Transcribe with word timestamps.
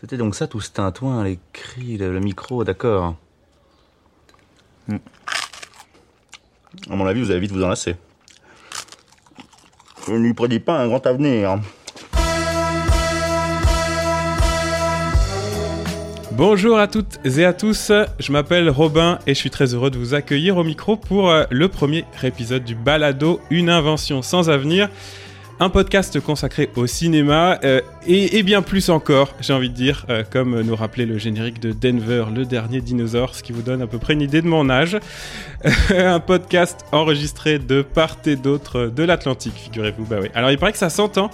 C'était 0.00 0.16
donc 0.16 0.34
ça 0.34 0.46
tout 0.46 0.62
ce 0.62 0.70
tintouin, 0.70 1.24
les 1.24 1.38
cris, 1.52 1.98
le, 1.98 2.10
le 2.10 2.20
micro, 2.20 2.64
d'accord. 2.64 3.16
Hmm. 4.88 4.96
À 6.88 6.96
mon 6.96 7.06
avis, 7.06 7.20
vous 7.20 7.30
allez 7.30 7.40
vite 7.40 7.52
vous 7.52 7.62
enlacer. 7.62 7.96
Je 10.06 10.12
ne 10.12 10.18
lui 10.20 10.32
prédis 10.32 10.58
pas 10.58 10.78
un 10.78 10.88
grand 10.88 11.06
avenir. 11.06 11.60
Bonjour 16.32 16.78
à 16.78 16.88
toutes 16.88 17.20
et 17.26 17.44
à 17.44 17.52
tous, 17.52 17.92
je 18.18 18.32
m'appelle 18.32 18.70
Robin 18.70 19.18
et 19.26 19.34
je 19.34 19.38
suis 19.38 19.50
très 19.50 19.74
heureux 19.74 19.90
de 19.90 19.98
vous 19.98 20.14
accueillir 20.14 20.56
au 20.56 20.64
micro 20.64 20.96
pour 20.96 21.28
euh, 21.28 21.44
le 21.50 21.68
premier 21.68 22.06
épisode 22.22 22.64
du 22.64 22.74
Balado 22.74 23.38
Une 23.50 23.68
invention 23.68 24.22
sans 24.22 24.48
avenir, 24.48 24.88
un 25.62 25.68
podcast 25.68 26.18
consacré 26.20 26.70
au 26.74 26.86
cinéma 26.86 27.60
euh, 27.64 27.82
et, 28.06 28.42
bien 28.42 28.62
plus 28.62 28.88
encore, 28.88 29.34
j'ai 29.40 29.52
envie 29.52 29.68
de 29.68 29.74
dire, 29.74 30.06
euh, 30.08 30.24
comme 30.28 30.58
nous 30.62 30.74
rappelait 30.74 31.04
le 31.04 31.18
générique 31.18 31.60
de 31.60 31.72
Denver, 31.72 32.24
le 32.34 32.46
dernier 32.46 32.80
dinosaure, 32.80 33.34
ce 33.34 33.42
qui 33.42 33.52
vous 33.52 33.60
donne 33.60 33.82
à 33.82 33.86
peu 33.86 33.98
près 33.98 34.14
une 34.14 34.22
idée 34.22 34.40
de 34.40 34.48
mon 34.48 34.70
âge. 34.70 34.98
un 35.90 36.18
podcast 36.18 36.86
enregistré 36.92 37.58
de 37.58 37.82
part 37.82 38.16
et 38.24 38.36
d'autre 38.36 38.86
de 38.86 39.02
l'Atlantique, 39.02 39.52
figurez-vous. 39.54 40.06
Bah 40.06 40.16
oui. 40.22 40.28
Alors 40.34 40.50
il 40.50 40.56
paraît 40.56 40.72
que 40.72 40.78
ça 40.78 40.88
s'entend 40.88 41.30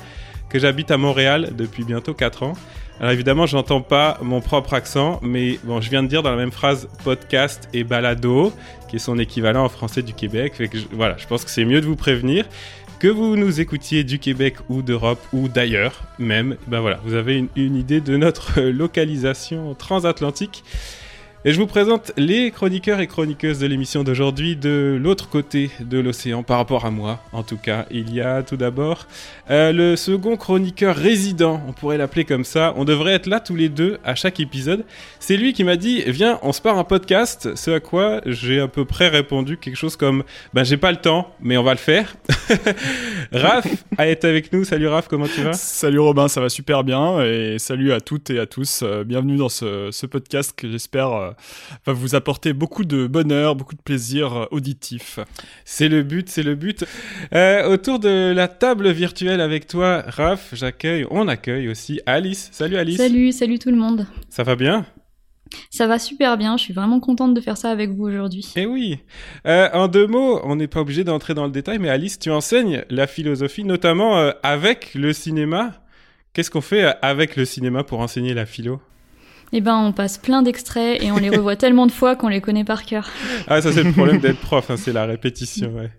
que 0.48 0.58
j'habite 0.58 0.90
à 0.90 0.96
Montréal 0.96 1.52
depuis 1.56 1.84
bientôt 1.84 2.12
4 2.12 2.42
ans. 2.42 2.54
Alors 2.98 3.12
évidemment, 3.12 3.46
je 3.46 3.56
n'entends 3.56 3.82
pas 3.82 4.18
mon 4.22 4.40
propre 4.40 4.74
accent, 4.74 5.20
mais 5.22 5.60
bon, 5.62 5.80
je 5.80 5.88
viens 5.88 6.02
de 6.02 6.08
dire 6.08 6.22
dans 6.22 6.30
la 6.30 6.36
même 6.36 6.50
phrase 6.50 6.88
podcast 7.04 7.68
et 7.74 7.84
balado, 7.84 8.52
qui 8.88 8.96
est 8.96 9.00
son 9.00 9.18
équivalent 9.18 9.64
en 9.64 9.68
français 9.68 10.02
du 10.02 10.14
Québec. 10.14 10.54
voilà, 10.92 11.16
je 11.16 11.26
pense 11.26 11.44
que 11.44 11.50
c'est 11.50 11.64
mieux 11.64 11.80
de 11.80 11.86
vous 11.86 11.96
prévenir 11.96 12.46
que 13.06 13.10
vous 13.12 13.36
nous 13.36 13.60
écoutiez 13.60 14.02
du 14.02 14.18
Québec 14.18 14.56
ou 14.68 14.82
d'Europe 14.82 15.20
ou 15.32 15.46
d'ailleurs 15.46 16.02
même. 16.18 16.56
Ben 16.66 16.80
voilà, 16.80 16.98
vous 17.04 17.14
avez 17.14 17.46
une 17.54 17.76
idée 17.76 18.00
de 18.00 18.16
notre 18.16 18.60
localisation 18.60 19.74
transatlantique. 19.74 20.64
Et 21.48 21.52
je 21.52 21.60
vous 21.60 21.68
présente 21.68 22.10
les 22.16 22.50
chroniqueurs 22.50 22.98
et 22.98 23.06
chroniqueuses 23.06 23.60
de 23.60 23.68
l'émission 23.68 24.02
d'aujourd'hui 24.02 24.56
de 24.56 24.98
l'autre 25.00 25.28
côté 25.28 25.70
de 25.78 26.00
l'océan, 26.00 26.42
par 26.42 26.56
rapport 26.56 26.84
à 26.84 26.90
moi 26.90 27.22
en 27.32 27.44
tout 27.44 27.56
cas. 27.56 27.86
Il 27.92 28.12
y 28.12 28.20
a 28.20 28.42
tout 28.42 28.56
d'abord 28.56 29.06
euh, 29.48 29.70
le 29.70 29.94
second 29.94 30.36
chroniqueur 30.36 30.96
résident, 30.96 31.62
on 31.68 31.72
pourrait 31.72 31.98
l'appeler 31.98 32.24
comme 32.24 32.42
ça. 32.42 32.74
On 32.76 32.84
devrait 32.84 33.12
être 33.12 33.28
là 33.28 33.38
tous 33.38 33.54
les 33.54 33.68
deux 33.68 33.98
à 34.04 34.16
chaque 34.16 34.40
épisode. 34.40 34.84
C'est 35.20 35.36
lui 35.36 35.52
qui 35.52 35.62
m'a 35.62 35.76
dit, 35.76 36.02
viens, 36.08 36.40
on 36.42 36.50
se 36.50 36.60
part 36.60 36.78
un 36.78 36.84
podcast. 36.84 37.54
Ce 37.54 37.70
à 37.70 37.78
quoi 37.78 38.22
j'ai 38.26 38.58
à 38.58 38.66
peu 38.66 38.84
près 38.84 39.06
répondu 39.06 39.56
quelque 39.56 39.76
chose 39.76 39.94
comme, 39.94 40.24
ben 40.52 40.64
j'ai 40.64 40.76
pas 40.76 40.90
le 40.90 40.96
temps, 40.96 41.32
mais 41.40 41.56
on 41.56 41.62
va 41.62 41.74
le 41.74 41.78
faire. 41.78 42.16
Raph 43.32 43.68
été 44.00 44.26
avec 44.26 44.52
nous. 44.52 44.64
Salut 44.64 44.88
Raph, 44.88 45.06
comment 45.06 45.28
tu 45.28 45.42
vas? 45.42 45.52
Salut 45.52 46.00
Robin, 46.00 46.26
ça 46.26 46.40
va 46.40 46.48
super 46.48 46.82
bien. 46.82 47.22
Et 47.22 47.60
salut 47.60 47.92
à 47.92 48.00
toutes 48.00 48.30
et 48.30 48.40
à 48.40 48.46
tous. 48.46 48.80
Euh, 48.82 49.04
bienvenue 49.04 49.36
dans 49.36 49.48
ce, 49.48 49.90
ce 49.92 50.06
podcast 50.06 50.52
que 50.56 50.68
j'espère 50.68 51.12
euh, 51.12 51.30
va 51.84 51.92
vous 51.92 52.14
apporter 52.14 52.52
beaucoup 52.52 52.84
de 52.84 53.06
bonheur, 53.06 53.56
beaucoup 53.56 53.74
de 53.74 53.82
plaisir 53.82 54.32
euh, 54.34 54.46
auditif. 54.50 55.18
C'est 55.64 55.88
le 55.88 56.02
but, 56.02 56.28
c'est 56.28 56.42
le 56.42 56.54
but. 56.54 56.84
Euh, 57.34 57.68
autour 57.68 57.98
de 57.98 58.32
la 58.34 58.48
table 58.48 58.90
virtuelle 58.90 59.40
avec 59.40 59.66
toi, 59.66 60.02
Raph, 60.06 60.50
j'accueille, 60.52 61.06
on 61.10 61.28
accueille 61.28 61.68
aussi 61.68 62.00
Alice. 62.06 62.48
Salut 62.52 62.76
Alice. 62.76 62.96
Salut, 62.96 63.32
salut 63.32 63.58
tout 63.58 63.70
le 63.70 63.76
monde. 63.76 64.06
Ça 64.28 64.42
va 64.42 64.56
bien? 64.56 64.86
Ça 65.70 65.86
va 65.86 66.00
super 66.00 66.36
bien, 66.36 66.56
je 66.56 66.64
suis 66.64 66.74
vraiment 66.74 66.98
contente 66.98 67.32
de 67.32 67.40
faire 67.40 67.56
ça 67.56 67.70
avec 67.70 67.90
vous 67.90 68.04
aujourd'hui. 68.04 68.52
Eh 68.56 68.66
oui. 68.66 68.98
Euh, 69.46 69.68
en 69.72 69.86
deux 69.86 70.08
mots, 70.08 70.40
on 70.42 70.56
n'est 70.56 70.66
pas 70.66 70.80
obligé 70.80 71.04
d'entrer 71.04 71.34
dans 71.34 71.44
le 71.44 71.52
détail, 71.52 71.78
mais 71.78 71.88
Alice, 71.88 72.18
tu 72.18 72.30
enseignes 72.30 72.84
la 72.90 73.06
philosophie, 73.06 73.62
notamment 73.62 74.32
avec 74.42 74.94
le 74.94 75.12
cinéma. 75.12 75.72
Qu'est-ce 76.32 76.50
qu'on 76.50 76.60
fait 76.60 76.94
avec 77.00 77.36
le 77.36 77.44
cinéma 77.44 77.84
pour 77.84 78.00
enseigner 78.00 78.34
la 78.34 78.44
philo? 78.44 78.80
Eh 79.52 79.60
ben, 79.60 79.76
on 79.76 79.92
passe 79.92 80.18
plein 80.18 80.42
d'extraits 80.42 81.02
et 81.02 81.12
on 81.12 81.16
les 81.16 81.30
revoit 81.30 81.56
tellement 81.56 81.86
de 81.86 81.92
fois 81.92 82.16
qu'on 82.16 82.28
les 82.28 82.40
connaît 82.40 82.64
par 82.64 82.84
cœur. 82.84 83.08
Ah, 83.46 83.60
ça 83.60 83.72
c'est 83.72 83.82
le 83.82 83.92
problème 83.92 84.18
d'être 84.18 84.40
prof, 84.40 84.70
hein, 84.70 84.76
c'est 84.76 84.92
la 84.92 85.06
répétition. 85.06 85.72
Ouais. 85.74 85.90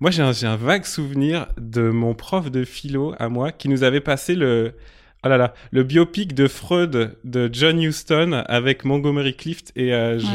Moi, 0.00 0.10
j'ai 0.10 0.22
un, 0.22 0.32
un, 0.42 0.56
vague 0.56 0.84
souvenir 0.84 1.46
de 1.58 1.88
mon 1.88 2.14
prof 2.14 2.50
de 2.50 2.64
philo 2.64 3.14
à 3.18 3.28
moi 3.28 3.52
qui 3.52 3.68
nous 3.68 3.84
avait 3.84 4.00
passé 4.00 4.34
le, 4.34 4.74
Oh 5.24 5.28
là 5.30 5.38
là, 5.38 5.54
le 5.70 5.84
biopic 5.84 6.34
de 6.34 6.46
Freud 6.48 7.16
de 7.24 7.50
John 7.50 7.80
Huston 7.80 8.44
avec 8.46 8.84
Montgomery 8.84 9.34
Clift 9.34 9.72
et 9.74 9.94
euh, 9.94 10.18
je, 10.18 10.26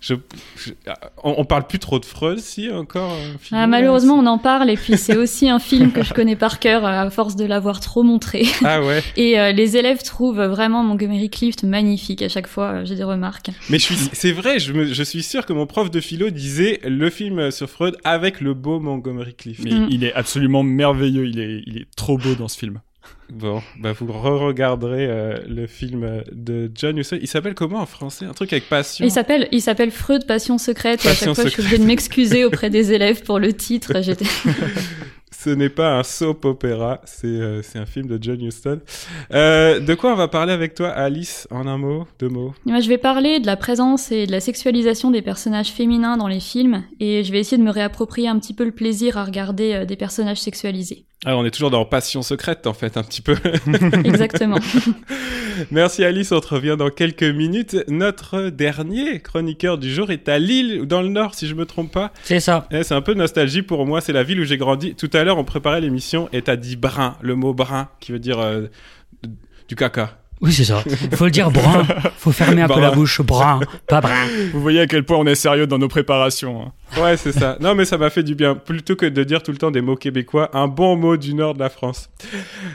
je, 0.00 0.14
on, 1.24 1.44
parle 1.46 1.66
plus 1.66 1.78
trop 1.78 1.98
de 1.98 2.04
Freud 2.04 2.38
si 2.38 2.70
encore. 2.70 3.16
Ah, 3.50 3.66
malheureusement, 3.66 4.16
on 4.16 4.26
en 4.26 4.36
parle 4.36 4.68
et 4.68 4.76
puis 4.76 4.98
c'est 4.98 5.16
aussi 5.16 5.48
un 5.48 5.58
film 5.58 5.90
que 5.90 6.02
je 6.02 6.12
connais 6.12 6.36
par 6.36 6.58
cœur 6.58 6.84
à 6.84 7.08
force 7.08 7.34
de 7.34 7.46
l'avoir 7.46 7.80
trop 7.80 8.02
montré. 8.02 8.46
Ah 8.62 8.82
ouais. 8.82 9.02
et 9.16 9.40
euh, 9.40 9.52
les 9.52 9.78
élèves 9.78 10.02
trouvent 10.02 10.42
vraiment 10.42 10.82
Montgomery 10.84 11.30
Clift 11.30 11.64
magnifique 11.64 12.20
à 12.20 12.28
chaque 12.28 12.46
fois. 12.46 12.66
Euh, 12.66 12.84
j'ai 12.84 12.94
des 12.94 13.04
remarques. 13.04 13.50
Mais 13.70 13.78
je 13.78 13.84
suis, 13.84 13.96
c'est 14.12 14.32
vrai, 14.32 14.58
je, 14.58 14.72
me, 14.72 14.84
je 14.84 15.02
suis 15.02 15.22
sûr 15.22 15.46
que 15.46 15.52
mon 15.54 15.66
prof 15.66 15.90
de 15.90 15.98
philo 16.00 16.28
disait 16.30 16.80
le 16.84 17.08
film 17.08 17.50
sur 17.50 17.70
Freud 17.70 17.96
avec 18.04 18.40
le 18.40 18.52
beau 18.52 18.80
Montgomery 18.80 19.34
Clift. 19.34 19.64
Mais 19.64 19.70
il 19.88 20.04
est 20.04 20.12
absolument 20.12 20.62
merveilleux. 20.62 21.26
Il 21.26 21.40
est, 21.40 21.62
il 21.66 21.78
est 21.78 21.86
trop 21.96 22.18
beau 22.18 22.34
dans 22.34 22.48
ce 22.48 22.58
film. 22.58 22.80
Bon, 23.32 23.62
bah 23.78 23.92
vous 23.92 24.06
re-regarderez 24.10 25.06
euh, 25.06 25.38
le 25.46 25.66
film 25.66 26.24
de 26.32 26.70
John 26.74 26.98
Huston. 26.98 27.18
Il 27.20 27.28
s'appelle 27.28 27.54
comment 27.54 27.80
en 27.80 27.86
français? 27.86 28.24
Un 28.24 28.32
truc 28.32 28.52
avec 28.52 28.68
passion 28.68 29.04
Il 29.04 29.10
s'appelle, 29.10 29.48
il 29.52 29.62
s'appelle 29.62 29.92
Freud, 29.92 30.26
Passion 30.26 30.58
secrète. 30.58 31.04
et 31.04 31.08
à 31.08 31.14
chaque 31.14 31.34
fois, 31.34 31.44
je 31.44 31.50
suis 31.50 31.60
obligée 31.62 31.78
de 31.78 31.84
m'excuser 31.84 32.44
auprès 32.44 32.70
des 32.70 32.92
élèves 32.92 33.22
pour 33.22 33.38
le 33.38 33.52
titre. 33.52 33.92
J'étais. 34.02 34.26
Ce 35.42 35.48
n'est 35.48 35.70
pas 35.70 35.98
un 35.98 36.02
soap 36.02 36.44
opéra, 36.44 37.00
c'est 37.06 37.26
euh, 37.26 37.62
un 37.74 37.86
film 37.86 38.06
de 38.06 38.18
John 38.20 38.42
Huston. 38.42 38.80
Euh, 39.32 39.80
de 39.80 39.94
quoi 39.94 40.12
on 40.12 40.16
va 40.16 40.28
parler 40.28 40.52
avec 40.52 40.74
toi, 40.74 40.90
Alice, 40.90 41.48
en 41.50 41.66
un 41.66 41.78
mot, 41.78 42.06
deux 42.18 42.28
mots? 42.28 42.52
Je 42.66 42.86
vais 42.86 42.98
parler 42.98 43.40
de 43.40 43.46
la 43.46 43.56
présence 43.56 44.12
et 44.12 44.26
de 44.26 44.32
la 44.32 44.40
sexualisation 44.40 45.10
des 45.10 45.22
personnages 45.22 45.70
féminins 45.70 46.18
dans 46.18 46.28
les 46.28 46.40
films, 46.40 46.84
et 47.00 47.24
je 47.24 47.32
vais 47.32 47.38
essayer 47.38 47.56
de 47.56 47.62
me 47.62 47.70
réapproprier 47.70 48.28
un 48.28 48.38
petit 48.38 48.52
peu 48.52 48.64
le 48.64 48.72
plaisir 48.72 49.16
à 49.16 49.24
regarder 49.24 49.72
euh, 49.72 49.84
des 49.86 49.96
personnages 49.96 50.42
sexualisés. 50.42 51.06
Ah, 51.26 51.36
on 51.36 51.44
est 51.44 51.50
toujours 51.50 51.70
dans 51.70 51.84
Passion 51.84 52.22
secrète, 52.22 52.66
en 52.66 52.72
fait, 52.72 52.96
un 52.96 53.02
petit 53.02 53.20
peu. 53.20 53.36
Exactement. 54.04 54.58
Merci 55.70 56.02
Alice, 56.02 56.32
on 56.32 56.40
te 56.40 56.54
revient 56.54 56.76
dans 56.78 56.88
quelques 56.88 57.22
minutes. 57.22 57.76
Notre 57.88 58.48
dernier 58.48 59.20
chroniqueur 59.20 59.76
du 59.76 59.92
jour 59.92 60.10
est 60.10 60.30
à 60.30 60.38
Lille, 60.38 60.86
dans 60.86 61.02
le 61.02 61.08
Nord, 61.08 61.34
si 61.34 61.46
je 61.46 61.54
me 61.54 61.66
trompe 61.66 61.92
pas. 61.92 62.12
C'est 62.22 62.40
ça. 62.40 62.66
Eh, 62.70 62.82
c'est 62.82 62.94
un 62.94 63.02
peu 63.02 63.12
nostalgie 63.12 63.60
pour 63.60 63.84
moi, 63.84 64.00
c'est 64.00 64.14
la 64.14 64.22
ville 64.22 64.40
où 64.40 64.44
j'ai 64.44 64.56
grandi. 64.56 64.94
Tout 64.94 65.10
à 65.12 65.22
l'heure, 65.22 65.29
on 65.38 65.44
préparait 65.44 65.80
l'émission 65.80 66.28
et 66.32 66.42
t'as 66.42 66.56
dit 66.56 66.76
brun, 66.76 67.16
le 67.20 67.34
mot 67.34 67.54
brun, 67.54 67.88
qui 68.00 68.12
veut 68.12 68.18
dire 68.18 68.38
euh, 68.38 68.66
du 69.68 69.76
caca. 69.76 70.18
Oui, 70.40 70.52
c'est 70.52 70.64
ça. 70.64 70.82
Il 70.86 71.16
faut 71.16 71.26
le 71.26 71.30
dire 71.30 71.50
brun. 71.52 71.84
faut 72.16 72.32
fermer 72.32 72.62
un 72.62 72.68
peu 72.68 72.80
la 72.80 72.90
bouche. 72.90 73.20
Brun, 73.20 73.60
pas 73.86 74.00
brun. 74.00 74.26
Vous 74.52 74.60
voyez 74.60 74.80
à 74.80 74.86
quel 74.86 75.04
point 75.04 75.18
on 75.18 75.26
est 75.26 75.34
sérieux 75.34 75.66
dans 75.66 75.78
nos 75.78 75.88
préparations. 75.88 76.62
Hein. 76.62 76.72
Ouais, 76.98 77.16
c'est 77.16 77.32
ça. 77.32 77.56
Non, 77.60 77.74
mais 77.74 77.84
ça 77.84 77.98
m'a 77.98 78.10
fait 78.10 78.22
du 78.22 78.34
bien. 78.34 78.54
Plutôt 78.54 78.96
que 78.96 79.06
de 79.06 79.22
dire 79.24 79.42
tout 79.42 79.52
le 79.52 79.58
temps 79.58 79.70
des 79.70 79.80
mots 79.80 79.96
québécois, 79.96 80.50
un 80.52 80.66
bon 80.68 80.96
mot 80.96 81.16
du 81.16 81.34
nord 81.34 81.54
de 81.54 81.60
la 81.60 81.68
France. 81.68 82.10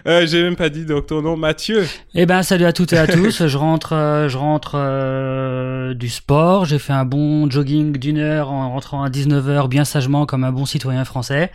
Euh, 0.08 0.26
J'ai 0.26 0.42
même 0.44 0.56
pas 0.56 0.70
dit 0.70 0.86
donc 0.86 1.08
ton 1.08 1.22
nom, 1.22 1.36
Mathieu. 1.36 1.86
Eh 2.14 2.25
ben, 2.25 2.42
salut 2.44 2.66
à 2.66 2.74
toutes 2.74 2.94
et 2.94 2.98
à 2.98 3.08
tous. 3.08 3.46
je 3.48 3.58
rentre, 3.58 3.94
euh, 3.94 4.30
je 4.30 4.38
rentre 4.38 4.74
euh, 4.75 5.94
du 5.94 6.09
sport. 6.09 6.66
J'ai 6.66 6.80
fait 6.80 6.94
un 6.94 7.06
bon 7.06 7.50
jogging 7.50 7.98
d'une 7.98 8.18
heure 8.20 8.52
en 8.52 8.72
rentrant 8.72 9.04
à 9.04 9.09
19h, 9.09 9.68
bien 9.68 9.86
sagement 9.86 10.25
comme 10.25 10.44
un 10.44 10.52
bon 10.52 10.66
citoyen 10.66 11.06
français. 11.06 11.52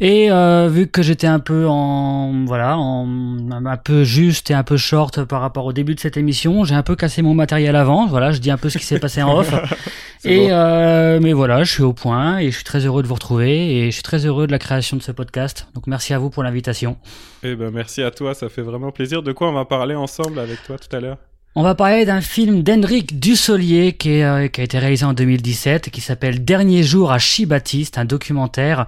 Et 0.00 0.30
euh, 0.32 0.68
vu 0.72 0.86
que 0.88 1.02
j'étais 1.02 1.26
un 1.26 1.38
peu 1.38 1.66
en, 1.68 2.44
voilà, 2.46 2.76
en, 2.78 3.06
un 3.50 3.76
peu 3.76 4.04
juste 4.04 4.50
et 4.50 4.54
un 4.54 4.64
peu 4.64 4.76
short 4.76 5.24
par 5.24 5.40
rapport 5.40 5.66
au 5.66 5.72
début 5.72 5.94
de 5.94 6.00
cette 6.00 6.16
émission, 6.16 6.64
j'ai 6.64 6.74
un 6.74 6.82
peu 6.82 6.96
cassé 6.96 7.22
mon 7.22 7.34
matériel 7.34 7.76
avant. 7.76 8.06
Voilà, 8.06 8.32
je 8.32 8.38
dis 8.38 8.50
un 8.50 8.56
peu 8.56 8.70
ce 8.70 8.78
qui 8.78 8.86
s'est 8.86 8.98
passé 8.98 9.22
en 9.22 9.38
off. 9.38 9.52
et 10.24 10.48
euh, 10.50 11.18
mais 11.20 11.32
voilà, 11.32 11.64
je 11.64 11.72
suis 11.72 11.82
au 11.82 11.92
point 11.92 12.38
et 12.38 12.50
je 12.50 12.56
suis 12.56 12.64
très 12.64 12.86
heureux 12.86 13.02
de 13.02 13.08
vous 13.08 13.14
retrouver 13.14 13.76
et 13.76 13.86
je 13.86 13.90
suis 13.90 14.02
très 14.02 14.24
heureux 14.24 14.46
de 14.46 14.52
la 14.52 14.58
création 14.58 14.96
de 14.96 15.02
ce 15.02 15.12
podcast. 15.12 15.66
Donc 15.74 15.86
merci 15.86 16.14
à 16.14 16.18
vous 16.18 16.30
pour 16.30 16.42
l'invitation. 16.42 16.96
Eh 17.42 17.56
ben 17.56 17.70
merci 17.70 18.02
à 18.02 18.10
toi, 18.10 18.34
ça 18.34 18.48
fait 18.48 18.62
vraiment 18.62 18.92
plaisir. 18.92 19.22
De 19.22 19.32
quoi 19.32 19.48
on 19.48 19.52
va 19.52 19.64
parler 19.64 19.94
ensemble 19.94 20.38
avec 20.38 20.62
toi 20.62 20.78
tout 20.78 20.94
à 20.94 21.00
l'heure? 21.00 21.18
On 21.54 21.62
va 21.62 21.74
parler 21.74 22.06
d'un 22.06 22.22
film 22.22 22.62
d'Henrik 22.62 23.20
Dussolier 23.20 23.92
qui, 23.92 24.22
euh, 24.22 24.48
qui, 24.48 24.62
a 24.62 24.64
été 24.64 24.78
réalisé 24.78 25.04
en 25.04 25.12
2017 25.12 25.90
qui 25.90 26.00
s'appelle 26.00 26.46
Dernier 26.46 26.82
jour 26.82 27.12
à 27.12 27.18
Chi-Baptiste, 27.18 27.98
un 27.98 28.06
documentaire 28.06 28.86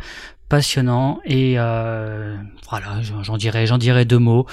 passionnant 0.48 1.20
et 1.24 1.54
euh, 1.58 2.36
voilà 2.68 3.00
j'en 3.22 3.36
dirais 3.36 3.66
j'en 3.66 3.78
dirais 3.78 4.04
deux 4.04 4.18
mots 4.18 4.46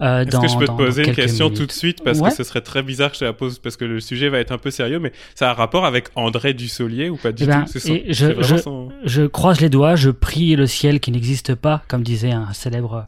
euh, 0.00 0.24
est-ce 0.24 0.40
que 0.40 0.48
je 0.48 0.56
peux 0.56 0.66
te 0.66 0.72
poser 0.72 1.06
une 1.06 1.14
question 1.14 1.50
tout 1.50 1.66
de 1.66 1.72
suite? 1.72 2.02
Parce 2.04 2.20
que 2.20 2.30
ce 2.30 2.42
serait 2.44 2.60
très 2.60 2.82
bizarre 2.82 3.10
que 3.10 3.14
je 3.14 3.20
te 3.20 3.24
la 3.24 3.32
pose 3.32 3.58
parce 3.58 3.76
que 3.76 3.84
le 3.84 4.00
sujet 4.00 4.28
va 4.28 4.38
être 4.38 4.52
un 4.52 4.58
peu 4.58 4.70
sérieux 4.70 4.98
mais 4.98 5.12
ça 5.34 5.48
a 5.48 5.52
un 5.52 5.54
rapport 5.54 5.84
avec 5.84 6.08
André 6.16 6.52
Dussolier 6.52 7.10
ou 7.10 7.16
pas 7.16 7.32
du 7.32 7.44
eh 7.44 7.46
ben, 7.46 7.64
tout? 7.64 7.78
Et 7.88 8.12
je, 8.12 8.42
je, 8.42 8.56
je, 9.04 9.22
croise 9.22 9.60
les 9.60 9.68
doigts 9.68 9.94
je 9.94 10.10
prie 10.10 10.56
le 10.56 10.66
ciel 10.66 11.00
qui 11.00 11.12
n'existe 11.12 11.54
pas 11.54 11.82
comme 11.86 12.02
disait 12.02 12.32
un 12.32 12.52
célèbre 12.52 13.06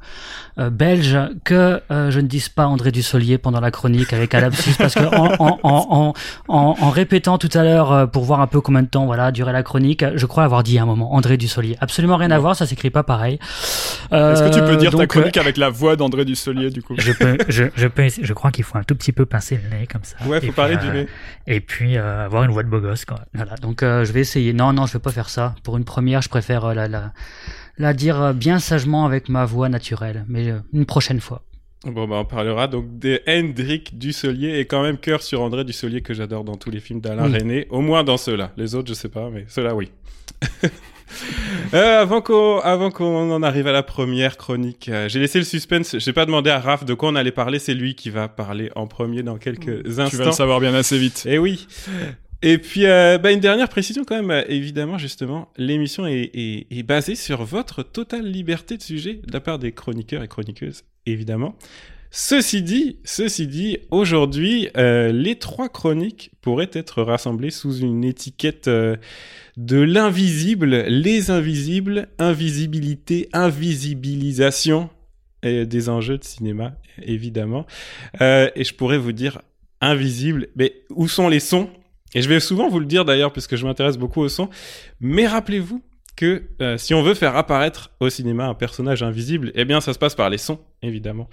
euh, 0.59 0.71
belge 0.71 1.19
que 1.45 1.81
je 1.91 2.21
ne 2.21 2.27
dise 2.27 2.49
pas 2.49 2.67
André 2.67 2.93
Dussolier 2.93 3.39
pendant 3.39 3.61
la 3.61 3.71
chronique 3.71 4.13
avec 4.13 4.35
Alapsus 4.35 4.75
parce 4.79 4.95
que 4.95 5.05
en, 5.15 5.37
en, 5.41 6.15
en, 6.49 6.77
en, 6.81 6.91
répétant 6.91 7.39
tout 7.39 7.51
à 7.55 7.65
l'heure 7.65 8.11
pour 8.11 8.25
voir 8.25 8.41
un 8.41 8.47
peu 8.47 8.61
combien 8.61 8.83
de 8.83 8.89
temps 8.89 9.07
voilà 9.07 9.33
durait 9.33 9.53
la 9.53 9.63
chronique 9.63 10.05
je 10.15 10.27
crois 10.27 10.45
avoir 10.45 10.63
dit 10.63 10.79
à 10.79 10.83
un 10.83 10.87
moment 10.87 11.15
André 11.15 11.37
Dussolier. 11.37 11.77
Absolument 11.81 12.17
rien 12.17 12.28
rien 12.29 12.37
à 12.37 12.39
voir, 12.39 12.57
ça 12.57 12.67
s'écrit 12.67 12.91
pas 12.91 13.03
pareil. 13.03 13.39
Est-ce 14.13 14.43
que 14.43 14.55
tu 14.55 14.61
peux 14.61 14.77
dire 14.77 14.95
ta 14.95 15.07
chronique 15.07 15.37
avec 15.37 15.57
la 15.57 15.71
voix 15.71 15.97
d'André 15.97 16.25
Dussolier 16.25 16.71
du 16.71 16.83
coup 16.83 16.95
je 16.99 17.13
peux, 17.13 17.37
je, 17.49 17.65
je, 17.75 17.87
peux, 17.87 18.09
je 18.09 18.33
crois 18.33 18.51
qu'il 18.51 18.65
faut 18.65 18.79
un 18.79 18.83
tout 18.83 18.95
petit 18.95 19.13
peu 19.13 19.27
pincer 19.27 19.59
le 19.63 19.77
nez 19.77 19.87
comme 19.87 20.05
ça. 20.05 20.17
Ouais, 20.27 20.41
faut 20.41 20.53
parler 20.53 20.77
du 20.77 20.89
nez. 20.89 21.07
Et 21.47 21.61
puis 21.61 21.97
avoir 21.97 22.45
une 22.45 22.51
voix 22.51 22.63
de 22.63 22.69
beau 22.69 22.81
gosse, 22.81 23.05
quoi. 23.05 23.21
Voilà. 23.35 23.55
Donc 23.57 23.81
je 23.83 24.13
vais 24.13 24.21
essayer. 24.21 24.53
Non, 24.53 24.73
non, 24.73 24.87
je 24.87 24.95
vais 24.95 24.99
pas 24.99 25.13
faire 25.13 25.29
ça. 25.29 25.55
Pour 25.63 25.77
une 25.77 25.85
première, 25.85 26.23
je 26.23 26.29
préfère 26.29 26.75
la, 26.75 26.89
la, 26.89 27.13
la 27.79 27.93
dire 27.93 28.35
bien 28.35 28.59
sagement 28.59 29.07
avec 29.07 29.29
ma 29.29 29.45
voix 29.45 29.69
naturelle, 29.69 30.25
mais 30.29 30.53
une 30.73 30.87
prochaine 30.87 31.21
fois. 31.21 31.43
Bon, 31.85 32.09
bah, 32.09 32.17
on 32.17 32.25
parlera 32.25 32.67
donc 32.67 32.99
de 32.99 33.21
Hendrik 33.29 33.97
Dusselier 33.99 34.59
et 34.59 34.65
quand 34.67 34.83
même 34.83 34.99
cœur 34.99 35.23
sur 35.23 35.41
André 35.43 35.65
Dusselier 35.65 36.03
que 36.03 36.13
j'adore 36.13 36.43
dans 36.43 36.57
tous 36.57 36.71
les 36.71 36.81
films 36.81 37.01
d'Alain 37.01 37.25
René, 37.25 37.69
au 37.71 37.81
moins 37.81 38.03
dans 38.03 38.17
ceux-là. 38.17 38.51
Les 38.57 38.75
autres, 38.75 38.89
je 38.89 38.95
sais 38.95 39.09
pas, 39.09 39.31
mais 39.31 39.45
ceux-là, 39.49 39.77
oui. 39.77 39.91
euh, 41.75 42.01
avant 42.01 42.21
qu'on 42.21 42.59
avant 42.61 42.91
qu'on 42.91 43.31
en 43.31 43.43
arrive 43.43 43.67
à 43.67 43.73
la 43.73 43.83
première 43.83 44.37
chronique, 44.37 44.89
euh, 44.89 45.09
j'ai 45.09 45.21
laissé 45.21 45.39
le 45.39 45.45
suspense. 45.45 45.99
J'ai 45.99 46.13
pas 46.13 46.27
demandé 46.27 46.51
à 46.51 46.61
Raph 46.61 46.85
de 46.85 46.95
quoi 46.95 47.11
on 47.11 47.15
allait 47.15 47.33
parler. 47.33 47.59
C'est 47.59 47.75
lui 47.75 47.95
qui 47.95 48.11
va 48.11 48.29
parler 48.29 48.71
en 48.77 48.87
premier 48.87 49.23
dans 49.23 49.39
quelques 49.39 49.99
instants. 49.99 50.11
Tu 50.11 50.17
vas 50.17 50.27
le 50.27 50.33
savoir 50.33 50.61
bien 50.61 50.75
assez 50.75 50.99
vite. 50.99 51.25
Eh 51.29 51.39
oui. 51.39 51.67
Et 52.41 52.59
puis, 52.59 52.87
euh, 52.87 53.19
bah, 53.19 53.33
une 53.33 53.41
dernière 53.41 53.69
précision 53.69 54.05
quand 54.05 54.23
même, 54.23 54.45
évidemment, 54.49 54.97
justement, 54.97 55.49
l'émission 55.57 56.07
est, 56.07 56.31
est, 56.35 56.67
est, 56.71 56.83
basée 56.85 57.17
sur 57.17 57.45
votre 57.45 57.83
totale 57.83 58.31
liberté 58.31 58.77
de 58.77 58.83
sujet 58.83 59.15
de 59.15 59.33
la 59.33 59.41
part 59.41 59.59
des 59.59 59.73
chroniqueurs 59.73 60.23
et 60.23 60.29
chroniqueuses, 60.29 60.85
évidemment. 61.05 61.57
Ceci 62.13 62.63
dit, 62.63 63.01
ceci 63.03 63.49
dit, 63.49 63.79
aujourd'hui, 63.91 64.69
les 64.77 65.37
trois 65.39 65.69
chroniques 65.69 66.31
pourraient 66.41 66.71
être 66.73 67.03
rassemblées 67.03 67.51
sous 67.51 67.77
une 67.79 68.05
étiquette 68.05 68.71
de 69.59 69.81
l'invisible, 69.81 70.85
les 70.87 71.33
invisibles, 71.33 72.09
invisibilité, 72.21 73.29
invisibilisation 73.33 74.89
des 75.43 75.89
enjeux 75.89 76.17
de 76.17 76.25
cinéma, 76.25 76.77
évidemment. 77.03 77.67
Euh, 78.21 78.49
et 78.55 78.63
je 78.63 78.73
pourrais 78.73 78.99
vous 78.99 79.13
dire 79.13 79.43
invisible, 79.81 80.47
mais 80.55 80.75
où 80.91 81.09
sont 81.09 81.29
les 81.29 81.41
sons? 81.41 81.71
Et 82.15 82.23
je 82.23 82.29
vais 82.29 82.39
souvent 82.39 82.69
vous 82.69 82.79
le 82.79 82.87
dire 82.87 83.05
d'ailleurs, 83.05 83.33
puisque 83.33 83.57
je 83.57 83.67
m'intéresse 83.67 83.99
beaucoup 83.99 84.21
au 84.21 84.29
son. 84.29 84.49
Mais 85.01 85.27
rappelez-vous 85.27 85.83
que 86.15 86.45
euh, 86.63 86.79
si 86.79 86.95
on 86.95 87.03
veut 87.03 87.15
faire 87.15 87.37
apparaître 87.37 87.91
au 87.99 88.11
cinéma 88.11 88.47
un 88.47 88.55
personnage 88.55 89.03
invisible, 89.03 89.51
eh 89.57 89.65
bien 89.65 89.81
ça 89.81 89.93
se 89.93 89.99
passe 89.99 90.15
par 90.15 90.31
les 90.31 90.39
sons, 90.39 90.61
évidemment. 90.83 91.29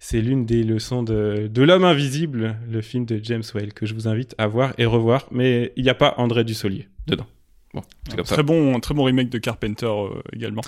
C'est 0.00 0.20
l'une 0.20 0.44
des 0.44 0.64
leçons 0.64 1.02
de, 1.02 1.48
de 1.50 1.62
L'homme 1.62 1.84
invisible, 1.84 2.56
le 2.70 2.82
film 2.82 3.06
de 3.06 3.18
James 3.22 3.42
Whale, 3.54 3.72
que 3.72 3.86
je 3.86 3.94
vous 3.94 4.06
invite 4.06 4.34
à 4.36 4.46
voir 4.46 4.74
et 4.76 4.84
revoir. 4.84 5.26
Mais 5.30 5.72
il 5.76 5.82
n'y 5.82 5.90
a 5.90 5.94
pas 5.94 6.12
André 6.18 6.44
Dussolier 6.44 6.88
dedans. 7.06 7.26
Bon, 7.72 7.82
c'est 8.08 8.16
comme 8.16 8.24
très 8.24 8.36
ça. 8.36 8.42
Bon, 8.42 8.80
très 8.80 8.94
bon 8.94 9.04
remake 9.04 9.28
de 9.28 9.38
Carpenter 9.38 9.86
euh, 9.86 10.22
également. 10.34 10.62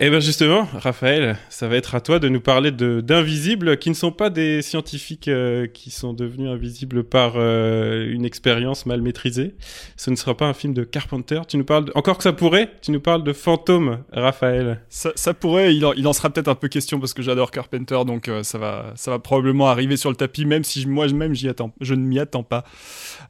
Eh 0.00 0.08
bien 0.08 0.20
justement, 0.20 0.66
Raphaël, 0.72 1.36
ça 1.50 1.68
va 1.68 1.76
être 1.76 1.94
à 1.94 2.00
toi 2.00 2.18
de 2.18 2.30
nous 2.30 2.40
parler 2.40 2.72
d'invisibles 2.72 3.76
qui 3.76 3.90
ne 3.90 3.94
sont 3.94 4.10
pas 4.10 4.30
des 4.30 4.62
scientifiques 4.62 5.28
euh, 5.28 5.66
qui 5.66 5.90
sont 5.90 6.14
devenus 6.14 6.48
invisibles 6.48 7.04
par 7.04 7.34
euh, 7.36 8.10
une 8.10 8.24
expérience 8.24 8.86
mal 8.86 9.02
maîtrisée. 9.02 9.54
Ce 9.98 10.10
ne 10.10 10.16
sera 10.16 10.34
pas 10.34 10.46
un 10.46 10.54
film 10.54 10.72
de 10.72 10.82
Carpenter. 10.82 11.42
Tu 11.46 11.58
nous 11.58 11.64
parles 11.64 11.90
encore 11.94 12.16
que 12.16 12.22
ça 12.22 12.32
pourrait. 12.32 12.70
Tu 12.80 12.90
nous 12.90 13.00
parles 13.00 13.22
de 13.22 13.34
fantômes, 13.34 14.02
Raphaël. 14.12 14.80
Ça, 14.88 15.34
pourrait. 15.34 15.76
Il 15.76 15.84
en, 15.84 15.92
il 15.92 16.08
en, 16.08 16.14
sera 16.14 16.30
peut-être 16.30 16.48
un 16.48 16.54
peu 16.54 16.68
question 16.68 16.98
parce 16.98 17.12
que 17.12 17.20
j'adore 17.20 17.50
Carpenter, 17.50 17.98
donc 18.06 18.28
euh, 18.28 18.42
ça 18.42 18.56
va, 18.56 18.94
ça 18.96 19.10
va 19.10 19.18
probablement 19.18 19.68
arriver 19.68 19.98
sur 19.98 20.08
le 20.08 20.16
tapis, 20.16 20.46
même 20.46 20.64
si 20.64 20.86
moi-même 20.86 21.34
j'y 21.34 21.50
attends, 21.50 21.74
je 21.82 21.92
ne 21.92 22.02
m'y 22.02 22.18
attends 22.18 22.44
pas. 22.44 22.64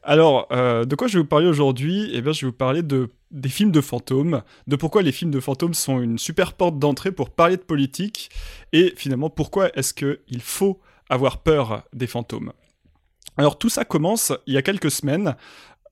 Alors, 0.05 0.47
de 0.51 0.95
quoi 0.95 1.09
je 1.09 1.15
vais 1.15 1.23
vous 1.23 1.29
parler 1.29 1.47
aujourd'hui? 1.47 2.11
Eh 2.15 2.23
bien, 2.23 2.33
je 2.33 2.43
vais 2.43 2.51
vous 2.51 2.57
parler 2.57 2.83
de 2.83 3.09
des 3.33 3.49
films 3.49 3.73
de 3.73 3.81
fantômes, 3.81 4.43
de 4.67 4.77
pourquoi 4.77 5.03
les 5.03 5.13
films 5.13 5.31
de 5.31 5.41
fantômes 5.41 5.75
sont 5.75 6.01
une 6.01 6.19
super 6.19 6.53
porte 6.53 6.79
d'entrée 6.79 7.13
pour 7.13 7.31
parler 7.31 7.57
de 7.57 7.63
politique, 7.63 8.31
et 8.73 8.93
finalement 8.97 9.31
pourquoi 9.31 9.77
est-ce 9.77 9.95
qu'il 9.95 10.43
faut 10.43 10.81
avoir 11.09 11.39
peur 11.43 11.83
des 11.93 12.07
fantômes. 12.07 12.53
Alors 13.37 13.59
tout 13.59 13.69
ça 13.69 13.85
commence 13.85 14.33
il 14.47 14.55
y 14.55 14.59
a 14.59 14.63
quelques 14.63 14.91
semaines, 14.91 15.37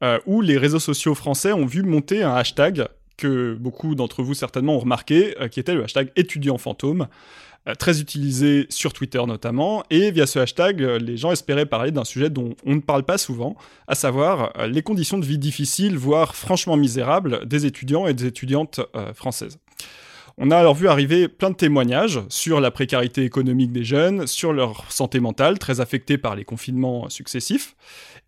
euh, 0.02 0.18
où 0.26 0.40
les 0.40 0.56
réseaux 0.56 0.78
sociaux 0.78 1.14
français 1.14 1.52
ont 1.52 1.66
vu 1.66 1.82
monter 1.82 2.22
un 2.22 2.34
hashtag 2.34 2.88
que 3.16 3.54
beaucoup 3.54 3.94
d'entre 3.94 4.22
vous 4.22 4.34
certainement 4.34 4.76
ont 4.76 4.80
remarqué, 4.80 5.34
euh, 5.40 5.48
qui 5.48 5.60
était 5.60 5.74
le 5.74 5.84
hashtag 5.84 6.10
étudiant 6.16 6.58
fantôme. 6.58 7.06
Euh, 7.68 7.74
très 7.74 8.00
utilisé 8.00 8.66
sur 8.70 8.94
Twitter 8.94 9.20
notamment, 9.26 9.84
et 9.90 10.10
via 10.12 10.26
ce 10.26 10.38
hashtag, 10.38 10.82
euh, 10.82 10.98
les 10.98 11.18
gens 11.18 11.30
espéraient 11.30 11.66
parler 11.66 11.90
d'un 11.90 12.04
sujet 12.04 12.30
dont 12.30 12.54
on 12.64 12.76
ne 12.76 12.80
parle 12.80 13.02
pas 13.02 13.18
souvent, 13.18 13.54
à 13.86 13.94
savoir 13.94 14.52
euh, 14.56 14.66
les 14.66 14.80
conditions 14.80 15.18
de 15.18 15.26
vie 15.26 15.36
difficiles, 15.36 15.98
voire 15.98 16.34
franchement 16.34 16.78
misérables, 16.78 17.46
des 17.46 17.66
étudiants 17.66 18.06
et 18.06 18.14
des 18.14 18.24
étudiantes 18.24 18.80
françaises. 19.14 19.58
On 20.38 20.50
a 20.50 20.56
alors 20.56 20.74
vu 20.74 20.88
arriver 20.88 21.28
plein 21.28 21.50
de 21.50 21.54
témoignages 21.54 22.20
sur 22.30 22.60
la 22.60 22.70
précarité 22.70 23.24
économique 23.24 23.72
des 23.72 23.84
jeunes, 23.84 24.26
sur 24.26 24.54
leur 24.54 24.90
santé 24.90 25.20
mentale, 25.20 25.58
très 25.58 25.80
affectée 25.80 26.16
par 26.16 26.36
les 26.36 26.44
confinements 26.44 27.10
successifs, 27.10 27.76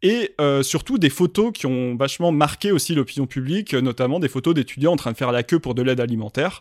et 0.03 0.35
surtout 0.63 0.99
des 0.99 1.09
photos 1.09 1.53
qui 1.55 1.67
ont 1.67 1.97
vachement 1.97 2.33
marqué 2.33 2.71
aussi 2.71 2.95
l'opinion 2.95 3.27
publique, 3.27 3.73
notamment 3.73 4.21
des 4.21 4.29
photos 4.29 4.53
d'étudiants 4.55 4.93
en 4.93 4.97
train 4.97 5.13
de 5.13 5.17
faire 5.17 5.33
la 5.33 5.43
queue 5.43 5.59
pour 5.59 5.75
de 5.75 5.81
l'aide 5.81 6.01
alimentaire. 6.01 6.61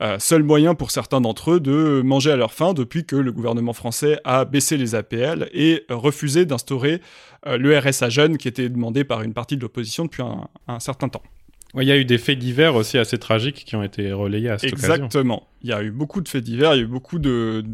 Euh, 0.00 0.18
seul 0.20 0.44
moyen 0.44 0.74
pour 0.76 0.92
certains 0.92 1.20
d'entre 1.20 1.52
eux 1.52 1.60
de 1.60 2.02
manger 2.04 2.30
à 2.30 2.36
leur 2.36 2.52
faim 2.52 2.72
depuis 2.72 3.04
que 3.04 3.16
le 3.16 3.32
gouvernement 3.32 3.72
français 3.72 4.20
a 4.22 4.44
baissé 4.44 4.76
les 4.76 4.94
APL 4.94 5.48
et 5.52 5.84
refusé 5.88 6.46
d'instaurer 6.46 7.00
euh, 7.46 7.58
le 7.58 7.76
RSA 7.76 8.08
jeune 8.08 8.38
qui 8.38 8.46
était 8.46 8.68
demandé 8.68 9.02
par 9.02 9.22
une 9.22 9.34
partie 9.34 9.56
de 9.56 9.62
l'opposition 9.62 10.04
depuis 10.04 10.22
un, 10.22 10.78
certain 10.78 11.08
temps. 11.08 11.22
Il 11.74 11.82
y 11.82 11.90
a 11.90 11.96
eu 11.96 12.04
des 12.04 12.18
faits 12.18 12.38
divers 12.38 12.76
aussi 12.76 12.96
assez 12.96 13.18
tragiques 13.18 13.64
qui 13.64 13.74
ont 13.74 13.82
été 13.82 14.12
relayés 14.12 14.50
à 14.50 14.58
cette 14.58 14.72
Exactement. 14.72 14.94
occasion. 14.94 15.06
Exactement. 15.06 15.48
Il 15.62 15.70
y 15.70 15.72
a 15.72 15.82
eu 15.82 15.90
beaucoup 15.90 16.20
de 16.20 16.28
faits 16.28 16.44
divers, 16.44 16.74
il 16.74 16.78
y 16.78 16.80
a 16.80 16.84
eu 16.84 16.88
beaucoup 16.88 17.18
de, 17.18 17.64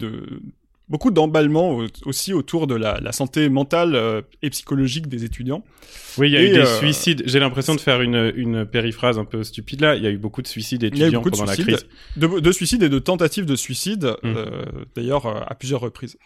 beaucoup 0.89 1.11
d'emballement 1.11 1.81
aussi 2.05 2.33
autour 2.33 2.67
de 2.67 2.75
la, 2.75 3.13
santé 3.13 3.49
mentale 3.49 3.95
euh, 3.95 4.23
et 4.43 4.51
psychologique 4.51 5.09
des 5.09 5.25
étudiants. 5.25 5.65
Oui, 6.19 6.29
il 6.29 6.33
y 6.33 6.37
a 6.37 6.43
eu 6.43 6.51
des 6.51 6.59
euh, 6.59 6.79
suicides. 6.79 7.23
J'ai 7.27 7.41
l'impression 7.41 7.75
de 7.75 7.81
faire 7.81 8.03
une, 8.03 8.33
une 8.37 8.67
périphrase 8.67 9.19
un 9.19 9.25
peu 9.25 9.43
stupide 9.45 9.81
là. 9.81 9.97
Il 9.97 10.03
y 10.03 10.07
a 10.07 10.11
eu 10.11 10.19
beaucoup 10.19 10.43
de 10.43 10.47
suicides 10.47 10.85
étudiants 10.85 11.23
pendant 11.23 11.45
la 11.45 11.57
crise. 11.57 11.87
De, 12.17 12.53
suicides 12.53 12.83
et 12.83 12.89
de 12.89 12.99
tentatives 12.99 13.47
de 13.47 13.57
suicide, 13.57 14.05
mmh. 14.23 14.27
euh, 14.27 14.63
d'ailleurs 14.95 15.27
à 15.27 15.55
plusieurs 15.55 15.81
reprises. 15.81 16.17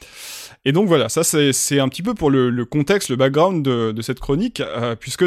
Et 0.64 0.72
donc 0.72 0.88
voilà, 0.88 1.08
ça 1.08 1.22
c'est 1.25 1.81
un 1.81 1.88
petit 1.88 2.02
peu 2.02 2.14
pour 2.14 2.31
le, 2.31 2.64
contexte, 2.64 3.08
le 3.11 3.16
background 3.16 3.64
de, 3.64 3.93
de 3.93 4.02
cette 4.02 4.20
chronique, 4.20 4.62
puisque 5.00 5.26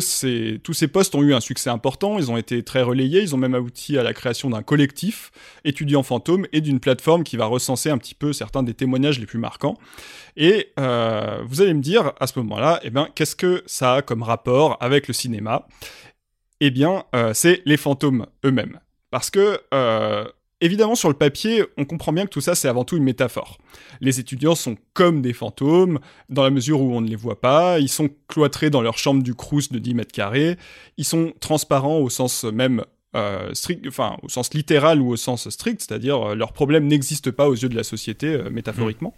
tous 0.63 0.73
ces 0.73 0.87
postes 0.87 1.15
ont 1.15 1.23
eu 1.23 1.33
un 1.33 1.39
succès 1.39 1.69
important, 1.69 2.19
ils 2.19 2.29
ont 2.29 2.37
été 2.37 2.63
très 2.63 2.81
relayés, 2.81 3.21
ils 3.21 3.33
ont 3.33 3.37
même 3.39 3.55
abouti 3.55 3.97
à 3.97 4.03
la 4.03 4.13
création 4.13 4.49
d'un 4.49 4.61
collectif 4.61 5.31
étudiants 5.63 6.03
fantômes 6.03 6.45
et 6.51 6.61
d'une 6.61 6.79
plateforme 6.79 7.23
qui 7.23 7.37
va 7.37 7.45
recenser 7.45 7.89
un 7.89 7.97
petit 7.97 8.15
peu 8.15 8.33
certains 8.33 8.63
des 8.63 8.73
témoignages 8.73 9.20
plus 9.25 9.39
marquants. 9.39 9.77
Et 10.37 10.71
euh, 10.79 11.41
vous 11.45 11.61
allez 11.61 11.73
me 11.73 11.81
dire 11.81 12.13
à 12.19 12.27
ce 12.27 12.39
moment-là, 12.39 12.79
eh 12.83 12.89
bien, 12.89 13.07
qu'est-ce 13.13 13.35
que 13.35 13.63
ça 13.65 13.95
a 13.95 14.01
comme 14.01 14.23
rapport 14.23 14.77
avec 14.79 15.07
le 15.07 15.13
cinéma? 15.13 15.67
Eh 16.59 16.71
bien, 16.71 17.03
euh, 17.15 17.33
c'est 17.33 17.61
les 17.65 17.77
fantômes 17.77 18.27
eux-mêmes. 18.45 18.79
Parce 19.09 19.29
que, 19.29 19.59
euh, 19.73 20.25
évidemment, 20.61 20.95
sur 20.95 21.09
le 21.09 21.15
papier, 21.15 21.65
on 21.77 21.85
comprend 21.85 22.13
bien 22.13 22.25
que 22.25 22.29
tout 22.29 22.41
ça, 22.41 22.55
c'est 22.55 22.67
avant 22.67 22.85
tout 22.85 22.95
une 22.95 23.03
métaphore. 23.03 23.57
Les 23.99 24.19
étudiants 24.19 24.55
sont 24.55 24.77
comme 24.93 25.21
des 25.21 25.33
fantômes, 25.33 25.99
dans 26.29 26.43
la 26.43 26.49
mesure 26.49 26.79
où 26.81 26.95
on 26.95 27.01
ne 27.01 27.09
les 27.09 27.15
voit 27.15 27.41
pas, 27.41 27.79
ils 27.79 27.89
sont 27.89 28.09
cloîtrés 28.27 28.69
dans 28.69 28.81
leur 28.81 28.97
chambre 28.97 29.23
du 29.23 29.33
Crous 29.33 29.69
de 29.71 29.79
10 29.79 29.95
mètres 29.95 30.13
carrés, 30.13 30.57
ils 30.97 31.05
sont 31.05 31.33
transparents 31.39 31.97
au 31.97 32.09
sens 32.09 32.43
même 32.43 32.85
euh, 33.13 33.53
strict, 33.53 33.85
enfin 33.87 34.17
au 34.23 34.29
sens 34.29 34.53
littéral 34.53 35.01
ou 35.01 35.09
au 35.09 35.15
sens 35.17 35.49
strict, 35.49 35.81
c'est-à-dire 35.81 36.29
euh, 36.29 36.35
leurs 36.35 36.53
problèmes 36.53 36.87
n'existent 36.87 37.31
pas 37.31 37.49
aux 37.49 37.55
yeux 37.55 37.67
de 37.67 37.75
la 37.75 37.83
société 37.83 38.27
euh, 38.27 38.49
métaphoriquement. 38.49 39.13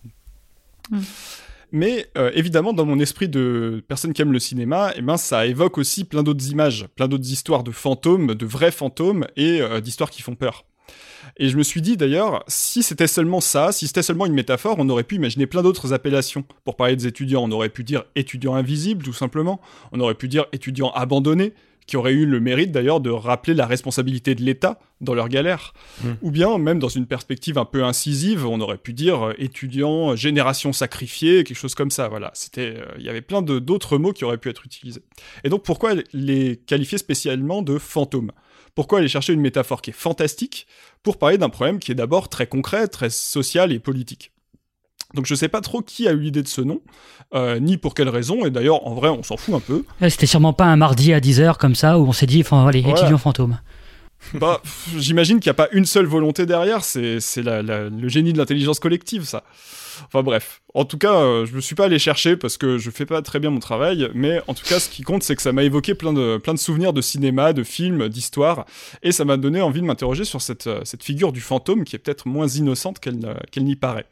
Mmh. 0.90 0.98
Mmh. 0.98 1.02
Mais 1.76 2.08
évidemment, 2.36 2.72
dans 2.72 2.86
mon 2.86 3.00
esprit 3.00 3.28
de 3.28 3.84
personne 3.88 4.14
qui 4.14 4.22
aime 4.22 4.32
le 4.32 4.38
cinéma, 4.38 4.94
eh 4.96 5.02
ben, 5.02 5.18
ça 5.18 5.48
évoque 5.48 5.80
aussi 5.80 6.04
plein 6.04 6.22
d'autres 6.22 6.52
images, 6.52 6.86
plein 6.96 7.08
d'autres 7.08 7.32
histoires 7.32 7.64
de 7.64 7.72
fantômes, 7.72 8.36
de 8.36 8.46
vrais 8.46 8.70
fantômes 8.70 9.26
et 9.38 9.60
d'histoires 9.82 10.12
qui 10.12 10.22
font 10.22 10.36
peur. 10.36 10.66
Et 11.38 11.50
je 11.50 11.58
me 11.58 11.64
suis 11.64 11.82
dit 11.82 11.98
d'ailleurs, 11.98 12.44
si 12.48 12.84
c'était 12.84 13.08
seulement 13.08 13.42
ça, 13.42 13.72
si 13.72 13.88
c'était 13.88 14.04
seulement 14.04 14.26
une 14.26 14.34
métaphore, 14.34 14.76
on 14.78 14.88
aurait 14.90 15.04
pu 15.04 15.16
imaginer 15.16 15.48
plein 15.48 15.64
d'autres 15.64 15.94
appellations. 15.94 16.44
Pour 16.64 16.76
parler 16.76 16.96
des 16.96 17.08
étudiants, 17.08 17.44
on 17.44 17.52
aurait 17.52 17.70
pu 17.70 17.84
dire 17.84 18.04
étudiants 18.16 18.54
invisibles, 18.54 19.04
tout 19.04 19.14
simplement. 19.14 19.60
On 19.92 20.00
aurait 20.00 20.14
pu 20.14 20.28
dire 20.28 20.46
étudiants 20.52 20.92
abandonnés, 20.92 21.54
qui 21.86 21.98
auraient 21.98 22.14
eu 22.14 22.26
le 22.26 22.40
mérite 22.40 22.72
d'ailleurs 22.72 23.00
de 23.00 23.10
rappeler 23.10 23.54
la 23.54 23.66
responsabilité 23.66 24.36
de 24.36 24.42
l'État 24.42 24.80
dans 25.02 25.14
leur 25.14 25.30
galère. 25.30 25.74
Mmh. 26.04 26.10
Ou 26.22 26.32
bien, 26.32 26.58
même 26.58 26.80
dans 26.80 26.88
une 26.88 27.06
perspective 27.06 27.58
un 27.58 27.66
peu 27.66 27.84
incisive, 27.84 28.46
on 28.46 28.60
aurait 28.62 28.78
pu 28.78 28.94
dire 28.94 29.28
euh, 29.28 29.34
étudiants, 29.38 30.16
génération 30.16 30.74
sacrifiée, 30.74 31.44
quelque 31.44 31.58
chose 31.58 31.76
comme 31.76 31.92
ça. 31.92 32.08
Voilà, 32.08 32.32
c'était, 32.34 32.76
euh, 32.78 32.86
il 32.98 33.04
y 33.04 33.10
avait 33.10 33.22
plein 33.22 33.42
de 33.42 33.60
d'autres 33.60 33.98
mots 33.98 34.14
qui 34.14 34.24
auraient 34.24 34.38
pu 34.38 34.50
être 34.50 34.66
utilisés. 34.66 35.02
Et 35.44 35.50
donc, 35.50 35.64
pourquoi 35.64 35.94
les 36.14 36.58
qualifier 36.58 36.98
spécialement 36.98 37.62
de 37.62 37.78
fantômes? 37.78 38.32
Pourquoi 38.76 39.00
aller 39.00 39.08
chercher 39.08 39.34
une 39.34 39.42
métaphore 39.42 39.82
qui 39.82 39.92
est 39.92 39.94
fantastique 39.94 40.68
pour 41.04 41.18
parler 41.18 41.38
d'un 41.38 41.50
problème 41.50 41.80
qui 41.80 41.92
est 41.92 41.96
d'abord 41.96 42.30
très 42.30 42.48
concret, 42.48 42.88
très 42.88 43.10
social 43.10 43.72
et 43.72 43.80
politique? 43.80 44.33
Donc 45.14 45.26
je 45.26 45.36
sais 45.36 45.48
pas 45.48 45.62
trop 45.62 45.82
qui 45.82 46.08
a 46.08 46.12
eu 46.12 46.20
l'idée 46.20 46.44
de 46.44 46.48
ce 46.48 46.62
nom, 46.62 46.82
euh, 47.34 47.60
ni 47.60 47.78
pour 47.78 47.94
quelle 47.94 48.10
raison, 48.10 48.46
et 48.46 48.52
d'ailleurs 48.52 48.86
en 48.88 48.94
vrai 48.94 49.10
on 49.10 49.24
s'en 49.24 49.38
fout 49.38 49.56
un 49.56 49.60
peu. 49.60 49.84
C'était 50.10 50.26
sûrement 50.26 50.54
pas 50.54 50.66
un 50.66 50.76
mardi 50.76 51.14
à 51.14 51.20
10h 51.20 51.58
comme 51.58 51.76
ça 51.76 52.00
où 52.00 52.08
on 52.08 52.14
s'est 52.14 52.26
dit, 52.26 52.42
enfin 52.42 52.68
allez, 52.68 52.80
étudiants 52.80 53.18
fantômes. 53.18 53.60
bah, 54.34 54.62
j'imagine 54.98 55.40
qu'il 55.40 55.50
n'y 55.50 55.56
a 55.56 55.56
pas 55.56 55.70
une 55.72 55.86
seule 55.86 56.06
volonté 56.06 56.46
derrière, 56.46 56.84
c'est 56.84 57.20
le 57.38 58.08
génie 58.08 58.34
de 58.34 58.38
l'intelligence 58.38 58.80
collective, 58.80 59.24
ça. 59.24 59.44
Enfin 60.08 60.24
bref. 60.24 60.62
En 60.74 60.86
tout 60.86 60.98
cas, 60.98 61.14
euh, 61.14 61.46
je 61.46 61.54
me 61.56 61.62
suis 61.62 61.76
pas 61.76 61.86
allé 61.86 62.00
chercher 62.00 62.36
parce 62.36 62.58
que 62.58 62.78
je 62.78 62.90
fais 62.90 63.06
pas 63.06 63.22
très 63.22 63.40
bien 63.40 63.52
mon 63.52 63.60
travail, 63.60 64.10
mais 64.16 64.42
en 64.48 64.54
tout 64.54 64.66
cas, 64.66 64.80
ce 64.80 64.90
qui 64.90 65.04
compte, 65.04 65.24
c'est 65.24 65.36
que 65.36 65.42
ça 65.42 65.52
m'a 65.52 65.64
évoqué 65.64 65.94
plein 65.94 66.14
de, 66.14 66.38
plein 66.38 66.54
de 66.54 66.60
souvenirs 66.60 66.94
de 66.94 67.02
cinéma, 67.02 67.54
de 67.54 67.64
films, 67.64 68.10
d'histoires, 68.10 68.66
et 69.04 69.12
ça 69.12 69.26
m'a 69.26 69.38
donné 69.38 69.62
envie 69.62 69.82
de 69.82 69.86
m'interroger 69.86 70.26
sur 70.26 70.42
cette, 70.42 70.68
euh, 70.68 70.82
cette 70.84 71.04
figure 71.04 71.32
du 71.32 71.42
fantôme 71.42 71.84
qui 71.84 71.96
est 71.96 72.00
peut-être 72.00 72.28
moins 72.28 72.48
innocente 72.48 73.00
qu'elle 73.00 73.38
qu'elle 73.52 73.66
n'y 73.66 73.76
paraît. 73.76 74.08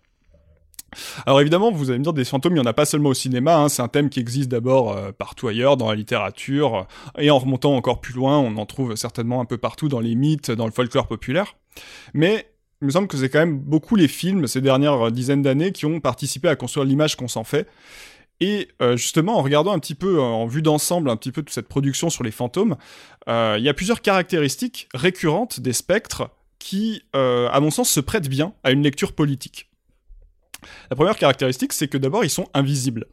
Alors 1.25 1.39
évidemment, 1.39 1.71
vous 1.71 1.89
allez 1.89 1.99
me 1.99 2.03
dire, 2.03 2.13
des 2.13 2.25
fantômes, 2.25 2.53
il 2.53 2.55
n'y 2.55 2.61
en 2.61 2.69
a 2.69 2.73
pas 2.73 2.85
seulement 2.85 3.09
au 3.09 3.13
cinéma, 3.13 3.57
hein, 3.57 3.69
c'est 3.69 3.81
un 3.81 3.87
thème 3.87 4.09
qui 4.09 4.19
existe 4.19 4.49
d'abord 4.49 4.91
euh, 4.91 5.11
partout 5.11 5.47
ailleurs, 5.47 5.77
dans 5.77 5.89
la 5.89 5.95
littérature, 5.95 6.87
et 7.17 7.31
en 7.31 7.39
remontant 7.39 7.75
encore 7.75 8.01
plus 8.01 8.13
loin, 8.13 8.37
on 8.39 8.57
en 8.57 8.65
trouve 8.65 8.95
certainement 8.95 9.39
un 9.39 9.45
peu 9.45 9.57
partout 9.57 9.87
dans 9.87 9.99
les 9.99 10.15
mythes, 10.15 10.51
dans 10.51 10.65
le 10.65 10.71
folklore 10.71 11.07
populaire. 11.07 11.55
Mais 12.13 12.47
il 12.81 12.87
me 12.87 12.91
semble 12.91 13.07
que 13.07 13.17
c'est 13.17 13.29
quand 13.29 13.39
même 13.39 13.59
beaucoup 13.59 13.95
les 13.95 14.07
films 14.07 14.47
ces 14.47 14.59
dernières 14.59 15.07
euh, 15.07 15.11
dizaines 15.11 15.41
d'années 15.41 15.71
qui 15.71 15.85
ont 15.85 15.99
participé 15.99 16.49
à 16.49 16.55
construire 16.55 16.85
l'image 16.85 17.15
qu'on 17.15 17.29
s'en 17.29 17.43
fait. 17.43 17.67
Et 18.41 18.69
euh, 18.81 18.97
justement, 18.97 19.37
en 19.37 19.43
regardant 19.43 19.71
un 19.71 19.79
petit 19.79 19.95
peu, 19.95 20.19
en 20.19 20.47
vue 20.47 20.63
d'ensemble, 20.63 21.09
un 21.09 21.15
petit 21.15 21.31
peu 21.31 21.43
toute 21.43 21.53
cette 21.53 21.67
production 21.67 22.09
sur 22.09 22.23
les 22.23 22.31
fantômes, 22.31 22.75
il 23.27 23.61
y 23.63 23.69
a 23.69 23.73
plusieurs 23.73 24.01
caractéristiques 24.01 24.89
récurrentes 24.95 25.59
des 25.59 25.73
spectres 25.73 26.31
qui, 26.57 27.03
à 27.13 27.59
mon 27.61 27.69
sens, 27.69 27.87
se 27.87 27.99
prêtent 27.99 28.29
bien 28.29 28.53
à 28.63 28.71
une 28.71 28.81
lecture 28.81 29.13
politique. 29.13 29.70
La 30.89 30.95
première 30.95 31.15
caractéristique, 31.15 31.73
c'est 31.73 31.87
que 31.87 31.97
d'abord, 31.97 32.23
ils 32.23 32.29
sont 32.29 32.47
invisibles. 32.53 33.07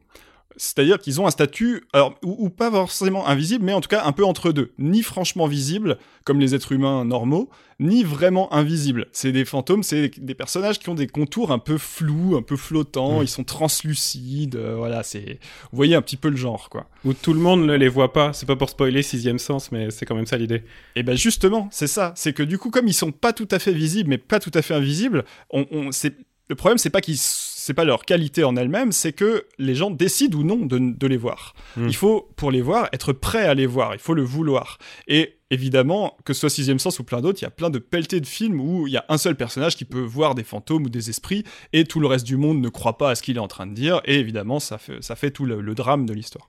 C'est-à-dire 0.59 0.99
qu'ils 0.99 1.21
ont 1.21 1.26
un 1.26 1.31
statut, 1.31 1.85
alors, 1.93 2.19
ou, 2.23 2.50
pas 2.50 2.71
forcément 2.71 3.26
invisible, 3.28 3.64
mais 3.64 3.73
en 3.73 3.81
tout 3.81 3.88
cas 3.88 4.05
un 4.05 4.12
peu 4.12 4.25
entre 4.25 4.50
deux. 4.50 4.73
Ni 4.78 5.02
franchement 5.02 5.47
visible, 5.47 5.99
comme 6.25 6.40
les 6.40 6.55
êtres 6.55 6.73
humains 6.73 7.05
normaux, 7.05 7.49
ni 7.78 8.02
vraiment 8.02 8.52
invisibles. 8.52 9.07
C'est 9.12 9.31
des 9.31 9.45
fantômes, 9.45 9.85
c'est 9.85 10.11
des 10.19 10.35
personnages 10.35 10.81
qui 10.81 10.88
ont 10.88 10.97
des 10.97 11.07
contours 11.07 11.52
un 11.52 11.61
peu 11.61 11.78
flous, 11.78 12.37
un 12.37 12.43
peu 12.43 12.57
flottants, 12.57 13.21
mm. 13.21 13.23
ils 13.23 13.28
sont 13.28 13.45
translucides, 13.45 14.57
euh, 14.57 14.75
voilà, 14.76 15.05
c'est... 15.05 15.38
Vous 15.71 15.76
voyez 15.76 15.95
un 15.95 16.02
petit 16.02 16.17
peu 16.17 16.28
le 16.28 16.37
genre, 16.37 16.71
quoi. 16.71 16.88
Où 17.05 17.12
tout 17.12 17.35
le 17.35 17.40
monde 17.40 17.64
ne 17.64 17.75
les 17.75 17.88
voit 17.88 18.12
pas, 18.12 18.33
c'est 18.33 18.47
pas 18.47 18.57
pour 18.57 18.69
spoiler 18.69 19.02
Sixième 19.02 19.38
Sens, 19.38 19.71
mais 19.71 19.90
c'est 19.93 20.07
quand 20.07 20.17
même 20.17 20.26
ça 20.26 20.38
l'idée. 20.38 20.57
Et 20.97 21.00
eh 21.00 21.02
ben 21.05 21.17
justement, 21.17 21.69
c'est 21.71 21.87
ça, 21.87 22.12
c'est 22.17 22.33
que 22.33 22.43
du 22.43 22.59
coup, 22.59 22.71
comme 22.71 22.88
ils 22.88 22.95
sont 22.95 23.12
pas 23.12 23.33
tout 23.33 23.49
à 23.52 23.61
fait 23.61 23.73
visibles, 23.73 24.11
mais 24.11 24.19
pas 24.19 24.40
tout 24.40 24.50
à 24.55 24.62
fait 24.62 24.75
invisibles, 24.75 25.25
on, 25.50 25.67
on 25.71 25.93
c'est 25.93 26.17
le 26.49 26.55
problème, 26.55 26.78
c'est 26.78 26.90
pas 26.90 27.00
qu'ils 27.00 27.19
c'est 27.19 27.75
pas 27.75 27.85
leur 27.85 28.07
qualité 28.07 28.45
en 28.45 28.57
elle-même, 28.57 28.93
c'est 28.93 29.12
que 29.12 29.45
les 29.59 29.75
gens 29.75 29.90
décident 29.90 30.38
ou 30.38 30.43
non 30.43 30.64
de, 30.64 31.07
les 31.07 31.19
voir. 31.19 31.55
Hmm. 31.76 31.87
Il 31.87 31.95
faut, 31.95 32.31
pour 32.35 32.50
les 32.50 32.62
voir, 32.62 32.88
être 32.95 33.12
prêt 33.12 33.47
à 33.47 33.52
les 33.52 33.67
voir, 33.67 33.93
il 33.93 34.00
faut 34.00 34.14
le 34.14 34.23
vouloir. 34.23 34.78
Et 35.07 35.37
évidemment, 35.50 36.17
que 36.25 36.33
ce 36.33 36.40
soit 36.40 36.49
Sixième 36.49 36.78
Sens 36.78 36.99
ou 36.99 37.05
plein 37.05 37.21
d'autres, 37.21 37.40
il 37.43 37.45
y 37.45 37.47
a 37.47 37.50
plein 37.50 37.69
de 37.69 37.78
pelletés 37.78 38.21
de 38.21 38.26
films 38.26 38.59
où 38.59 38.87
il 38.87 38.95
y 38.95 38.97
a 38.97 39.05
un 39.11 39.19
seul 39.19 39.37
personnage 39.37 39.76
qui 39.76 39.85
peut 39.85 40.00
voir 40.00 40.35
des 40.35 40.45
fantômes 40.45 40.85
ou 40.85 40.88
des 40.88 41.11
esprits, 41.11 41.45
et 41.75 41.85
tout 41.85 42.00
le 42.00 42.07
reste 42.07 42.25
du 42.25 42.38
monde 42.38 42.62
ne 42.62 42.71
croit 42.71 42.97
pas 42.97 43.11
à 43.11 43.14
ce 43.14 43.23
qu'il 43.23 43.37
est 43.37 43.40
en 43.40 43.49
train 43.49 43.67
de 43.67 43.75
dire, 43.75 44.00
et 44.07 44.19
évidemment, 44.19 44.61
ça 44.61 44.78
fait, 44.78 45.02
ça 45.02 45.14
fait 45.14 45.31
tout 45.31 45.45
le 45.45 45.75
drame 45.75 46.07
de 46.07 46.14
l'histoire. 46.14 46.49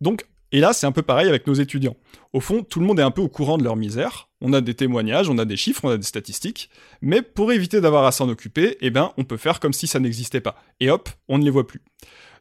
Donc, 0.00 0.26
et 0.52 0.60
là, 0.60 0.72
c'est 0.72 0.86
un 0.86 0.92
peu 0.92 1.02
pareil 1.02 1.28
avec 1.28 1.46
nos 1.46 1.54
étudiants. 1.54 1.96
Au 2.32 2.40
fond, 2.40 2.62
tout 2.62 2.80
le 2.80 2.86
monde 2.86 2.98
est 2.98 3.02
un 3.02 3.10
peu 3.10 3.20
au 3.20 3.28
courant 3.28 3.58
de 3.58 3.64
leur 3.64 3.76
misère. 3.76 4.28
On 4.40 4.52
a 4.52 4.60
des 4.60 4.74
témoignages, 4.74 5.28
on 5.28 5.38
a 5.38 5.44
des 5.44 5.56
chiffres, 5.56 5.84
on 5.84 5.90
a 5.90 5.96
des 5.96 6.04
statistiques. 6.04 6.70
Mais 7.02 7.20
pour 7.20 7.52
éviter 7.52 7.80
d'avoir 7.80 8.04
à 8.04 8.12
s'en 8.12 8.28
occuper, 8.28 8.78
eh 8.80 8.90
ben, 8.90 9.12
on 9.18 9.24
peut 9.24 9.36
faire 9.36 9.60
comme 9.60 9.72
si 9.72 9.86
ça 9.86 10.00
n'existait 10.00 10.40
pas. 10.40 10.56
Et 10.80 10.90
hop, 10.90 11.08
on 11.28 11.38
ne 11.38 11.44
les 11.44 11.50
voit 11.50 11.66
plus. 11.66 11.82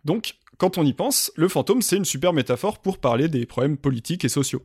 Donc, 0.06 0.36
quand 0.58 0.78
on 0.78 0.86
y 0.86 0.94
pense, 0.94 1.32
le 1.36 1.48
fantôme, 1.50 1.82
c'est 1.82 1.98
une 1.98 2.06
super 2.06 2.34
métaphore 2.34 2.80
pour 2.80 2.98
parler 2.98 3.28
des 3.28 3.46
problèmes 3.46 3.78
politiques 3.78 4.24
et 4.24 4.30
sociaux. 4.30 4.64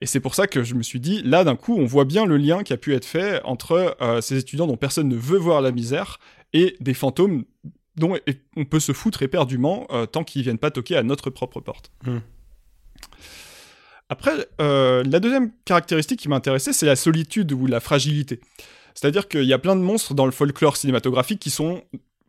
Et 0.00 0.06
c'est 0.06 0.20
pour 0.20 0.34
ça 0.34 0.46
que 0.46 0.64
je 0.64 0.74
me 0.74 0.82
suis 0.82 1.00
dit, 1.00 1.22
là, 1.22 1.44
d'un 1.44 1.56
coup, 1.56 1.76
on 1.76 1.86
voit 1.86 2.04
bien 2.04 2.26
le 2.26 2.36
lien 2.36 2.62
qui 2.64 2.72
a 2.72 2.76
pu 2.76 2.94
être 2.94 3.04
fait 3.04 3.40
entre 3.44 3.96
euh, 4.00 4.20
ces 4.20 4.38
étudiants 4.38 4.66
dont 4.66 4.76
personne 4.76 5.08
ne 5.08 5.16
veut 5.16 5.38
voir 5.38 5.60
la 5.60 5.70
misère 5.70 6.18
et 6.52 6.76
des 6.80 6.94
fantômes 6.94 7.44
dont 7.96 8.18
on 8.56 8.64
peut 8.64 8.80
se 8.80 8.92
foutre 8.92 9.22
éperdument 9.22 9.86
euh, 9.92 10.06
tant 10.06 10.24
qu'ils 10.24 10.42
viennent 10.42 10.58
pas 10.58 10.72
toquer 10.72 10.96
à 10.96 11.04
notre 11.04 11.30
propre 11.30 11.60
porte. 11.60 11.92
Mmh. 12.04 12.18
Après, 14.14 14.46
euh, 14.60 15.02
la 15.04 15.18
deuxième 15.18 15.50
caractéristique 15.64 16.20
qui 16.20 16.28
m'intéressait, 16.28 16.72
c'est 16.72 16.86
la 16.86 16.94
solitude 16.94 17.50
ou 17.50 17.66
la 17.66 17.80
fragilité. 17.80 18.38
C'est-à-dire 18.94 19.26
qu'il 19.26 19.42
y 19.42 19.52
a 19.52 19.58
plein 19.58 19.74
de 19.74 19.80
monstres 19.80 20.14
dans 20.14 20.24
le 20.24 20.30
folklore 20.30 20.76
cinématographique 20.76 21.40
qui 21.40 21.50
sont 21.50 21.82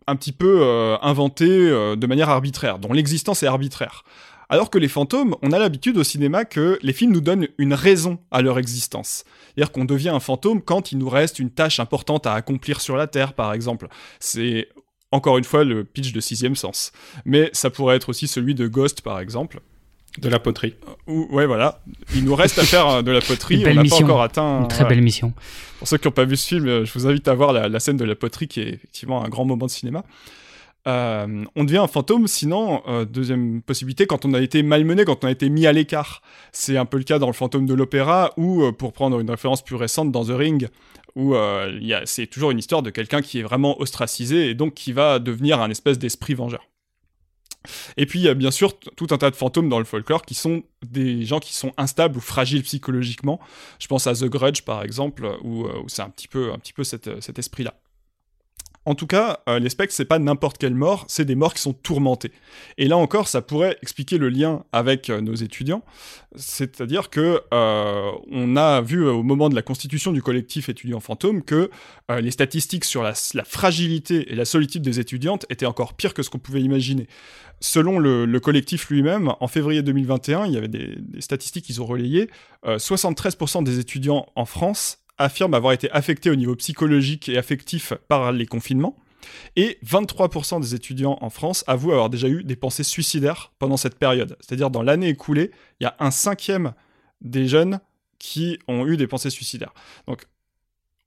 un 0.07 0.15
petit 0.15 0.31
peu 0.31 0.61
euh, 0.63 0.97
inventés 1.03 1.47
euh, 1.47 1.95
de 1.95 2.07
manière 2.07 2.29
arbitraire, 2.29 2.79
dont 2.79 2.91
l'existence 2.91 3.43
est 3.43 3.45
arbitraire. 3.45 4.03
Alors 4.49 4.71
que 4.71 4.79
les 4.79 4.87
fantômes, 4.87 5.35
on 5.43 5.51
a 5.51 5.59
l'habitude 5.59 5.95
au 5.99 6.03
cinéma 6.03 6.43
que 6.43 6.79
les 6.81 6.91
films 6.91 7.11
nous 7.11 7.21
donnent 7.21 7.49
une 7.59 7.75
raison 7.75 8.17
à 8.31 8.41
leur 8.41 8.57
existence. 8.57 9.23
C'est-à-dire 9.53 9.71
qu'on 9.71 9.85
devient 9.85 10.09
un 10.09 10.19
fantôme 10.19 10.63
quand 10.63 10.91
il 10.91 10.97
nous 10.97 11.09
reste 11.09 11.37
une 11.37 11.51
tâche 11.51 11.79
importante 11.79 12.25
à 12.25 12.33
accomplir 12.33 12.81
sur 12.81 12.97
la 12.97 13.05
Terre, 13.05 13.33
par 13.33 13.53
exemple. 13.53 13.89
C'est 14.19 14.69
encore 15.11 15.37
une 15.37 15.43
fois 15.43 15.63
le 15.63 15.83
pitch 15.83 16.13
de 16.13 16.19
sixième 16.19 16.55
sens. 16.55 16.93
Mais 17.25 17.51
ça 17.53 17.69
pourrait 17.69 17.95
être 17.95 18.09
aussi 18.09 18.27
celui 18.27 18.55
de 18.55 18.67
Ghost, 18.67 19.01
par 19.01 19.19
exemple. 19.19 19.61
De 20.17 20.29
la 20.29 20.39
poterie. 20.39 20.75
Ou, 21.07 21.27
ouais, 21.31 21.45
voilà. 21.45 21.81
Il 22.15 22.23
nous 22.25 22.35
reste 22.35 22.57
à 22.59 22.63
faire 22.65 22.87
euh, 22.87 23.01
de 23.01 23.11
la 23.11 23.21
poterie. 23.21 23.63
on 23.65 23.73
n'a 23.73 23.83
pas 23.83 23.95
encore 23.95 24.21
atteint. 24.21 24.61
Une 24.61 24.67
très 24.67 24.85
belle 24.85 25.01
mission. 25.01 25.33
Pour 25.79 25.87
ceux 25.87 25.97
qui 25.97 26.07
n'ont 26.07 26.13
pas 26.13 26.25
vu 26.25 26.37
ce 26.37 26.47
film, 26.47 26.67
euh, 26.67 26.85
je 26.85 26.93
vous 26.93 27.07
invite 27.07 27.27
à 27.27 27.33
voir 27.33 27.53
la, 27.53 27.79
scène 27.79 27.97
de 27.97 28.05
la 28.05 28.15
poterie 28.15 28.47
qui 28.47 28.61
est 28.61 28.69
effectivement 28.69 29.23
un 29.23 29.29
grand 29.29 29.45
moment 29.45 29.65
de 29.65 29.71
cinéma. 29.71 30.03
Euh, 30.87 31.43
on 31.55 31.63
devient 31.63 31.79
un 31.79 31.87
fantôme, 31.87 32.27
sinon, 32.27 32.83
deuxième 33.09 33.63
possibilité, 33.63 34.05
quand 34.05 34.23
on 34.23 34.35
a 34.35 34.39
été 34.39 34.61
malmené, 34.61 35.03
quand 35.03 35.23
on 35.23 35.27
a 35.27 35.31
été 35.31 35.49
mis 35.49 35.65
à 35.65 35.73
l'écart. 35.73 36.21
C'est 36.51 36.77
un 36.77 36.85
peu 36.85 36.97
le 36.97 37.03
cas 37.03 37.17
dans 37.17 37.27
le 37.27 37.33
fantôme 37.33 37.65
de 37.65 37.73
l'opéra, 37.73 38.31
ou, 38.37 38.71
pour 38.71 38.93
prendre 38.93 39.19
une 39.19 39.29
référence 39.29 39.63
plus 39.63 39.75
récente, 39.75 40.11
dans 40.11 40.25
The 40.25 40.37
Ring, 40.37 40.67
où 41.15 41.33
c'est 42.05 42.27
toujours 42.27 42.51
une 42.51 42.59
histoire 42.59 42.83
de 42.83 42.91
quelqu'un 42.91 43.23
qui 43.23 43.39
est 43.39 43.43
vraiment 43.43 43.81
ostracisé 43.81 44.51
et 44.51 44.53
donc 44.53 44.75
qui 44.75 44.93
va 44.93 45.17
devenir 45.17 45.59
un 45.59 45.71
espèce 45.71 45.97
d'esprit 45.97 46.35
vengeur. 46.35 46.61
Et 47.97 48.05
puis 48.05 48.19
il 48.19 48.23
y 48.23 48.29
a 48.29 48.33
bien 48.33 48.51
sûr 48.51 48.77
tout 48.79 49.07
un 49.11 49.17
tas 49.17 49.31
de 49.31 49.35
fantômes 49.35 49.69
dans 49.69 49.79
le 49.79 49.85
folklore 49.85 50.23
qui 50.23 50.35
sont 50.35 50.63
des 50.85 51.25
gens 51.25 51.39
qui 51.39 51.53
sont 51.53 51.73
instables 51.77 52.17
ou 52.17 52.21
fragiles 52.21 52.63
psychologiquement. 52.63 53.39
Je 53.79 53.87
pense 53.87 54.07
à 54.07 54.13
The 54.13 54.25
Grudge 54.25 54.61
par 54.61 54.83
exemple, 54.83 55.37
où, 55.43 55.65
euh, 55.65 55.83
c'est 55.87 56.01
un 56.01 56.09
petit 56.09 56.27
peu, 56.27 56.51
un 56.51 56.59
petit 56.59 56.73
peu 56.73 56.83
cet 56.83 57.39
esprit-là. 57.39 57.73
En 58.87 58.93
tout 58.93 59.07
cas, 59.07 59.39
euh, 59.49 59.57
les 59.57 59.69
spectres, 59.69 59.95
c'est 59.95 60.05
pas 60.05 60.19
n'importe 60.19 60.59
quelle 60.59 60.75
mort, 60.75 61.05
c'est 61.07 61.25
des 61.25 61.33
morts 61.33 61.55
qui 61.55 61.61
sont 61.61 61.73
tourmentées. 61.73 62.31
Et 62.77 62.87
là 62.87 62.97
encore, 62.97 63.27
ça 63.27 63.41
pourrait 63.41 63.77
expliquer 63.81 64.19
le 64.19 64.29
lien 64.29 64.63
avec 64.71 65.09
euh, 65.09 65.21
nos 65.21 65.33
étudiants, 65.33 65.83
c'est-à-dire 66.35 67.09
que 67.09 67.41
euh, 67.51 68.11
on 68.31 68.55
a 68.55 68.81
vu 68.81 69.07
au 69.07 69.23
moment 69.23 69.49
de 69.49 69.55
la 69.55 69.63
constitution 69.63 70.11
du 70.11 70.21
collectif 70.21 70.69
étudiants 70.69 70.99
fantômes 70.99 71.41
que 71.41 71.69
les 72.19 72.29
statistiques 72.29 72.85
sur 72.85 73.01
la, 73.01 73.13
fragilité 73.45 74.31
et 74.31 74.35
la 74.35 74.45
solitude 74.45 74.83
des 74.83 74.99
étudiantes 74.99 75.45
étaient 75.49 75.65
encore 75.65 75.95
pires 75.95 76.13
que 76.13 76.21
ce 76.21 76.29
qu'on 76.29 76.37
pouvait 76.37 76.61
imaginer. 76.61 77.07
Selon 77.59 77.97
le, 77.97 78.39
collectif 78.39 78.89
lui-même, 78.89 79.33
en 79.39 79.47
février 79.47 79.81
2021, 79.81 80.45
il 80.45 80.53
y 80.53 80.57
avait 80.57 80.67
des, 80.67 80.95
des 80.99 81.21
statistiques 81.21 81.65
qu'ils 81.65 81.81
ont 81.81 81.85
relayées, 81.85 82.29
73% 82.63 83.63
des 83.63 83.79
étudiants 83.79 84.27
en 84.35 84.45
France 84.45 85.04
affirment 85.17 85.53
avoir 85.53 85.73
été 85.73 85.89
affectés 85.91 86.29
au 86.29 86.35
niveau 86.35 86.55
psychologique 86.55 87.29
et 87.29 87.37
affectif 87.37 87.93
par 88.07 88.31
les 88.31 88.45
confinements. 88.45 88.97
Et 89.55 89.79
23% 89.85 90.61
des 90.61 90.75
étudiants 90.75 91.17
en 91.21 91.29
France 91.29 91.63
avouent 91.67 91.91
avoir 91.91 92.09
déjà 92.09 92.27
eu 92.27 92.43
des 92.43 92.55
pensées 92.55 92.83
suicidaires 92.83 93.51
pendant 93.59 93.77
cette 93.77 93.97
période. 93.97 94.37
C'est-à-dire 94.39 94.69
dans 94.69 94.83
l'année 94.83 95.09
écoulée, 95.09 95.51
il 95.79 95.83
y 95.83 95.87
a 95.87 95.95
un 95.99 96.11
cinquième 96.11 96.73
des 97.21 97.47
jeunes 97.47 97.79
qui 98.19 98.59
ont 98.67 98.85
eu 98.85 98.97
des 98.97 99.07
pensées 99.07 99.29
suicidaires. 99.29 99.73
Donc 100.07 100.25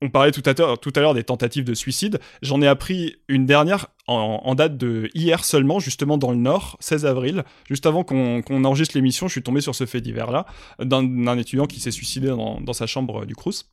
on 0.01 0.11
parlait 0.11 0.31
tout 0.31 0.43
à 0.47 1.01
l'heure 1.01 1.15
des 1.15 1.25
tentatives 1.25 1.65
de 1.65 1.75
suicide. 1.75 2.21
J'en 2.41 2.63
ai 2.63 2.69
appris 2.69 3.17
une 3.27 3.47
dernière 3.47 3.89
en, 4.07 4.55
date 4.55 4.77
de 4.77 5.11
hier 5.15 5.45
seulement, 5.45 5.81
justement 5.81 6.19
dans 6.19 6.31
le 6.31 6.37
Nord, 6.37 6.77
16 6.81 7.05
avril. 7.05 7.45
Juste 7.69 7.85
avant 7.85 8.05
qu'on 8.05 8.65
enregistre 8.65 8.97
l'émission, 8.97 9.27
je 9.27 9.33
suis 9.33 9.43
tombé 9.43 9.61
sur 9.61 9.75
ce 9.75 9.87
fait 9.87 10.01
divers-là, 10.01 10.47
d'un 10.79 11.37
étudiant 11.37 11.67
qui 11.67 11.81
s'est 11.81 11.91
suicidé 11.91 12.29
dans, 12.29 12.61
dans, 12.61 12.73
sa 12.73 12.87
chambre 12.87 13.27
du 13.27 13.35
Crous. 13.35 13.69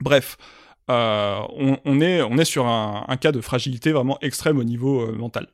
Bref, 0.00 0.36
euh, 0.90 1.40
on, 1.84 2.00
est, 2.00 2.44
sur 2.44 2.66
un, 2.66 3.16
cas 3.20 3.32
de 3.32 3.40
fragilité 3.40 3.92
vraiment 3.92 4.18
extrême 4.20 4.58
au 4.58 4.64
niveau 4.64 5.02
euh, 5.02 5.12
mental. 5.12 5.48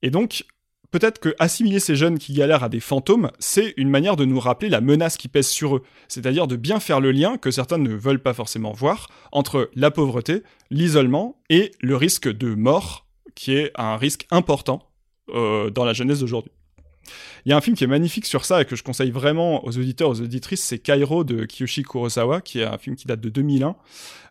Et 0.00 0.10
donc, 0.10 0.44
peut-être 0.90 1.18
que 1.18 1.34
assimiler 1.38 1.80
ces 1.80 1.96
jeunes 1.96 2.18
qui 2.18 2.32
galèrent 2.32 2.64
à 2.64 2.68
des 2.68 2.80
fantômes, 2.80 3.30
c'est 3.38 3.74
une 3.76 3.90
manière 3.90 4.16
de 4.16 4.24
nous 4.24 4.40
rappeler 4.40 4.70
la 4.70 4.80
menace 4.80 5.16
qui 5.16 5.28
pèse 5.28 5.48
sur 5.48 5.76
eux. 5.76 5.82
C'est-à-dire 6.08 6.46
de 6.46 6.56
bien 6.56 6.80
faire 6.80 7.00
le 7.00 7.12
lien, 7.12 7.36
que 7.36 7.50
certains 7.50 7.78
ne 7.78 7.94
veulent 7.94 8.22
pas 8.22 8.32
forcément 8.32 8.72
voir, 8.72 9.08
entre 9.32 9.70
la 9.74 9.90
pauvreté, 9.90 10.42
l'isolement 10.70 11.36
et 11.50 11.72
le 11.80 11.96
risque 11.96 12.28
de 12.28 12.54
mort, 12.54 13.06
qui 13.34 13.54
est 13.54 13.72
un 13.76 13.96
risque 13.96 14.26
important 14.30 14.82
euh, 15.30 15.68
dans 15.70 15.84
la 15.84 15.92
jeunesse 15.92 16.20
d'aujourd'hui. 16.20 16.52
Il 17.44 17.50
y 17.50 17.52
a 17.52 17.56
un 17.56 17.60
film 17.60 17.76
qui 17.76 17.84
est 17.84 17.88
magnifique 17.88 18.26
sur 18.26 18.44
ça 18.44 18.62
et 18.62 18.64
que 18.64 18.76
je 18.76 18.82
conseille 18.82 19.10
vraiment 19.10 19.64
aux 19.64 19.76
auditeurs, 19.78 20.10
aux 20.10 20.20
auditrices, 20.20 20.62
c'est 20.62 20.78
Kairo 20.78 21.24
de 21.24 21.44
Kiyoshi 21.44 21.82
Kurosawa, 21.82 22.40
qui 22.40 22.60
est 22.60 22.64
un 22.64 22.78
film 22.78 22.96
qui 22.96 23.06
date 23.06 23.20
de 23.20 23.28
2001, 23.28 23.76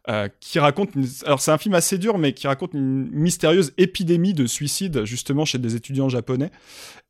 euh, 0.10 0.30
qui 0.40 0.60
raconte, 0.60 0.92
alors 1.26 1.42
c'est 1.42 1.52
un 1.52 1.58
film 1.58 1.76
assez 1.76 1.98
dur, 1.98 2.18
mais 2.18 2.34
qui 2.34 2.48
raconte 2.48 2.74
une 2.74 3.10
mystérieuse 3.12 3.74
épidémie 3.78 4.34
de 4.34 4.46
suicide 4.46 5.04
justement 5.04 5.44
chez 5.44 5.58
des 5.58 5.76
étudiants 5.76 6.08
japonais, 6.08 6.50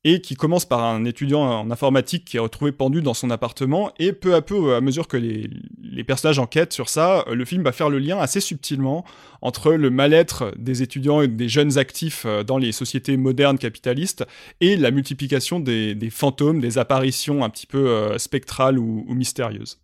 et 0.04 0.22
qui 0.22 0.36
commence 0.36 0.66
par 0.66 0.84
un 0.84 1.06
étudiant 1.06 1.42
en 1.42 1.70
informatique 1.70 2.26
qui 2.26 2.38
est 2.38 2.40
retrouvé 2.40 2.72
pendu 2.72 3.02
dans 3.02 3.14
son 3.14 3.30
appartement, 3.30 3.92
et 4.00 4.14
peu 4.14 4.34
à 4.34 4.42
peu, 4.42 4.74
à 4.74 4.82
mesure 4.82 5.08
que 5.08 5.18
les, 5.18 6.04
personnages 6.04 6.40
enquêtent 6.40 6.74
sur 6.74 6.90
ça, 6.90 7.26
le 7.32 7.46
film 7.46 7.64
va 7.64 7.72
faire 7.72 7.90
le 7.90 8.00
lien 8.00 8.18
assez 8.18 8.40
subtilement 8.40 9.04
entre 9.42 9.74
le 9.74 9.90
mal-être 9.90 10.54
des 10.58 10.82
étudiants 10.82 11.22
et 11.22 11.28
des 11.28 11.50
jeunes 11.50 11.78
actifs 11.78 12.24
euh, 12.26 12.44
dans 12.44 12.58
les 12.58 12.72
sociétés 12.72 13.18
modernes 13.18 13.58
capitalistes 13.58 14.26
et 14.62 14.78
la 14.78 14.90
multiplication 14.92 15.60
des, 15.60 16.10
fantômes, 16.10 16.62
des 16.62 16.78
apparitions 16.78 17.44
un 17.44 17.50
petit 17.50 17.68
peu 17.68 17.90
euh, 17.90 18.18
spectrales 18.18 18.80
ou, 18.80 19.06
ou 19.08 19.14
mystérieuses. 19.14 19.80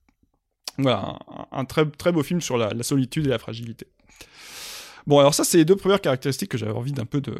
Voilà, 0.77 1.19
un, 1.51 1.65
très, 1.65 1.85
très 1.85 2.11
beau 2.11 2.23
film 2.23 2.41
sur 2.41 2.57
la, 2.57 2.71
solitude 2.83 3.27
et 3.27 3.29
la 3.29 3.39
fragilité. 3.39 3.87
Bon, 5.05 5.19
alors 5.19 5.33
ça, 5.33 5.43
c'est 5.43 5.57
les 5.57 5.65
deux 5.65 5.75
premières 5.75 6.01
caractéristiques 6.01 6.49
que 6.49 6.57
j'avais 6.57 6.71
envie 6.71 6.93
d'un 6.93 7.05
peu 7.05 7.19
de, 7.19 7.35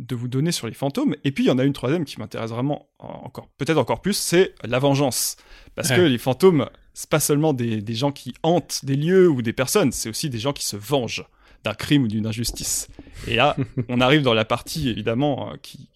de, 0.00 0.14
vous 0.16 0.26
donner 0.26 0.50
sur 0.50 0.66
les 0.66 0.74
fantômes. 0.74 1.14
Et 1.22 1.30
puis, 1.30 1.44
il 1.44 1.46
y 1.46 1.50
en 1.50 1.58
a 1.58 1.64
une 1.64 1.72
troisième 1.72 2.04
qui 2.04 2.18
m'intéresse 2.18 2.50
vraiment 2.50 2.88
encore, 2.98 3.48
peut-être 3.56 3.78
encore 3.78 4.02
plus, 4.02 4.16
c'est 4.16 4.54
la 4.64 4.80
vengeance. 4.80 5.36
Parce 5.76 5.90
que 5.90 6.00
les 6.00 6.18
fantômes, 6.18 6.68
c'est 6.92 7.08
pas 7.08 7.20
seulement 7.20 7.52
des, 7.52 7.80
des, 7.80 7.94
gens 7.94 8.12
qui 8.12 8.34
hantent 8.42 8.84
des 8.84 8.96
lieux 8.96 9.28
ou 9.28 9.42
des 9.42 9.52
personnes, 9.52 9.92
c'est 9.92 10.08
aussi 10.08 10.28
des 10.28 10.38
gens 10.38 10.52
qui 10.52 10.64
se 10.64 10.76
vengent 10.76 11.24
d'un 11.64 11.74
crime 11.74 12.04
ou 12.04 12.08
d'une 12.08 12.26
injustice. 12.26 12.88
Et 13.26 13.36
là, 13.36 13.56
on 13.88 14.00
arrive 14.00 14.22
dans 14.22 14.34
la 14.34 14.44
partie, 14.44 14.88
évidemment, 14.88 15.50
euh, 15.50 15.56
qui, 15.62 15.88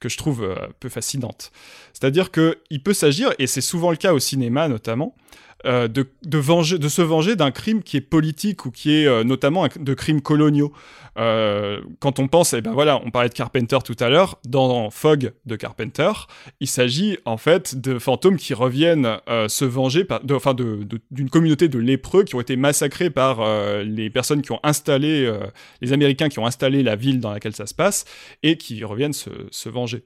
que 0.00 0.08
je 0.08 0.16
trouve 0.16 0.42
euh, 0.42 0.54
un 0.56 0.72
peu 0.80 0.88
fascinante. 0.88 1.52
C'est-à-dire 1.92 2.32
qu'il 2.32 2.82
peut 2.82 2.94
s'agir, 2.94 3.32
et 3.38 3.46
c'est 3.46 3.60
souvent 3.60 3.90
le 3.90 3.96
cas 3.96 4.12
au 4.12 4.18
cinéma 4.18 4.66
notamment, 4.68 5.14
euh, 5.66 5.88
de, 5.88 6.06
se 6.88 7.02
venger 7.02 7.36
d'un 7.36 7.50
crime 7.50 7.82
qui 7.82 7.98
est 7.98 8.00
politique 8.00 8.64
ou 8.64 8.70
qui 8.70 8.94
est 8.94 9.06
euh, 9.06 9.24
notamment 9.24 9.66
de 9.78 9.94
crimes 9.94 10.22
coloniaux. 10.22 10.72
Euh, 11.18 11.80
quand 11.98 12.18
on 12.18 12.28
pense, 12.28 12.54
eh 12.54 12.62
ben 12.62 12.72
voilà, 12.72 12.98
on 13.04 13.10
parlait 13.10 13.28
de 13.28 13.34
Carpenter 13.34 13.78
tout 13.84 13.96
à 14.00 14.08
l'heure, 14.08 14.38
dans 14.46 14.88
Fog 14.90 15.32
de 15.44 15.56
Carpenter, 15.56 16.12
il 16.60 16.66
s'agit 16.66 17.18
en 17.26 17.36
fait 17.36 17.78
de 17.78 17.98
fantômes 17.98 18.36
qui 18.36 18.54
reviennent 18.54 19.18
se 19.48 19.64
venger, 19.64 20.06
de, 20.22 20.34
enfin 20.34 20.54
d'une 20.54 20.86
de, 21.10 21.28
communauté 21.28 21.68
de 21.68 21.78
lépreux 21.78 22.22
qui 22.22 22.36
ont 22.36 22.40
été 22.40 22.56
massacrés 22.56 23.10
par 23.10 23.40
les 23.82 24.08
personnes 24.08 24.40
qui 24.40 24.52
ont 24.52 24.60
installé, 24.62 25.30
les 25.80 25.92
Américains 25.92 26.28
qui 26.28 26.38
ont 26.38 26.46
installé 26.46 26.82
la 26.82 26.94
ville 26.94 27.18
dans 27.20 27.32
laquelle 27.32 27.56
ça 27.56 27.66
se 27.66 27.74
passe, 27.74 28.04
et 28.42 28.56
qui 28.56 28.84
reviennent 28.84 29.12
se 29.12 29.68
venger. 29.68 30.04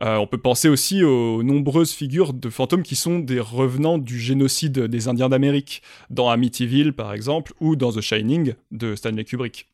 on 0.00 0.26
peut 0.26 0.38
penser 0.38 0.68
aussi 0.68 1.04
aux 1.04 1.44
nombreuses 1.44 1.92
figures 1.92 2.32
de 2.32 2.50
fantômes 2.50 2.82
qui 2.82 2.96
sont 2.96 3.20
des 3.20 3.40
revenants 3.40 3.98
du 3.98 4.18
génocide 4.18 4.89
des 4.90 5.08
Indiens 5.08 5.28
d'Amérique, 5.28 5.82
dans 6.10 6.28
Amityville 6.28 6.92
par 6.92 7.12
exemple, 7.12 7.52
ou 7.60 7.76
dans 7.76 7.92
The 7.92 8.00
Shining 8.00 8.54
de 8.70 8.94
Stanley 8.94 9.24
Kubrick. 9.24 9.66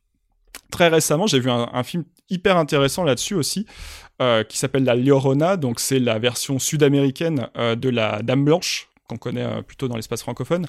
Très 0.70 0.88
récemment, 0.88 1.26
j'ai 1.26 1.38
vu 1.38 1.50
un, 1.50 1.82
film 1.82 2.04
hyper 2.28 2.56
intéressant 2.56 3.04
là-dessus 3.04 3.34
aussi, 3.34 3.66
euh, 4.20 4.42
qui 4.42 4.58
s'appelle 4.58 4.84
La 4.84 4.96
Llorona, 4.96 5.56
donc 5.56 5.78
c'est 5.78 6.00
la 6.00 6.18
version 6.18 6.58
sud-américaine 6.58 7.48
euh, 7.56 7.76
de 7.76 7.88
la 7.88 8.22
Dame 8.22 8.44
Blanche, 8.44 8.88
qu'on 9.08 9.16
connaît 9.16 9.44
euh, 9.44 9.62
plutôt 9.62 9.86
dans 9.86 9.94
l'espace 9.94 10.22
francophone, 10.22 10.66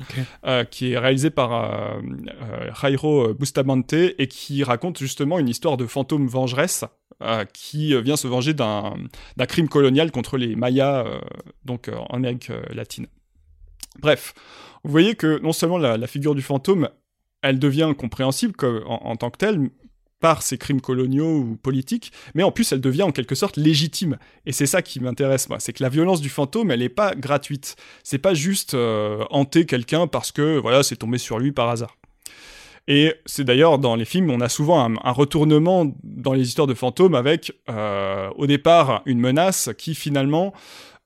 qui 0.69 0.91
est 0.91 0.97
réalisé 0.97 1.29
par 1.29 1.99
Jairo 2.79 3.33
Bustamante 3.33 3.93
et 3.93 4.27
qui 4.27 4.63
raconte 4.63 4.99
justement 4.99 5.39
une 5.39 5.49
histoire 5.49 5.77
de 5.77 5.85
fantôme 5.87 6.27
vengeresse 6.27 6.85
qui 7.51 7.99
vient 8.03 8.15
se 8.15 8.27
venger 8.27 8.53
d'un 8.53 8.95
crime 9.47 9.67
colonial 9.67 10.11
contre 10.11 10.37
les 10.37 10.55
Mayas, 10.55 11.03
donc 11.65 11.89
en 11.89 12.15
Amérique 12.17 12.51
latine. 12.69 13.07
Bref, 13.99 14.33
vous 14.83 14.91
voyez 14.91 15.15
que 15.15 15.39
non 15.39 15.53
seulement 15.53 15.77
la, 15.77 16.07
figure 16.07 16.35
du 16.35 16.41
fantôme 16.41 16.89
elle 17.41 17.59
devient 17.59 17.93
compréhensible 17.97 18.55
en, 18.87 19.15
tant 19.15 19.29
que 19.29 19.37
telle 19.37 19.69
par 20.19 20.41
ces 20.41 20.57
crimes 20.57 20.81
coloniaux 20.81 21.37
ou 21.37 21.55
politiques, 21.55 22.11
mais 22.33 22.41
en 22.41 22.51
plus 22.51 22.71
elle 22.71 22.81
devient 22.81 23.03
en 23.03 23.11
quelque 23.11 23.35
sorte 23.35 23.57
légitime. 23.57 24.17
Et 24.47 24.51
c'est 24.51 24.65
ça 24.65 24.81
qui 24.81 24.99
m'intéresse 24.99 25.47
moi, 25.47 25.59
c'est 25.59 25.73
que 25.73 25.83
la 25.83 25.89
violence 25.89 26.19
du 26.19 26.29
fantôme, 26.29 26.71
elle 26.71 26.79
n'est 26.79 26.89
pas 26.89 27.13
gratuite. 27.13 27.75
C'est 28.03 28.17
pas 28.17 28.33
juste 28.33 28.73
euh, 28.73 29.23
hanter 29.29 29.65
quelqu'un 29.65 30.07
parce 30.07 30.31
que 30.31 30.57
voilà, 30.57 30.81
c'est 30.81 30.95
tombé 30.95 31.19
sur 31.19 31.37
lui 31.37 31.51
par 31.51 31.69
hasard. 31.69 31.95
Et 32.87 33.13
c'est 33.25 33.43
d'ailleurs 33.43 33.79
dans 33.79 33.95
les 33.95 34.05
films, 34.05 34.31
on 34.31 34.39
a 34.39 34.49
souvent 34.49 34.79
un, 34.79 35.11
retournement 35.11 35.91
dans 36.03 36.33
les 36.33 36.47
histoires 36.47 36.67
de 36.67 36.73
fantômes 36.73 37.15
avec 37.15 37.51
euh, 37.69 38.29
au 38.37 38.47
départ 38.47 39.01
une 39.05 39.19
menace 39.19 39.69
qui 39.77 39.93
finalement 39.93 40.53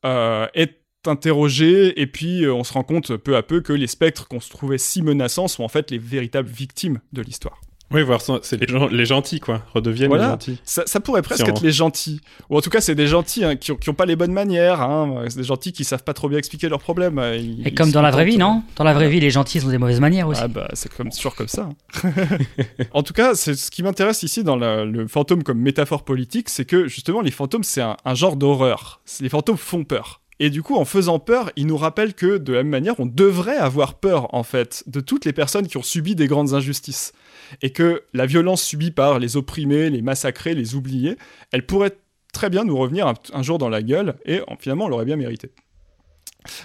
euh, 0.06 0.48
est 0.54 0.81
interrogé 1.08 2.00
et 2.00 2.08
puis 2.08 2.44
euh, 2.44 2.54
on 2.54 2.64
se 2.64 2.74
rend 2.74 2.84
compte 2.84 3.16
peu 3.18 3.36
à 3.36 3.44
peu 3.44 3.62
que 3.62 3.74
les 3.74 3.88
spectres 3.88 4.28
qu'on 4.28 4.40
se 4.40 4.50
trouvait 4.50 4.78
si 4.78 5.02
menaçants 5.02 5.48
sont 5.48 5.64
en 5.64 5.68
fait 5.68 5.92
les 5.92 5.98
véritables 5.98 6.50
victimes 6.50 7.00
de 7.14 7.22
l'histoire. 7.22 7.62
Oui, 7.94 8.04
voir 8.04 8.22
c'est 8.22 8.58
les, 8.58 8.68
gens, 8.68 8.88
les 8.88 9.06
gentils, 9.06 9.42
quoi, 9.42 9.64
redeviennent 9.74 10.14
les 10.14 10.20
gentils. 10.20 10.58
Ça, 10.64 10.84
ça 10.86 11.02
pourrait 11.02 11.22
presque 11.22 11.48
être 11.48 11.62
les 11.62 11.74
gentils. 11.74 12.22
Ou 12.50 12.58
en 12.58 12.62
tout 12.62 12.70
cas, 12.70 12.80
c'est 12.80 12.96
des 12.96 13.08
gentils 13.08 13.44
hein, 13.44 13.58
qui, 13.58 13.72
ont, 13.72 13.94
pas 13.94 14.06
les 14.06 14.16
bonnes 14.16 14.32
manières. 14.32 14.82
Hein. 14.82 15.26
C'est 15.28 15.38
des 15.38 15.44
gentils 15.44 15.74
qui 15.74 15.84
savent 15.84 16.04
pas 16.04 16.14
trop 16.14 16.30
bien 16.30 16.38
expliquer 16.38 16.70
leurs 16.70 16.80
problèmes. 16.80 17.20
Euh, 17.20 17.38
et 17.66 17.74
comme 17.74 17.92
dans 17.92 18.02
la 18.02 18.12
vraie 18.12 18.24
vie, 18.24 18.38
non? 18.38 18.64
Dans 18.78 18.86
la 18.86 18.94
vraie 18.94 19.10
vie, 19.10 19.20
les 19.20 19.30
gentils 19.30 19.62
ont 19.66 19.70
des 19.70 19.78
mauvaises 19.78 20.00
manières 20.00 20.30
aussi. 20.30 20.42
Ah 20.42 20.48
bah, 20.48 20.70
c'est 20.74 20.94
comme, 20.94 21.10
toujours 21.10 21.36
comme 21.36 21.50
ça. 21.50 21.68
Hein. 22.04 22.12
en 22.94 23.04
tout 23.04 23.14
cas, 23.14 23.36
c'est 23.36 23.56
ce 23.56 23.70
qui 23.70 23.84
m'intéresse 23.84 24.24
ici 24.24 24.44
dans 24.44 24.56
le 24.56 25.08
fantôme 25.08 25.44
comme 25.44 25.60
métaphore 25.60 26.06
politique, 26.06 26.48
c'est 26.48 26.66
que 26.66 26.88
justement, 26.88 27.20
les 27.20 27.32
fantômes, 27.32 27.64
c'est 27.64 27.82
un, 27.82 27.98
un 28.06 28.16
genre 28.16 28.38
d'horreur. 28.38 29.02
Les 29.20 29.30
fantômes 29.30 29.58
font 29.58 29.84
peur. 29.84 30.21
Et 30.44 30.50
du 30.50 30.64
coup, 30.64 30.76
en 30.76 30.86
faisant 30.86 31.20
peur, 31.20 31.52
il 31.56 31.68
nous 31.68 31.78
rappelle 31.78 32.16
que 32.16 32.40
de 32.40 32.52
la 32.52 32.64
même 32.64 32.72
manière, 32.72 33.00
on 33.00 33.06
devrait 33.06 33.58
avoir 33.58 34.00
peur, 34.00 34.34
en 34.34 34.42
fait, 34.42 34.84
de 34.88 35.00
toutes 35.00 35.24
les 35.24 35.34
personnes 35.34 35.68
qui 35.68 35.78
ont 35.78 35.84
subi 35.84 36.16
des 36.16 36.26
grandes 36.26 36.56
injustices. 36.56 37.14
Et 37.62 37.70
que 37.70 38.02
la 38.14 38.26
violence 38.26 38.64
subie 38.64 38.90
par 38.90 39.20
les 39.20 39.38
opprimés, 39.38 39.92
les 39.92 40.02
massacrés, 40.02 40.56
les 40.56 40.74
oubliés, 40.74 41.16
elle 41.52 41.68
pourrait 41.68 41.96
très 42.34 42.50
bien 42.50 42.64
nous 42.64 42.76
revenir 42.76 43.14
un, 43.34 43.44
jour 43.44 43.60
dans 43.60 43.70
la 43.70 43.84
gueule, 43.84 44.16
et 44.26 44.42
finalement, 44.58 44.86
on 44.86 44.88
l'aurait 44.88 45.06
bien 45.06 45.16
mérité. 45.16 45.52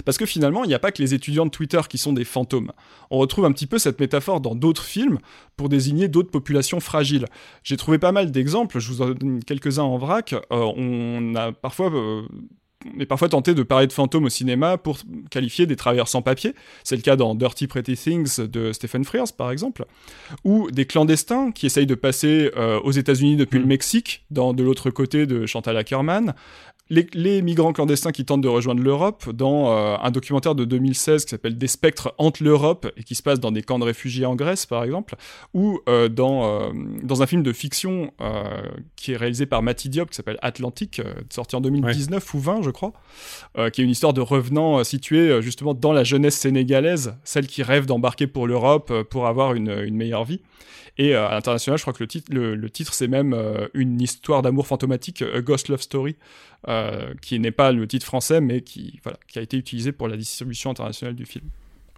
Parce 0.07 0.17
que 0.17 0.25
finalement, 0.25 0.65
il 0.65 0.69
n'y 0.69 0.75
a 0.75 0.79
pas 0.79 0.91
que 0.91 1.03
les 1.03 1.13
étudiants 1.13 1.45
de 1.45 1.51
Twitter 1.51 1.83
qui 1.87 1.99
sont 1.99 2.15
des 2.15 2.25
fantômes. 2.25 2.73
On 3.11 3.19
retrouve 3.19 3.45
un 3.45 3.53
petit 3.53 3.67
peu 3.67 3.79
cette 3.79 4.01
métaphore 4.01 4.41
dans 4.41 4.55
d'autres 4.55 4.85
films 4.85 5.19
pour 5.59 5.69
désigner 5.69 6.09
d'autres 6.09 6.31
populations 6.31 6.81
fragiles. 6.81 7.27
J'ai 7.63 7.77
trouvé 7.77 7.99
pas 7.99 8.13
mal 8.13 8.31
d'exemples, 8.31 8.79
je 8.79 8.89
vous 8.89 9.03
en 9.03 9.11
donne 9.11 9.45
quelques-uns 9.45 9.83
en 9.83 9.99
vrac. 9.99 10.33
Euh, 10.33 10.39
on 10.51 11.35
a 11.35 11.53
parfois 11.53 11.93
euh, 11.93 12.23
on 12.95 13.01
est 13.01 13.07
parfois 13.07 13.29
tenté 13.29 13.55
de 13.55 13.63
parler 13.63 13.87
de 13.87 13.93
fantômes 13.93 14.25
au 14.25 14.29
cinéma 14.29 14.79
pour 14.79 14.99
qualifier 15.31 15.67
des 15.67 15.77
travailleurs 15.77 16.09
sans 16.09 16.23
papier. 16.23 16.55
C'est 16.85 16.97
le 16.97 17.03
cas 17.03 17.17
dans 17.17 17.35
Dirty 17.35 17.67
Pretty 17.67 17.97
Things 17.97 18.41
de 18.41 18.73
Stephen 18.73 19.05
Frears, 19.05 19.33
par 19.37 19.51
exemple. 19.51 19.85
Ou 20.45 20.71
des 20.71 20.87
clandestins 20.87 21.53
qui 21.53 21.67
essayent 21.67 21.87
de 21.87 21.95
passer 21.95 22.51
euh, 22.57 22.81
aux 22.81 22.93
États-Unis 22.93 23.37
depuis 23.37 23.59
le 23.59 23.65
mm. 23.65 23.69
Mexique, 23.69 24.25
dans 24.31 24.53
De 24.53 24.63
l'autre 24.63 24.91
côté 24.91 25.27
de 25.27 25.47
Chantal 25.47 25.77
Ackerman 25.77 26.35
les, 26.89 27.43
migrants 27.43 27.73
clandestins 27.73 28.13
qui 28.13 28.25
tentent 28.25 28.43
de 28.43 28.49
rejoindre 28.49 28.83
l'Europe 28.83 29.31
dans 29.31 29.73
euh, 29.73 29.97
un 30.01 30.11
documentaire 30.11 30.55
de 30.55 30.65
2016 30.65 31.25
qui 31.25 31.31
s'appelle 31.31 31.59
Des 31.59 31.67
spectres 31.67 32.15
hantent 32.19 32.41
l'Europe 32.41 32.91
et 32.97 33.03
qui 33.03 33.15
se 33.15 33.23
passe 33.23 33.41
dans 33.41 33.51
des 33.51 33.63
camps 33.63 33.79
de 33.79 33.85
réfugiés 33.85 34.25
en 34.25 34.37
Grèce 34.37 34.67
par 34.67 34.85
exemple, 34.85 35.17
ou 35.53 35.81
euh, 35.89 36.09
dans, 36.09 36.45
euh, 36.45 36.73
dans 37.03 37.23
un 37.23 37.27
film 37.27 37.43
de 37.43 37.53
fiction 37.53 38.13
qui 38.95 39.13
est 39.13 39.17
réalisé 39.17 39.47
par 39.47 39.63
Matty 39.63 39.89
Diop 39.89 40.11
qui 40.11 40.17
s'appelle 40.17 40.39
Atlantique, 40.43 41.01
sorti 41.31 41.57
en 41.57 41.61
2019 41.61 42.35
ou 42.35 42.39
20 42.39 42.63
je 42.63 42.71
crois, 42.71 42.93
qui 43.73 43.81
est 43.81 43.85
une 43.85 43.91
histoire 43.91 44.13
de 44.13 44.21
revenants 44.21 44.83
situés 44.85 45.41
justement 45.43 45.75
dans 45.75 45.93
la 45.93 46.05
jeunesse 46.05 46.37
sénégalaise, 46.37 47.15
celle 47.25 47.47
qui 47.47 47.63
rêve 47.63 47.87
d'embarquer 47.87 48.27
pour 48.27 48.47
l'Europe 48.47 48.93
pour 49.11 49.27
avoir 49.27 49.55
une, 49.55 49.71
une 49.71 49.97
meilleure 49.97 50.25
vie. 50.25 50.41
Et 50.99 51.15
à 51.15 51.31
l'international, 51.31 51.79
je 51.79 51.85
crois 51.85 51.93
que 51.93 52.03
le 52.03 52.07
titre, 52.07 52.33
le, 52.33 52.71
titre 52.71 52.95
c'est 52.95 53.09
même 53.09 53.37
une 53.75 54.01
histoire 54.01 54.41
d'amour 54.41 54.67
fantomatique, 54.67 55.23
A 55.23 55.43
Ghost 55.43 55.69
Love 55.69 55.83
Story, 55.83 56.17
euh, 56.69 57.15
qui 57.23 57.39
n'est 57.39 57.53
pas 57.53 57.71
le 57.71 57.87
titre 57.87 58.05
français, 58.05 58.41
mais 58.41 58.61
qui, 58.61 58.99
voilà, 59.05 59.19
qui 59.29 59.39
a 59.39 59.43
été 59.43 59.57
utilisé 59.57 59.93
pour 59.93 60.09
la 60.09 60.17
distribution 60.17 60.71
internationale 60.71 61.15
du 61.15 61.25
film. 61.25 61.45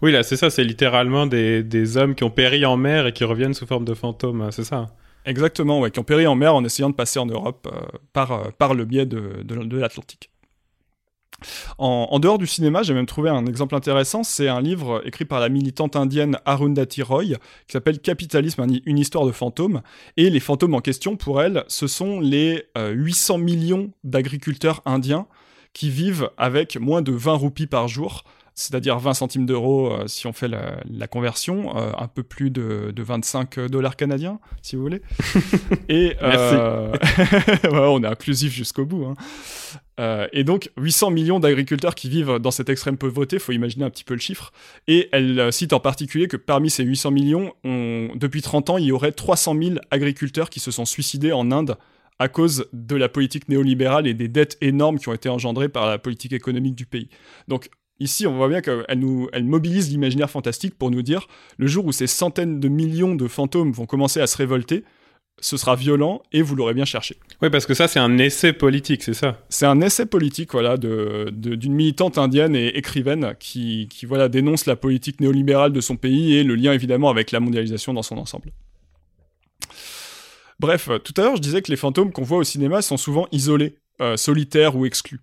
Oui, 0.02 0.12
là, 0.12 0.22
c'est 0.22 0.36
ça, 0.36 0.50
c'est 0.50 0.62
littéralement 0.62 1.26
des, 1.26 1.62
des, 1.62 1.96
hommes 1.96 2.14
qui 2.14 2.22
ont 2.22 2.30
péri 2.30 2.66
en 2.66 2.76
mer 2.76 3.06
et 3.06 3.12
qui 3.12 3.24
reviennent 3.24 3.54
sous 3.54 3.66
forme 3.66 3.86
de 3.86 3.94
fantômes, 3.94 4.50
c'est 4.52 4.64
ça 4.64 4.88
Exactement, 5.24 5.80
ouais, 5.80 5.90
qui 5.90 6.00
ont 6.00 6.04
péri 6.04 6.26
en 6.26 6.34
mer 6.34 6.54
en 6.54 6.64
essayant 6.64 6.90
de 6.90 6.94
passer 6.94 7.18
en 7.18 7.26
Europe 7.26 7.66
euh, 7.72 7.80
par, 8.12 8.32
euh, 8.32 8.50
par 8.58 8.74
le 8.74 8.84
biais 8.84 9.06
de, 9.06 9.42
de, 9.42 9.56
de 9.56 9.78
l'Atlantique. 9.78 10.30
En, 11.78 12.18
dehors 12.18 12.38
du 12.38 12.46
cinéma, 12.46 12.82
j'ai 12.82 12.94
même 12.94 13.06
trouvé 13.06 13.30
un 13.30 13.46
exemple 13.46 13.74
intéressant. 13.74 14.22
C'est 14.22 14.48
un 14.48 14.60
livre 14.60 15.02
écrit 15.04 15.24
par 15.24 15.40
la 15.40 15.48
militante 15.48 15.96
indienne 15.96 16.38
Arundhati 16.44 17.02
Roy 17.02 17.24
qui 17.24 17.72
s'appelle 17.72 18.00
Capitalisme, 18.00 18.66
une 18.84 18.98
histoire 18.98 19.26
de 19.26 19.32
fantômes. 19.32 19.82
Et 20.16 20.30
les 20.30 20.40
fantômes 20.40 20.74
en 20.74 20.80
question, 20.80 21.16
pour 21.16 21.40
elle, 21.40 21.64
ce 21.68 21.86
sont 21.86 22.20
les 22.20 22.64
800 22.76 23.34
euh, 23.34 23.38
millions 23.42 23.90
d'agriculteurs 24.04 24.82
indiens 24.84 25.26
qui 25.72 25.90
vivent 25.90 26.30
avec 26.36 26.76
moins 26.76 27.02
de 27.02 27.12
20 27.12 27.34
roupies 27.34 27.66
par 27.66 27.88
jour 27.88 28.24
c'est-à-dire 28.58 28.98
20 28.98 29.14
centimes 29.14 29.46
d'euros 29.46 29.92
euh, 29.92 30.08
si 30.08 30.26
on 30.26 30.32
fait 30.32 30.48
la, 30.48 31.06
conversion, 31.06 31.76
euh, 31.76 31.92
un 31.96 32.08
peu 32.08 32.24
plus 32.24 32.50
de, 32.50 32.92
25 32.96 33.60
dollars 33.66 33.94
canadiens, 33.94 34.40
si 34.62 34.74
vous 34.74 34.82
voulez. 34.82 35.00
et 35.88 36.16
euh, 36.22 36.92
on 37.72 38.02
est 38.02 38.06
inclusif 38.06 38.52
jusqu'au 38.52 38.84
bout. 38.84 39.04
Hein. 39.04 40.26
et 40.32 40.42
donc 40.42 40.70
800 40.76 41.10
millions 41.10 41.38
d'agriculteurs 41.38 41.94
qui 41.94 42.08
vivent 42.08 42.38
dans 42.40 42.50
cette 42.50 42.68
extrême 42.68 42.96
pauvreté, 42.96 43.38
faut 43.38 43.52
imaginer 43.52 43.84
un 43.84 43.90
petit 43.90 44.04
peu 44.04 44.14
le 44.14 44.20
chiffre. 44.20 44.52
Et 44.88 45.08
elle 45.12 45.52
cite 45.52 45.72
en 45.72 45.80
particulier 45.80 46.26
que 46.26 46.36
parmi 46.36 46.68
ces 46.68 46.82
800 46.82 47.12
millions, 47.12 47.52
depuis 47.64 48.42
30 48.42 48.70
ans, 48.70 48.78
il 48.78 48.86
y 48.86 48.92
aurait 48.92 49.12
300 49.12 49.54
000 49.60 49.76
agriculteurs 49.92 50.50
qui 50.50 50.58
se 50.58 50.72
sont 50.72 50.84
suicidés 50.84 51.32
en 51.32 51.52
Inde 51.52 51.76
à 52.18 52.28
cause 52.28 52.66
de 52.72 52.96
la 52.96 53.08
politique 53.08 53.48
néolibérale 53.48 54.08
et 54.08 54.14
des 54.14 54.26
dettes 54.26 54.58
énormes 54.60 54.98
qui 54.98 55.08
ont 55.08 55.14
été 55.14 55.28
engendrées 55.28 55.68
par 55.68 55.86
la 55.86 55.98
politique 55.98 56.32
économique 56.32 56.74
du 56.74 56.86
pays. 56.86 57.08
Donc 57.46 57.70
Ici, 58.00 58.26
on 58.26 58.36
voit 58.36 58.48
bien 58.48 58.60
qu'elle 58.60 58.84
nous, 58.96 59.28
elle 59.32 59.44
mobilise 59.44 59.90
l'imaginaire 59.90 60.30
fantastique 60.30 60.76
pour 60.78 60.90
nous 60.90 61.02
dire 61.02 61.26
le 61.56 61.66
jour 61.66 61.84
où 61.84 61.92
ces 61.92 62.06
centaines 62.06 62.60
de 62.60 62.68
millions 62.68 63.14
de 63.14 63.26
fantômes 63.26 63.72
vont 63.72 63.86
commencer 63.86 64.20
à 64.20 64.28
se 64.28 64.36
révolter, 64.36 64.84
ce 65.40 65.56
sera 65.56 65.76
violent 65.76 66.22
et 66.32 66.42
vous 66.42 66.54
l'aurez 66.54 66.74
bien 66.74 66.84
cherché. 66.84 67.16
Oui, 67.42 67.50
parce 67.50 67.66
que 67.66 67.74
ça, 67.74 67.88
c'est 67.88 67.98
un 67.98 68.18
essai 68.18 68.52
politique, 68.52 69.02
c'est 69.02 69.14
ça? 69.14 69.40
C'est 69.48 69.66
un 69.66 69.80
essai 69.80 70.06
politique, 70.06 70.52
voilà, 70.52 70.76
d'une 70.76 71.30
de, 71.30 71.68
militante 71.68 72.18
indienne 72.18 72.54
et 72.54 72.68
écrivaine 72.76 73.34
qui, 73.38 73.88
qui, 73.90 74.06
voilà, 74.06 74.28
dénonce 74.28 74.66
la 74.66 74.76
politique 74.76 75.20
néolibérale 75.20 75.72
de 75.72 75.80
son 75.80 75.96
pays 75.96 76.36
et 76.36 76.44
le 76.44 76.54
lien 76.54 76.72
évidemment 76.72 77.10
avec 77.10 77.32
la 77.32 77.40
mondialisation 77.40 77.94
dans 77.94 78.02
son 78.02 78.18
ensemble. 78.18 78.52
Bref, 80.60 80.88
tout 81.04 81.14
à 81.16 81.22
l'heure, 81.22 81.36
je 81.36 81.42
disais 81.42 81.62
que 81.62 81.70
les 81.70 81.76
fantômes 81.76 82.12
qu'on 82.12 82.22
voit 82.22 82.38
au 82.38 82.44
cinéma 82.44 82.82
sont 82.82 82.96
souvent 82.96 83.28
isolés, 83.30 83.76
euh, 84.00 84.16
solitaires 84.16 84.76
ou 84.76 84.86
exclus. 84.86 85.20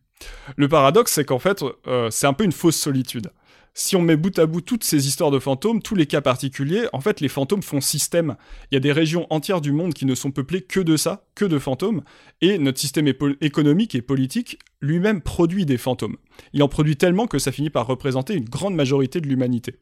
Le 0.56 0.68
paradoxe, 0.68 1.14
c'est 1.14 1.26
qu'en 1.26 1.40
fait, 1.40 1.64
euh, 1.88 2.10
c'est 2.12 2.28
un 2.28 2.34
peu 2.34 2.44
une 2.44 2.52
fausse 2.52 2.78
solitude. 2.78 3.32
Si 3.78 3.98
on 3.98 4.02
met 4.02 4.16
bout 4.16 4.40
à 4.40 4.46
bout 4.46 4.62
toutes 4.62 4.86
ces 4.86 5.06
histoires 5.06 5.32
de 5.32 5.40
fantômes, 5.40 5.82
tous 5.82 5.96
les 5.96 6.06
cas 6.06 6.22
particuliers, 6.22 6.88
en 6.94 7.02
fait, 7.02 7.20
les 7.20 7.28
fantômes 7.28 7.62
font 7.62 7.82
système. 7.82 8.38
Il 8.72 8.76
y 8.76 8.78
a 8.78 8.80
des 8.80 8.94
régions 8.94 9.28
entières 9.30 9.60
du 9.60 9.74
monde 9.74 9.94
qui 9.94 10.06
ne 10.06 10.16
sont 10.16 10.32
peuplées 10.32 10.62
que 10.62 10.80
de 10.80 10.96
ça, 10.96 11.26
que 11.36 11.44
de 11.44 11.60
fantômes, 11.60 12.02
et 12.40 12.58
notre 12.58 12.80
système 12.80 13.12
économique 13.42 13.94
et 13.94 14.02
politique 14.02 14.60
lui-même 14.80 15.20
produit 15.22 15.66
des 15.66 15.78
fantômes. 15.78 16.16
Il 16.54 16.64
en 16.64 16.70
produit 16.70 16.96
tellement 16.96 17.28
que 17.28 17.38
ça 17.38 17.52
finit 17.52 17.70
par 17.70 17.86
représenter 17.86 18.36
une 18.36 18.46
grande 18.46 18.76
majorité 18.76 19.20
de 19.20 19.28
l'humanité. 19.28 19.76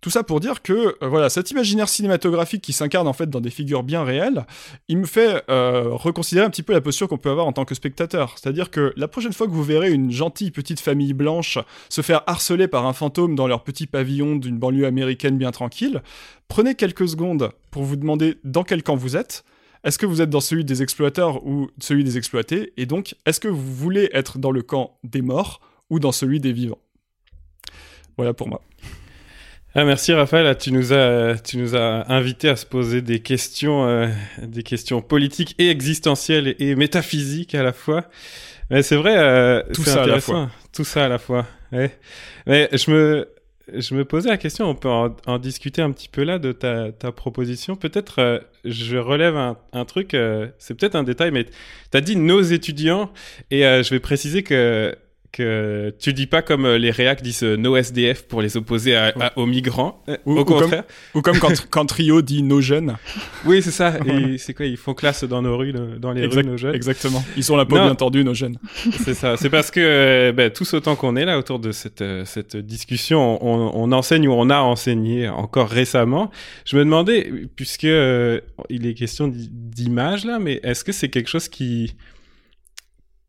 Tout 0.00 0.10
ça 0.10 0.22
pour 0.22 0.38
dire 0.38 0.62
que 0.62 0.96
euh, 1.02 1.08
voilà, 1.08 1.28
cet 1.28 1.50
imaginaire 1.50 1.88
cinématographique 1.88 2.62
qui 2.62 2.72
s'incarne 2.72 3.08
en 3.08 3.12
fait 3.12 3.28
dans 3.28 3.40
des 3.40 3.50
figures 3.50 3.82
bien 3.82 4.04
réelles, 4.04 4.46
il 4.86 4.98
me 4.98 5.06
fait 5.06 5.42
euh, 5.50 5.88
reconsidérer 5.90 6.46
un 6.46 6.50
petit 6.50 6.62
peu 6.62 6.72
la 6.72 6.80
posture 6.80 7.08
qu'on 7.08 7.18
peut 7.18 7.30
avoir 7.30 7.46
en 7.46 7.52
tant 7.52 7.64
que 7.64 7.74
spectateur. 7.74 8.36
C'est-à-dire 8.36 8.70
que 8.70 8.92
la 8.96 9.08
prochaine 9.08 9.32
fois 9.32 9.46
que 9.46 9.52
vous 9.52 9.64
verrez 9.64 9.90
une 9.90 10.12
gentille 10.12 10.52
petite 10.52 10.80
famille 10.80 11.14
blanche 11.14 11.58
se 11.88 12.00
faire 12.02 12.22
harceler 12.26 12.68
par 12.68 12.86
un 12.86 12.92
fantôme 12.92 13.34
dans 13.34 13.48
leur 13.48 13.64
petit 13.64 13.86
pavillon 13.86 14.36
d'une 14.36 14.58
banlieue 14.58 14.86
américaine 14.86 15.36
bien 15.36 15.50
tranquille, 15.50 16.02
prenez 16.46 16.76
quelques 16.76 17.08
secondes 17.08 17.50
pour 17.72 17.82
vous 17.82 17.96
demander 17.96 18.36
dans 18.44 18.62
quel 18.62 18.82
camp 18.84 18.96
vous 18.96 19.16
êtes. 19.16 19.44
Est-ce 19.84 19.98
que 19.98 20.06
vous 20.06 20.20
êtes 20.20 20.30
dans 20.30 20.40
celui 20.40 20.64
des 20.64 20.82
exploiteurs 20.82 21.44
ou 21.46 21.70
celui 21.80 22.04
des 22.04 22.18
exploités? 22.18 22.72
Et 22.76 22.86
donc, 22.86 23.14
est-ce 23.26 23.40
que 23.40 23.48
vous 23.48 23.74
voulez 23.74 24.10
être 24.12 24.38
dans 24.38 24.50
le 24.50 24.62
camp 24.62 24.98
des 25.04 25.22
morts 25.22 25.60
ou 25.90 26.00
dans 26.00 26.12
celui 26.12 26.40
des 26.40 26.52
vivants? 26.52 26.78
Voilà 28.16 28.34
pour 28.34 28.48
moi. 28.48 28.60
Ah, 29.74 29.84
merci 29.84 30.14
Raphaël, 30.14 30.56
tu 30.56 30.72
nous 30.72 30.94
as 30.94 31.36
tu 31.44 31.58
nous 31.58 31.76
as 31.76 32.10
invité 32.10 32.48
à 32.48 32.56
se 32.56 32.64
poser 32.64 33.02
des 33.02 33.20
questions 33.20 33.86
euh, 33.86 34.08
des 34.42 34.62
questions 34.62 35.02
politiques 35.02 35.54
et 35.58 35.68
existentielles 35.68 36.56
et, 36.58 36.74
métaphysiques 36.74 37.54
à 37.54 37.62
la 37.62 37.74
fois. 37.74 38.04
Mais 38.70 38.82
c'est 38.82 38.96
vrai, 38.96 39.14
euh, 39.18 39.62
tout 39.74 39.84
ça 39.84 40.04
à 40.04 40.06
la 40.06 40.20
fois. 40.20 40.50
Tout 40.72 40.84
ça 40.84 41.04
à 41.04 41.08
la 41.08 41.18
fois. 41.18 41.46
Ouais. 41.70 41.90
Mais 42.46 42.70
je 42.72 42.90
me 42.90 43.28
je 43.74 43.94
me 43.94 44.06
posais 44.06 44.30
la 44.30 44.38
question, 44.38 44.70
on 44.70 44.74
peut 44.74 44.88
en, 44.88 45.38
discuter 45.38 45.82
un 45.82 45.92
petit 45.92 46.08
peu 46.08 46.22
là 46.22 46.38
de 46.38 46.52
ta, 46.52 46.90
ta 46.90 47.12
proposition. 47.12 47.76
Peut-être 47.76 48.20
euh, 48.20 48.38
je 48.64 48.96
relève 48.96 49.36
un, 49.36 49.58
un 49.74 49.84
truc, 49.84 50.16
c'est 50.58 50.74
peut-être 50.74 50.94
un 50.94 51.02
détail, 51.02 51.30
mais 51.30 51.44
tu 51.44 51.50
as 51.92 52.00
dit 52.00 52.16
nos 52.16 52.40
étudiants, 52.40 53.12
et 53.50 53.60
je 53.60 53.90
vais 53.90 54.00
préciser 54.00 54.42
que 54.42 54.96
que 55.32 55.94
tu 55.98 56.12
dis 56.12 56.26
pas 56.26 56.42
comme 56.42 56.64
euh, 56.64 56.78
les 56.78 56.90
réacs 56.90 57.22
disent 57.22 57.42
euh, 57.42 57.56
no 57.56 57.76
SDF 57.76 58.22
pour 58.22 58.40
les 58.40 58.56
opposer 58.56 58.98
aux 59.36 59.46
migrants, 59.46 60.02
euh, 60.08 60.16
ou, 60.24 60.38
au 60.38 60.44
contraire. 60.44 60.84
Comme, 61.12 61.20
ou 61.20 61.22
comme 61.22 61.38
quand, 61.38 61.66
quand 61.70 61.86
Trio 61.86 62.22
dit 62.22 62.42
nos 62.42 62.60
jeunes. 62.60 62.96
Oui, 63.44 63.62
c'est 63.62 63.70
ça. 63.70 63.94
C'est 64.38 64.54
quoi 64.54 64.66
Ils 64.66 64.76
font 64.76 64.94
classe 64.94 65.24
dans 65.24 65.42
nos 65.42 65.56
rues, 65.56 65.72
dans 65.72 66.12
les 66.12 66.26
rues, 66.26 66.44
nos 66.44 66.56
jeunes. 66.56 66.74
Exactement. 66.74 67.22
Ils 67.36 67.44
sont 67.44 67.56
la 67.56 67.64
peau 67.64 67.76
bien 67.76 67.94
tordue, 67.94 68.24
nos 68.24 68.34
jeunes. 68.34 68.58
C'est 69.04 69.14
ça. 69.14 69.36
C'est 69.36 69.50
parce 69.50 69.70
que 69.70 70.32
ben, 70.34 70.50
tous 70.50 70.74
autant 70.74 70.96
qu'on 70.96 71.16
est 71.16 71.24
là 71.24 71.38
autour 71.38 71.58
de 71.58 71.72
cette, 71.72 72.04
cette 72.24 72.56
discussion, 72.56 73.44
on, 73.44 73.72
on, 73.74 73.92
enseigne 73.92 74.28
ou 74.28 74.32
on 74.32 74.50
a 74.50 74.58
enseigné 74.58 75.28
encore 75.28 75.68
récemment. 75.68 76.30
Je 76.64 76.76
me 76.76 76.84
demandais, 76.84 77.30
puisque 77.56 77.84
il 77.84 78.86
est 78.86 78.94
question 78.94 79.30
d'image 79.32 80.24
là, 80.24 80.38
mais 80.38 80.60
est-ce 80.62 80.84
que 80.84 80.92
c'est 80.92 81.08
quelque 81.08 81.28
chose 81.28 81.48
qui 81.48 81.94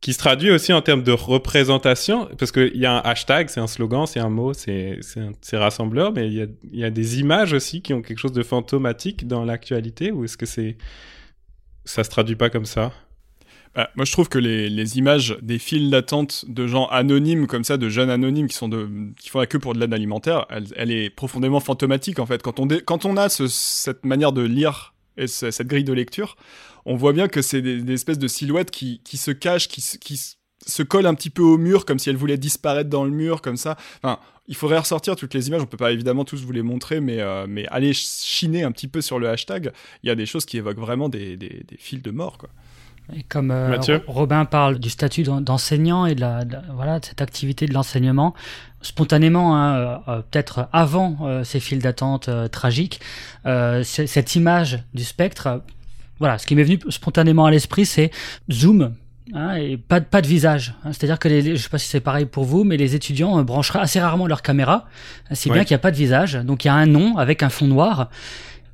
qui 0.02 0.14
se 0.14 0.20
traduit 0.20 0.52
aussi 0.52 0.72
en 0.72 0.82
termes 0.82 1.04
de 1.04 1.12
représentation, 1.12 2.30
parce 2.38 2.52
qu'il 2.52 2.78
y 2.78 2.86
a 2.86 2.94
un 2.94 3.02
hashtag, 3.02 3.50
c'est 3.50 3.60
un 3.60 3.68
slogan, 3.68 4.06
c'est 4.06 4.20
un 4.20 4.30
mot, 4.30 4.54
c'est 4.54 5.00
rassembleur, 5.54 6.14
mais 6.14 6.28
il 6.28 6.34
y, 6.34 6.42
a, 6.42 6.46
y 6.72 6.84
a 6.84 6.90
des 6.90 7.20
images 7.20 7.54
aussi 7.54 7.82
qui 7.82 7.94
ont 7.94 8.02
quelque 8.02 8.20
chose 8.20 8.32
de 8.32 8.44
fantomatique 8.44 9.28
dans 9.28 9.44
l'actualité, 9.44 10.12
ou 10.12 10.24
est-ce 10.24 10.38
que 10.38 10.46
c'est 10.46 10.78
ça 11.86 12.04
se 12.04 12.10
traduit 12.10 12.36
pas 12.36 12.50
comme 12.50 12.66
ça? 12.66 12.92
Bah, 13.76 13.90
moi, 13.96 14.06
je 14.06 14.12
trouve 14.12 14.30
que 14.30 14.40
les, 14.40 14.70
les, 14.70 14.98
images 14.98 15.38
des 15.42 15.60
files 15.60 15.90
d'attente 15.90 16.46
de 16.48 16.66
gens 16.66 16.88
anonymes 16.88 17.46
comme 17.46 17.64
ça, 17.64 17.78
de 17.78 17.90
jeunes 17.90 18.10
anonymes 18.10 18.48
qui, 18.48 18.56
sont 18.56 18.68
de, 18.68 18.90
qui 19.20 19.30
font 19.30 19.40
la 19.40 19.46
queue 19.46 19.60
pour 19.60 19.74
de 19.74 19.80
l'aide 19.80 19.94
alimentaire, 19.94 20.48
elle, 20.76 20.92
est 20.92 21.10
profondément 21.10 21.60
fantomatique 21.60 22.20
en 22.20 22.26
fait. 22.26 22.42
Quand 22.42 22.60
on, 22.60 22.68
quand 22.68 23.06
on 23.06 23.16
a 23.16 23.30
ce, 23.30 23.48
cette 23.48 24.06
manière 24.06 24.32
de 24.32 24.42
lire 24.42 24.94
et 25.18 25.28
cette 25.28 25.68
grille 25.68 25.84
de 25.84 25.94
lecture, 25.94 26.36
on 26.90 26.96
voit 26.96 27.14
bien 27.14 27.28
que 27.28 27.44
c'est 27.44 27.62
des, 27.62 27.94
espèces 27.94 28.18
de 28.18 28.28
silhouettes 28.28 28.72
qui, 28.72 29.00
se 29.14 29.30
cachent, 29.30 29.68
qui, 29.68 29.80
se 29.80 30.84
collent 30.84 31.06
un 31.06 31.14
petit 31.14 31.30
peu 31.30 31.44
au 31.44 31.58
mur, 31.58 31.86
comme 31.86 32.00
si 32.00 32.10
elles 32.10 32.18
voulaient 32.18 32.38
disparaître 32.38 32.90
dans 32.90 33.06
le 33.06 33.12
mur, 33.12 33.44
comme 33.44 33.58
ça. 33.58 33.78
Enfin, 34.02 34.20
il 34.48 34.56
faudrait 34.56 34.80
ressortir 34.80 35.16
toutes 35.16 35.36
les 35.36 35.48
images. 35.50 35.62
On 35.62 35.68
peut 35.68 35.78
pas 35.78 35.92
évidemment 35.92 36.26
tous 36.26 36.44
vous 36.44 36.52
les 36.52 36.64
montrer, 36.64 37.00
mais, 37.00 37.22
euh, 37.22 37.46
mais 37.48 37.68
allez 37.68 37.94
chiner 37.94 38.64
un 38.64 38.72
petit 38.72 38.88
peu 38.88 39.02
sur 39.02 39.20
le 39.20 39.30
hashtag. 39.30 39.72
Il 40.02 40.08
y 40.08 40.10
a 40.10 40.16
des 40.16 40.26
choses 40.26 40.46
qui 40.46 40.58
évoquent 40.58 40.80
vraiment 40.80 41.10
des, 41.10 41.38
fils 41.78 42.02
de 42.02 42.10
mort, 42.10 42.40
quoi. 42.40 42.50
Et 43.16 43.24
comme 43.24 43.50
euh, 43.50 43.76
Robin 44.06 44.46
parle 44.46 44.78
du 44.78 44.92
statut 44.92 45.24
d'enseignant 45.24 46.06
et 46.06 46.14
de, 46.14 46.22
la, 46.22 46.44
voilà 46.76 47.00
de 47.00 47.06
cette 47.06 47.22
activité 47.22 47.66
de 47.66 47.74
l'enseignement, 47.74 48.36
spontanément, 48.82 49.56
hein, 49.56 50.02
euh, 50.08 50.22
peut-être 50.30 50.68
avant 50.74 51.44
ces 51.44 51.60
files 51.60 51.82
d'attente 51.82 52.30
tragiques, 52.52 53.00
cette 53.84 54.36
image 54.36 54.84
du 54.94 55.04
spectre 55.04 55.62
voilà, 56.20 56.38
ce 56.38 56.46
qui 56.46 56.56
m'est 56.56 56.64
venu 56.64 56.80
spontanément 56.90 57.46
à 57.46 57.52
l'esprit, 57.52 57.86
c'est 57.86 58.12
Zoom. 58.52 58.94
Hein, 59.34 59.56
et 59.56 59.78
pas, 59.78 60.02
pas 60.02 60.22
de 60.22 60.28
visage. 60.28 60.74
Hein. 60.84 60.92
C'est-à-dire 60.92 61.20
que 61.20 61.28
les, 61.28 61.56
je 61.56 61.62
sais 61.62 61.70
pas 61.70 61.78
si 61.78 61.88
c'est 61.88 62.00
pareil 62.00 62.26
pour 62.26 62.46
vous, 62.46 62.64
mais 62.64 62.78
les 62.78 62.96
étudiants 62.96 63.40
euh, 63.40 63.44
brancheraient 63.44 63.80
assez 63.80 64.00
rarement 64.00 64.28
leur 64.28 64.42
caméra, 64.42 64.86
si 65.32 65.52
bien 65.52 65.64
qu'il 65.64 65.74
n'y 65.74 65.80
a 65.80 65.80
pas 65.80 65.92
de 65.92 65.98
visage. 65.98 66.34
Donc 66.34 66.66
il 66.66 66.68
y 66.68 66.72
a 66.72 66.74
un 66.74 66.88
nom 66.88 67.18
avec 67.18 67.44
un 67.44 67.50
fond 67.50 67.68
noir. 67.68 68.10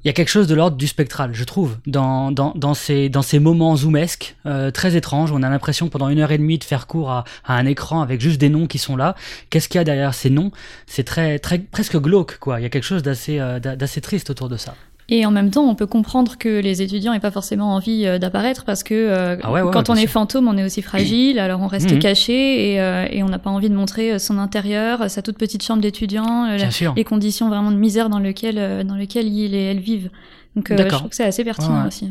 Il 0.03 0.07
y 0.07 0.11
a 0.11 0.13
quelque 0.13 0.29
chose 0.29 0.45
de 0.45 0.53
l'ordre 0.53 0.77
du 0.77 0.85
spectral, 0.85 1.31
je 1.33 1.43
trouve, 1.43 1.77
dans, 1.87 2.31
dans, 2.31 2.53
dans, 2.55 2.75
ces, 2.75 3.09
dans 3.09 3.23
ces 3.23 3.39
moments 3.39 3.75
zoomesques, 3.75 4.35
euh, 4.45 4.69
très 4.69 4.95
étranges. 4.95 5.31
On 5.31 5.41
a 5.41 5.49
l'impression 5.49 5.89
pendant 5.89 6.09
une 6.09 6.19
heure 6.19 6.31
et 6.31 6.37
demie 6.37 6.59
de 6.59 6.63
faire 6.63 6.85
court 6.85 7.09
à, 7.09 7.23
à, 7.43 7.55
un 7.55 7.65
écran 7.65 8.03
avec 8.03 8.21
juste 8.21 8.39
des 8.39 8.49
noms 8.49 8.67
qui 8.67 8.77
sont 8.77 8.95
là. 8.95 9.15
Qu'est-ce 9.49 9.67
qu'il 9.67 9.79
y 9.79 9.81
a 9.81 9.83
derrière 9.83 10.13
ces 10.13 10.29
noms? 10.29 10.51
C'est 10.85 11.05
très, 11.05 11.39
très, 11.39 11.57
presque 11.57 11.97
glauque, 11.97 12.37
quoi. 12.37 12.59
Il 12.59 12.63
y 12.63 12.67
a 12.67 12.69
quelque 12.69 12.83
chose 12.83 13.01
d'assez, 13.01 13.39
euh, 13.39 13.59
d'assez 13.59 13.99
triste 13.99 14.29
autour 14.29 14.47
de 14.47 14.57
ça. 14.57 14.75
Et 15.07 15.25
en 15.25 15.31
même 15.31 15.51
temps, 15.51 15.63
on 15.69 15.75
peut 15.75 15.85
comprendre 15.85 16.37
que 16.37 16.49
les 16.49 16.81
étudiants 16.81 17.13
n'aient 17.13 17.19
pas 17.19 17.31
forcément 17.31 17.75
envie 17.75 18.07
euh, 18.07 18.17
d'apparaître 18.17 18.65
parce 18.65 18.81
que 18.81 18.93
euh, 18.95 19.37
ah 19.43 19.61
quand 19.71 19.89
on 19.91 19.95
est 19.95 20.07
fantôme, 20.07 20.47
on 20.47 20.57
est 20.57 20.63
aussi 20.63 20.81
fragile, 20.81 21.37
alors 21.37 21.61
on 21.61 21.67
reste 21.67 21.91
mhm. 21.91 21.99
caché 21.99 22.73
et, 22.73 22.81
euh, 22.81 23.05
et 23.11 23.21
on 23.21 23.27
n'a 23.27 23.37
pas 23.37 23.51
envie 23.51 23.69
de 23.69 23.75
montrer 23.75 24.17
son 24.17 24.39
intérieur, 24.39 25.09
sa 25.09 25.21
toute 25.21 25.37
petite 25.37 25.63
chambre 25.63 25.81
d'étudiant, 25.81 26.47
les 26.95 27.03
conditions 27.03 27.49
vraiment 27.49 27.71
de 27.71 27.77
misère 27.77 28.09
dans 28.09 28.19
lesquelles, 28.19 28.83
dans 28.85 28.95
lesquelles 28.95 29.27
il 29.27 29.53
et 29.53 29.65
elle 29.65 29.79
vivent. 29.79 30.09
Donc 30.55 30.69
je 30.69 30.87
trouve 30.87 31.09
que 31.09 31.15
c'est 31.15 31.25
assez 31.25 31.43
pertinent 31.43 31.87
aussi. 31.87 32.09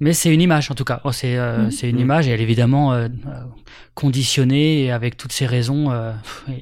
Mais 0.00 0.12
c'est 0.12 0.32
une 0.32 0.40
image 0.40 0.70
en 0.70 0.74
tout 0.74 0.84
cas. 0.84 1.00
Oh, 1.04 1.12
c'est 1.12 1.36
euh, 1.36 1.68
mm. 1.68 1.86
une 1.86 2.00
image 2.00 2.28
et 2.28 2.32
elle 2.32 2.40
est 2.40 2.44
évidemment 2.44 2.92
euh, 2.92 3.08
euh, 3.26 3.30
conditionnée 3.94 4.84
et 4.84 4.90
avec 4.90 5.16
toutes 5.16 5.32
ces 5.32 5.46
raisons 5.46 5.92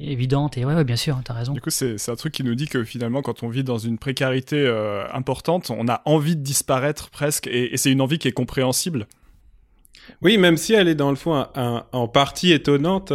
évidentes. 0.01 0.57
Et 0.57 0.65
ouais, 0.65 0.75
ouais 0.75 0.83
bien 0.83 0.95
sûr, 0.95 1.19
tu 1.25 1.31
as 1.31 1.35
raison. 1.35 1.53
Du 1.53 1.61
coup, 1.61 1.69
c'est 1.69 2.09
un 2.09 2.15
truc 2.15 2.33
qui 2.33 2.43
nous 2.43 2.55
dit 2.55 2.67
que 2.67 2.83
finalement, 2.83 3.21
quand 3.21 3.43
on 3.43 3.49
vit 3.49 3.63
dans 3.63 3.77
une 3.77 3.97
précarité 3.97 4.67
importante, 5.11 5.71
on 5.71 5.87
a 5.87 6.01
envie 6.05 6.35
de 6.35 6.41
disparaître 6.41 7.09
presque 7.09 7.47
et, 7.47 7.75
c'est 7.77 7.91
une 7.91 8.01
envie 8.01 8.19
qui 8.19 8.27
est 8.27 8.33
compréhensible. 8.33 9.07
Oui, 10.21 10.37
même 10.37 10.57
si 10.57 10.73
elle 10.73 10.87
est 10.87 10.95
dans 10.95 11.09
le 11.09 11.15
fond 11.15 11.45
en 11.55 12.07
partie 12.07 12.51
étonnante 12.51 13.11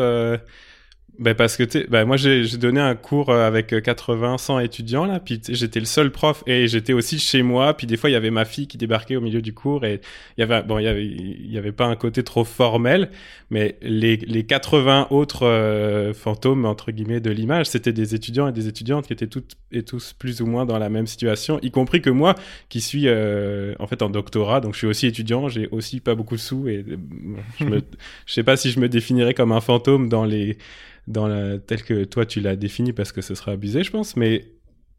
Ben 1.19 1.35
parce 1.35 1.57
que 1.57 1.65
tu 1.65 1.85
ben 1.89 2.05
moi 2.05 2.17
j'ai 2.17 2.47
donné 2.59 2.81
un 2.81 2.95
cours 2.95 3.31
euh, 3.31 3.45
avec 3.45 3.75
80 3.83 4.35
euh, 4.35 4.39
100 4.39 4.61
étudiants 4.61 5.05
là 5.05 5.19
puis 5.19 5.41
j'étais 5.49 5.81
le 5.81 5.87
seul 5.87 6.13
prof 6.13 6.45
et 6.47 6.69
j'étais 6.69 6.93
aussi 6.93 7.19
chez 7.19 7.43
moi 7.43 7.75
puis 7.75 7.89
des 7.89 7.97
fois 7.97 8.09
il 8.09 8.13
y 8.13 8.17
avait 8.17 8.31
ma 8.31 8.45
fille 8.45 8.69
qui 8.69 8.79
débarquait 8.79 9.17
au 9.17 9.21
milieu 9.21 9.43
du 9.43 9.53
cours 9.53 9.85
et 9.85 10.01
il 10.37 10.41
y 10.41 10.45
avait 10.45 10.63
bon 10.63 10.79
il 10.79 10.85
y 10.85 10.87
avait 10.87 11.05
il 11.05 11.51
y 11.51 11.59
avait 11.59 11.73
pas 11.73 11.87
un 11.87 11.97
côté 11.97 12.23
trop 12.23 12.45
formel 12.45 13.11
mais 13.51 13.77
les 13.83 14.17
les 14.19 14.45
80 14.45 15.09
autres 15.11 15.45
euh, 15.45 16.15
fantômes 16.15 16.65
entre 16.65 16.93
guillemets 16.93 17.21
de 17.21 17.31
l'image 17.31 17.67
c'était 17.67 17.93
des 17.93 18.15
étudiants 18.15 18.47
et 18.47 18.53
des 18.53 18.69
étudiantes 18.69 19.09
qui 19.09 19.13
étaient 19.13 19.27
toutes 19.27 19.57
et 19.73 19.83
tous 19.83 20.13
plus 20.13 20.41
ou 20.41 20.47
moins 20.47 20.67
dans 20.67 20.79
la 20.79 20.89
même 20.89 21.09
situation 21.09 21.59
y 21.63 21.73
compris 21.73 22.01
que 22.01 22.11
moi 22.11 22.37
qui 22.69 22.81
suis 22.81 23.09
en 23.09 23.87
fait 23.89 24.03
en 24.03 24.09
doctorat 24.11 24.61
donc 24.61 24.75
je 24.75 24.79
suis 24.79 24.87
aussi 24.87 25.09
étudiant 25.09 25.49
j'ai 25.49 25.67
aussi 25.73 25.99
pas 25.99 26.15
beaucoup 26.15 26.37
de 26.37 26.41
sous 26.41 26.69
et 26.69 26.85
je 27.59 27.65
me 27.65 27.81
je 28.27 28.33
sais 28.33 28.45
pas 28.45 28.57
si 28.57 28.71
je 28.71 28.79
me 28.79 28.89
définirais 28.89 29.35
comme 29.35 29.51
un 29.51 29.61
fantôme 29.61 30.09
dans 30.09 30.25
les 30.25 30.59
dans 31.09 31.59
tel 31.67 31.83
que 31.83 32.05
toi 32.05 32.27
tu 32.27 32.41
l'as 32.41 32.57
défini 32.57 32.93
parce 32.93 33.13
que 33.13 33.23
ce 33.23 33.35
serait 33.35 33.53
abusé, 33.53 33.83
je 33.83 33.91
pense. 33.91 34.17
Mais 34.17 34.45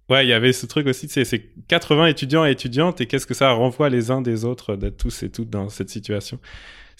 ouais, 0.10 0.26
il 0.26 0.30
y 0.30 0.34
avait 0.34 0.52
ce 0.52 0.66
truc 0.66 0.88
aussi, 0.88 1.08
c'est 1.08 1.50
80 1.68 2.08
étudiants 2.08 2.46
et 2.46 2.52
étudiantes 2.52 3.00
et 3.00 3.06
qu'est-ce 3.06 3.26
que 3.26 3.34
ça 3.34 3.52
renvoie 3.52 3.90
les 3.90 4.12
uns 4.12 4.22
des 4.22 4.44
autres 4.44 4.76
d'être 4.76 4.98
tous 4.98 5.24
et 5.24 5.30
toutes 5.30 5.50
dans 5.50 5.70
cette 5.70 5.90
situation? 5.90 6.40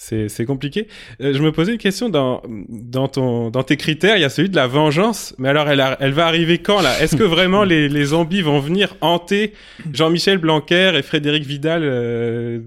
C'est 0.02 0.46
compliqué. 0.46 0.88
Euh, 1.20 1.34
je 1.34 1.44
me 1.44 1.52
posais 1.52 1.74
une 1.74 1.78
question 1.78 2.08
dans 2.08 2.42
dans 2.70 3.10
ton 3.10 3.50
dans 3.50 3.64
tes 3.64 3.76
critères, 3.76 4.16
il 4.16 4.22
y 4.22 4.24
a 4.24 4.30
celui 4.30 4.48
de 4.50 4.56
la 4.56 4.66
vengeance, 4.66 5.36
mais 5.40 5.50
alors 5.50 5.68
elle 5.68 5.84
elle 6.00 6.14
va 6.14 6.26
arriver 6.26 6.60
quand 6.60 6.80
là? 6.80 6.98
Est-ce 7.02 7.18
que 7.18 7.24
vraiment 7.24 7.66
les 7.66 7.90
les 7.90 8.06
zombies 8.06 8.42
vont 8.42 8.62
venir 8.62 8.96
hanter 9.02 9.52
Jean-Michel 9.92 10.38
Blanquer 10.38 10.94
et 10.96 11.02
Frédéric 11.02 11.44
Vidal 11.44 11.82
euh, 11.84 12.62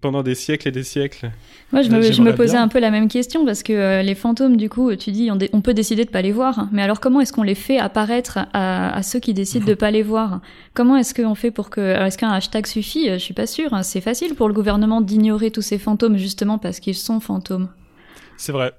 pendant 0.00 0.24
des 0.24 0.34
siècles 0.34 0.66
et 0.66 0.72
des 0.72 0.82
siècles? 0.82 1.30
Moi, 1.72 1.82
je 1.82 1.90
me, 1.90 2.00
je 2.00 2.22
me 2.22 2.34
posais 2.34 2.56
un 2.56 2.68
peu 2.68 2.78
la 2.78 2.92
même 2.92 3.08
question 3.08 3.44
parce 3.44 3.64
que 3.64 3.72
euh, 3.72 4.02
les 4.02 4.14
fantômes, 4.14 4.56
du 4.56 4.68
coup, 4.68 4.94
tu 4.94 5.10
dis 5.10 5.30
on, 5.32 5.38
on 5.52 5.60
peut 5.60 5.74
décider 5.74 6.04
de 6.04 6.10
pas 6.10 6.22
les 6.22 6.30
voir, 6.30 6.68
mais 6.70 6.80
alors 6.80 7.00
comment 7.00 7.20
est-ce 7.20 7.32
qu'on 7.32 7.42
les 7.42 7.56
fait 7.56 7.78
apparaître 7.78 8.38
à, 8.52 8.94
à 8.96 9.02
ceux 9.02 9.18
qui 9.18 9.34
décident 9.34 9.66
de 9.66 9.74
pas 9.74 9.90
les 9.90 10.04
voir? 10.04 10.40
Comment 10.74 10.96
est-ce 10.96 11.12
qu'on 11.12 11.34
fait 11.34 11.50
pour 11.50 11.68
que 11.68 11.80
est-ce 11.80 12.18
qu'un 12.18 12.30
hashtag 12.30 12.66
suffit? 12.66 13.08
Je 13.10 13.18
suis 13.18 13.34
pas 13.34 13.46
sûre. 13.48 13.74
Hein. 13.74 13.82
C'est 13.82 14.00
facile 14.00 14.34
pour 14.36 14.46
le 14.46 14.54
gouvernement 14.54 15.00
d'ignorer 15.00 15.50
tous 15.50 15.62
ces 15.62 15.78
fantômes 15.78 16.16
justement 16.16 16.58
parce 16.58 16.78
qu'ils 16.78 16.94
sont 16.94 17.18
fantômes. 17.18 17.68
C'est 18.36 18.52
vrai. 18.52 18.72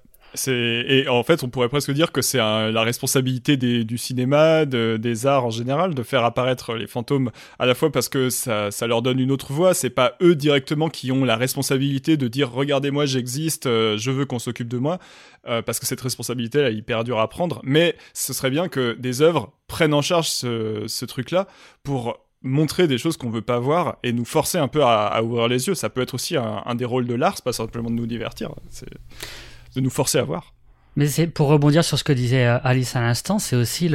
Et 0.47 1.05
en 1.07 1.23
fait, 1.23 1.43
on 1.43 1.49
pourrait 1.49 1.69
presque 1.69 1.91
dire 1.91 2.11
que 2.11 2.21
c'est 2.21 2.37
la 2.37 2.81
responsabilité 2.81 3.57
du 3.57 3.97
cinéma, 3.97 4.65
de, 4.65 4.97
des 4.97 5.25
arts 5.25 5.45
en 5.45 5.49
général, 5.49 5.95
de 5.95 6.03
faire 6.03 6.23
apparaître 6.23 6.75
les 6.75 6.87
fantômes 6.87 7.31
à 7.59 7.65
la 7.65 7.75
fois 7.75 7.91
parce 7.91 8.09
que 8.09 8.29
ça, 8.29 8.69
leur 8.87 9.01
donne 9.01 9.19
une 9.19 9.31
autre 9.31 9.53
voix. 9.53 9.73
C'est 9.73 9.89
pas 9.89 10.15
eux 10.21 10.35
directement 10.35 10.89
qui 10.89 11.11
ont 11.11 11.23
la 11.23 11.35
responsabilité 11.35 12.17
de 12.17 12.27
dire 12.27 12.51
regardez-moi, 12.51 13.05
j'existe, 13.05 13.65
euh, 13.67 13.97
je 13.97 14.11
veux 14.11 14.25
qu'on 14.25 14.39
s'occupe 14.39 14.67
de 14.67 14.77
moi, 14.77 14.99
euh, 15.47 15.61
parce 15.61 15.79
que 15.79 15.85
cette 15.85 16.01
responsabilité 16.01 16.61
là, 16.61 16.69
est 16.69 16.75
hyper 16.75 17.03
dure 17.03 17.19
à 17.19 17.29
prendre. 17.29 17.61
Mais 17.63 17.95
ce 18.13 18.33
serait 18.33 18.49
bien 18.49 18.67
que 18.67 18.93
des 18.93 19.21
œuvres 19.21 19.53
prennent 19.67 19.93
en 19.93 20.01
charge 20.01 20.27
ce, 20.27 20.83
ce 20.87 21.05
truc-là 21.05 21.47
pour 21.83 22.19
montrer 22.43 22.87
des 22.87 22.97
choses 22.97 23.17
qu'on 23.17 23.29
veut 23.29 23.41
pas 23.41 23.59
voir 23.59 23.97
et 24.03 24.13
nous 24.13 24.25
forcer 24.25 24.57
un 24.57 24.67
peu 24.67 24.83
à, 24.83 25.21
ouvrir 25.23 25.47
les 25.47 25.67
yeux. 25.67 25.75
Ça 25.75 25.89
peut 25.89 26.01
être 26.01 26.13
aussi 26.13 26.37
un, 26.37 26.61
un 26.65 26.75
des 26.75 26.85
rôles 26.85 27.07
de 27.07 27.15
l'art, 27.15 27.33
c'est 27.35 27.43
pas 27.43 27.53
simplement 27.53 27.89
de 27.89 27.95
nous 27.95 28.07
divertir. 28.07 28.51
Nous 29.77 29.89
forcer 29.89 30.17
à 30.17 30.23
voir. 30.23 30.53
Mais 30.97 31.05
c'est 31.05 31.27
pour 31.27 31.47
rebondir 31.47 31.83
sur 31.85 31.99
ce 31.99 32.03
que 32.03 32.11
disait 32.11 32.47
euh, 32.47 32.57
Alice 32.63 32.95
à 32.95 33.01
l'instant, 33.01 33.37
c'est 33.37 33.55
aussi 33.55 33.91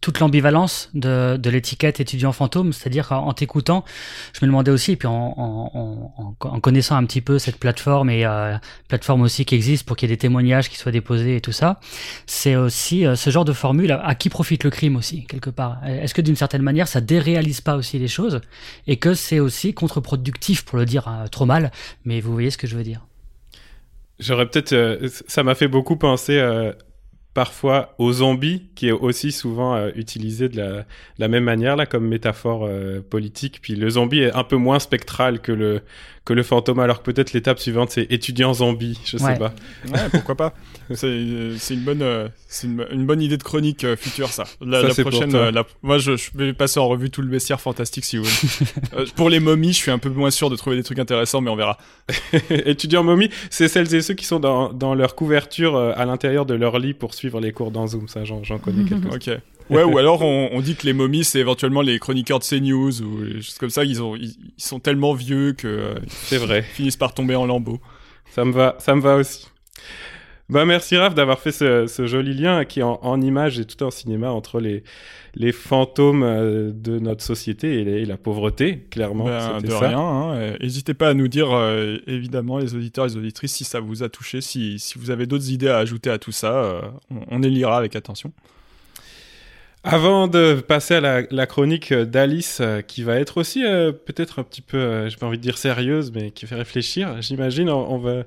toute 0.00 0.18
l'ambivalence 0.18 0.88
de, 0.94 1.38
l'étiquette 1.50 2.00
étudiant 2.00 2.32
fantôme, 2.32 2.72
c'est-à-dire 2.72 3.08
qu'en 3.08 3.32
t'écoutant, 3.34 3.84
je 4.32 4.40
me 4.42 4.46
demandais 4.46 4.70
aussi, 4.70 4.92
et 4.92 4.96
puis 4.96 5.08
en, 5.08 6.34
connaissant 6.62 6.96
un 6.96 7.04
petit 7.04 7.20
peu 7.20 7.38
cette 7.38 7.58
plateforme 7.58 8.08
et 8.08 8.24
euh, 8.24 8.56
plateforme 8.88 9.20
aussi 9.20 9.44
qui 9.44 9.54
existe 9.54 9.86
pour 9.86 9.94
qu'il 9.94 10.08
y 10.08 10.12
ait 10.12 10.16
des 10.16 10.20
témoignages 10.20 10.70
qui 10.70 10.76
soient 10.78 10.90
déposés 10.90 11.36
et 11.36 11.40
tout 11.42 11.52
ça, 11.52 11.80
c'est 12.26 12.56
aussi 12.56 13.04
euh, 13.06 13.14
ce 13.14 13.28
genre 13.28 13.44
de 13.44 13.52
formule 13.52 13.92
à, 13.92 14.14
qui 14.14 14.30
profite 14.30 14.64
le 14.64 14.70
crime 14.70 14.96
aussi 14.96 15.26
quelque 15.26 15.50
part? 15.50 15.84
Est-ce 15.86 16.14
que 16.14 16.22
d'une 16.22 16.36
certaine 16.36 16.62
manière 16.62 16.88
ça 16.88 17.02
déréalise 17.02 17.60
pas 17.60 17.76
aussi 17.76 17.98
les 17.98 18.08
choses 18.08 18.40
et 18.86 18.96
que 18.96 19.12
c'est 19.12 19.38
aussi 19.38 19.74
contre-productif 19.74 20.64
pour 20.64 20.78
le 20.78 20.86
dire 20.86 21.08
euh, 21.08 21.26
trop 21.26 21.44
mal, 21.44 21.72
mais 22.06 22.20
vous 22.20 22.32
voyez 22.32 22.50
ce 22.50 22.56
que 22.56 22.66
je 22.66 22.76
veux 22.76 22.84
dire. 22.84 23.06
J'aurais 24.22 24.46
peut-être. 24.46 24.72
Euh, 24.72 25.08
ça 25.26 25.42
m'a 25.42 25.54
fait 25.54 25.68
beaucoup 25.68 25.96
penser 25.96 26.38
euh, 26.38 26.72
parfois 27.34 27.94
aux 27.98 28.12
zombies, 28.12 28.70
qui 28.76 28.88
est 28.88 28.92
aussi 28.92 29.32
souvent 29.32 29.74
euh, 29.74 29.90
utilisé 29.96 30.48
de 30.48 30.56
la, 30.56 30.86
la, 31.18 31.28
même 31.28 31.44
manière 31.44 31.74
là 31.76 31.86
comme 31.86 32.06
métaphore 32.06 32.68
politique. 33.10 33.58
Puis 33.60 33.74
le 33.74 33.90
zombie 33.90 34.20
est 34.20 34.32
un 34.32 34.44
peu 34.44 34.56
moins 34.56 34.78
spectral 34.78 35.40
que 35.40 35.52
le 35.52 35.82
que 36.24 36.32
le 36.32 36.42
fantôme, 36.42 36.78
alors 36.78 37.02
que 37.02 37.10
peut-être 37.10 37.32
l'étape 37.32 37.58
suivante 37.58 37.90
c'est 37.90 38.06
étudiant 38.10 38.54
zombie, 38.54 38.98
je 39.04 39.16
sais 39.16 39.36
pas. 39.36 39.54
Ouais, 39.88 40.08
pourquoi 40.10 40.36
pas. 40.36 40.54
C'est 40.94 41.08
une 41.08 41.80
bonne 41.84 42.02
euh, 42.02 42.28
c'est 42.48 42.66
une, 42.66 42.86
une, 42.92 43.06
bonne 43.06 43.20
idée 43.20 43.36
de 43.36 43.42
chronique 43.42 43.82
euh, 43.84 43.96
future 43.96 44.28
ça. 44.28 44.44
La, 44.60 44.82
la 44.82 44.94
prochaine, 44.94 45.34
euh, 45.34 45.50
la, 45.50 45.64
moi 45.82 45.98
je, 45.98 46.16
je, 46.16 46.30
vais 46.34 46.52
passer 46.52 46.78
en 46.78 46.86
revue 46.86 47.10
tout 47.10 47.22
le 47.22 47.28
bestiaire 47.28 47.60
fantastique 47.60 48.04
si 48.04 48.18
vous 48.18 48.24
voulez. 48.24 49.06
pour 49.16 49.30
les 49.30 49.40
momies, 49.40 49.72
je 49.72 49.78
suis 49.78 49.90
un 49.90 49.98
peu 49.98 50.10
moins 50.10 50.30
sûr 50.30 50.50
de 50.50 50.56
trouver 50.56 50.76
des 50.76 50.82
trucs 50.82 50.98
intéressants, 50.98 51.40
mais 51.40 51.50
on 51.50 51.56
verra. 51.56 51.78
étudiant 52.50 53.02
momie, 53.02 53.30
c'est 53.50 53.68
celles 53.68 53.92
et 53.94 54.02
ceux 54.02 54.14
qui 54.14 54.24
sont 54.24 54.38
dans, 54.40 54.72
dans 54.72 54.94
leur 54.94 55.14
couverture 55.14 55.76
à 55.76 56.04
l'intérieur 56.04 56.46
de 56.46 56.54
leur 56.54 56.78
lit 56.78 56.94
pour 56.94 57.14
suivre 57.14 57.40
les 57.40 57.52
cours 57.52 57.70
dans 57.70 57.86
Zoom, 57.86 58.06
ça 58.08 58.24
j'en 58.24 58.40
connais 58.58 58.84
quelques-uns. 58.88 59.16
Ok. 59.16 59.30
Ouais, 59.70 59.82
ou 59.82 59.98
alors 59.98 60.22
on, 60.22 60.50
on, 60.52 60.60
dit 60.60 60.76
que 60.76 60.86
les 60.86 60.92
momies, 60.92 61.24
c'est 61.24 61.38
éventuellement 61.38 61.82
les 61.82 61.98
chroniqueurs 61.98 62.38
de 62.38 62.44
CNews 62.44 63.02
ou 63.02 63.24
des 63.24 63.42
choses 63.42 63.58
comme 63.58 63.70
ça. 63.70 63.84
Ils, 63.84 64.02
ont, 64.02 64.16
ils, 64.16 64.36
sont 64.56 64.80
tellement 64.80 65.14
vieux 65.14 65.52
que 65.52 65.66
euh, 65.66 65.94
c'est 66.08 66.38
vrai, 66.38 66.62
finissent 66.62 66.96
par 66.96 67.14
tomber 67.14 67.34
en 67.36 67.46
lambeaux. 67.46 67.80
Ça 68.30 68.44
me 68.44 68.52
va, 68.52 68.76
ça 68.78 68.94
me 68.94 69.00
va 69.00 69.16
aussi. 69.16 69.48
Bah 70.48 70.66
merci 70.66 70.96
Raph 70.96 71.14
d'avoir 71.14 71.38
fait 71.38 71.52
ce, 71.52 71.86
ce, 71.86 72.06
joli 72.06 72.34
lien 72.34 72.64
qui 72.66 72.82
en, 72.82 72.98
en 73.02 73.20
image 73.22 73.58
et 73.58 73.64
tout 73.64 73.82
en 73.82 73.90
cinéma 73.90 74.30
entre 74.30 74.60
les, 74.60 74.82
les 75.34 75.52
fantômes 75.52 76.22
euh, 76.22 76.72
de 76.74 76.98
notre 76.98 77.22
société 77.22 77.80
et, 77.80 78.04
la 78.04 78.16
pauvreté, 78.16 78.80
clairement. 78.90 79.24
Ben, 79.24 79.60
de 79.60 79.72
rien. 79.72 79.98
Hein. 79.98 80.56
N'hésitez 80.60 80.94
pas 80.94 81.08
à 81.08 81.14
nous 81.14 81.28
dire, 81.28 81.52
euh, 81.52 81.96
évidemment, 82.06 82.58
les 82.58 82.74
auditeurs 82.74 83.06
et 83.06 83.08
les 83.08 83.16
auditrices, 83.16 83.54
si 83.54 83.64
ça 83.64 83.80
vous 83.80 84.02
a 84.02 84.08
touché, 84.08 84.40
si, 84.40 84.78
si 84.78 84.98
vous 84.98 85.10
avez 85.10 85.26
d'autres 85.26 85.50
idées 85.50 85.68
à 85.68 85.78
ajouter 85.78 86.10
à 86.10 86.18
tout 86.18 86.32
ça, 86.32 86.52
euh, 86.52 86.82
on, 87.10 87.36
on 87.36 87.38
les 87.38 87.50
lira 87.50 87.78
avec 87.78 87.96
attention. 87.96 88.32
Avant 89.84 90.28
de 90.28 90.60
passer 90.60 90.94
à 90.94 91.22
la, 91.28 91.46
chronique 91.46 91.92
d'Alice, 91.92 92.58
euh, 92.60 92.82
qui 92.82 93.02
va 93.02 93.18
être 93.18 93.38
aussi 93.38 93.64
euh, 93.64 93.90
peut-être 93.90 94.38
un 94.38 94.44
petit 94.44 94.62
peu, 94.62 94.76
euh, 94.76 95.08
j'ai 95.08 95.16
pas 95.16 95.26
envie 95.26 95.38
de 95.38 95.42
dire 95.42 95.58
sérieuse, 95.58 96.12
mais 96.14 96.30
qui 96.30 96.46
fait 96.46 96.54
réfléchir, 96.54 97.20
j'imagine, 97.20 97.68
on, 97.68 97.98
va, 97.98 98.22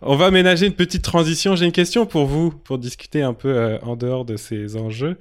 on 0.00 0.16
va 0.16 0.24
aménager 0.24 0.66
une 0.66 0.72
petite 0.72 1.02
transition. 1.02 1.56
J'ai 1.56 1.66
une 1.66 1.72
question 1.72 2.06
pour 2.06 2.24
vous, 2.24 2.50
pour 2.52 2.78
discuter 2.78 3.20
un 3.20 3.34
peu 3.34 3.78
en 3.82 3.96
dehors 3.96 4.24
de 4.24 4.38
ces 4.38 4.76
enjeux. 4.78 5.18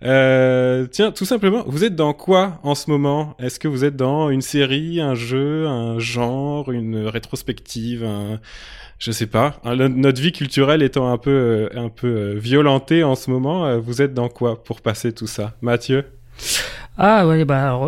tiens, 0.00 1.12
tout 1.14 1.26
simplement, 1.26 1.64
vous 1.66 1.84
êtes 1.84 1.94
dans 1.94 2.14
quoi 2.14 2.58
en 2.62 2.74
ce 2.74 2.88
moment? 2.88 3.36
Est-ce 3.38 3.60
que 3.60 3.68
vous 3.68 3.84
êtes 3.84 3.96
dans 3.96 4.30
une 4.30 4.40
série, 4.40 5.02
un 5.02 5.14
jeu, 5.14 5.66
un 5.66 5.98
genre, 5.98 6.72
une 6.72 7.06
rétrospective, 7.06 8.04
un 8.04 8.40
je 8.98 9.12
sais 9.12 9.26
pas. 9.26 9.60
Hein, 9.64 9.76
notre 9.76 10.20
vie 10.20 10.32
culturelle 10.32 10.82
étant 10.82 11.10
un 11.12 11.18
peu, 11.18 11.30
euh, 11.30 11.68
un 11.78 11.88
peu 11.88 12.06
euh, 12.06 12.34
violentée 12.36 13.04
en 13.04 13.14
ce 13.14 13.30
moment, 13.30 13.66
euh, 13.66 13.78
vous 13.78 14.02
êtes 14.02 14.14
dans 14.14 14.28
quoi 14.28 14.62
pour 14.62 14.80
passer 14.80 15.12
tout 15.12 15.26
ça, 15.26 15.54
Mathieu? 15.60 16.04
Ah 16.98 17.26
oui, 17.26 17.44
bah 17.44 17.78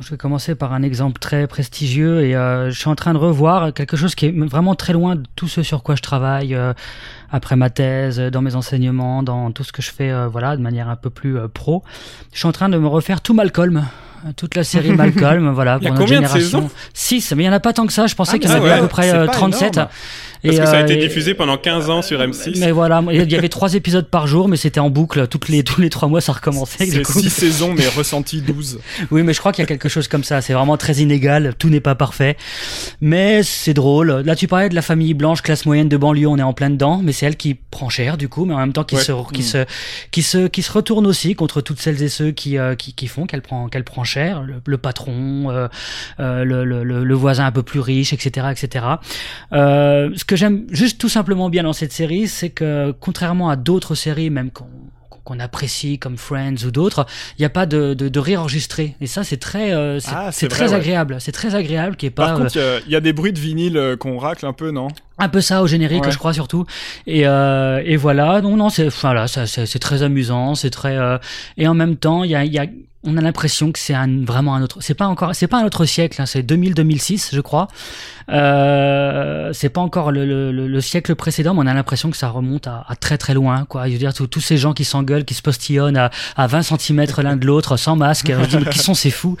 je 0.00 0.10
vais 0.10 0.16
commencer 0.16 0.54
par 0.54 0.72
un 0.72 0.82
exemple 0.82 1.18
très 1.18 1.48
prestigieux 1.48 2.22
et 2.22 2.32
je 2.34 2.70
suis 2.76 2.88
en 2.88 2.94
train 2.94 3.12
de 3.12 3.18
revoir 3.18 3.72
quelque 3.72 3.96
chose 3.96 4.14
qui 4.14 4.26
est 4.26 4.30
vraiment 4.30 4.76
très 4.76 4.92
loin 4.92 5.16
de 5.16 5.24
tout 5.34 5.48
ce 5.48 5.64
sur 5.64 5.82
quoi 5.82 5.96
je 5.96 6.02
travaille 6.02 6.56
après 7.34 7.56
ma 7.56 7.68
thèse, 7.68 8.18
dans 8.18 8.42
mes 8.42 8.54
enseignements, 8.54 9.22
dans 9.22 9.50
tout 9.50 9.64
ce 9.64 9.72
que 9.72 9.82
je 9.82 9.90
fais, 9.90 10.12
voilà, 10.28 10.56
de 10.56 10.62
manière 10.62 10.88
un 10.88 10.96
peu 10.96 11.10
plus 11.10 11.36
pro. 11.52 11.82
Je 12.32 12.38
suis 12.38 12.46
en 12.46 12.52
train 12.52 12.68
de 12.68 12.78
me 12.78 12.86
refaire 12.86 13.20
tout 13.20 13.34
Malcolm 13.34 13.84
toute 14.36 14.54
la 14.54 14.64
série 14.64 14.90
Malcolm, 14.96 15.50
voilà, 15.52 15.78
pour 15.78 15.90
notre 15.90 16.06
génération. 16.06 16.70
6, 16.94 17.34
mais 17.36 17.42
il 17.42 17.46
y 17.46 17.48
en 17.48 17.52
a 17.52 17.60
pas 17.60 17.72
tant 17.72 17.86
que 17.86 17.92
ça, 17.92 18.06
je 18.06 18.14
pensais 18.14 18.36
ah, 18.36 18.38
qu'il 18.38 18.50
y 18.50 18.52
en 18.54 18.56
avait 18.56 18.70
à 18.70 18.78
peu 18.78 18.88
près 18.88 19.26
37. 19.26 19.80
Parce 20.44 20.58
que 20.58 20.66
ça 20.66 20.78
a 20.78 20.82
été 20.82 20.98
euh, 20.98 21.00
diffusé 21.00 21.32
pendant 21.32 21.56
15 21.56 21.88
ans 21.88 22.02
sur 22.02 22.20
M6. 22.20 22.58
Mais 22.60 22.70
voilà, 22.70 23.02
il 23.10 23.30
y 23.30 23.36
avait 23.36 23.48
trois 23.48 23.74
épisodes 23.74 24.06
par 24.06 24.26
jour, 24.26 24.48
mais 24.48 24.58
c'était 24.58 24.80
en 24.80 24.90
boucle. 24.90 25.26
Toutes 25.26 25.48
les, 25.48 25.62
tous 25.64 25.80
les 25.80 25.88
trois 25.88 26.06
mois, 26.08 26.20
ça 26.20 26.32
recommençait. 26.32 26.84
C'est 26.84 27.04
6 27.04 27.30
saisons, 27.30 27.74
mais 27.74 27.88
ressenti 27.88 28.42
12. 28.42 28.78
oui, 29.10 29.22
mais 29.22 29.32
je 29.32 29.38
crois 29.38 29.52
qu'il 29.52 29.62
y 29.62 29.64
a 29.64 29.66
quelque 29.66 29.88
chose 29.88 30.06
comme 30.06 30.22
ça. 30.22 30.42
C'est 30.42 30.52
vraiment 30.52 30.76
très 30.76 30.96
inégal. 30.96 31.54
Tout 31.58 31.70
n'est 31.70 31.80
pas 31.80 31.94
parfait. 31.94 32.36
Mais 33.00 33.42
c'est 33.42 33.72
drôle. 33.72 34.22
Là, 34.24 34.36
tu 34.36 34.46
parlais 34.46 34.68
de 34.68 34.74
la 34.74 34.82
famille 34.82 35.14
blanche, 35.14 35.40
classe 35.40 35.64
moyenne 35.64 35.88
de 35.88 35.96
banlieue, 35.96 36.28
on 36.28 36.36
est 36.36 36.42
en 36.42 36.52
plein 36.52 36.68
dedans. 36.68 37.00
Mais 37.02 37.12
c'est 37.12 37.23
qui 37.32 37.54
prend 37.54 37.88
cher, 37.88 38.16
du 38.16 38.28
coup, 38.28 38.44
mais 38.44 38.54
en 38.54 38.58
même 38.58 38.72
temps 38.72 38.84
qui, 38.84 38.96
se, 38.96 39.12
qui, 39.32 39.40
mm. 39.40 39.44
se, 39.44 39.66
qui, 40.10 40.22
se, 40.22 40.46
qui 40.46 40.62
se 40.62 40.72
retourne 40.72 41.06
aussi 41.06 41.34
contre 41.34 41.60
toutes 41.60 41.80
celles 41.80 42.02
et 42.02 42.08
ceux 42.08 42.30
qui, 42.30 42.58
euh, 42.58 42.74
qui, 42.74 42.92
qui, 42.92 43.06
font 43.06 43.26
qu'elle 43.26 43.42
prend, 43.42 43.68
qu'elle 43.68 43.84
prend 43.84 44.04
cher. 44.04 44.42
Le, 44.42 44.78
patron, 44.78 45.50
euh, 45.50 45.68
euh, 46.20 46.44
le, 46.44 46.64
le, 46.64 46.82
le, 46.84 47.14
voisin 47.14 47.46
un 47.46 47.52
peu 47.52 47.62
plus 47.62 47.80
riche, 47.80 48.12
etc. 48.12 48.48
etc. 48.50 48.86
Ce 49.52 50.24
que 50.24 50.36
j'aime 50.36 50.66
juste 50.70 51.00
tout 51.00 51.08
simplement 51.08 51.48
bien 51.48 51.62
dans 51.62 51.72
cette 51.72 51.92
série, 51.92 52.28
c'est 52.28 52.50
que 52.50 52.94
contrairement 53.00 53.48
à 53.48 53.56
d'autres 53.56 53.94
séries, 53.94 54.30
même 54.30 54.50
qu'on 54.50 54.68
qu'on 55.24 55.40
apprécie 55.40 55.98
comme 55.98 56.16
Friends 56.16 56.64
ou 56.66 56.70
d'autres, 56.70 57.06
il 57.38 57.42
n'y 57.42 57.46
a 57.46 57.50
pas 57.50 57.66
de, 57.66 57.94
de, 57.94 58.08
de, 58.08 58.20
rire 58.20 58.42
enregistré. 58.42 58.94
Et 59.00 59.06
ça, 59.06 59.24
c'est 59.24 59.38
très, 59.38 59.72
euh, 59.72 59.98
c'est 59.98 60.12
ah, 60.14 60.30
très 60.48 60.74
agréable. 60.74 61.16
C'est 61.18 61.32
très 61.32 61.54
agréable 61.54 61.96
qui 61.96 62.06
est 62.06 62.10
pas. 62.10 62.28
Par 62.28 62.38
contre, 62.38 62.82
il 62.86 62.92
y, 62.92 62.96
a 62.96 63.00
des 63.00 63.12
bruits 63.12 63.32
de 63.32 63.40
vinyle 63.40 63.96
qu'on 63.98 64.18
racle 64.18 64.46
un 64.46 64.52
peu, 64.52 64.70
non? 64.70 64.88
Un 65.18 65.28
peu 65.28 65.40
ça 65.40 65.62
au 65.62 65.66
générique, 65.66 66.10
je 66.10 66.18
crois 66.18 66.32
surtout. 66.32 66.66
Et, 67.06 67.26
euh, 67.26 67.82
et 67.84 67.96
voilà. 67.96 68.40
Donc 68.40 68.56
non, 68.56 68.68
c'est 68.68 68.88
voilà, 68.88 69.26
c'est 69.28 69.78
très 69.78 70.02
amusant, 70.02 70.54
c'est 70.54 70.70
très 70.70 70.96
euh, 70.96 71.18
et 71.56 71.68
en 71.68 71.74
même 71.74 71.96
temps, 71.96 72.24
il 72.24 72.30
y 72.30 72.36
a, 72.36 72.44
y 72.44 72.58
a 72.58 72.66
on 73.06 73.16
a 73.16 73.20
l'impression 73.20 73.70
que 73.70 73.78
c'est 73.78 73.94
un, 73.94 74.24
vraiment 74.24 74.54
un 74.54 74.62
autre. 74.62 74.78
C'est 74.80 74.94
pas 74.94 75.06
encore, 75.06 75.34
c'est 75.34 75.46
pas 75.46 75.58
un 75.58 75.64
autre 75.64 75.84
siècle. 75.84 76.20
Hein, 76.20 76.26
c'est 76.26 76.42
2000-2006, 76.42 77.34
je 77.34 77.40
crois. 77.40 77.68
Euh, 78.30 79.50
c'est 79.52 79.68
pas 79.68 79.82
encore 79.82 80.10
le, 80.10 80.24
le, 80.24 80.50
le, 80.50 80.80
siècle 80.80 81.14
précédent, 81.14 81.52
mais 81.52 81.60
on 81.60 81.66
a 81.66 81.74
l'impression 81.74 82.10
que 82.10 82.16
ça 82.16 82.28
remonte 82.28 82.66
à, 82.66 82.84
à, 82.88 82.96
très 82.96 83.18
très 83.18 83.34
loin. 83.34 83.66
Quoi. 83.66 83.86
Je 83.86 83.92
veux 83.92 83.98
dire, 83.98 84.14
tous 84.14 84.40
ces 84.40 84.56
gens 84.56 84.72
qui 84.72 84.84
s'engueulent, 84.84 85.26
qui 85.26 85.34
se 85.34 85.42
postillonnent 85.42 85.98
à, 85.98 86.10
à 86.36 86.46
20 86.46 86.62
cm 86.62 87.04
l'un 87.18 87.36
de 87.36 87.46
l'autre, 87.46 87.76
sans 87.76 87.96
masque. 87.96 88.32
Je 88.50 88.56
dis, 88.56 88.64
qui 88.66 88.78
sont 88.78 88.94
ces 88.94 89.10
fous 89.10 89.36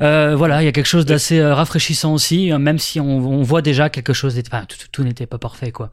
euh, 0.00 0.34
Voilà, 0.36 0.62
il 0.62 0.64
y 0.64 0.68
a 0.68 0.72
quelque 0.72 0.86
chose 0.86 1.04
d'assez 1.04 1.38
euh, 1.38 1.54
rafraîchissant 1.54 2.14
aussi, 2.14 2.50
même 2.52 2.78
si 2.78 2.98
on, 3.00 3.18
on 3.18 3.42
voit 3.42 3.60
déjà 3.60 3.90
quelque 3.90 4.14
chose. 4.14 4.40
Enfin, 4.46 4.64
tout, 4.66 4.78
tout, 4.90 5.03
n'était 5.04 5.26
pas 5.26 5.38
parfait, 5.38 5.72
quoi. 5.72 5.90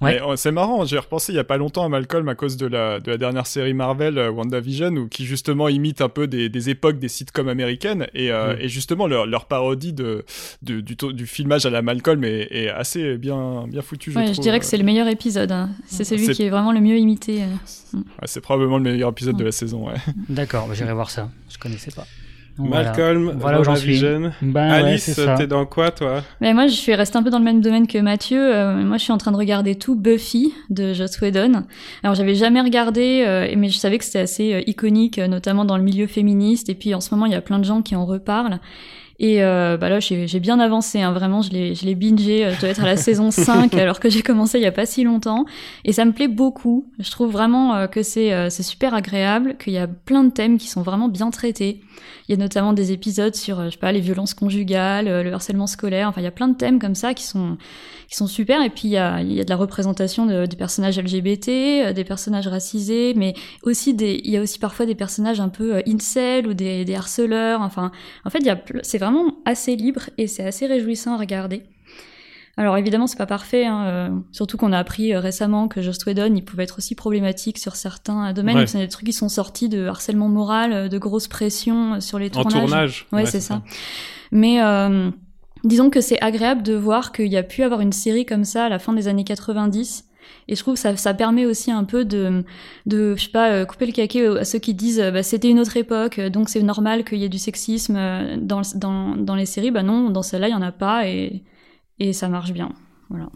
Ouais. 0.00 0.20
Oh, 0.26 0.36
c'est 0.36 0.52
marrant. 0.52 0.84
J'ai 0.84 0.98
repensé 0.98 1.32
il 1.32 1.36
y 1.36 1.38
a 1.38 1.44
pas 1.44 1.56
longtemps 1.56 1.84
à 1.84 1.88
Malcolm 1.88 2.28
à 2.28 2.34
cause 2.34 2.56
de 2.56 2.66
la, 2.66 3.00
de 3.00 3.10
la 3.10 3.18
dernière 3.18 3.46
série 3.46 3.74
Marvel, 3.74 4.18
euh, 4.18 4.30
WandaVision, 4.30 4.90
ou 4.96 5.08
qui 5.08 5.24
justement 5.24 5.68
imite 5.68 6.00
un 6.00 6.08
peu 6.08 6.26
des, 6.26 6.48
des 6.48 6.70
époques 6.70 6.98
des 6.98 7.08
sitcoms 7.08 7.48
américaines 7.48 8.06
et, 8.14 8.30
mm. 8.30 8.56
et 8.60 8.68
justement 8.68 9.06
leur, 9.06 9.26
leur 9.26 9.46
parodie 9.46 9.92
de, 9.92 10.24
de 10.62 10.80
du, 10.80 10.96
du 10.96 11.26
filmage 11.26 11.66
à 11.66 11.70
la 11.70 11.82
Malcolm 11.82 12.24
est 12.24 12.48
est 12.50 12.68
assez 12.68 13.16
bien, 13.16 13.66
bien 13.68 13.82
foutu. 13.82 14.12
Je, 14.12 14.32
je 14.32 14.40
dirais 14.40 14.58
que 14.60 14.66
c'est 14.66 14.76
le 14.76 14.84
meilleur 14.84 15.08
épisode. 15.08 15.52
Hein. 15.52 15.70
C'est 15.86 16.04
celui 16.04 16.28
qui 16.28 16.42
est 16.42 16.50
vraiment 16.50 16.72
le 16.72 16.80
mieux 16.80 16.98
imité. 16.98 17.42
Euh. 17.42 17.98
c'est 18.24 18.40
probablement 18.40 18.78
le 18.78 18.84
meilleur 18.84 19.10
épisode 19.10 19.36
de 19.36 19.44
la 19.44 19.52
saison. 19.52 19.88
Ouais. 19.88 19.94
D'accord, 20.28 20.68
bah, 20.68 20.74
j'irai 20.74 20.92
voir 20.92 21.10
ça. 21.10 21.30
Je 21.50 21.58
connaissais 21.58 21.90
pas. 21.90 22.06
Malcolm, 22.58 23.32
voilà 23.36 23.60
où 23.60 23.64
j'en 23.64 23.76
suis. 23.76 24.00
Ben, 24.42 24.70
Alice, 24.70 25.20
t'es 25.36 25.46
dans 25.46 25.66
quoi 25.66 25.90
toi? 25.90 26.22
Mais 26.40 26.54
moi, 26.54 26.66
je 26.68 26.74
suis 26.74 26.94
restée 26.94 27.18
un 27.18 27.22
peu 27.22 27.30
dans 27.30 27.38
le 27.38 27.44
même 27.44 27.60
domaine 27.60 27.86
que 27.86 27.98
Mathieu. 27.98 28.54
Euh, 28.54 28.74
moi, 28.84 28.96
je 28.96 29.02
suis 29.02 29.12
en 29.12 29.18
train 29.18 29.32
de 29.32 29.36
regarder 29.36 29.74
tout 29.74 29.96
Buffy 29.96 30.52
de 30.70 30.92
Joss 30.92 31.20
Whedon. 31.20 31.64
Alors, 32.02 32.14
j'avais 32.14 32.34
jamais 32.34 32.60
regardé, 32.60 33.24
euh, 33.26 33.52
mais 33.56 33.68
je 33.68 33.78
savais 33.78 33.98
que 33.98 34.04
c'était 34.04 34.20
assez 34.20 34.62
iconique, 34.66 35.18
notamment 35.18 35.64
dans 35.64 35.76
le 35.76 35.82
milieu 35.82 36.06
féministe. 36.06 36.68
Et 36.68 36.74
puis, 36.74 36.94
en 36.94 37.00
ce 37.00 37.12
moment, 37.12 37.26
il 37.26 37.32
y 37.32 37.36
a 37.36 37.40
plein 37.40 37.58
de 37.58 37.64
gens 37.64 37.82
qui 37.82 37.96
en 37.96 38.06
reparlent. 38.06 38.60
Et 39.20 39.44
euh, 39.44 39.76
bah 39.76 39.88
là, 39.88 40.00
j'ai 40.00 40.40
bien 40.40 40.58
avancé, 40.58 41.00
hein, 41.00 41.12
vraiment, 41.12 41.40
je 41.40 41.50
l'ai 41.52 41.94
bingé, 41.94 42.44
euh, 42.44 42.52
je 42.52 42.60
dois 42.60 42.70
être 42.70 42.82
à 42.82 42.86
la 42.86 42.96
saison 42.96 43.30
5, 43.30 43.72
alors 43.74 44.00
que 44.00 44.08
j'ai 44.10 44.22
commencé 44.22 44.58
il 44.58 44.62
y 44.62 44.66
a 44.66 44.72
pas 44.72 44.86
si 44.86 45.04
longtemps. 45.04 45.44
Et 45.84 45.92
ça 45.92 46.04
me 46.04 46.12
plaît 46.12 46.28
beaucoup. 46.28 46.90
Je 46.98 47.10
trouve 47.10 47.30
vraiment 47.30 47.74
euh, 47.76 47.86
que 47.86 48.02
c'est 48.02 48.50
super 48.50 48.94
agréable, 48.94 49.56
qu'il 49.56 49.72
y 49.72 49.78
a 49.78 49.86
plein 49.86 50.24
de 50.24 50.30
thèmes 50.30 50.58
qui 50.58 50.68
sont 50.68 50.82
vraiment 50.82 51.08
bien 51.08 51.30
traités. 51.30 51.80
Il 52.28 52.32
y 52.32 52.34
a 52.34 52.38
notamment 52.38 52.72
des 52.72 52.90
épisodes 52.90 53.34
sur, 53.34 53.64
je 53.64 53.70
sais 53.70 53.76
pas, 53.76 53.92
les 53.92 54.00
violences 54.00 54.34
conjugales, 54.34 55.06
le 55.06 55.32
harcèlement 55.32 55.66
scolaire, 55.66 56.08
enfin, 56.08 56.20
il 56.20 56.24
y 56.24 56.28
a 56.28 56.32
plein 56.32 56.48
de 56.48 56.56
thèmes 56.56 56.78
comme 56.78 56.94
ça 56.94 57.12
qui 57.12 57.24
sont, 57.24 57.58
qui 58.08 58.16
sont 58.16 58.26
super. 58.26 58.62
Et 58.62 58.70
puis, 58.70 58.88
il 58.88 58.92
y 58.92 58.96
a, 58.96 59.20
il 59.20 59.32
y 59.32 59.40
a 59.40 59.44
de 59.44 59.50
la 59.50 59.56
représentation 59.56 60.24
de, 60.26 60.46
des 60.46 60.56
personnages 60.56 60.98
LGBT, 60.98 61.92
des 61.94 62.04
personnages 62.04 62.48
racisés, 62.48 63.12
mais 63.14 63.34
aussi 63.62 63.94
des, 63.94 64.20
il 64.24 64.30
y 64.30 64.38
a 64.38 64.40
aussi 64.40 64.58
parfois 64.58 64.86
des 64.86 64.94
personnages 64.94 65.38
un 65.38 65.50
peu 65.50 65.82
incel 65.86 66.48
ou 66.48 66.54
des, 66.54 66.84
des 66.84 66.94
harceleurs. 66.94 67.60
Enfin, 67.60 67.92
en 68.24 68.30
fait, 68.30 68.38
il 68.38 68.46
y 68.46 68.50
a, 68.50 68.58
c'est 68.82 68.98
vraiment 69.04 69.34
assez 69.44 69.76
libre 69.76 70.10
et 70.18 70.26
c'est 70.26 70.44
assez 70.44 70.66
réjouissant 70.66 71.14
à 71.14 71.18
regarder. 71.18 71.64
Alors 72.56 72.76
évidemment, 72.76 73.08
c'est 73.08 73.16
pas 73.18 73.26
parfait, 73.26 73.66
hein, 73.66 73.84
euh, 73.86 74.08
surtout 74.30 74.56
qu'on 74.56 74.72
a 74.72 74.78
appris 74.78 75.12
euh, 75.12 75.18
récemment 75.18 75.66
que 75.66 75.82
Joss 75.82 75.98
Whedon, 76.06 76.32
il 76.34 76.44
pouvait 76.44 76.62
être 76.62 76.78
aussi 76.78 76.94
problématique 76.94 77.58
sur 77.58 77.74
certains 77.74 78.32
domaines. 78.32 78.58
Ouais. 78.58 78.66
C'est 78.68 78.78
des 78.78 78.88
trucs 78.88 79.06
qui 79.06 79.12
sont 79.12 79.28
sortis 79.28 79.68
de 79.68 79.86
harcèlement 79.86 80.28
moral, 80.28 80.72
euh, 80.72 80.88
de 80.88 80.98
grosses 80.98 81.26
pressions 81.26 82.00
sur 82.00 82.20
les 82.20 82.30
tournages. 82.30 82.54
En 82.54 82.60
tournage. 82.60 83.06
Ouais, 83.10 83.26
c'est 83.26 83.40
ça. 83.40 83.62
Mais 84.30 84.60
disons 85.64 85.90
que 85.90 86.00
c'est 86.00 86.20
agréable 86.22 86.62
de 86.62 86.74
voir 86.74 87.12
qu'il 87.12 87.26
y 87.26 87.36
a 87.36 87.42
pu 87.42 87.62
avoir 87.62 87.80
une 87.80 87.92
série 87.92 88.26
comme 88.26 88.44
ça 88.44 88.66
à 88.66 88.68
la 88.68 88.78
fin 88.78 88.92
des 88.92 89.08
années 89.08 89.24
90 89.24 90.04
et 90.48 90.54
je 90.54 90.60
trouve 90.60 90.74
que 90.74 90.80
ça, 90.80 90.96
ça 90.96 91.14
permet 91.14 91.46
aussi 91.46 91.70
un 91.70 91.84
peu 91.84 92.04
de, 92.04 92.44
de 92.86 93.14
je 93.16 93.24
sais 93.24 93.30
pas, 93.30 93.50
euh, 93.50 93.64
couper 93.64 93.86
le 93.86 93.92
caquet 93.92 94.26
à 94.26 94.44
ceux 94.44 94.58
qui 94.58 94.74
disent 94.74 95.00
bah, 95.00 95.22
c'était 95.22 95.48
une 95.48 95.60
autre 95.60 95.76
époque, 95.76 96.20
donc 96.20 96.48
c'est 96.48 96.62
normal 96.62 97.04
qu'il 97.04 97.18
y 97.18 97.24
ait 97.24 97.28
du 97.28 97.38
sexisme 97.38 97.96
euh, 97.96 98.36
dans, 98.38 98.62
dans, 98.74 99.16
dans 99.16 99.34
les 99.34 99.46
séries. 99.46 99.70
Bah 99.70 99.82
non, 99.82 100.10
dans 100.10 100.22
celle-là, 100.22 100.48
il 100.48 100.52
y 100.52 100.56
en 100.56 100.62
a 100.62 100.72
pas 100.72 101.08
et, 101.08 101.42
et 101.98 102.12
ça 102.12 102.28
marche 102.28 102.52
bien. 102.52 102.72
Voilà. 103.08 103.28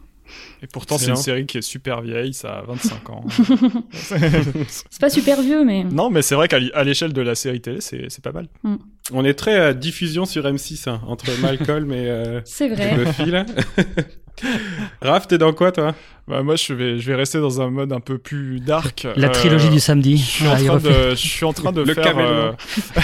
Et 0.62 0.66
pourtant, 0.66 0.98
c'est 0.98 1.08
une 1.08 1.16
série 1.16 1.46
qui 1.46 1.58
est 1.58 1.62
super 1.62 2.02
vieille, 2.02 2.34
ça 2.34 2.58
a 2.58 2.62
25 2.62 3.10
ans. 3.10 3.24
c'est 3.92 5.00
pas 5.00 5.10
super 5.10 5.40
vieux, 5.40 5.64
mais. 5.64 5.84
Non, 5.84 6.10
mais 6.10 6.22
c'est 6.22 6.34
vrai 6.34 6.48
qu'à 6.48 6.58
l'échelle 6.84 7.12
de 7.12 7.22
la 7.22 7.34
série 7.34 7.60
télé, 7.60 7.80
c'est 7.80 8.22
pas 8.22 8.32
mal. 8.32 8.48
Mm. 8.62 8.76
On 9.12 9.24
est 9.24 9.34
très 9.34 9.56
à 9.56 9.72
diffusion 9.72 10.26
sur 10.26 10.44
M6, 10.44 10.88
hein, 10.88 11.00
entre 11.06 11.26
Malcolm 11.40 11.92
et. 11.92 12.10
Euh, 12.10 12.40
c'est 12.44 12.68
vrai. 12.68 12.96
Buffy, 12.96 13.30
là. 13.30 13.46
Raph, 15.02 15.28
t'es 15.28 15.38
dans 15.38 15.52
quoi, 15.52 15.72
toi? 15.72 15.94
Bah, 16.28 16.42
moi, 16.42 16.56
je 16.56 16.74
vais, 16.74 16.98
je 16.98 17.06
vais 17.10 17.14
rester 17.14 17.40
dans 17.40 17.62
un 17.62 17.70
mode 17.70 17.90
un 17.90 18.00
peu 18.00 18.18
plus 18.18 18.60
dark. 18.60 19.06
La 19.16 19.30
trilogie 19.30 19.70
du 19.70 19.80
samedi. 19.80 20.18
Je 20.18 20.22
suis, 20.22 20.46
en, 20.46 20.56
train 20.56 20.76
de, 20.76 21.10
je 21.10 21.14
suis 21.14 21.44
en 21.46 21.54
train 21.54 21.72
de 21.72 21.80
le 21.80 21.94
faire. 21.94 22.18
Euh... 22.18 22.52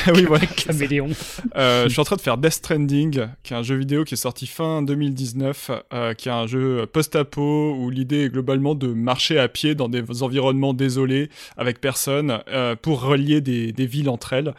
oui, 0.14 0.24
voilà. 0.28 0.44
caméléon. 0.44 1.08
Euh, 1.56 1.84
je 1.84 1.88
suis 1.88 2.00
en 2.00 2.04
train 2.04 2.16
de 2.16 2.20
faire 2.20 2.36
Death 2.36 2.52
Stranding, 2.52 3.26
qui 3.42 3.54
est 3.54 3.56
un 3.56 3.62
jeu 3.62 3.76
vidéo 3.76 4.04
qui 4.04 4.12
est 4.12 4.18
sorti 4.18 4.46
fin 4.46 4.82
2019, 4.82 5.70
euh, 5.94 6.12
qui 6.12 6.28
est 6.28 6.32
un 6.32 6.46
jeu 6.46 6.84
post-apo 6.84 7.74
où 7.78 7.88
l'idée 7.88 8.26
est 8.26 8.28
globalement 8.28 8.74
de 8.74 8.88
marcher 8.88 9.38
à 9.38 9.48
pied 9.48 9.74
dans 9.74 9.88
des 9.88 10.04
environnements 10.22 10.74
désolés 10.74 11.30
avec 11.56 11.80
personne 11.80 12.40
euh, 12.48 12.76
pour 12.76 13.00
relier 13.00 13.40
des, 13.40 13.72
des 13.72 13.86
villes 13.86 14.10
entre 14.10 14.34
elles. 14.34 14.52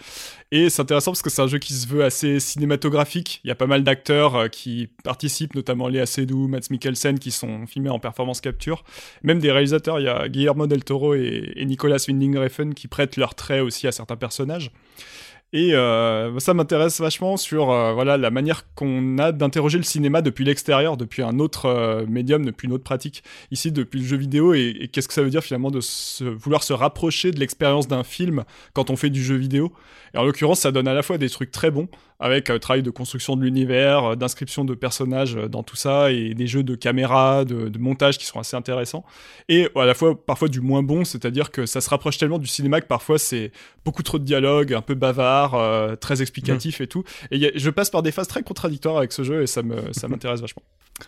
Et 0.51 0.69
c'est 0.69 0.81
intéressant 0.81 1.11
parce 1.11 1.21
que 1.21 1.29
c'est 1.29 1.41
un 1.41 1.47
jeu 1.47 1.57
qui 1.57 1.73
se 1.73 1.87
veut 1.87 2.03
assez 2.03 2.39
cinématographique. 2.39 3.41
Il 3.43 3.47
y 3.47 3.51
a 3.51 3.55
pas 3.55 3.65
mal 3.65 3.83
d'acteurs 3.83 4.35
euh, 4.35 4.47
qui 4.47 4.89
participent, 5.03 5.55
notamment 5.55 5.87
Léa 5.87 6.05
Seydoux, 6.05 6.47
Matt 6.47 6.69
Mikkelsen, 6.69 7.17
qui 7.17 7.31
sont 7.31 7.65
filmés 7.65 7.89
en 7.89 7.99
performance 7.99 8.41
capture. 8.41 8.83
Même 9.23 9.39
des 9.39 9.51
réalisateurs, 9.51 9.99
il 9.99 10.03
y 10.03 10.07
a 10.07 10.29
Guillermo 10.29 10.67
del 10.67 10.83
Toro 10.83 11.15
et, 11.15 11.53
et 11.55 11.65
Nicolas 11.65 11.97
Winding 12.07 12.37
Refn 12.37 12.73
qui 12.73 12.87
prêtent 12.87 13.17
leurs 13.17 13.33
traits 13.33 13.61
aussi 13.61 13.87
à 13.87 13.91
certains 13.91 14.17
personnages. 14.17 14.71
Et 15.53 15.73
euh, 15.73 16.37
ça 16.39 16.53
m'intéresse 16.53 16.99
vachement 16.99 17.37
sur 17.37 17.71
euh, 17.71 17.93
voilà 17.93 18.17
la 18.17 18.29
manière 18.29 18.73
qu'on 18.75 19.17
a 19.19 19.31
d'interroger 19.31 19.77
le 19.77 19.83
cinéma 19.83 20.21
depuis 20.21 20.43
l'extérieur, 20.43 20.97
depuis 20.97 21.21
un 21.21 21.39
autre 21.39 21.67
euh, 21.67 22.05
médium, 22.07 22.43
depuis 22.43 22.67
une 22.67 22.73
autre 22.73 22.83
pratique, 22.83 23.23
ici 23.51 23.71
depuis 23.71 23.99
le 23.99 24.05
jeu 24.05 24.17
vidéo, 24.17 24.53
et, 24.53 24.89
qu'est-ce 24.91 25.07
que 25.07 25.13
ça 25.13 25.21
veut 25.21 25.29
dire 25.29 25.43
finalement 25.43 25.71
de 25.71 25.79
vouloir 26.35 26.63
se 26.63 26.73
rapprocher 26.73 27.31
de 27.31 27.39
l'expérience 27.39 27.87
d'un 27.87 28.03
film 28.03 28.43
quand 28.73 28.89
on 28.89 28.97
fait 28.97 29.09
du 29.09 29.23
jeu 29.23 29.35
vidéo? 29.35 29.71
Et 30.13 30.17
en 30.17 30.25
l'occurrence, 30.25 30.59
ça 30.59 30.71
donne 30.71 30.87
à 30.87 30.93
la 30.93 31.03
fois 31.03 31.17
des 31.17 31.29
trucs 31.29 31.51
très 31.51 31.71
bons, 31.71 31.87
avec 32.19 32.49
un 32.49 32.59
travail 32.59 32.83
de 32.83 32.89
construction 32.89 33.35
de 33.35 33.43
l'univers, 33.43 34.03
euh, 34.03 34.15
d'inscription 34.15 34.65
de 34.65 34.73
personnages 34.73 35.35
dans 35.35 35.63
tout 35.63 35.75
ça, 35.75 36.11
et 36.11 36.33
des 36.33 36.47
jeux 36.47 36.63
de 36.63 36.75
caméra, 36.75 37.45
de, 37.45 37.69
de, 37.69 37.79
montage 37.79 38.17
qui 38.17 38.25
sont 38.25 38.39
assez 38.39 38.55
intéressants, 38.55 39.03
et 39.49 39.69
à 39.75 39.85
la 39.85 39.93
fois 39.93 40.15
parfois 40.15 40.47
du 40.47 40.61
moins 40.61 40.83
bon, 40.83 41.05
c'est-à-dire 41.05 41.51
que 41.51 41.65
ça 41.65 41.81
se 41.81 41.89
rapproche 41.89 42.17
tellement 42.17 42.39
du 42.39 42.47
cinéma 42.47 42.81
que 42.81 42.87
parfois 42.87 43.19
c'est 43.19 43.51
beaucoup 43.83 44.03
trop 44.03 44.19
de 44.19 44.23
dialogue, 44.23 44.73
un 44.73 44.81
peu 44.81 44.95
bavard, 44.95 45.55
euh, 45.55 45.95
très 45.95 46.21
explicatif 46.21 46.79
mmh. 46.79 46.83
et 46.83 46.87
tout. 46.87 47.03
Et 47.31 47.45
a, 47.45 47.51
je 47.55 47.69
passe 47.69 47.89
par 47.89 48.01
des 48.01 48.11
phases 48.11 48.27
très 48.27 48.43
contradictoires 48.43 48.97
avec 48.97 49.11
ce 49.11 49.23
jeu 49.23 49.41
et 49.41 49.47
ça 49.47 49.63
me 49.63 49.93
ça 49.93 50.07
m'intéresse 50.07 50.41
vachement. 50.41 50.63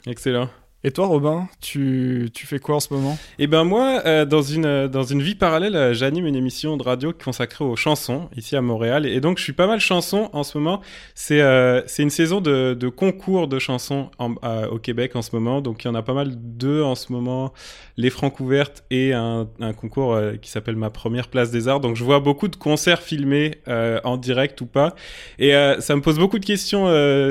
Excellent. 0.06 0.50
Et 0.84 0.92
toi, 0.92 1.08
Robin, 1.08 1.50
tu, 1.60 2.30
tu 2.36 2.46
fais 2.46 2.60
quoi 2.60 2.76
en 2.76 2.80
ce 2.80 2.94
moment? 2.94 3.18
Eh 3.40 3.48
ben 3.48 3.64
moi, 3.64 4.02
euh, 4.06 4.26
dans 4.26 4.44
une 4.44 4.88
dans 4.88 5.02
une 5.02 5.24
vie 5.24 5.34
parallèle, 5.34 5.76
euh, 5.76 5.94
j'anime 5.96 6.28
une 6.28 6.36
émission 6.36 6.78
de 6.78 6.84
radio 6.84 7.12
consacrée 7.12 7.66
aux 7.66 7.76
chansons 7.76 8.30
ici 8.38 8.56
à 8.56 8.62
Montréal, 8.62 9.08
et 9.08 9.20
donc 9.20 9.40
je 9.40 9.44
suis 9.44 9.54
pas 9.54 9.66
mal 9.66 9.80
chanson 9.80 10.30
en 10.34 10.44
ce 10.44 10.56
moment. 10.56 10.82
C'est 11.16 11.42
euh, 11.42 11.82
une 11.98 12.12
saison 12.12 12.42
de, 12.42 12.76
de 12.80 12.90
concours 12.90 13.48
de 13.48 13.58
chansons 13.58 14.12
euh, 14.22 14.68
au 14.68 14.78
Québec 14.78 15.16
en 15.16 15.24
ce 15.24 15.36
moment, 15.36 15.62
donc 15.62 15.84
il 15.84 15.88
y 15.88 15.90
en 15.90 15.96
a 15.96 16.04
pas 16.04 16.14
mal 16.14 16.36
deux 16.36 16.84
en 16.84 16.94
ce 16.94 17.12
moment, 17.12 17.54
les 17.98 18.12
Francs 18.12 18.40
ouvertes 18.40 18.84
et 18.92 19.14
un, 19.14 19.48
concours 19.76 20.14
euh, 20.14 20.36
qui 20.36 20.52
s'appelle 20.52 20.76
Ma 20.76 20.92
première 20.92 21.30
place 21.30 21.50
des 21.50 21.68
arts. 21.68 21.80
Donc 21.80 21.96
je 21.96 22.04
vois 22.04 22.20
beaucoup 22.20 22.50
de 22.50 22.56
concerts 22.56 23.02
filmés 23.02 23.56
euh, 23.68 24.00
en 24.04 24.16
direct 24.16 24.62
ou 24.62 24.68
pas, 24.68 24.94
et 25.40 25.54
ça 25.80 25.96
me 25.96 26.02
pose 26.02 26.20
beaucoup 26.20 26.38
de 26.38 26.46
questions, 26.46 26.86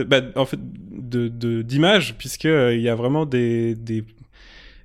bah, 0.05 0.21
en 0.35 0.45
fait, 0.45 0.59
de 1.09 1.63
d'images 1.63 2.15
puisque 2.19 2.45
il 2.45 2.81
y 2.81 2.89
a 2.89 2.95
vraiment 2.95 3.27
des 3.27 3.75
des, 3.75 4.05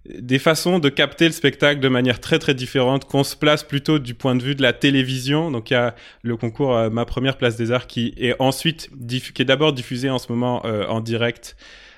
des, 0.05 0.39
façons 0.39 0.79
de 0.79 0.89
capter 0.89 1.25
le 1.25 1.31
spectacle 1.31 1.79
de 1.79 1.87
manière 1.87 2.19
très 2.19 2.39
très 2.39 2.53
différente, 2.53 3.05
qu'on 3.05 3.23
se 3.23 3.35
place 3.35 3.63
plutôt 3.63 3.99
du 3.99 4.13
point 4.13 4.35
de 4.35 4.43
vue 4.43 4.55
de 4.55 4.61
la 4.61 4.73
télévision. 4.73 5.51
Donc 5.51 5.69
il 5.69 5.73
y 5.73 5.77
a 5.77 5.95
le 6.23 6.37
concours 6.37 6.75
euh, 6.75 6.89
Ma 6.89 7.05
première 7.05 7.37
place 7.37 7.55
des 7.55 7.71
arts 7.71 7.87
qui 7.87 8.13
est 8.17 8.35
ensuite 8.39 8.89
qui 9.07 9.41
est 9.41 9.45
d'abord 9.45 9.73
diffusé 9.73 10.09
en 10.09 10.19
ce 10.19 10.31
moment 10.31 10.65
euh, 10.65 10.85
en 10.87 11.01
direct 11.01 11.55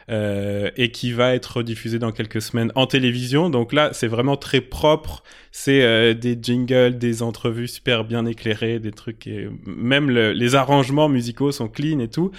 euh, 0.10 0.70
et 0.76 0.92
qui 0.92 1.14
va 1.14 1.34
être 1.34 1.64
diffusé 1.64 1.98
dans 1.98 2.12
quelques 2.12 2.42
semaines 2.42 2.74
en 2.76 2.88
télévision. 2.88 3.50
Donc 3.50 3.72
là, 3.72 3.92
c'est 3.94 4.08
vraiment 4.08 4.36
très 4.36 4.60
propre. 4.60 5.24
C'est 5.54 5.82
euh, 5.82 6.14
des 6.14 6.38
jingles, 6.42 6.98
des 6.98 7.24
entrevues 7.24 7.70
super 7.70 8.04
bien 8.04 8.26
éclairées, 8.26 8.80
des 8.80 8.92
trucs 8.92 9.28
et 9.28 9.48
même 9.66 10.10
le, 10.10 10.34
les 10.34 10.56
arrangements 10.56 11.08
musicaux 11.08 11.54
sont 11.54 11.70
clean 11.70 12.00
et 12.00 12.10
tout 12.10 12.32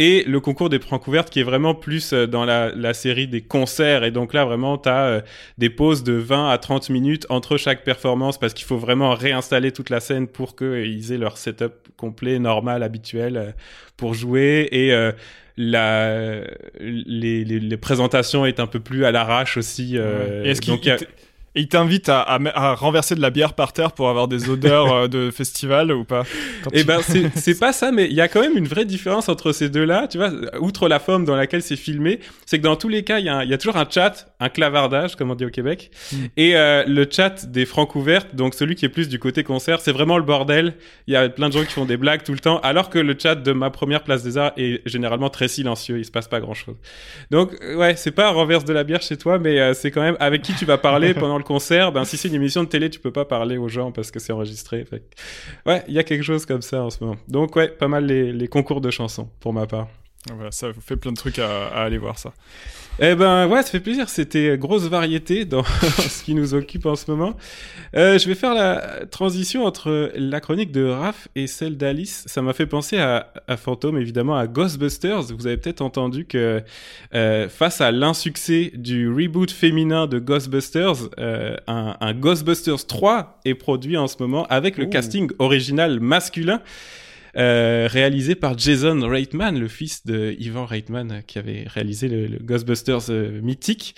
et 0.00 0.24
le 0.24 0.40
concours 0.40 0.70
des 0.70 0.80
francs 0.80 1.06
ouvertes 1.06 1.28
qui 1.28 1.40
est 1.40 1.44
vraiment 1.44 1.74
plus 1.74 2.14
euh, 2.14 2.26
dans 2.26 2.46
la, 2.46 2.74
la, 2.74 2.94
série 2.94 3.28
des 3.28 3.42
concerts 3.42 4.02
et 4.02 4.10
donc 4.10 4.32
là 4.32 4.46
vraiment 4.46 4.78
tu 4.78 4.88
as 4.88 5.04
euh, 5.04 5.20
des 5.58 5.68
pauses 5.68 6.02
de 6.02 6.14
20 6.14 6.48
à 6.48 6.56
30 6.56 6.88
minutes 6.88 7.26
entre 7.28 7.58
chaque 7.58 7.84
performance 7.84 8.38
parce 8.38 8.54
qu'il 8.54 8.66
faut 8.66 8.78
vraiment 8.78 9.14
réinstaller 9.14 9.72
toute 9.72 9.90
la 9.90 10.00
scène 10.00 10.26
pour 10.26 10.56
qu'ils 10.56 11.12
aient 11.12 11.18
leur 11.18 11.36
setup 11.36 11.74
complet 11.98 12.38
normal 12.38 12.82
habituel 12.82 13.36
euh, 13.36 13.50
pour 13.98 14.14
jouer 14.14 14.68
et 14.72 14.90
la 15.58 16.40
les, 16.80 17.44
les, 17.44 17.60
les, 17.60 17.76
présentations 17.76 18.46
est 18.46 18.60
un 18.60 18.66
peu 18.66 18.80
plus 18.80 19.04
à 19.04 19.12
l'arrache 19.12 19.58
aussi. 19.58 19.98
Euh, 19.98 20.42
Est-ce 20.44 20.62
qu'il 20.62 20.80
et 21.56 21.62
il 21.62 21.68
t'invite 21.68 22.08
à, 22.08 22.22
à, 22.22 22.74
renverser 22.74 23.16
de 23.16 23.20
la 23.20 23.30
bière 23.30 23.54
par 23.54 23.72
terre 23.72 23.90
pour 23.92 24.08
avoir 24.08 24.28
des 24.28 24.48
odeurs 24.48 24.92
euh, 24.94 25.08
de 25.08 25.30
festival 25.32 25.90
ou 25.90 26.04
pas 26.04 26.22
Eh 26.72 26.84
ben, 26.84 27.00
c'est 27.34 27.58
pas 27.58 27.72
ça, 27.72 27.90
mais 27.90 28.06
il 28.06 28.14
y 28.14 28.20
a 28.20 28.28
quand 28.28 28.40
même 28.40 28.56
une 28.56 28.68
vraie 28.68 28.84
différence 28.84 29.28
entre 29.28 29.50
ces 29.50 29.68
deux-là. 29.68 30.06
Tu 30.06 30.18
vois, 30.18 30.30
outre 30.60 30.88
la 30.88 31.00
forme 31.00 31.24
dans 31.24 31.34
laquelle 31.34 31.62
c'est 31.62 31.76
filmé, 31.76 32.20
c'est 32.46 32.58
que 32.58 32.62
dans 32.62 32.76
tous 32.76 32.88
les 32.88 33.02
cas, 33.02 33.18
il 33.18 33.26
y, 33.26 33.28
a 33.28 33.44
y 33.44 33.52
a 33.52 33.58
toujours 33.58 33.76
un 33.76 33.86
chat, 33.88 34.32
un 34.38 34.48
clavardage, 34.48 35.16
comme 35.16 35.32
on 35.32 35.34
dit 35.34 35.44
au 35.44 35.50
Québec, 35.50 35.90
hmm. 36.12 36.16
et 36.36 36.56
euh, 36.56 36.84
le 36.86 37.06
chat 37.10 37.46
des 37.46 37.66
francs 37.66 37.96
ouvertes, 37.96 38.36
donc 38.36 38.54
celui 38.54 38.76
qui 38.76 38.84
est 38.84 38.90
plus 38.90 39.08
du 39.08 39.18
côté 39.18 39.42
concert, 39.42 39.80
c'est 39.80 39.92
vraiment 39.92 40.18
le 40.18 40.24
bordel. 40.24 40.74
Il 41.08 41.14
y 41.14 41.16
a 41.16 41.28
plein 41.28 41.48
de 41.48 41.54
gens 41.54 41.64
qui 41.64 41.72
font 41.72 41.84
des 41.84 41.96
blagues 41.96 42.22
tout 42.22 42.32
le 42.32 42.38
temps, 42.38 42.60
alors 42.60 42.90
que 42.90 42.98
le 43.00 43.16
chat 43.18 43.34
de 43.34 43.52
ma 43.52 43.70
première 43.70 44.04
place 44.04 44.22
des 44.22 44.38
arts 44.38 44.52
est 44.56 44.86
généralement 44.86 45.30
très 45.30 45.48
silencieux. 45.48 45.98
Il 45.98 46.04
se 46.04 46.12
passe 46.12 46.28
pas 46.28 46.38
grand-chose. 46.38 46.76
Donc, 47.32 47.52
ouais, 47.76 47.96
c'est 47.96 48.12
pas 48.12 48.30
renverse 48.30 48.64
de 48.64 48.72
la 48.72 48.84
bière 48.84 49.02
chez 49.02 49.16
toi, 49.16 49.40
mais 49.40 49.58
euh, 49.58 49.74
c'est 49.74 49.90
quand 49.90 50.02
même 50.02 50.16
avec 50.20 50.42
qui 50.42 50.54
tu 50.54 50.64
vas 50.64 50.78
parler 50.78 51.12
pendant 51.20 51.39
le 51.40 51.44
concert, 51.44 51.92
ben 51.92 52.04
si 52.04 52.16
c'est 52.16 52.28
une 52.28 52.34
émission 52.34 52.62
de 52.62 52.68
télé, 52.68 52.88
tu 52.90 53.00
peux 53.00 53.10
pas 53.10 53.24
parler 53.24 53.56
aux 53.56 53.68
gens 53.68 53.90
parce 53.92 54.10
que 54.10 54.20
c'est 54.20 54.32
enregistré. 54.32 54.86
Ouais, 55.66 55.82
il 55.88 55.94
y 55.94 55.98
a 55.98 56.04
quelque 56.04 56.22
chose 56.22 56.46
comme 56.46 56.62
ça 56.62 56.82
en 56.84 56.90
ce 56.90 57.02
moment. 57.02 57.16
Donc 57.26 57.56
ouais, 57.56 57.68
pas 57.68 57.88
mal 57.88 58.06
les, 58.06 58.48
concours 58.48 58.80
de 58.80 58.90
chansons 58.90 59.28
pour 59.40 59.52
ma 59.52 59.66
part. 59.66 59.88
Voilà, 60.32 60.52
ça 60.52 60.70
vous 60.70 60.80
fait 60.80 60.96
plein 60.96 61.12
de 61.12 61.16
trucs 61.16 61.38
à 61.38 61.68
aller 61.68 61.98
voir 61.98 62.18
ça. 62.18 62.32
Eh 63.02 63.14
ben 63.14 63.48
ouais, 63.48 63.62
ça 63.62 63.70
fait 63.70 63.80
plaisir. 63.80 64.10
C'était 64.10 64.58
grosse 64.58 64.82
variété 64.82 65.46
dans 65.46 65.64
ce 65.98 66.22
qui 66.22 66.34
nous 66.34 66.52
occupe 66.52 66.84
en 66.84 66.96
ce 66.96 67.10
moment. 67.10 67.34
Euh, 67.96 68.18
je 68.18 68.28
vais 68.28 68.34
faire 68.34 68.52
la 68.52 69.06
transition 69.10 69.64
entre 69.64 70.12
la 70.14 70.40
chronique 70.40 70.70
de 70.70 70.84
Raph 70.84 71.28
et 71.34 71.46
celle 71.46 71.78
d'Alice. 71.78 72.24
Ça 72.26 72.42
m'a 72.42 72.52
fait 72.52 72.66
penser 72.66 72.98
à, 72.98 73.32
à 73.48 73.56
Fantôme, 73.56 73.96
évidemment, 73.96 74.36
à 74.36 74.46
Ghostbusters. 74.46 75.32
Vous 75.34 75.46
avez 75.46 75.56
peut-être 75.56 75.80
entendu 75.80 76.26
que 76.26 76.62
euh, 77.14 77.48
face 77.48 77.80
à 77.80 77.90
l'insuccès 77.90 78.70
du 78.74 79.08
reboot 79.08 79.50
féminin 79.50 80.06
de 80.06 80.18
Ghostbusters, 80.18 81.08
euh, 81.18 81.56
un, 81.66 81.96
un, 82.02 82.12
Ghostbusters 82.12 82.86
3 82.86 83.40
est 83.46 83.54
produit 83.54 83.96
en 83.96 84.08
ce 84.08 84.16
moment 84.20 84.46
avec 84.48 84.76
le 84.76 84.84
casting 84.84 85.30
original 85.38 86.00
masculin. 86.00 86.60
Euh, 87.36 87.88
réalisé 87.90 88.34
par 88.34 88.58
Jason 88.58 88.98
Reitman, 89.06 89.58
le 89.58 89.68
fils 89.68 90.04
de 90.04 90.34
Ivan 90.38 90.64
Reitman 90.64 91.22
qui 91.26 91.38
avait 91.38 91.64
réalisé 91.68 92.08
le, 92.08 92.38
Ghostbusters 92.42 93.10
euh, 93.10 93.40
mythique. 93.40 93.94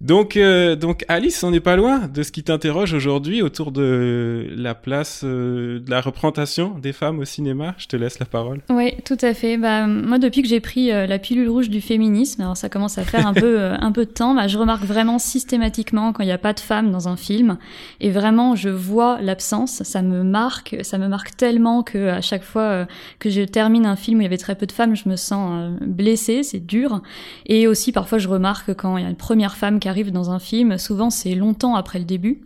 Donc, 0.00 0.36
euh, 0.36 0.76
donc 0.76 1.04
Alice, 1.08 1.42
on 1.42 1.50
n'est 1.50 1.60
pas 1.60 1.76
loin 1.76 2.08
de 2.08 2.22
ce 2.22 2.32
qui 2.32 2.42
t'interroge 2.42 2.92
aujourd'hui 2.92 3.42
autour 3.42 3.72
de 3.72 4.48
la 4.56 4.74
place 4.74 5.24
de 5.24 5.82
la 5.88 6.00
représentation 6.00 6.78
des 6.78 6.92
femmes 6.92 7.20
au 7.20 7.24
cinéma. 7.24 7.74
Je 7.78 7.86
te 7.86 7.96
laisse 7.96 8.18
la 8.18 8.26
parole. 8.26 8.60
Oui, 8.68 8.94
tout 9.04 9.18
à 9.22 9.32
fait. 9.32 9.56
Bah, 9.56 9.86
moi, 9.86 10.18
depuis 10.18 10.42
que 10.42 10.48
j'ai 10.48 10.60
pris 10.60 10.88
la 10.88 11.18
pilule 11.18 11.48
rouge 11.48 11.70
du 11.70 11.80
féminisme, 11.80 12.42
alors 12.42 12.56
ça 12.56 12.68
commence 12.68 12.98
à 12.98 13.04
faire 13.04 13.26
un 13.26 13.34
peu, 13.34 13.60
un 13.60 13.92
peu 13.92 14.04
de 14.04 14.10
temps, 14.10 14.34
bah, 14.34 14.48
je 14.48 14.58
remarque 14.58 14.84
vraiment 14.84 15.18
systématiquement 15.18 16.12
quand 16.12 16.22
il 16.22 16.26
n'y 16.26 16.32
a 16.32 16.38
pas 16.38 16.52
de 16.52 16.60
femmes 16.60 16.90
dans 16.90 17.08
un 17.08 17.16
film, 17.16 17.58
et 18.00 18.10
vraiment, 18.10 18.54
je 18.54 18.68
vois 18.68 19.20
l'absence. 19.20 19.82
Ça 19.82 20.02
me 20.02 20.22
marque, 20.22 20.76
ça 20.82 20.98
me 20.98 21.08
marque 21.08 21.36
tellement 21.36 21.82
que 21.82 22.08
à 22.08 22.20
chaque 22.20 22.42
fois 22.42 22.49
euh, 22.56 22.84
que 23.18 23.30
je 23.30 23.42
termine 23.42 23.86
un 23.86 23.96
film 23.96 24.18
où 24.18 24.20
il 24.20 24.24
y 24.24 24.26
avait 24.26 24.38
très 24.38 24.54
peu 24.54 24.66
de 24.66 24.72
femmes, 24.72 24.96
je 24.96 25.08
me 25.08 25.16
sens 25.16 25.50
euh, 25.52 25.76
blessée, 25.80 26.42
c'est 26.42 26.64
dur. 26.64 27.02
Et 27.46 27.66
aussi 27.66 27.92
parfois 27.92 28.18
je 28.18 28.28
remarque 28.28 28.74
quand 28.74 28.96
il 28.96 29.04
y 29.04 29.06
a 29.06 29.10
une 29.10 29.16
première 29.16 29.56
femme 29.56 29.78
qui 29.78 29.88
arrive 29.88 30.12
dans 30.12 30.30
un 30.30 30.38
film, 30.38 30.78
souvent 30.78 31.10
c'est 31.10 31.34
longtemps 31.34 31.74
après 31.74 31.98
le 31.98 32.04
début. 32.04 32.40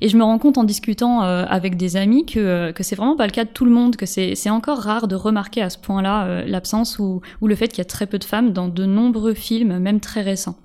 Et 0.00 0.08
je 0.08 0.16
me 0.16 0.24
rends 0.24 0.38
compte 0.38 0.58
en 0.58 0.64
discutant 0.64 1.22
euh, 1.22 1.44
avec 1.48 1.76
des 1.76 1.96
amis 1.96 2.26
que, 2.26 2.72
que 2.72 2.82
c'est 2.82 2.96
vraiment 2.96 3.16
pas 3.16 3.26
le 3.26 3.32
cas 3.32 3.44
de 3.44 3.50
tout 3.50 3.64
le 3.64 3.70
monde, 3.70 3.96
que 3.96 4.06
c'est 4.06 4.50
encore 4.50 4.78
rare 4.78 5.08
de 5.08 5.14
remarquer 5.14 5.62
à 5.62 5.70
ce 5.70 5.78
point-là 5.78 6.44
l'absence 6.46 6.98
ou, 6.98 7.20
ou 7.40 7.46
le 7.46 7.54
fait 7.54 7.68
qu'il 7.68 7.78
y 7.78 7.82
a 7.82 7.86
très 7.86 8.06
peu 8.06 8.18
de 8.18 8.24
femmes 8.24 8.52
dans 8.52 8.68
de 8.68 8.84
nombreux 8.84 9.34
films, 9.34 9.78
même 9.78 10.00
très 10.00 10.22
récents. 10.22 10.56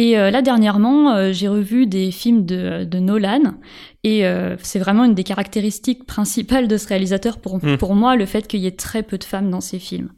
Et 0.00 0.12
là 0.12 0.42
dernièrement, 0.42 1.32
j'ai 1.32 1.48
revu 1.48 1.88
des 1.88 2.12
films 2.12 2.46
de, 2.46 2.84
de 2.84 2.98
Nolan 3.00 3.54
et 4.04 4.24
euh, 4.26 4.56
c'est 4.62 4.78
vraiment 4.78 5.04
une 5.04 5.14
des 5.14 5.24
caractéristiques 5.24 6.06
principales 6.06 6.68
de 6.68 6.76
ce 6.76 6.86
réalisateur 6.86 7.38
pour, 7.38 7.56
hmm. 7.56 7.76
pour 7.78 7.94
moi, 7.94 8.16
le 8.16 8.26
fait 8.26 8.46
qu'il 8.46 8.60
y 8.60 8.66
ait 8.66 8.70
très 8.70 9.02
peu 9.02 9.18
de 9.18 9.24
femmes 9.24 9.50
dans 9.50 9.60
ses 9.60 9.78
films. 9.78 10.10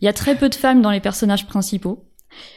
Il 0.00 0.06
y 0.06 0.08
a 0.08 0.12
très 0.12 0.34
peu 0.34 0.48
de 0.48 0.54
femmes 0.54 0.80
dans 0.80 0.90
les 0.90 1.00
personnages 1.00 1.46
principaux. 1.46 2.04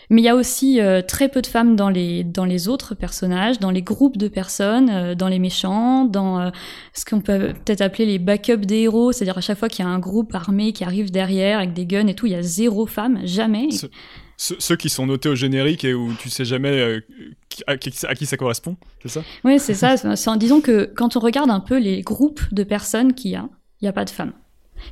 Mais 0.09 0.22
il 0.22 0.26
y 0.26 0.30
a 0.30 0.36
aussi 0.36 0.82
euh, 0.82 1.01
très 1.01 1.30
peu 1.30 1.41
de 1.41 1.47
femmes 1.47 1.78
dans 1.78 1.89
les 1.89 2.26
dans 2.26 2.43
les 2.43 2.67
autres 2.67 2.93
personnages, 2.93 3.57
dans 3.59 3.72
les 3.72 3.82
groupes 3.82 4.17
de 4.17 4.28
personnes, 4.28 4.89
euh, 4.89 5.15
dans 5.15 5.30
les 5.30 5.39
méchants, 5.39 6.03
dans 6.05 6.51
ce 6.93 7.05
qu'on 7.05 7.22
peut 7.22 7.53
peut-être 7.53 7.82
appeler 7.82 8.05
les 8.05 8.19
backups 8.19 8.65
des 8.65 8.82
héros, 8.82 9.13
c'est-à-dire 9.13 9.38
à 9.38 9.41
chaque 9.41 9.57
fois 9.57 9.69
qu'il 9.69 9.86
y 9.86 9.88
a 9.88 9.91
un 9.91 9.99
groupe 9.99 10.36
armé 10.36 10.74
qui 10.74 10.84
arrive 10.84 11.09
derrière 11.09 11.59
avec 11.59 11.74
des 11.74 11.86
guns 11.86 12.07
et 12.07 12.15
tout, 12.15 12.26
il 12.26 12.34
y 12.34 12.36
a 12.36 12.41
zéro 12.41 12.86
femme, 12.86 13.22
jamais 13.24 13.69
ceux 14.41 14.75
qui 14.75 14.89
sont 14.89 15.05
notés 15.05 15.29
au 15.29 15.35
générique 15.35 15.85
et 15.85 15.93
où 15.93 16.13
tu 16.13 16.29
sais 16.31 16.45
jamais 16.45 16.71
euh, 16.71 16.99
à, 17.67 17.77
qui, 17.77 17.91
ça 17.91 18.37
correspond, 18.37 18.75
c'est 19.03 19.09
ça? 19.09 19.21
Oui, 19.43 19.59
c'est 19.59 19.75
ça. 19.75 19.95
En 20.25 20.35
disant 20.35 20.61
que 20.61 20.91
quand 20.95 21.15
on 21.15 21.19
regarde 21.19 21.51
un 21.51 21.59
peu 21.59 21.77
les 21.77 22.01
groupes 22.01 22.41
de 22.51 22.63
personnes 22.63 23.13
qu'il 23.13 23.31
y 23.31 23.35
a, 23.35 23.47
il 23.81 23.85
n'y 23.85 23.89
a 23.89 23.93
pas 23.93 24.05
de 24.05 24.09
femmes. 24.09 24.33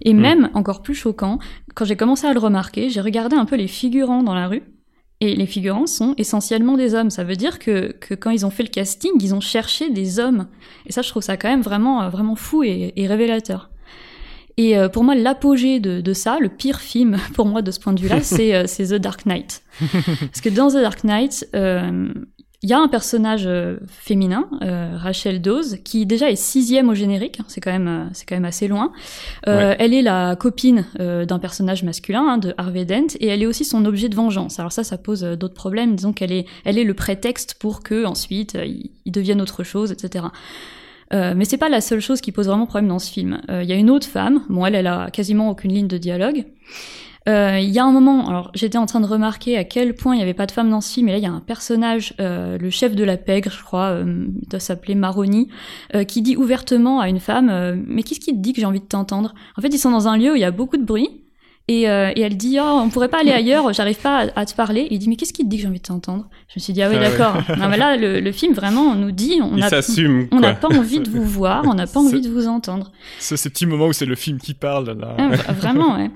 Et 0.04 0.14
hmm. 0.14 0.20
même, 0.20 0.50
encore 0.54 0.84
plus 0.84 0.94
choquant, 0.94 1.40
quand 1.74 1.84
j'ai 1.84 1.96
commencé 1.96 2.28
à 2.28 2.34
le 2.34 2.40
remarquer, 2.40 2.90
j'ai 2.90 3.02
regardé 3.02 3.36
un 3.36 3.46
peu 3.46 3.56
les 3.56 3.68
figurants 3.68 4.22
dans 4.22 4.36
la 4.36 4.48
rue. 4.48 4.62
Et 5.20 5.36
les 5.36 5.48
figurants 5.48 5.88
sont 5.88 6.14
essentiellement 6.18 6.78
des 6.78 6.94
hommes. 6.94 7.10
Ça 7.10 7.24
veut 7.24 7.36
dire 7.36 7.58
que, 7.60 7.92
que 7.92 8.14
quand 8.14 8.30
ils 8.30 8.46
ont 8.46 8.52
fait 8.52 8.64
le 8.64 8.70
casting, 8.70 9.12
ils 9.20 9.34
ont 9.34 9.42
cherché 9.42 9.90
des 9.90 10.20
hommes. 10.20 10.48
Et 10.86 10.92
ça, 10.92 11.02
je 11.02 11.10
trouve 11.10 11.24
ça 11.24 11.38
quand 11.38 11.50
même 11.50 11.62
vraiment, 11.62 12.04
euh, 12.04 12.10
vraiment 12.10 12.36
fou 12.36 12.64
et 12.64 12.94
révélateur. 12.96 13.70
Et 14.60 14.78
euh, 14.78 14.90
pour 14.90 15.06
moi, 15.06 15.16
l'apogée 15.16 15.80
de, 15.80 16.02
de, 16.02 16.14
ça, 16.14 16.38
le 16.42 16.50
pire 16.50 16.82
film 16.82 17.16
pour 17.34 17.46
moi 17.46 17.62
de 17.62 17.72
ce 17.72 17.80
point 17.80 17.94
de 17.94 18.02
vue-là, 18.02 18.20
c'est 18.22 18.54
euh, 18.54 18.66
The 18.66 19.02
Dark 19.02 19.26
Knight. 19.26 19.64
Parce 19.80 20.42
que 20.44 20.50
dans 20.50 20.68
The 20.68 20.82
Dark 20.82 21.06
Knight, 21.06 21.48
euh, 21.56 22.10
il 22.62 22.70
y 22.70 22.74
a 22.74 22.78
un 22.78 22.90
personnage 22.90 23.48
féminin, 23.88 24.50
Rachel 24.60 25.42
Dawes, 25.42 25.82
qui 25.86 26.06
déjà 26.06 26.30
est 26.30 26.36
sixième 26.36 26.90
au 26.90 26.94
générique. 26.94 27.40
Hein, 27.40 27.46
c'est 27.48 27.62
quand 27.62 27.72
même, 27.72 28.10
c'est 28.12 28.28
quand 28.28 28.36
même 28.36 28.44
assez 28.44 28.68
loin. 28.68 28.92
Elle 29.46 29.94
est 29.94 30.02
la 30.02 30.36
copine 30.36 30.84
d'un 31.00 31.40
personnage 31.40 31.84
masculin, 31.84 32.28
hein, 32.28 32.38
de 32.38 32.54
Harvey 32.58 32.84
Dent, 32.84 33.16
et 33.22 33.28
elle 33.28 33.44
est 33.44 33.46
aussi 33.46 33.64
son 33.64 33.86
objet 33.86 34.10
de 34.10 34.16
vengeance. 34.16 34.60
Alors 34.60 34.74
ça, 34.74 34.84
ça 34.84 34.98
pose 34.98 35.22
d'autres 35.22 35.54
problèmes. 35.54 35.96
Disons 35.96 36.12
qu'elle 36.12 36.34
est, 36.34 36.46
elle 36.66 36.78
est 36.78 36.84
le 36.84 36.94
prétexte 36.94 37.56
pour 37.62 37.82
que 37.82 38.04
ensuite 38.04 38.56
il, 38.56 38.92
il 39.06 39.14
devienne 39.14 39.40
autre 39.40 39.64
chose, 39.64 39.94
etc. 39.94 40.26
Euh, 41.14 41.34
mais 41.36 41.46
c'est 41.46 41.58
pas 41.58 41.70
la 41.70 41.82
seule 41.82 42.02
chose 42.02 42.22
qui 42.22 42.32
pose 42.32 42.48
vraiment 42.48 42.66
problème 42.66 42.88
dans 42.88 43.00
ce 43.00 43.12
film. 43.12 43.42
Il 43.48 43.54
euh, 43.54 43.64
y 43.64 43.72
a 43.72 43.76
une 43.76 43.90
autre 43.90 44.08
femme, 44.08 44.44
bon 44.50 44.66
elle, 44.66 44.76
elle 44.76 44.88
a 44.88 45.10
quasiment 45.12 45.50
aucune 45.50 45.74
ligne 45.74 45.88
de 45.88 45.98
dialogue. 45.98 46.46
Il 47.28 47.34
euh, 47.34 47.60
y 47.60 47.78
a 47.78 47.86
un 47.86 47.92
moment, 47.92 48.28
alors 48.28 48.50
j'étais 48.56 48.78
en 48.78 48.86
train 48.86 49.02
de 49.02 49.06
remarquer 49.06 49.58
à 49.58 49.64
quel 49.64 49.94
point 49.94 50.16
il 50.16 50.18
n'y 50.18 50.24
avait 50.24 50.34
pas 50.34 50.46
de 50.46 50.52
femme 50.52 50.70
dans 50.70 50.82
ce 50.82 50.94
film, 50.94 51.10
et 51.10 51.12
là 51.12 51.18
il 51.18 51.24
y 51.24 51.28
a 51.28 51.32
un 51.32 51.42
personnage, 51.42 52.14
euh, 52.20 52.58
le 52.58 52.70
chef 52.70 52.96
de 52.96 53.04
la 53.04 53.18
pègre, 53.18 53.52
je 53.52 53.64
crois, 53.64 53.90
euh, 53.90 54.26
doit 54.48 54.60
s'appeler 54.60 54.96
Maroni, 54.96 55.50
qui 56.08 56.22
dit 56.22 56.38
ouvertement 56.38 57.00
à 57.00 57.10
une 57.10 57.20
femme 57.20 57.84
Mais 57.88 58.04
qu'est-ce 58.04 58.20
qui 58.20 58.32
te 58.32 58.40
dit 58.40 58.54
que 58.54 58.62
j'ai 58.62 58.66
envie 58.66 58.80
de 58.80 58.86
t'entendre? 58.86 59.36
En 59.58 59.62
fait, 59.62 59.68
ils 59.68 59.78
sont 59.78 59.92
dans 59.92 60.08
un 60.08 60.18
lieu 60.18 60.32
où 60.32 60.36
il 60.36 60.42
y 60.42 60.46
a 60.46 60.52
beaucoup 60.52 60.78
de 60.78 60.84
bruit, 60.84 61.10
et, 61.70 61.88
euh, 61.88 62.12
et, 62.16 62.22
elle 62.22 62.36
dit 62.36 62.58
oh 62.60 62.82
on 62.84 62.90
pourrait 62.90 63.10
pas 63.10 63.20
aller 63.20 63.32
ailleurs 63.32 63.72
j'arrive 63.74 64.00
pas 64.00 64.26
à, 64.36 64.46
te 64.46 64.56
parler. 64.56 64.88
Il 64.90 64.98
dit 64.98 65.08
mais 65.08 65.16
qu'est-ce 65.16 65.34
qui 65.34 65.44
te 65.44 65.48
dit 65.48 65.58
que 65.58 65.62
j'ai 65.62 65.68
envie 65.68 65.78
de 65.78 65.84
t'entendre? 65.84 66.28
Je 66.48 66.56
me 66.58 66.62
suis 66.62 66.74
dit 66.74 66.82
ah 66.82 66.90
oui 66.90 66.96
ah 66.98 67.10
d'accord. 67.10 67.36
Non 67.60 67.70
mais 67.70 67.78
là 67.78 67.96
le, 67.96 68.20
le, 68.20 68.32
film 68.32 68.56
vraiment 68.56 68.82
on 68.82 68.96
nous 68.96 69.12
dit 69.12 69.40
on 69.40 69.56
n'a 69.56 69.70
pas 70.56 70.68
envie 70.68 71.00
de 71.00 71.10
vous 71.12 71.24
voir 71.24 71.66
on 71.68 71.76
n'a 71.76 71.86
pas 71.86 72.00
envie 72.00 72.22
de 72.22 72.30
vous 72.30 72.48
entendre. 72.48 72.92
c'est 73.20 73.38
ces 73.38 73.52
petits 73.52 73.68
moments 73.68 73.86
où 73.86 73.94
c'est 73.94 74.08
le 74.08 74.16
film 74.16 74.40
qui 74.40 74.56
parle 74.56 74.98
là 75.00 75.16
ah, 75.20 75.54
vraiment 75.54 75.96
ouais. 75.98 76.10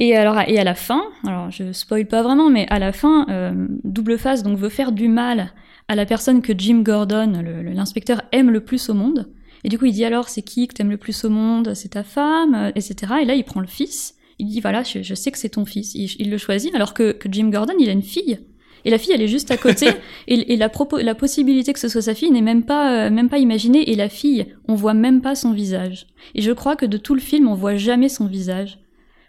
Et 0.00 0.16
alors 0.16 0.40
et 0.40 0.58
à 0.58 0.64
la 0.64 0.74
fin 0.74 1.04
alors 1.24 1.48
je 1.52 1.72
spoil 1.72 2.06
pas 2.06 2.22
vraiment 2.22 2.50
mais 2.50 2.66
à 2.68 2.80
la 2.80 2.90
fin 2.90 3.24
euh, 3.30 3.52
double 3.84 4.18
face 4.18 4.42
donc 4.42 4.58
veut 4.58 4.68
faire 4.68 4.90
du 4.90 5.06
mal 5.06 5.52
à 5.86 5.94
la 5.94 6.06
personne 6.06 6.42
que 6.42 6.52
Jim 6.58 6.82
Gordon 6.82 7.40
l'inspecteur 7.72 8.22
aime 8.32 8.50
le 8.50 8.60
plus 8.60 8.90
au 8.90 8.94
monde. 8.94 9.28
Et 9.62 9.68
du 9.68 9.78
coup 9.78 9.84
il 9.84 9.92
dit 9.92 10.04
alors 10.04 10.28
c'est 10.28 10.42
qui 10.42 10.66
que 10.66 10.74
t'aimes 10.74 10.90
le 10.90 10.96
plus 10.96 11.24
au 11.24 11.30
monde? 11.30 11.74
C'est 11.74 11.90
ta 11.90 12.02
femme 12.02 12.54
euh, 12.56 12.72
etc 12.74 13.12
et 13.22 13.24
là 13.24 13.34
il 13.34 13.44
prend 13.44 13.60
le 13.60 13.68
fils 13.68 14.16
il 14.38 14.46
dit 14.46 14.60
voilà, 14.60 14.82
je, 14.82 15.14
sais 15.14 15.30
que 15.30 15.38
c'est 15.38 15.50
ton 15.50 15.64
fils. 15.64 15.94
Il, 15.94 16.30
le 16.30 16.38
choisit, 16.38 16.74
alors 16.74 16.94
que, 16.94 17.18
Jim 17.28 17.50
Gordon, 17.50 17.74
il 17.78 17.88
a 17.88 17.92
une 17.92 18.02
fille. 18.02 18.38
Et 18.84 18.90
la 18.90 18.98
fille, 18.98 19.12
elle 19.12 19.22
est 19.22 19.28
juste 19.28 19.50
à 19.50 19.56
côté, 19.56 19.88
et, 20.28 20.56
la, 20.56 20.70
la 21.02 21.14
possibilité 21.14 21.72
que 21.72 21.80
ce 21.80 21.88
soit 21.88 22.02
sa 22.02 22.14
fille 22.14 22.30
n'est 22.30 22.40
même 22.40 22.62
pas, 22.62 23.06
euh, 23.06 23.10
même 23.10 23.28
pas 23.28 23.38
imaginée. 23.38 23.90
Et 23.90 23.96
la 23.96 24.08
fille, 24.08 24.46
on 24.68 24.74
voit 24.74 24.94
même 24.94 25.20
pas 25.20 25.34
son 25.34 25.52
visage. 25.52 26.06
Et 26.34 26.42
je 26.42 26.52
crois 26.52 26.76
que 26.76 26.86
de 26.86 26.96
tout 26.96 27.14
le 27.14 27.20
film, 27.20 27.48
on 27.48 27.54
voit 27.54 27.76
jamais 27.76 28.08
son 28.08 28.26
visage. 28.26 28.78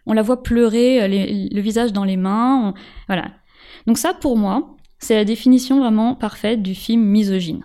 On 0.06 0.14
la 0.14 0.22
voit 0.22 0.44
pleurer, 0.44 1.02
euh, 1.02 1.08
le 1.08 1.62
visage 1.62 1.92
dans 1.94 2.06
les 2.06 2.18
mains. 2.18 2.74
Voilà. 3.08 3.32
Donc 3.88 3.98
ça, 3.98 4.14
pour 4.14 4.38
moi, 4.38 4.78
c'est 5.00 5.16
la 5.16 5.26
définition 5.26 5.80
vraiment 5.80 6.14
parfaite 6.16 6.62
du 6.62 6.76
film 6.76 7.02
misogyne. 7.02 7.64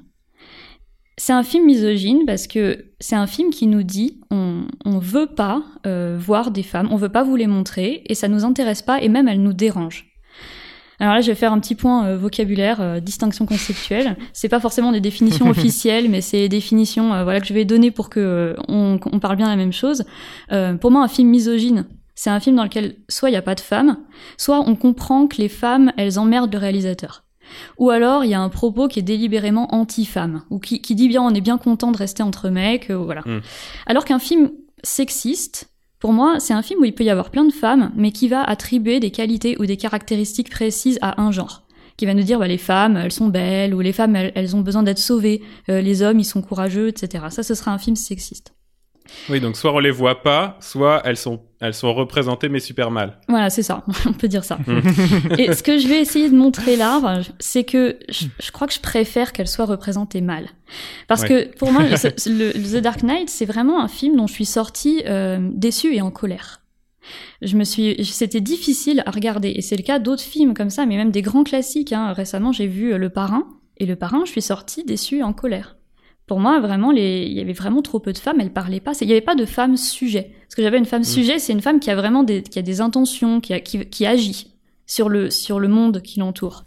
C'est 1.16 1.32
un 1.32 1.44
film 1.44 1.66
misogyne 1.66 2.24
parce 2.26 2.46
que 2.48 2.86
c'est 2.98 3.14
un 3.14 3.28
film 3.28 3.50
qui 3.50 3.68
nous 3.68 3.84
dit 3.84 4.20
on, 4.30 4.66
on 4.84 4.98
veut 4.98 5.26
pas 5.26 5.62
euh, 5.86 6.18
voir 6.18 6.50
des 6.50 6.64
femmes, 6.64 6.88
on 6.90 6.96
veut 6.96 7.08
pas 7.08 7.22
vous 7.22 7.36
les 7.36 7.46
montrer 7.46 8.02
et 8.06 8.14
ça 8.14 8.26
nous 8.26 8.44
intéresse 8.44 8.82
pas 8.82 9.00
et 9.00 9.08
même 9.08 9.28
elles 9.28 9.42
nous 9.42 9.52
dérangent. 9.52 10.10
Alors 11.00 11.14
là, 11.14 11.20
je 11.20 11.26
vais 11.26 11.34
faire 11.34 11.52
un 11.52 11.60
petit 11.60 11.74
point 11.74 12.06
euh, 12.06 12.16
vocabulaire, 12.16 12.80
euh, 12.80 13.00
distinction 13.00 13.46
conceptuelle. 13.46 14.16
C'est 14.32 14.48
pas 14.48 14.60
forcément 14.60 14.90
des 14.90 15.00
définitions 15.00 15.48
officielles, 15.50 16.08
mais 16.08 16.20
c'est 16.20 16.38
des 16.38 16.48
définitions 16.48 17.08
voilà 17.22 17.40
que 17.40 17.46
je 17.46 17.54
vais 17.54 17.64
donner 17.64 17.90
pour 17.92 18.10
que 18.10 18.56
on, 18.68 18.98
on, 19.12 19.18
parle 19.20 19.36
bien 19.36 19.48
la 19.48 19.56
même 19.56 19.72
chose. 19.72 20.04
pour 20.80 20.90
moi, 20.90 21.04
un 21.04 21.08
film 21.08 21.28
misogyne, 21.28 21.86
c'est 22.16 22.30
un 22.30 22.40
film 22.40 22.56
dans 22.56 22.64
lequel 22.64 22.96
soit 23.08 23.28
il 23.28 23.32
n'y 23.32 23.38
a 23.38 23.42
pas 23.42 23.54
de 23.54 23.60
femmes, 23.60 23.98
soit 24.36 24.60
on 24.60 24.76
comprend 24.76 25.26
que 25.26 25.36
les 25.36 25.48
femmes, 25.48 25.92
elles 25.96 26.18
emmerdent 26.18 26.52
le 26.52 26.58
réalisateur. 26.58 27.23
Ou 27.78 27.90
alors 27.90 28.24
il 28.24 28.30
y 28.30 28.34
a 28.34 28.40
un 28.40 28.48
propos 28.48 28.88
qui 28.88 28.98
est 28.98 29.02
délibérément 29.02 29.74
anti-femme, 29.74 30.42
ou 30.50 30.58
qui, 30.58 30.80
dit 30.80 31.08
bien 31.08 31.22
on 31.22 31.34
est 31.34 31.40
bien 31.40 31.58
content 31.58 31.92
de 31.92 31.96
rester 31.96 32.22
entre 32.22 32.48
mecs, 32.48 32.90
euh, 32.90 32.96
voilà. 32.96 33.22
Hmm. 33.22 33.40
Alors 33.86 34.04
qu'un 34.04 34.18
film 34.18 34.50
sexiste, 34.82 35.70
pour 35.98 36.12
moi, 36.12 36.38
c'est 36.38 36.52
un 36.52 36.62
film 36.62 36.80
où 36.80 36.84
il 36.84 36.94
peut 36.94 37.04
y 37.04 37.10
avoir 37.10 37.30
plein 37.30 37.44
de 37.44 37.52
femmes, 37.52 37.90
mais 37.96 38.12
qui 38.12 38.28
va 38.28 38.42
attribuer 38.42 39.00
des 39.00 39.10
qualités 39.10 39.56
ou 39.58 39.66
des 39.66 39.76
caractéristiques 39.76 40.50
précises 40.50 40.98
à 41.00 41.22
un 41.22 41.32
genre 41.32 41.64
qui 41.96 42.06
va 42.06 42.14
nous 42.14 42.22
dire 42.22 42.38
bah, 42.38 42.48
les 42.48 42.58
femmes 42.58 42.96
elles 42.96 43.12
sont 43.12 43.28
belles 43.28 43.74
ou 43.74 43.80
les 43.80 43.92
femmes 43.92 44.16
elles, 44.16 44.56
ont 44.56 44.60
besoin 44.60 44.82
d'être 44.82 44.98
sauvées, 44.98 45.42
euh, 45.68 45.80
les 45.80 46.02
hommes 46.02 46.18
ils 46.18 46.24
sont 46.24 46.42
courageux, 46.42 46.88
etc. 46.88 47.24
Ça 47.30 47.42
ce 47.42 47.54
sera 47.54 47.72
un 47.72 47.78
film 47.78 47.96
sexiste. 47.96 48.54
Oui, 49.28 49.40
donc 49.40 49.56
soit 49.56 49.72
on 49.72 49.78
les 49.78 49.90
voit 49.90 50.22
pas, 50.22 50.56
soit 50.60 51.02
elles 51.04 51.16
sont, 51.16 51.40
elles 51.60 51.74
sont 51.74 51.92
représentées 51.94 52.48
mais 52.48 52.60
super 52.60 52.90
mal. 52.90 53.18
Voilà, 53.28 53.50
c'est 53.50 53.62
ça, 53.62 53.84
on 54.06 54.12
peut 54.12 54.28
dire 54.28 54.44
ça. 54.44 54.58
Mm. 54.66 54.80
Et 55.38 55.52
ce 55.52 55.62
que 55.62 55.78
je 55.78 55.88
vais 55.88 56.00
essayer 56.00 56.30
de 56.30 56.36
montrer 56.36 56.76
là, 56.76 57.20
c'est 57.38 57.64
que 57.64 57.98
je, 58.08 58.50
crois 58.50 58.66
que 58.66 58.74
je 58.74 58.80
préfère 58.80 59.32
qu'elles 59.32 59.48
soient 59.48 59.66
représentées 59.66 60.20
mal. 60.20 60.48
Parce 61.06 61.24
que 61.24 61.54
pour 61.56 61.72
moi, 61.72 61.82
le, 62.26 62.52
The 62.52 62.82
Dark 62.82 63.02
Knight, 63.02 63.28
c'est 63.30 63.46
vraiment 63.46 63.82
un 63.82 63.88
film 63.88 64.16
dont 64.16 64.26
je 64.26 64.32
suis 64.32 64.46
sortie 64.46 65.02
euh, 65.06 65.50
déçue 65.52 65.94
et 65.94 66.02
en 66.02 66.10
colère. 66.10 66.60
Je 67.42 67.56
me 67.56 67.64
suis, 67.64 68.02
c'était 68.04 68.40
difficile 68.40 69.02
à 69.04 69.10
regarder, 69.10 69.50
et 69.50 69.60
c'est 69.60 69.76
le 69.76 69.82
cas 69.82 69.98
d'autres 69.98 70.22
films 70.22 70.54
comme 70.54 70.70
ça, 70.70 70.86
mais 70.86 70.96
même 70.96 71.10
des 71.10 71.20
grands 71.20 71.44
classiques. 71.44 71.92
Hein. 71.92 72.14
Récemment, 72.14 72.52
j'ai 72.52 72.66
vu 72.66 72.96
Le 72.96 73.10
Parrain, 73.10 73.46
et 73.76 73.84
Le 73.84 73.96
Parrain, 73.96 74.22
je 74.24 74.30
suis 74.30 74.42
sortie 74.42 74.84
déçue 74.84 75.18
et 75.18 75.22
en 75.22 75.34
colère 75.34 75.76
pour 76.26 76.40
moi, 76.40 76.60
vraiment, 76.60 76.90
les... 76.90 77.26
il 77.26 77.32
y 77.32 77.40
avait 77.40 77.52
vraiment 77.52 77.82
trop 77.82 78.00
peu 78.00 78.12
de 78.12 78.18
femmes, 78.18 78.40
elles 78.40 78.52
parlaient 78.52 78.80
pas. 78.80 78.92
Il 79.00 79.06
n'y 79.06 79.12
avait 79.12 79.20
pas 79.20 79.34
de 79.34 79.44
femme 79.44 79.76
sujet. 79.76 80.32
Parce 80.42 80.54
que 80.54 80.62
j'avais 80.62 80.78
une 80.78 80.86
femme 80.86 81.02
mm. 81.02 81.04
sujet, 81.04 81.38
c'est 81.38 81.52
une 81.52 81.60
femme 81.60 81.80
qui 81.80 81.90
a 81.90 81.96
vraiment 81.96 82.22
des, 82.22 82.42
qui 82.42 82.58
a 82.58 82.62
des 82.62 82.80
intentions, 82.80 83.40
qui, 83.40 83.52
a... 83.52 83.60
qui, 83.60 83.86
qui 83.86 84.06
agit 84.06 84.54
sur 84.86 85.08
le, 85.08 85.30
sur 85.30 85.60
le 85.60 85.68
monde 85.68 86.02
qui 86.02 86.20
l'entoure. 86.20 86.64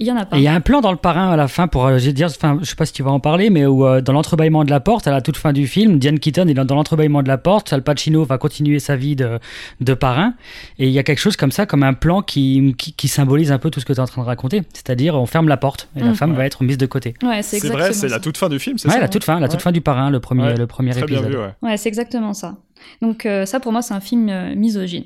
Il 0.00 0.06
y 0.06 0.12
en 0.12 0.16
a 0.16 0.24
pas. 0.24 0.36
Il 0.36 0.42
y 0.42 0.48
a 0.48 0.54
un 0.54 0.60
plan 0.60 0.80
dans 0.80 0.92
le 0.92 0.96
parrain 0.96 1.30
à 1.30 1.36
la 1.36 1.48
fin 1.48 1.66
pour, 1.66 1.86
euh, 1.86 1.98
dire, 1.98 2.28
enfin, 2.28 2.58
je 2.62 2.66
sais 2.66 2.76
pas 2.76 2.86
si 2.86 2.92
tu 2.92 3.02
vas 3.02 3.10
en 3.10 3.20
parler, 3.20 3.50
mais 3.50 3.66
où 3.66 3.84
euh, 3.84 4.00
dans 4.00 4.12
l'entrebâillement 4.12 4.64
de 4.64 4.70
la 4.70 4.80
porte, 4.80 5.08
à 5.08 5.10
la 5.10 5.20
toute 5.20 5.36
fin 5.36 5.52
du 5.52 5.66
film, 5.66 5.98
Diane 5.98 6.18
Keaton 6.18 6.46
est 6.46 6.54
dans 6.54 6.74
l'entrebâillement 6.74 7.22
de 7.22 7.28
la 7.28 7.38
porte, 7.38 7.72
Al 7.72 7.82
Pacino 7.82 8.24
va 8.24 8.38
continuer 8.38 8.78
sa 8.78 8.96
vie 8.96 9.16
de, 9.16 9.38
de 9.80 9.94
parrain, 9.94 10.34
et 10.78 10.86
il 10.86 10.92
y 10.92 10.98
a 10.98 11.02
quelque 11.02 11.18
chose 11.18 11.36
comme 11.36 11.50
ça, 11.50 11.66
comme 11.66 11.82
un 11.82 11.94
plan 11.94 12.22
qui, 12.22 12.74
qui, 12.76 13.08
symbolise 13.08 13.50
un 13.52 13.58
peu 13.58 13.70
tout 13.70 13.80
ce 13.80 13.86
que 13.86 13.92
tu 13.92 13.98
es 13.98 14.02
en 14.02 14.06
train 14.06 14.22
de 14.22 14.26
raconter. 14.26 14.62
C'est-à-dire, 14.72 15.16
on 15.16 15.26
ferme 15.26 15.48
la 15.48 15.56
porte 15.56 15.88
et 15.96 16.00
la 16.00 16.10
mm. 16.10 16.14
femme 16.14 16.34
va 16.34 16.46
être 16.46 16.62
mise 16.62 16.78
de 16.78 16.86
côté. 16.86 17.14
Ouais, 17.22 17.42
c'est 17.42 17.58
vrai, 17.66 17.92
c'est 17.92 18.08
la 18.08 18.20
toute 18.20 18.36
fin 18.36 18.48
du 18.48 18.58
film, 18.58 18.78
c'est 18.78 18.88
ouais, 18.88 18.94
ça 18.94 19.00
la 19.00 19.08
toute 19.08 19.24
fin, 19.24 19.40
la 19.40 19.48
toute 19.48 19.62
fin 19.62 19.72
du 19.72 19.80
parrain, 19.80 20.10
le 20.10 20.20
premier, 20.20 20.54
le 20.54 20.66
premier 20.66 20.96
épisode. 20.96 21.34
ouais, 21.34 21.54
ouais 21.62 21.76
c'est 21.76 21.88
exactement 21.88 22.34
ça. 22.34 22.56
Donc 23.02 23.26
euh, 23.26 23.44
ça 23.44 23.60
pour 23.60 23.72
moi 23.72 23.82
c'est 23.82 23.94
un 23.94 24.00
film 24.00 24.28
euh, 24.28 24.54
misogyne. 24.54 25.04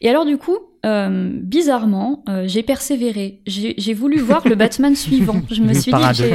Et 0.00 0.08
alors 0.08 0.24
du 0.24 0.38
coup, 0.38 0.58
euh, 0.86 1.30
bizarrement, 1.34 2.24
j'ai 2.44 2.62
persévéré. 2.62 3.42
J'ai 3.46 3.94
voulu 3.94 4.18
voir 4.18 4.46
le 4.48 4.54
Batman 4.54 4.94
suivant. 4.96 5.42
Je 5.50 5.62
me 5.62 5.74
suis 5.74 5.92
dit, 5.92 6.32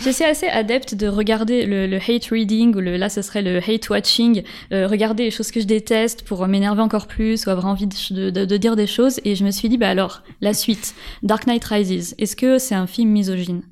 je 0.00 0.10
suis 0.10 0.24
assez 0.24 0.46
adepte 0.46 0.94
de 0.94 1.06
regarder 1.06 1.64
le, 1.64 1.96
hate 1.96 2.26
reading 2.26 2.74
ou 2.74 2.80
le, 2.80 2.96
là 2.96 3.08
ce 3.08 3.22
serait 3.22 3.42
le 3.42 3.58
hate 3.58 3.88
watching, 3.90 4.42
regarder 4.70 5.24
les 5.24 5.30
choses 5.30 5.50
que 5.50 5.60
je 5.60 5.66
déteste 5.66 6.22
pour 6.22 6.46
m'énerver 6.48 6.82
encore 6.82 7.06
plus 7.06 7.46
ou 7.46 7.50
avoir 7.50 7.66
envie 7.66 7.86
de, 7.86 8.30
de, 8.30 8.56
dire 8.56 8.76
des 8.76 8.86
choses. 8.86 9.20
Et 9.24 9.34
je 9.34 9.44
me 9.44 9.50
suis 9.50 9.68
dit, 9.68 9.78
bah 9.78 9.90
alors 9.90 10.22
la 10.40 10.54
suite, 10.54 10.94
Dark 11.22 11.46
Knight 11.46 11.64
Rises. 11.64 12.14
Est-ce 12.18 12.36
que 12.36 12.58
c'est 12.58 12.74
un 12.74 12.86
film 12.86 13.10
misogyne? 13.10 13.62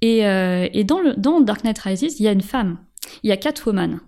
Et, 0.00 0.20
et 0.20 0.84
dans, 0.84 1.00
le, 1.00 1.14
dans 1.16 1.40
Dark 1.40 1.64
Knight 1.64 1.78
Rises, 1.78 2.16
il 2.18 2.22
y 2.22 2.28
a 2.28 2.32
une 2.32 2.42
femme. 2.42 2.78
Il 3.22 3.28
y 3.28 3.32
a 3.32 3.36
Catwoman. 3.36 4.00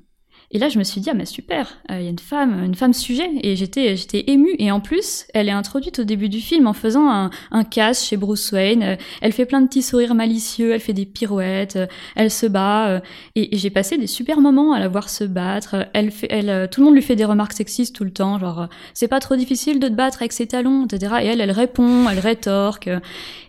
Et 0.51 0.59
là, 0.59 0.71
je 0.71 0.79
me 0.79 0.85
suis 0.85 1.01
dit, 1.03 1.11
ah, 1.11 1.15
mais 1.15 1.27
super, 1.27 1.77
euh, 1.91 1.99
il 1.99 2.05
y 2.05 2.07
a 2.07 2.11
une 2.11 2.19
femme, 2.19 2.65
une 2.65 2.75
femme 2.75 2.95
sujet. 2.95 3.29
Et 3.43 3.55
j'étais, 3.55 3.97
j'étais 3.97 4.25
émue. 4.29 4.55
Et 4.59 4.71
en 4.73 4.81
plus, 4.81 5.27
elle 5.35 5.49
est 5.49 5.53
introduite 5.53 5.99
au 5.99 6.05
début 6.05 6.31
du 6.31 6.41
film 6.41 6.67
en 6.67 6.73
faisant 6.73 7.11
un, 7.11 7.31
un 7.51 7.65
casse 7.65 8.07
chez 8.07 8.17
Bruce 8.17 8.51
Wayne. 8.53 8.83
Euh, 8.83 8.97
elle 9.21 9.33
fait 9.33 9.45
plein 9.45 9.61
de 9.61 9.67
petits 9.67 9.83
sourires 9.83 10.15
malicieux, 10.15 10.73
elle 10.73 10.81
fait 10.81 10.95
des 10.95 11.05
pirouettes, 11.05 11.77
euh, 11.77 11.87
elle 12.17 12.31
se 12.31 12.47
bat. 12.47 13.03
et, 13.37 13.57
j'ai 13.57 13.71
passé 13.71 13.99
des 13.99 14.07
super 14.07 14.41
moments 14.41 14.73
à 14.73 14.81
la 14.81 14.89
voir 14.89 15.11
se 15.11 15.25
battre. 15.25 15.87
Elle 15.93 16.11
fait, 16.11 16.29
elle, 16.31 16.69
tout 16.71 16.81
le 16.81 16.87
monde 16.87 16.95
lui 16.95 17.03
fait 17.03 17.17
des 17.17 17.27
remarques 17.27 17.53
sexistes 17.53 17.95
tout 17.95 18.05
le 18.05 18.13
temps, 18.13 18.39
genre, 18.39 18.69
c'est 18.95 19.09
pas 19.09 19.21
trop 19.21 19.37
difficile 19.37 19.81
de 19.81 19.89
te 19.89 19.93
battre 19.93 20.23
avec 20.23 20.33
ses 20.33 20.47
talons, 20.47 20.87
etc. 20.87 21.17
Et 21.23 21.27
elle, 21.27 21.41
elle 21.41 21.51
répond, 21.51 22.09
elle 22.09 22.21
rétorque. 22.21 22.89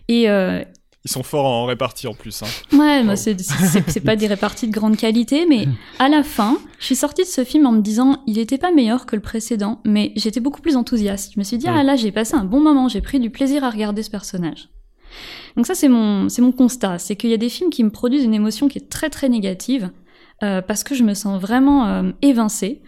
Et, 0.08 0.28
ils 1.04 1.10
sont 1.10 1.22
forts 1.22 1.46
en 1.46 1.64
répartie 1.64 2.06
en 2.06 2.14
plus. 2.14 2.42
Hein. 2.42 2.76
Ouais, 2.76 3.02
moi, 3.02 3.16
c'est 3.16 3.34
pas 4.04 4.16
des 4.16 4.26
réparties 4.26 4.66
de 4.66 4.72
grande 4.72 4.96
qualité, 4.96 5.46
mais 5.46 5.66
à 5.98 6.08
la 6.08 6.22
fin, 6.22 6.58
je 6.78 6.86
suis 6.86 6.96
sortie 6.96 7.22
de 7.22 7.28
ce 7.28 7.42
film 7.44 7.66
en 7.66 7.72
me 7.72 7.80
disant, 7.80 8.22
il 8.26 8.38
était 8.38 8.58
pas 8.58 8.70
meilleur 8.70 9.06
que 9.06 9.16
le 9.16 9.22
précédent, 9.22 9.80
mais 9.84 10.12
j'étais 10.16 10.40
beaucoup 10.40 10.60
plus 10.60 10.76
enthousiaste. 10.76 11.32
Je 11.34 11.40
me 11.40 11.44
suis 11.44 11.56
dit, 11.56 11.68
ah 11.68 11.82
là, 11.82 11.96
j'ai 11.96 12.12
passé 12.12 12.34
un 12.34 12.44
bon 12.44 12.60
moment, 12.60 12.88
j'ai 12.88 13.00
pris 13.00 13.18
du 13.18 13.30
plaisir 13.30 13.64
à 13.64 13.70
regarder 13.70 14.02
ce 14.02 14.10
personnage. 14.10 14.68
Donc 15.56 15.66
ça, 15.66 15.74
c'est 15.74 15.88
mon, 15.88 16.28
c'est 16.28 16.42
mon 16.42 16.52
constat, 16.52 16.98
c'est 16.98 17.16
qu'il 17.16 17.30
y 17.30 17.34
a 17.34 17.38
des 17.38 17.48
films 17.48 17.70
qui 17.70 17.82
me 17.82 17.90
produisent 17.90 18.24
une 18.24 18.34
émotion 18.34 18.68
qui 18.68 18.78
est 18.78 18.88
très 18.88 19.08
très 19.08 19.28
négative, 19.28 19.90
euh, 20.42 20.60
parce 20.60 20.84
que 20.84 20.94
je 20.94 21.02
me 21.02 21.14
sens 21.14 21.40
vraiment 21.40 21.86
euh, 21.86 22.10
évincée, 22.20 22.82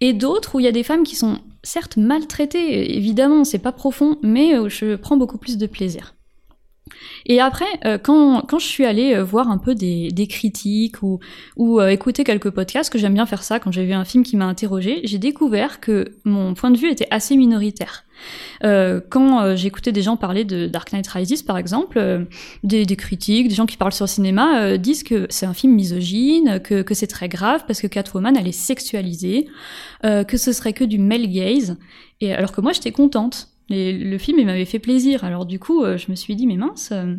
et 0.00 0.12
d'autres 0.12 0.54
où 0.54 0.60
il 0.60 0.64
y 0.64 0.68
a 0.68 0.72
des 0.72 0.82
femmes 0.82 1.02
qui 1.02 1.16
sont 1.16 1.38
certes 1.62 1.96
maltraitées, 1.96 2.94
évidemment, 2.96 3.44
c'est 3.44 3.58
pas 3.58 3.72
profond, 3.72 4.18
mais 4.22 4.58
où 4.58 4.68
je 4.68 4.96
prends 4.96 5.16
beaucoup 5.16 5.38
plus 5.38 5.56
de 5.56 5.66
plaisir. 5.66 6.13
Et 7.26 7.40
après, 7.40 7.64
euh, 7.84 7.98
quand, 7.98 8.42
quand 8.42 8.58
je 8.58 8.66
suis 8.66 8.84
allée 8.84 9.14
euh, 9.14 9.24
voir 9.24 9.50
un 9.50 9.58
peu 9.58 9.74
des, 9.74 10.10
des 10.10 10.26
critiques 10.26 11.02
ou, 11.02 11.20
ou 11.56 11.80
euh, 11.80 11.88
écouter 11.88 12.24
quelques 12.24 12.50
podcasts, 12.50 12.92
que 12.92 12.98
j'aime 12.98 13.14
bien 13.14 13.26
faire 13.26 13.42
ça 13.42 13.58
quand 13.58 13.72
j'ai 13.72 13.84
vu 13.84 13.92
un 13.92 14.04
film 14.04 14.24
qui 14.24 14.36
m'a 14.36 14.46
interrogé, 14.46 15.00
j'ai 15.04 15.18
découvert 15.18 15.80
que 15.80 16.16
mon 16.24 16.54
point 16.54 16.70
de 16.70 16.78
vue 16.78 16.90
était 16.90 17.08
assez 17.10 17.36
minoritaire. 17.36 18.04
Euh, 18.62 19.00
quand 19.08 19.56
j'écoutais 19.56 19.90
des 19.90 20.02
gens 20.02 20.16
parler 20.16 20.44
de 20.44 20.66
Dark 20.66 20.92
Knight 20.92 21.06
Rises, 21.08 21.42
par 21.42 21.58
exemple, 21.58 22.26
des, 22.62 22.86
des, 22.86 22.96
critiques, 22.96 23.48
des 23.48 23.54
gens 23.54 23.66
qui 23.66 23.76
parlent 23.76 23.92
sur 23.92 24.04
le 24.04 24.10
cinéma, 24.10 24.78
disent 24.78 25.02
que 25.02 25.26
c'est 25.30 25.46
un 25.46 25.54
film 25.54 25.74
misogyne, 25.74 26.60
que, 26.62 26.82
que 26.82 26.94
c'est 26.94 27.08
très 27.08 27.28
grave 27.28 27.64
parce 27.66 27.80
que 27.80 27.86
Catwoman, 27.86 28.36
elle 28.36 28.46
est 28.46 28.52
sexualisée, 28.52 29.48
que 30.02 30.36
ce 30.36 30.52
serait 30.52 30.72
que 30.72 30.84
du 30.84 30.98
male 30.98 31.26
gaze. 31.26 31.76
Et 32.20 32.32
alors 32.32 32.52
que 32.52 32.60
moi, 32.60 32.72
j'étais 32.72 32.92
contente 32.92 33.53
le 33.70 34.18
film, 34.18 34.38
il 34.38 34.46
m'avait 34.46 34.64
fait 34.64 34.78
plaisir. 34.78 35.24
Alors 35.24 35.46
du 35.46 35.58
coup, 35.58 35.84
euh, 35.84 35.96
je 35.96 36.10
me 36.10 36.16
suis 36.16 36.36
dit, 36.36 36.46
mais 36.46 36.56
mince, 36.56 36.90
euh, 36.92 37.14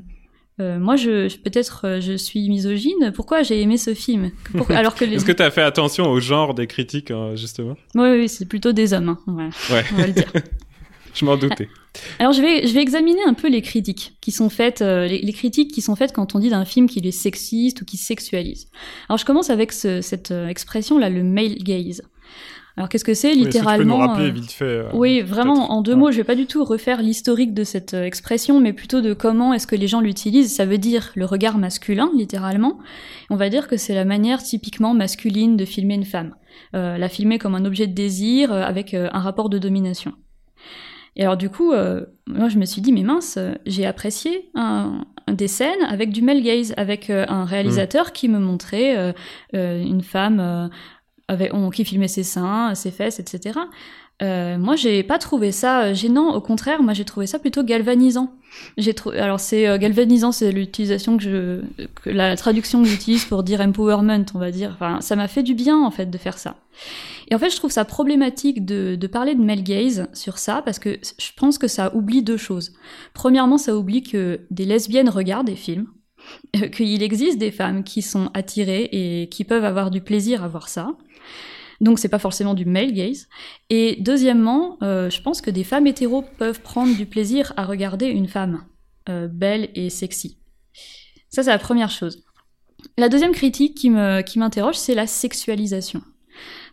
euh, 0.59 0.79
moi, 0.79 0.95
je, 0.95 1.35
peut-être, 1.37 1.99
je 1.99 2.15
suis 2.15 2.47
misogyne. 2.49 3.11
Pourquoi 3.13 3.43
j'ai 3.43 3.61
aimé 3.61 3.77
ce 3.77 3.93
film 3.93 4.31
Alors 4.69 4.95
que 4.95 5.05
Est-ce 5.05 5.25
que 5.25 5.31
tu 5.31 5.43
as 5.43 5.51
fait 5.51 5.61
attention 5.61 6.09
au 6.09 6.19
genre 6.19 6.53
des 6.53 6.67
critiques, 6.67 7.11
justement? 7.35 7.75
Oui, 7.95 8.09
oui, 8.11 8.29
c'est 8.29 8.47
plutôt 8.47 8.71
des 8.71 8.93
hommes. 8.93 9.09
Hein. 9.09 9.19
Ouais, 9.27 9.83
On 9.93 9.95
va 9.95 10.07
le 10.07 10.13
dire. 10.13 10.31
je 11.13 11.25
m'en 11.25 11.35
doutais. 11.35 11.67
Alors 12.19 12.33
je 12.33 12.41
vais, 12.41 12.67
je 12.67 12.73
vais 12.73 12.81
examiner 12.81 13.23
un 13.25 13.33
peu 13.33 13.47
les 13.47 13.61
critiques 13.61 14.17
qui 14.19 14.31
sont 14.31 14.49
faites, 14.49 14.81
les, 14.81 15.31
critiques 15.31 15.71
qui 15.71 15.81
sont 15.81 15.95
faites 15.95 16.11
quand 16.11 16.35
on 16.35 16.39
dit 16.39 16.49
d'un 16.49 16.65
film 16.65 16.89
qu'il 16.89 17.07
est 17.07 17.11
sexiste 17.11 17.81
ou 17.81 17.85
qu'il 17.85 17.99
sexualise. 17.99 18.67
Alors 19.07 19.17
je 19.17 19.23
commence 19.23 19.49
avec 19.49 19.71
cette 19.71 20.31
expression 20.31 20.97
là, 20.99 21.09
le 21.09 21.23
male 21.23 21.55
gaze. 21.55 22.01
Alors 22.77 22.89
qu'est-ce 22.89 23.05
que 23.05 23.13
c'est 23.13 23.33
littéralement 23.33 24.17
euh, 24.19 24.29
vite 24.29 24.51
fait, 24.51 24.65
euh, 24.65 24.89
Oui, 24.93 25.21
vraiment 25.21 25.71
en 25.71 25.81
deux 25.81 25.95
mots, 25.95 26.11
je 26.11 26.17
vais 26.17 26.25
pas 26.25 26.35
du 26.35 26.45
tout 26.45 26.65
refaire 26.65 27.01
l'historique 27.01 27.53
de 27.53 27.63
cette 27.63 27.93
euh, 27.93 28.03
expression, 28.03 28.59
mais 28.59 28.73
plutôt 28.73 28.99
de 28.99 29.13
comment 29.13 29.53
est-ce 29.53 29.65
que 29.65 29.77
les 29.77 29.87
gens 29.87 30.01
l'utilisent. 30.01 30.53
Ça 30.53 30.65
veut 30.65 30.77
dire 30.77 31.11
le 31.15 31.23
regard 31.23 31.57
masculin, 31.57 32.09
littéralement. 32.13 32.79
On 33.29 33.37
va 33.37 33.49
dire 33.49 33.69
que 33.69 33.77
c'est 33.77 33.95
la 33.95 34.03
manière 34.03 34.43
typiquement 34.43 34.93
masculine 34.93 35.55
de 35.55 35.63
filmer 35.63 35.95
une 35.95 36.05
femme, 36.05 36.35
la 36.73 37.09
filmer 37.09 37.39
comme 37.39 37.55
un 37.55 37.65
objet 37.65 37.87
de 37.87 37.93
désir 37.93 38.51
avec 38.51 38.93
un 38.93 39.19
rapport 39.19 39.49
de 39.49 39.57
domination. 39.57 40.13
Et 41.15 41.23
alors 41.23 41.37
du 41.37 41.49
coup, 41.49 41.73
moi 42.27 42.49
je 42.49 42.57
me 42.57 42.65
suis 42.65 42.81
dit 42.81 42.91
mais 42.91 43.03
mince, 43.03 43.39
j'ai 43.65 43.85
apprécié 43.85 44.49
un, 44.53 45.05
des 45.31 45.47
scènes 45.47 45.81
avec 45.87 46.11
du 46.11 46.21
male 46.21 46.43
gaze, 46.43 46.73
avec 46.77 47.09
un 47.09 47.45
réalisateur 47.45 48.11
qui 48.13 48.29
me 48.29 48.39
montrait 48.39 49.13
une 49.53 50.01
femme 50.01 50.69
avec, 51.27 51.53
on, 51.53 51.69
qui 51.69 51.85
filmait 51.85 52.07
ses 52.07 52.23
seins, 52.23 52.75
ses 52.75 52.91
fesses, 52.91 53.19
etc. 53.19 53.59
Euh, 54.21 54.57
moi, 54.57 54.77
j'ai 54.77 55.03
pas 55.03 55.19
trouvé 55.19 55.51
ça 55.51 55.85
euh, 55.85 55.93
gênant. 55.93 56.33
Au 56.33 56.41
contraire, 56.41 56.81
moi, 56.81 56.93
j'ai 56.93 57.03
trouvé 57.03 57.27
ça 57.27 57.37
plutôt 57.37 57.63
galvanisant. 57.63 58.33
J'ai 58.77 58.93
trouvé, 58.93 59.19
alors 59.19 59.41
c'est 59.41 59.67
euh, 59.67 59.77
galvanisant, 59.77 60.31
c'est 60.31 60.53
l'utilisation 60.53 61.17
que 61.17 61.23
je, 61.23 61.61
que 62.01 62.09
la 62.09 62.37
traduction 62.37 62.81
que 62.81 62.87
j'utilise 62.87 63.25
pour 63.25 63.43
dire 63.43 63.59
empowerment, 63.59 64.25
on 64.33 64.39
va 64.39 64.51
dire. 64.51 64.71
Enfin, 64.73 65.01
ça 65.01 65.17
m'a 65.17 65.27
fait 65.27 65.43
du 65.43 65.53
bien 65.53 65.77
en 65.77 65.91
fait 65.91 66.09
de 66.09 66.17
faire 66.17 66.37
ça. 66.37 66.55
Et 67.29 67.35
en 67.35 67.39
fait, 67.39 67.49
je 67.49 67.57
trouve 67.57 67.71
ça 67.71 67.83
problématique 67.83 68.65
de, 68.65 68.95
de 68.95 69.07
parler 69.07 69.35
de 69.35 69.43
male 69.43 69.63
gaze 69.63 70.07
sur 70.13 70.37
ça 70.37 70.61
parce 70.63 70.79
que 70.79 70.97
je 71.01 71.31
pense 71.35 71.57
que 71.57 71.67
ça 71.67 71.93
oublie 71.93 72.23
deux 72.23 72.37
choses. 72.37 72.73
Premièrement, 73.13 73.57
ça 73.57 73.75
oublie 73.75 74.03
que 74.03 74.41
des 74.49 74.65
lesbiennes 74.65 75.09
regardent 75.09 75.47
des 75.47 75.55
films 75.55 75.87
qu'il 76.71 77.03
existe 77.03 77.37
des 77.37 77.51
femmes 77.51 77.83
qui 77.83 78.01
sont 78.01 78.29
attirées 78.33 78.89
et 78.91 79.29
qui 79.29 79.43
peuvent 79.43 79.65
avoir 79.65 79.91
du 79.91 80.01
plaisir 80.01 80.43
à 80.43 80.47
voir 80.47 80.69
ça. 80.69 80.95
Donc 81.81 81.99
c'est 81.99 82.09
pas 82.09 82.19
forcément 82.19 82.53
du 82.53 82.65
male 82.65 82.93
gaze. 82.93 83.27
Et 83.69 83.97
deuxièmement, 83.99 84.77
euh, 84.81 85.09
je 85.09 85.21
pense 85.21 85.41
que 85.41 85.51
des 85.51 85.63
femmes 85.63 85.87
hétéros 85.87 86.23
peuvent 86.37 86.61
prendre 86.61 86.95
du 86.95 87.05
plaisir 87.05 87.53
à 87.57 87.65
regarder 87.65 88.07
une 88.07 88.27
femme 88.27 88.65
euh, 89.09 89.27
belle 89.27 89.69
et 89.75 89.89
sexy. 89.89 90.39
Ça 91.29 91.43
c'est 91.43 91.49
la 91.49 91.59
première 91.59 91.89
chose. 91.89 92.23
La 92.97 93.09
deuxième 93.09 93.33
critique 93.33 93.75
qui 93.75 93.89
me 93.89 94.21
qui 94.21 94.39
m'interroge, 94.39 94.75
c'est 94.75 94.95
la 94.95 95.07
sexualisation. 95.07 96.01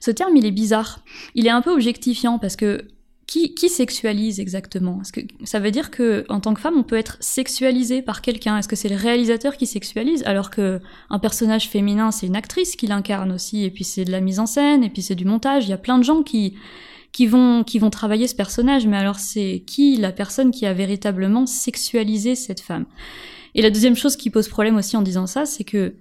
Ce 0.01 0.11
terme, 0.11 0.37
il 0.37 0.45
est 0.45 0.53
bizarre. 0.53 1.05
Il 1.35 1.47
est 1.47 1.51
un 1.51 1.63
peu 1.63 1.73
objectifiant 1.73 2.39
parce 2.39 2.57
que 2.57 2.89
qui, 3.33 3.55
qui 3.55 3.71
sexualise 3.71 4.41
exactement? 4.41 5.01
Est-ce 5.01 5.11
que 5.11 5.21
ça 5.45 5.59
veut 5.59 5.71
dire 5.71 5.91
que 5.91 6.27
en 6.29 6.39
tant 6.39 6.53
que 6.53 6.61
femme, 6.61 6.75
on 6.77 6.83
peut 6.83 6.99
être 6.99 7.17
sexualisé 7.21 8.03
par 8.03 8.21
quelqu'un? 8.21 8.59
Est-ce 8.59 8.69
que 8.69 8.77
c'est 8.77 8.91
le 8.91 8.97
réalisateur 8.97 9.57
qui 9.57 9.65
sexualise 9.65 10.23
alors 10.25 10.51
que 10.51 10.81
un 11.09 11.19
personnage 11.19 11.71
féminin, 11.71 12.11
c'est 12.11 12.27
une 12.27 12.37
actrice 12.37 12.77
qui 12.77 12.87
l'incarne 12.87 13.33
aussi, 13.33 13.65
et 13.65 13.71
puis 13.71 13.85
c'est 13.85 14.05
de 14.05 14.13
la 14.13 14.21
mise 14.21 14.39
en 14.39 14.45
scène, 14.45 14.85
et 14.85 14.91
puis 14.91 15.01
c'est 15.01 15.15
du 15.15 15.25
montage? 15.25 15.65
Il 15.65 15.71
y 15.71 15.73
a 15.73 15.79
plein 15.79 15.97
de 15.97 16.05
gens 16.05 16.23
qui 16.23 16.59
qui 17.11 17.27
vont 17.27 17.65
qui 17.65 17.79
vont 17.79 17.89
travailler 17.89 18.29
ce 18.29 18.35
personnage, 18.35 18.87
mais 18.87 18.99
alors 18.99 19.19
c'est 19.19 19.65
qui 19.67 19.97
la 19.97 20.13
personne 20.13 20.51
qui 20.51 20.67
a 20.67 20.75
véritablement 20.75 21.47
sexualisé 21.47 22.35
cette 22.35 22.61
femme? 22.61 22.85
Et 23.55 23.63
la 23.63 23.71
deuxième 23.71 23.97
chose 23.97 24.17
qui 24.17 24.29
pose 24.29 24.49
problème 24.49 24.77
aussi 24.77 24.95
en 24.99 25.03
disant 25.03 25.27
ça, 25.27 25.47
c'est 25.47 25.65
que 25.65 25.95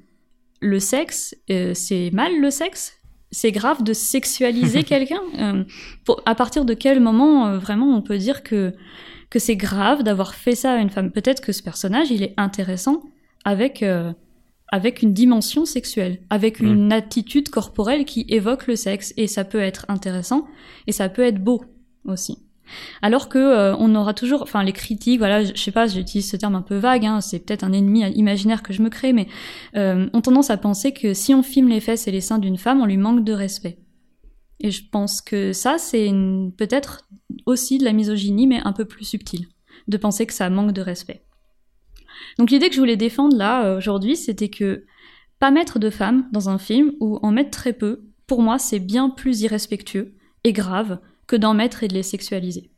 le 0.59 0.79
sexe, 0.82 1.34
euh, 1.49 1.71
c'est 1.73 2.11
mal 2.11 2.41
le 2.41 2.51
sexe? 2.51 2.97
C'est 3.32 3.51
grave 3.51 3.84
de 3.84 3.93
sexualiser 3.93 4.84
quelqu'un. 4.91 5.21
Euh, 5.39 5.63
à 6.25 6.36
partir 6.36 6.65
de 6.65 6.73
quel 6.73 6.99
moment 6.99 7.47
euh, 7.47 7.57
vraiment 7.57 7.95
on 7.95 8.01
peut 8.01 8.17
dire 8.17 8.43
que 8.43 8.73
que 9.29 9.39
c'est 9.39 9.55
grave 9.55 10.03
d'avoir 10.03 10.36
fait 10.36 10.55
ça 10.55 10.73
à 10.73 10.77
une 10.77 10.89
femme? 10.89 11.11
Peut-être 11.11 11.41
que 11.41 11.53
ce 11.53 11.63
personnage 11.63 12.11
il 12.11 12.23
est 12.23 12.34
intéressant 12.38 13.03
avec 13.45 13.82
euh, 13.82 14.11
avec 14.71 15.01
une 15.01 15.13
dimension 15.13 15.65
sexuelle, 15.65 16.19
avec 16.29 16.61
mm. 16.61 16.65
une 16.65 16.93
attitude 16.93 17.49
corporelle 17.49 18.05
qui 18.05 18.25
évoque 18.29 18.67
le 18.67 18.75
sexe 18.75 19.13
et 19.17 19.27
ça 19.27 19.43
peut 19.43 19.59
être 19.59 19.86
intéressant 19.89 20.47
et 20.88 20.91
ça 20.91 21.09
peut 21.09 21.23
être 21.23 21.43
beau 21.43 21.63
aussi. 22.05 22.39
Alors 23.01 23.30
que 23.30 23.38
euh, 23.38 23.76
on 23.78 23.95
aura 23.95 24.13
toujours, 24.13 24.41
enfin 24.43 24.63
les 24.63 24.74
critiques, 24.74 25.19
voilà, 25.19 25.43
je, 25.43 25.55
sais 25.55 25.72
pas, 25.72 25.88
j'utilise 25.88 26.30
ce 26.30 26.38
terme 26.38 26.55
un 26.55 26.61
peu 26.61 26.78
vague, 26.78 27.05
hein, 27.05 27.22
c'est 27.22 27.39
peut-être 27.39 27.63
un 27.63 27.74
ennemi 27.74 28.03
imaginaire 28.11 28.63
que 28.63 28.74
je 28.74 28.82
me 28.82 28.89
crée, 28.89 29.13
mais 29.13 29.28
euh, 29.76 30.07
ont 30.13 30.22
tendance 30.22 30.49
à 30.49 30.57
penser 30.57 30.93
que 30.93 31.13
si 31.13 31.34
on 31.34 31.43
filme 31.43 31.69
les 31.69 31.80
fesses 31.80 32.07
et 32.07 32.11
les 32.11 32.22
seins 32.22 32.39
d'une 32.39 32.57
femme, 32.57 32.82
on 32.82 32.86
lui 32.86 32.97
manque 32.97 33.24
de 33.24 33.34
respect. 33.34 33.80
Et 34.59 34.72
je 34.72 34.84
pense 34.89 35.22
que 35.22 35.53
ça, 35.53 35.78
c'est 35.78 36.11
peut-être 36.57 37.07
aussi 37.45 37.78
de 37.80 37.84
la 37.84 37.93
misogynie, 37.93 38.47
mais 38.47 38.61
un 38.63 38.74
peu 38.74 38.86
plus 38.86 39.05
subtile, 39.05 39.47
de 39.88 39.97
penser 39.97 40.26
que 40.26 40.34
ça 40.34 40.49
manque 40.49 40.74
de 40.74 40.82
respect. 40.82 41.26
Donc 42.38 42.51
l'idée 42.51 42.69
que 42.69 42.76
je 42.76 42.80
voulais 42.80 42.97
défendre 42.97 43.36
là 43.36 43.65
euh, 43.65 43.78
aujourd'hui, 43.78 44.15
c'était 44.15 44.49
que 44.49 44.86
pas 45.39 45.51
mettre 45.51 45.80
de 45.80 45.89
femmes 45.89 46.30
dans 46.32 46.49
un 46.49 46.59
film 46.59 46.93
ou 46.99 47.17
en 47.24 47.32
mettre 47.32 47.49
très 47.49 47.74
peu, 47.74 48.03
pour 48.28 48.41
moi, 48.41 48.59
c'est 48.59 48.80
bien 48.80 49.09
plus 49.09 49.41
irrespectueux 49.41 50.13
et 50.43 50.53
grave 50.53 50.99
que 51.32 51.38
d'en 51.38 51.53
mettre 51.53 51.84
et 51.84 51.88
de 51.88 51.93
les 51.93 52.03
sexualiser. 52.03 52.71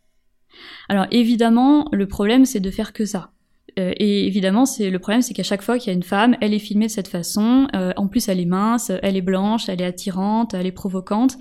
Alors 0.88 1.08
évidemment, 1.10 1.88
le 1.92 2.08
problème 2.08 2.46
c'est 2.46 2.60
de 2.60 2.70
faire 2.70 2.94
que 2.94 3.06
ça. 3.06 3.32
Euh, 3.80 3.92
et 3.98 4.28
évidemment, 4.28 4.66
c'est 4.66 4.92
le 4.92 5.00
problème, 5.00 5.24
c'est 5.24 5.34
qu'à 5.34 5.42
chaque 5.42 5.64
fois 5.64 5.80
qu'il 5.80 5.88
y 5.88 5.90
a 5.90 5.96
une 5.96 6.04
femme, 6.04 6.36
elle 6.42 6.54
est 6.54 6.60
filmée 6.60 6.86
de 6.86 6.92
cette 6.92 7.08
façon. 7.08 7.68
Euh, 7.76 7.92
en 7.98 8.08
plus, 8.08 8.28
elle 8.28 8.40
est 8.40 8.46
mince, 8.46 8.92
elle 9.02 9.18
est 9.18 9.22
blanche, 9.22 9.68
elle 9.68 9.82
est 9.82 9.86
attirante, 9.86 10.54
elle 10.54 10.68
est 10.68 10.72
provocante. 10.72 11.38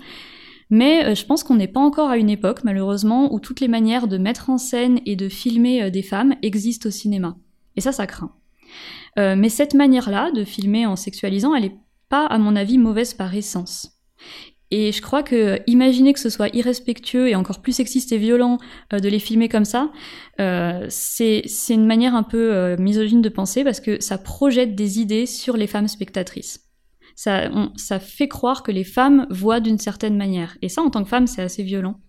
Mais 0.71 1.05
euh, 1.05 1.13
je 1.13 1.25
pense 1.25 1.43
qu'on 1.43 1.55
n'est 1.55 1.67
pas 1.67 1.79
encore 1.79 2.09
à 2.09 2.17
une 2.17 2.31
époque, 2.31 2.63
malheureusement, 2.63 3.31
où 3.31 3.39
toutes 3.39 3.59
les 3.59 3.67
manières 3.67 4.07
de 4.07 4.17
mettre 4.17 4.49
en 4.49 4.57
scène 4.57 4.99
et 5.05 5.15
de 5.15 5.29
filmer 5.29 5.91
des 5.91 6.01
femmes 6.01 6.33
existent 6.41 6.89
au 6.89 6.91
cinéma. 6.91 7.37
Et 7.75 7.81
ça, 7.81 7.91
ça 7.91 8.07
craint. 8.07 8.33
mais 9.17 9.49
cette 9.49 9.75
manière-là 9.75 10.31
de 10.31 10.43
filmer 10.43 10.87
en 10.87 10.95
sexualisant, 10.95 11.53
elle 11.53 11.63
n'est 11.63 11.77
pas, 12.09 12.25
à 12.25 12.39
mon 12.39 12.55
avis, 12.55 12.79
mauvaise 12.79 13.13
par 13.13 13.35
essence. 13.35 13.99
Et 14.75 14.91
je 14.91 15.03
crois 15.03 15.21
que 15.21 15.59
imaginer 15.67 16.13
que 16.13 16.19
ce 16.19 16.31
soit 16.31 16.49
irrespectueux 16.55 17.29
et 17.29 17.35
encore 17.35 17.61
plus 17.61 17.73
sexiste 17.73 18.11
et 18.11 18.17
violent 18.17 18.57
euh, 18.91 18.97
de 18.97 19.07
les 19.07 19.19
filmer 19.19 19.47
comme 19.47 19.65
ça, 19.65 19.91
euh, 20.39 20.87
c'est 20.89 21.43
une 21.69 21.85
manière 21.85 22.15
un 22.15 22.23
peu 22.23 22.51
euh, 22.51 22.75
misogyne 22.79 23.21
de 23.21 23.29
penser 23.29 23.63
parce 23.63 23.79
que 23.79 24.01
ça 24.01 24.17
projette 24.17 24.73
des 24.73 24.99
idées 24.99 25.27
sur 25.27 25.57
les 25.57 25.67
femmes 25.67 25.87
spectatrices. 25.87 26.71
Ça, 27.15 27.51
ça 27.75 27.99
fait 27.99 28.27
croire 28.27 28.63
que 28.63 28.71
les 28.71 28.83
femmes 28.83 29.27
voient 29.29 29.59
d'une 29.59 29.77
certaine 29.77 30.17
manière. 30.17 30.57
Et 30.63 30.69
ça, 30.69 30.81
en 30.81 30.89
tant 30.89 31.03
que 31.03 31.09
femme, 31.09 31.27
c'est 31.27 31.43
assez 31.43 31.61
violent. 31.61 31.99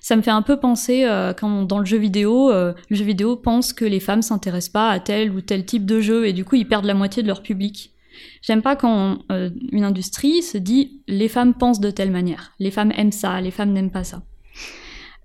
Ça 0.00 0.16
me 0.16 0.22
fait 0.22 0.32
un 0.32 0.42
peu 0.42 0.58
penser 0.58 1.06
quand 1.38 1.62
dans 1.62 1.78
le 1.78 1.84
jeu 1.84 1.98
vidéo, 1.98 2.50
le 2.50 2.74
jeu 2.90 3.04
vidéo 3.04 3.36
pense 3.36 3.72
que 3.72 3.84
les 3.84 4.00
femmes 4.00 4.22
s'intéressent 4.22 4.72
pas 4.72 4.90
à 4.90 4.98
tel 4.98 5.30
ou 5.30 5.42
tel 5.42 5.64
type 5.64 5.86
de 5.86 6.00
jeu 6.00 6.26
et 6.26 6.32
du 6.32 6.44
coup 6.44 6.56
ils 6.56 6.66
perdent 6.66 6.86
la 6.86 6.94
moitié 6.94 7.22
de 7.22 7.28
leur 7.28 7.44
public. 7.44 7.94
J'aime 8.42 8.62
pas 8.62 8.76
quand 8.76 9.18
euh, 9.32 9.50
une 9.72 9.84
industrie 9.84 10.42
se 10.42 10.58
dit 10.58 11.02
les 11.08 11.28
femmes 11.28 11.54
pensent 11.54 11.80
de 11.80 11.90
telle 11.90 12.10
manière, 12.10 12.52
les 12.58 12.70
femmes 12.70 12.92
aiment 12.96 13.12
ça, 13.12 13.40
les 13.40 13.50
femmes 13.50 13.72
n'aiment 13.72 13.90
pas 13.90 14.04
ça. 14.04 14.22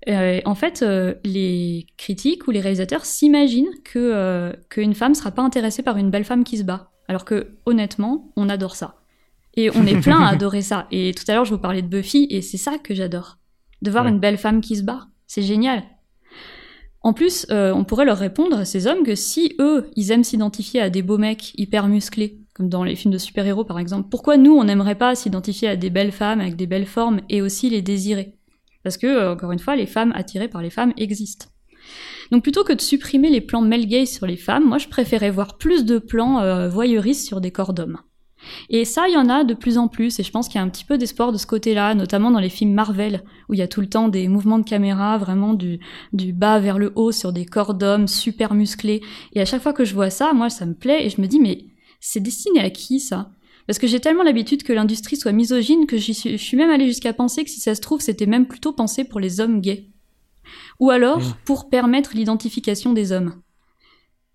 Euh, 0.08 0.40
en 0.44 0.54
fait, 0.54 0.82
euh, 0.82 1.14
les 1.24 1.86
critiques 1.96 2.46
ou 2.46 2.50
les 2.50 2.60
réalisateurs 2.60 3.06
s'imaginent 3.06 3.72
que 3.84 4.54
qu'une 4.68 4.94
femme 4.94 5.14
sera 5.14 5.30
pas 5.30 5.42
intéressée 5.42 5.82
par 5.82 5.96
une 5.96 6.10
belle 6.10 6.24
femme 6.24 6.44
qui 6.44 6.58
se 6.58 6.64
bat, 6.64 6.90
alors 7.08 7.24
que 7.24 7.56
honnêtement, 7.66 8.32
on 8.36 8.48
adore 8.48 8.76
ça. 8.76 8.96
Et 9.56 9.70
on 9.70 9.86
est 9.86 10.00
plein 10.00 10.20
à 10.20 10.28
adorer 10.32 10.62
ça. 10.62 10.88
Et 10.90 11.14
tout 11.14 11.24
à 11.28 11.34
l'heure, 11.34 11.44
je 11.44 11.54
vous 11.54 11.60
parlais 11.60 11.82
de 11.82 11.86
Buffy, 11.86 12.26
et 12.30 12.42
c'est 12.42 12.58
ça 12.58 12.78
que 12.78 12.94
j'adore. 12.94 13.38
De 13.82 13.90
voir 13.90 14.06
une 14.06 14.18
belle 14.18 14.38
femme 14.38 14.60
qui 14.60 14.76
se 14.76 14.82
bat. 14.82 15.06
C'est 15.26 15.42
génial. 15.42 15.84
En 17.00 17.12
plus, 17.12 17.46
on 17.50 17.84
pourrait 17.84 18.06
leur 18.06 18.18
répondre 18.18 18.58
à 18.58 18.64
ces 18.64 18.86
hommes 18.86 19.04
que 19.04 19.14
si 19.14 19.54
eux, 19.60 19.90
ils 19.94 20.10
aiment 20.10 20.24
s'identifier 20.24 20.80
à 20.80 20.90
des 20.90 21.02
beaux 21.02 21.18
mecs 21.18 21.52
hyper 21.58 21.86
musclés, 21.86 22.43
comme 22.54 22.68
dans 22.68 22.84
les 22.84 22.96
films 22.96 23.12
de 23.12 23.18
super-héros 23.18 23.64
par 23.64 23.78
exemple. 23.78 24.08
Pourquoi 24.10 24.36
nous, 24.36 24.56
on 24.56 24.64
n'aimerait 24.64 24.94
pas 24.94 25.14
s'identifier 25.14 25.68
à 25.68 25.76
des 25.76 25.90
belles 25.90 26.12
femmes 26.12 26.40
avec 26.40 26.56
des 26.56 26.66
belles 26.66 26.86
formes 26.86 27.20
et 27.28 27.42
aussi 27.42 27.68
les 27.68 27.82
désirer? 27.82 28.36
Parce 28.82 28.96
que, 28.96 29.06
euh, 29.06 29.32
encore 29.32 29.52
une 29.52 29.58
fois, 29.58 29.76
les 29.76 29.86
femmes 29.86 30.12
attirées 30.14 30.48
par 30.48 30.62
les 30.62 30.70
femmes 30.70 30.92
existent. 30.96 31.46
Donc 32.30 32.42
plutôt 32.42 32.64
que 32.64 32.72
de 32.72 32.80
supprimer 32.80 33.28
les 33.28 33.40
plans 33.40 33.60
male 33.60 33.86
gaze 33.86 34.08
sur 34.08 34.26
les 34.26 34.36
femmes, 34.36 34.64
moi 34.64 34.78
je 34.78 34.88
préférais 34.88 35.30
voir 35.30 35.58
plus 35.58 35.84
de 35.84 35.98
plans 35.98 36.40
euh, 36.40 36.68
voyeuristes 36.68 37.26
sur 37.26 37.40
des 37.40 37.50
corps 37.50 37.74
d'hommes. 37.74 37.98
Et 38.68 38.84
ça, 38.84 39.08
il 39.08 39.14
y 39.14 39.16
en 39.16 39.28
a 39.28 39.44
de 39.44 39.54
plus 39.54 39.78
en 39.78 39.88
plus, 39.88 40.20
et 40.20 40.22
je 40.22 40.30
pense 40.30 40.48
qu'il 40.48 40.56
y 40.56 40.58
a 40.58 40.62
un 40.62 40.68
petit 40.68 40.84
peu 40.84 40.98
d'espoir 40.98 41.32
de 41.32 41.38
ce 41.38 41.46
côté-là, 41.46 41.94
notamment 41.94 42.30
dans 42.30 42.40
les 42.40 42.50
films 42.50 42.74
Marvel, 42.74 43.22
où 43.48 43.54
il 43.54 43.58
y 43.58 43.62
a 43.62 43.68
tout 43.68 43.80
le 43.80 43.88
temps 43.88 44.08
des 44.08 44.28
mouvements 44.28 44.58
de 44.58 44.68
caméra, 44.68 45.16
vraiment 45.16 45.54
du, 45.54 45.80
du 46.12 46.32
bas 46.34 46.58
vers 46.58 46.78
le 46.78 46.92
haut 46.94 47.12
sur 47.12 47.32
des 47.32 47.46
corps 47.46 47.74
d'hommes 47.74 48.06
super 48.06 48.54
musclés. 48.54 49.00
Et 49.32 49.40
à 49.40 49.46
chaque 49.46 49.62
fois 49.62 49.72
que 49.72 49.84
je 49.84 49.94
vois 49.94 50.10
ça, 50.10 50.32
moi, 50.34 50.50
ça 50.50 50.66
me 50.66 50.74
plaît, 50.74 51.06
et 51.06 51.10
je 51.10 51.20
me 51.20 51.26
dis, 51.26 51.40
mais 51.40 51.64
c'est 52.06 52.20
destiné 52.20 52.60
à 52.60 52.68
qui 52.68 53.00
ça? 53.00 53.30
Parce 53.66 53.78
que 53.78 53.86
j'ai 53.86 53.98
tellement 53.98 54.24
l'habitude 54.24 54.62
que 54.62 54.74
l'industrie 54.74 55.16
soit 55.16 55.32
misogyne 55.32 55.86
que 55.86 55.96
je 55.96 56.12
suis 56.12 56.56
même 56.56 56.68
allée 56.68 56.86
jusqu'à 56.86 57.14
penser 57.14 57.44
que 57.44 57.50
si 57.50 57.60
ça 57.60 57.74
se 57.74 57.80
trouve, 57.80 58.02
c'était 58.02 58.26
même 58.26 58.46
plutôt 58.46 58.74
pensé 58.74 59.04
pour 59.04 59.20
les 59.20 59.40
hommes 59.40 59.62
gays. 59.62 59.88
Ou 60.80 60.90
alors 60.90 61.20
mmh. 61.20 61.34
pour 61.46 61.70
permettre 61.70 62.14
l'identification 62.14 62.92
des 62.92 63.10
hommes. 63.10 63.40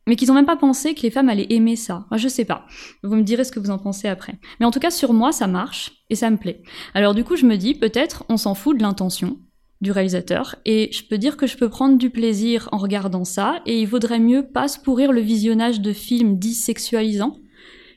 Mais 0.07 0.15
qu'ils 0.15 0.31
ont 0.31 0.35
même 0.35 0.47
pas 0.47 0.57
pensé 0.57 0.95
que 0.95 1.03
les 1.03 1.11
femmes 1.11 1.29
allaient 1.29 1.45
aimer 1.51 1.75
ça. 1.75 2.07
Moi, 2.09 2.17
je 2.17 2.27
sais 2.27 2.45
pas. 2.45 2.65
Vous 3.03 3.15
me 3.15 3.21
direz 3.21 3.43
ce 3.43 3.51
que 3.51 3.59
vous 3.59 3.69
en 3.69 3.77
pensez 3.77 4.07
après. 4.07 4.33
Mais 4.59 4.65
en 4.65 4.71
tout 4.71 4.79
cas, 4.79 4.89
sur 4.89 5.13
moi, 5.13 5.31
ça 5.31 5.45
marche 5.45 5.91
et 6.09 6.15
ça 6.15 6.31
me 6.31 6.37
plaît. 6.37 6.63
Alors 6.95 7.13
du 7.13 7.23
coup, 7.23 7.35
je 7.35 7.45
me 7.45 7.55
dis, 7.55 7.75
peut-être, 7.75 8.23
on 8.29 8.37
s'en 8.37 8.55
fout 8.55 8.75
de 8.75 8.81
l'intention 8.81 9.37
du 9.81 9.91
réalisateur 9.91 10.55
et 10.65 10.89
je 10.91 11.03
peux 11.03 11.19
dire 11.19 11.37
que 11.37 11.45
je 11.45 11.55
peux 11.55 11.69
prendre 11.69 11.99
du 11.99 12.09
plaisir 12.09 12.67
en 12.71 12.77
regardant 12.77 13.25
ça 13.25 13.61
et 13.67 13.79
il 13.79 13.87
vaudrait 13.87 14.19
mieux 14.19 14.47
pas 14.47 14.67
se 14.67 14.79
pourrir 14.79 15.11
le 15.11 15.21
visionnage 15.21 15.81
de 15.81 15.93
films 15.93 16.39
dits 16.39 16.55
sexualisants 16.55 17.37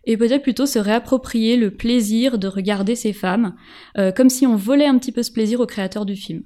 et 0.05 0.17
peut-être 0.17 0.43
plutôt 0.43 0.67
se 0.67 0.79
réapproprier 0.79 1.57
le 1.57 1.71
plaisir 1.71 2.39
de 2.39 2.49
regarder 2.49 2.97
ces 2.97 3.13
femmes, 3.13 3.55
euh, 3.99 4.13
comme 4.13 4.29
si 4.29 4.47
on 4.47 4.57
volait 4.57 4.87
un 4.87 4.99
petit 4.99 5.13
peu 5.13 5.23
ce 5.23 5.33
plaisir 5.33 5.61
aux 5.61 5.67
créateurs 5.67 6.07
du 6.07 6.17
film. 6.17 6.43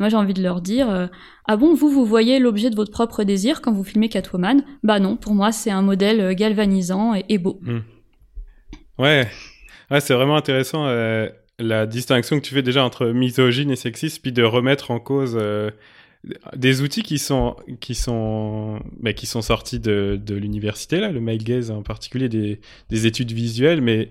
Moi 0.00 0.08
j'ai 0.08 0.16
envie 0.16 0.34
de 0.34 0.42
leur 0.42 0.60
dire 0.60 0.90
euh, 0.90 1.06
Ah 1.46 1.56
bon, 1.56 1.74
vous, 1.74 1.88
vous 1.88 2.04
voyez 2.04 2.38
l'objet 2.38 2.70
de 2.70 2.76
votre 2.76 2.90
propre 2.90 3.24
désir 3.24 3.60
quand 3.60 3.72
vous 3.72 3.84
filmez 3.84 4.08
Catwoman? 4.08 4.64
Bah 4.82 4.98
non, 4.98 5.16
pour 5.16 5.34
moi 5.34 5.52
c'est 5.52 5.70
un 5.70 5.82
modèle 5.82 6.20
euh, 6.20 6.34
galvanisant 6.34 7.14
et, 7.14 7.38
beau. 7.38 7.60
Hmm. 7.62 7.80
Ouais, 8.98 9.28
ouais 9.90 10.00
c'est 10.00 10.14
vraiment 10.14 10.36
intéressant 10.36 10.86
la 11.58 11.86
distinction 11.86 12.38
que 12.38 12.44
tu 12.44 12.54
fais 12.54 12.62
déjà 12.62 12.84
entre 12.84 13.06
misogyne 13.06 13.70
et 13.70 13.76
sexiste, 13.76 14.20
puis 14.22 14.32
de 14.32 14.42
remettre 14.42 14.90
en 14.90 14.98
cause 14.98 15.38
des 16.54 16.82
outils 16.82 17.02
qui 17.02 17.18
sont 17.18 17.56
qui 17.80 17.94
sont 17.94 18.80
bah, 19.00 19.12
qui 19.12 19.26
sont 19.26 19.42
sortis 19.42 19.80
de, 19.80 20.20
de 20.24 20.34
l'université 20.34 21.00
là 21.00 21.10
le 21.10 21.20
male 21.20 21.38
gaze 21.38 21.70
en 21.70 21.82
particulier 21.82 22.28
des, 22.28 22.60
des 22.90 23.06
études 23.06 23.32
visuelles 23.32 23.80
mais 23.80 24.10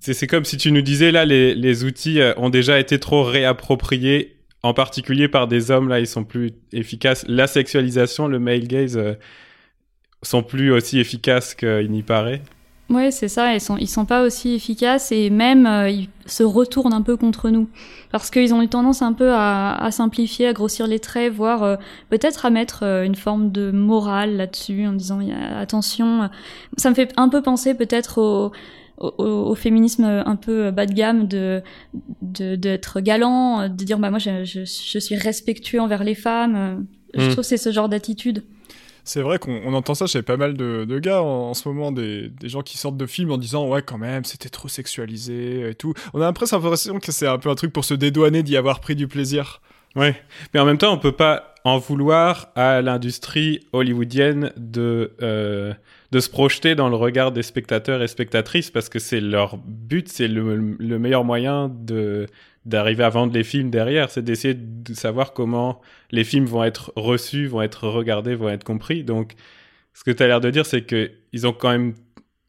c'est 0.00 0.26
comme 0.26 0.44
si 0.44 0.56
tu 0.56 0.72
nous 0.72 0.82
disais 0.82 1.10
là 1.10 1.24
les, 1.24 1.54
les 1.54 1.84
outils 1.84 2.20
euh, 2.20 2.32
ont 2.36 2.50
déjà 2.50 2.78
été 2.78 2.98
trop 2.98 3.22
réappropriés 3.22 4.36
en 4.62 4.74
particulier 4.74 5.28
par 5.28 5.48
des 5.48 5.70
hommes 5.70 5.88
là 5.88 6.00
ils 6.00 6.06
sont 6.06 6.24
plus 6.24 6.52
efficaces. 6.72 7.24
La 7.28 7.46
sexualisation 7.46 8.28
le 8.28 8.38
male 8.38 8.66
gaze 8.66 8.96
euh, 8.96 9.14
sont 10.22 10.42
plus 10.42 10.72
aussi 10.72 10.98
efficaces 10.98 11.54
qu'il 11.54 11.90
n'y 11.90 12.02
paraît 12.02 12.42
Ouais, 12.90 13.12
c'est 13.12 13.28
ça. 13.28 13.54
Ils 13.54 13.60
sont, 13.60 13.76
ils 13.76 13.88
sont 13.88 14.04
pas 14.04 14.22
aussi 14.22 14.54
efficaces 14.54 15.12
et 15.12 15.30
même 15.30 15.64
euh, 15.64 15.88
ils 15.88 16.08
se 16.26 16.42
retournent 16.42 16.92
un 16.92 17.02
peu 17.02 17.16
contre 17.16 17.48
nous 17.48 17.68
parce 18.10 18.30
qu'ils 18.30 18.52
ont 18.52 18.60
eu 18.62 18.68
tendance 18.68 19.00
un 19.00 19.12
peu 19.12 19.30
à, 19.32 19.76
à 19.76 19.90
simplifier, 19.92 20.48
à 20.48 20.52
grossir 20.52 20.88
les 20.88 20.98
traits, 20.98 21.32
voire 21.32 21.62
euh, 21.62 21.76
peut-être 22.08 22.46
à 22.46 22.50
mettre 22.50 22.82
euh, 22.82 23.04
une 23.04 23.14
forme 23.14 23.52
de 23.52 23.70
morale 23.70 24.36
là-dessus 24.36 24.88
en 24.88 24.92
disant 24.92 25.20
attention. 25.56 26.28
Ça 26.76 26.90
me 26.90 26.96
fait 26.96 27.12
un 27.16 27.28
peu 27.28 27.42
penser 27.42 27.74
peut-être 27.74 28.18
au, 28.18 28.50
au, 28.98 29.54
féminisme 29.54 30.04
un 30.04 30.36
peu 30.36 30.72
bas 30.72 30.86
de 30.86 30.92
gamme 30.92 31.28
de 31.28 31.62
d'être 32.22 33.00
galant, 33.00 33.68
de 33.68 33.84
dire 33.84 34.00
bah 34.00 34.10
moi 34.10 34.18
je, 34.18 34.44
je, 34.44 34.64
je 34.64 34.98
suis 34.98 35.14
respectueux 35.14 35.80
envers 35.80 36.02
les 36.02 36.16
femmes. 36.16 36.86
Je 37.14 37.28
mmh. 37.28 37.30
trouve 37.30 37.44
c'est 37.44 37.56
ce 37.56 37.70
genre 37.70 37.88
d'attitude. 37.88 38.42
C'est 39.04 39.22
vrai 39.22 39.38
qu'on 39.38 39.72
entend 39.72 39.94
ça 39.94 40.06
chez 40.06 40.22
pas 40.22 40.36
mal 40.36 40.54
de, 40.56 40.98
gars 40.98 41.22
en, 41.22 41.54
ce 41.54 41.68
moment, 41.68 41.92
des, 41.92 42.30
gens 42.42 42.62
qui 42.62 42.78
sortent 42.78 42.96
de 42.96 43.06
films 43.06 43.32
en 43.32 43.38
disant 43.38 43.68
ouais 43.68 43.82
quand 43.82 43.98
même 43.98 44.24
c'était 44.24 44.48
trop 44.48 44.68
sexualisé 44.68 45.70
et 45.70 45.74
tout. 45.74 45.94
On 46.14 46.20
a 46.20 46.24
l'impression 46.24 46.60
que 47.00 47.12
c'est 47.12 47.26
un 47.26 47.38
peu 47.38 47.50
un 47.50 47.54
truc 47.54 47.72
pour 47.72 47.84
se 47.84 47.94
dédouaner 47.94 48.42
d'y 48.42 48.56
avoir 48.56 48.80
pris 48.80 48.96
du 48.96 49.08
plaisir. 49.08 49.60
Ouais, 49.96 50.14
mais 50.54 50.60
en 50.60 50.64
même 50.64 50.78
temps, 50.78 50.92
on 50.92 50.98
peut 50.98 51.12
pas 51.12 51.54
en 51.64 51.78
vouloir 51.78 52.48
à 52.54 52.80
l'industrie 52.80 53.60
hollywoodienne 53.72 54.52
de 54.56 55.12
euh, 55.20 55.74
de 56.12 56.20
se 56.20 56.30
projeter 56.30 56.74
dans 56.74 56.88
le 56.88 56.96
regard 56.96 57.32
des 57.32 57.42
spectateurs 57.42 58.02
et 58.02 58.08
spectatrices 58.08 58.70
parce 58.70 58.88
que 58.88 58.98
c'est 58.98 59.20
leur 59.20 59.58
but, 59.58 60.08
c'est 60.08 60.28
le, 60.28 60.76
le, 60.78 60.98
meilleur 60.98 61.24
moyen 61.24 61.68
de 61.68 62.26
d'arriver 62.66 63.04
à 63.04 63.08
vendre 63.08 63.32
les 63.32 63.44
films 63.44 63.70
derrière, 63.70 64.10
c'est 64.10 64.22
d'essayer 64.22 64.54
de 64.54 64.94
savoir 64.94 65.32
comment 65.32 65.80
les 66.10 66.24
films 66.24 66.44
vont 66.44 66.62
être 66.64 66.92
reçus, 66.96 67.46
vont 67.46 67.62
être 67.62 67.88
regardés, 67.88 68.34
vont 68.34 68.50
être 68.50 68.64
compris. 68.64 69.02
Donc, 69.02 69.32
ce 69.94 70.04
que 70.04 70.10
tu 70.10 70.22
as 70.22 70.26
l'air 70.26 70.40
de 70.40 70.50
dire, 70.50 70.66
c'est 70.66 70.82
que 70.82 71.10
ils 71.32 71.46
ont 71.46 71.52
quand 71.52 71.70
même 71.70 71.94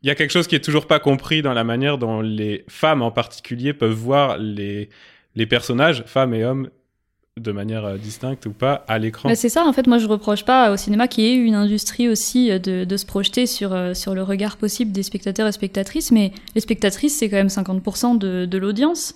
il 0.03 0.07
y 0.07 0.09
a 0.09 0.15
quelque 0.15 0.31
chose 0.31 0.47
qui 0.47 0.55
est 0.55 0.63
toujours 0.63 0.87
pas 0.87 0.99
compris 0.99 1.43
dans 1.43 1.53
la 1.53 1.63
manière 1.63 1.99
dont 1.99 2.21
les 2.21 2.65
femmes 2.67 3.03
en 3.03 3.11
particulier 3.11 3.73
peuvent 3.73 3.91
voir 3.91 4.37
les 4.37 4.89
les 5.35 5.45
personnages, 5.45 6.03
femmes 6.07 6.33
et 6.33 6.43
hommes, 6.43 6.69
de 7.39 7.51
manière 7.51 7.85
euh, 7.85 7.97
distincte 7.97 8.45
ou 8.45 8.51
pas 8.51 8.83
à 8.87 8.99
l'écran. 8.99 9.33
c'est 9.35 9.49
ça, 9.49 9.65
en 9.65 9.71
fait, 9.71 9.87
moi 9.87 9.97
je 9.97 10.07
reproche 10.07 10.43
pas 10.43 10.71
au 10.71 10.77
cinéma 10.77 11.07
qu'il 11.07 11.23
y 11.23 11.27
ait 11.27 11.35
une 11.35 11.55
industrie 11.55 12.09
aussi 12.09 12.51
euh, 12.51 12.59
de, 12.59 12.83
de 12.83 12.97
se 12.97 13.05
projeter 13.05 13.45
sur, 13.45 13.73
euh, 13.73 13.93
sur 13.93 14.13
le 14.13 14.23
regard 14.23 14.57
possible 14.57 14.91
des 14.91 15.03
spectateurs 15.03 15.47
et 15.47 15.51
spectatrices, 15.51 16.11
mais 16.11 16.33
les 16.55 16.61
spectatrices 16.61 17.17
c'est 17.17 17.29
quand 17.29 17.37
même 17.37 17.47
50% 17.47 18.17
de, 18.17 18.45
de 18.45 18.57
l'audience. 18.57 19.15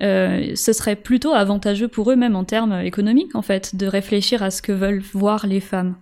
Euh, 0.00 0.54
ce 0.54 0.72
serait 0.72 0.96
plutôt 0.96 1.32
avantageux 1.32 1.88
pour 1.88 2.10
eux 2.10 2.16
même 2.16 2.34
en 2.34 2.44
termes 2.44 2.80
économiques 2.80 3.34
en 3.34 3.42
fait 3.42 3.76
de 3.76 3.86
réfléchir 3.86 4.42
à 4.42 4.50
ce 4.50 4.62
que 4.62 4.72
veulent 4.72 5.02
voir 5.12 5.46
les 5.46 5.60
femmes. 5.60 5.96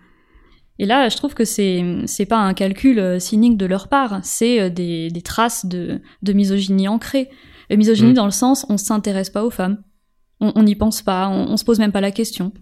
Et 0.79 0.87
là, 0.87 1.09
je 1.09 1.17
trouve 1.17 1.35
que 1.35 1.45
c'est 1.45 1.85
c'est 2.07 2.25
pas 2.25 2.39
un 2.39 2.55
calcul 2.55 3.21
cynique 3.21 3.59
de 3.59 3.67
leur 3.67 3.89
part, 3.89 4.21
c'est 4.23 4.71
des, 4.71 5.11
des 5.11 5.23
traces 5.23 5.67
de, 5.67 6.01
de 6.23 6.33
misogynie 6.33 6.89
ancrée. 6.89 7.29
misogynie 7.71 8.13
mmh. 8.13 8.15
dans 8.15 8.25
le 8.25 8.31
sens 8.31 8.65
on 8.69 8.79
s'intéresse 8.79 9.31
pas 9.31 9.45
aux 9.45 9.51
femmes 9.51 9.83
on 10.41 10.63
n'y 10.63 10.75
pense 10.75 11.03
pas, 11.03 11.29
on, 11.29 11.53
on, 11.53 11.57
se 11.57 11.65
pose 11.65 11.79
même 11.79 11.93
pas 11.93 12.01
la 12.01 12.11
question. 12.11 12.53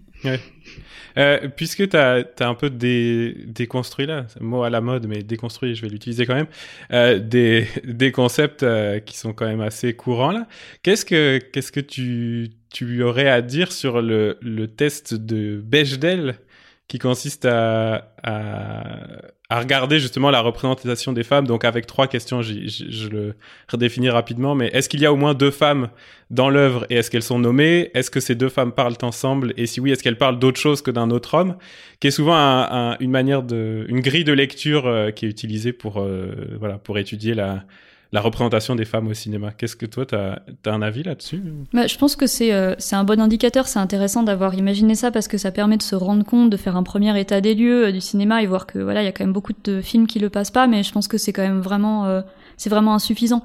Euh, 1.17 1.47
puisque 1.55 1.89
tu 1.89 1.97
as, 1.97 2.23
un 2.39 2.53
peu 2.53 2.69
déconstruit 2.69 4.05
là, 4.05 4.27
mot 4.39 4.63
à 4.63 4.69
la 4.69 4.79
mode, 4.79 5.07
mais 5.07 5.23
déconstruit, 5.23 5.75
je 5.75 5.81
vais 5.81 5.89
l'utiliser 5.89 6.25
quand 6.25 6.35
même, 6.35 6.47
euh, 6.91 7.19
des, 7.19 7.67
des 7.83 8.11
concepts 8.11 8.63
euh, 8.63 8.99
qui 8.99 9.17
sont 9.17 9.33
quand 9.33 9.47
même 9.47 9.61
assez 9.61 9.93
courants 9.93 10.31
là. 10.31 10.47
Qu'est-ce 10.83 11.05
que, 11.05 11.39
qu'est-ce 11.51 11.71
que 11.71 11.79
tu, 11.79 12.49
tu 12.71 13.01
aurais 13.03 13.29
à 13.29 13.41
dire 13.41 13.71
sur 13.71 14.01
le, 14.01 14.37
le 14.41 14.67
test 14.67 15.13
de 15.13 15.61
Bechdel? 15.63 16.35
Qui 16.89 16.97
consiste 16.97 17.45
à, 17.45 18.11
à, 18.23 18.83
à, 19.49 19.59
regarder 19.59 19.99
justement 19.99 20.31
la 20.31 20.41
représentation 20.41 21.13
des 21.13 21.23
femmes. 21.23 21.45
Donc 21.45 21.63
avec 21.63 21.85
trois 21.85 22.07
questions, 22.07 22.41
je, 22.41 22.53
je 22.65 23.07
le 23.07 23.35
redéfinis 23.71 24.09
rapidement, 24.09 24.55
mais 24.55 24.67
est-ce 24.73 24.89
qu'il 24.89 24.99
y 24.99 25.05
a 25.05 25.13
au 25.13 25.15
moins 25.15 25.35
deux 25.35 25.51
femmes 25.51 25.89
dans 26.31 26.49
l'œuvre 26.49 26.87
et 26.89 26.95
est-ce 26.95 27.11
qu'elles 27.11 27.23
sont 27.23 27.37
nommées? 27.37 27.91
Est-ce 27.93 28.09
que 28.09 28.19
ces 28.19 28.33
deux 28.33 28.49
femmes 28.49 28.71
parlent 28.71 28.97
ensemble? 29.03 29.53
Et 29.55 29.67
si 29.67 29.79
oui, 29.79 29.91
est-ce 29.91 30.01
qu'elles 30.01 30.17
parlent 30.17 30.39
d'autre 30.39 30.59
chose 30.59 30.81
que 30.81 30.89
d'un 30.89 31.11
autre 31.11 31.35
homme? 31.35 31.57
Qui 31.99 32.07
est 32.07 32.11
souvent 32.11 32.35
un, 32.35 32.97
une 32.99 33.11
manière 33.11 33.43
de, 33.43 33.85
une 33.87 34.01
grille 34.01 34.23
de 34.23 34.33
lecture 34.33 34.87
euh, 34.87 35.11
qui 35.11 35.27
est 35.27 35.29
utilisée 35.29 35.73
pour, 35.73 36.01
euh, 36.01 36.57
voilà, 36.57 36.79
pour 36.79 36.97
étudier 36.97 37.35
la, 37.35 37.65
la 38.11 38.21
représentation 38.21 38.75
des 38.75 38.85
femmes 38.85 39.07
au 39.07 39.13
cinéma. 39.13 39.51
Qu'est-ce 39.51 39.75
que 39.75 39.85
toi, 39.85 40.05
tu 40.05 40.15
as, 40.15 40.41
un 40.65 40.81
avis 40.81 41.03
là-dessus? 41.03 41.43
Bah, 41.73 41.85
Je 41.85 41.97
pense 41.97 42.15
que 42.15 42.25
c'est 42.25 42.51
euh, 42.53 42.73
un 42.91 43.03
bon 43.03 43.19
indicateur. 43.19 43.67
C'est 43.67 43.79
intéressant 43.79 44.23
d'avoir 44.23 44.55
imaginé 44.55 44.95
ça 44.95 45.11
parce 45.11 45.27
que 45.27 45.37
ça 45.37 45.51
permet 45.51 45.77
de 45.77 45.83
se 45.83 45.95
rendre 45.95 46.23
compte, 46.25 46.49
de 46.49 46.57
faire 46.57 46.75
un 46.75 46.83
premier 46.83 47.17
état 47.19 47.39
des 47.39 47.53
lieux 47.53 47.87
euh, 47.87 47.91
du 47.91 48.01
cinéma 48.01 48.41
et 48.41 48.47
voir 48.47 48.65
que 48.65 48.79
voilà, 48.79 49.03
il 49.03 49.05
y 49.05 49.09
a 49.09 49.11
quand 49.11 49.23
même 49.23 49.33
beaucoup 49.33 49.53
de 49.63 49.81
films 49.81 50.07
qui 50.07 50.19
le 50.19 50.29
passent 50.29 50.51
pas, 50.51 50.65
mais 50.65 50.81
je 50.83 50.91
pense 50.91 51.07
que 51.07 51.17
c'est 51.17 51.33
quand 51.33 51.43
même 51.43 51.61
vraiment, 51.61 52.07
euh, 52.07 52.21
c'est 52.57 52.69
vraiment 52.69 52.95
insuffisant 52.95 53.43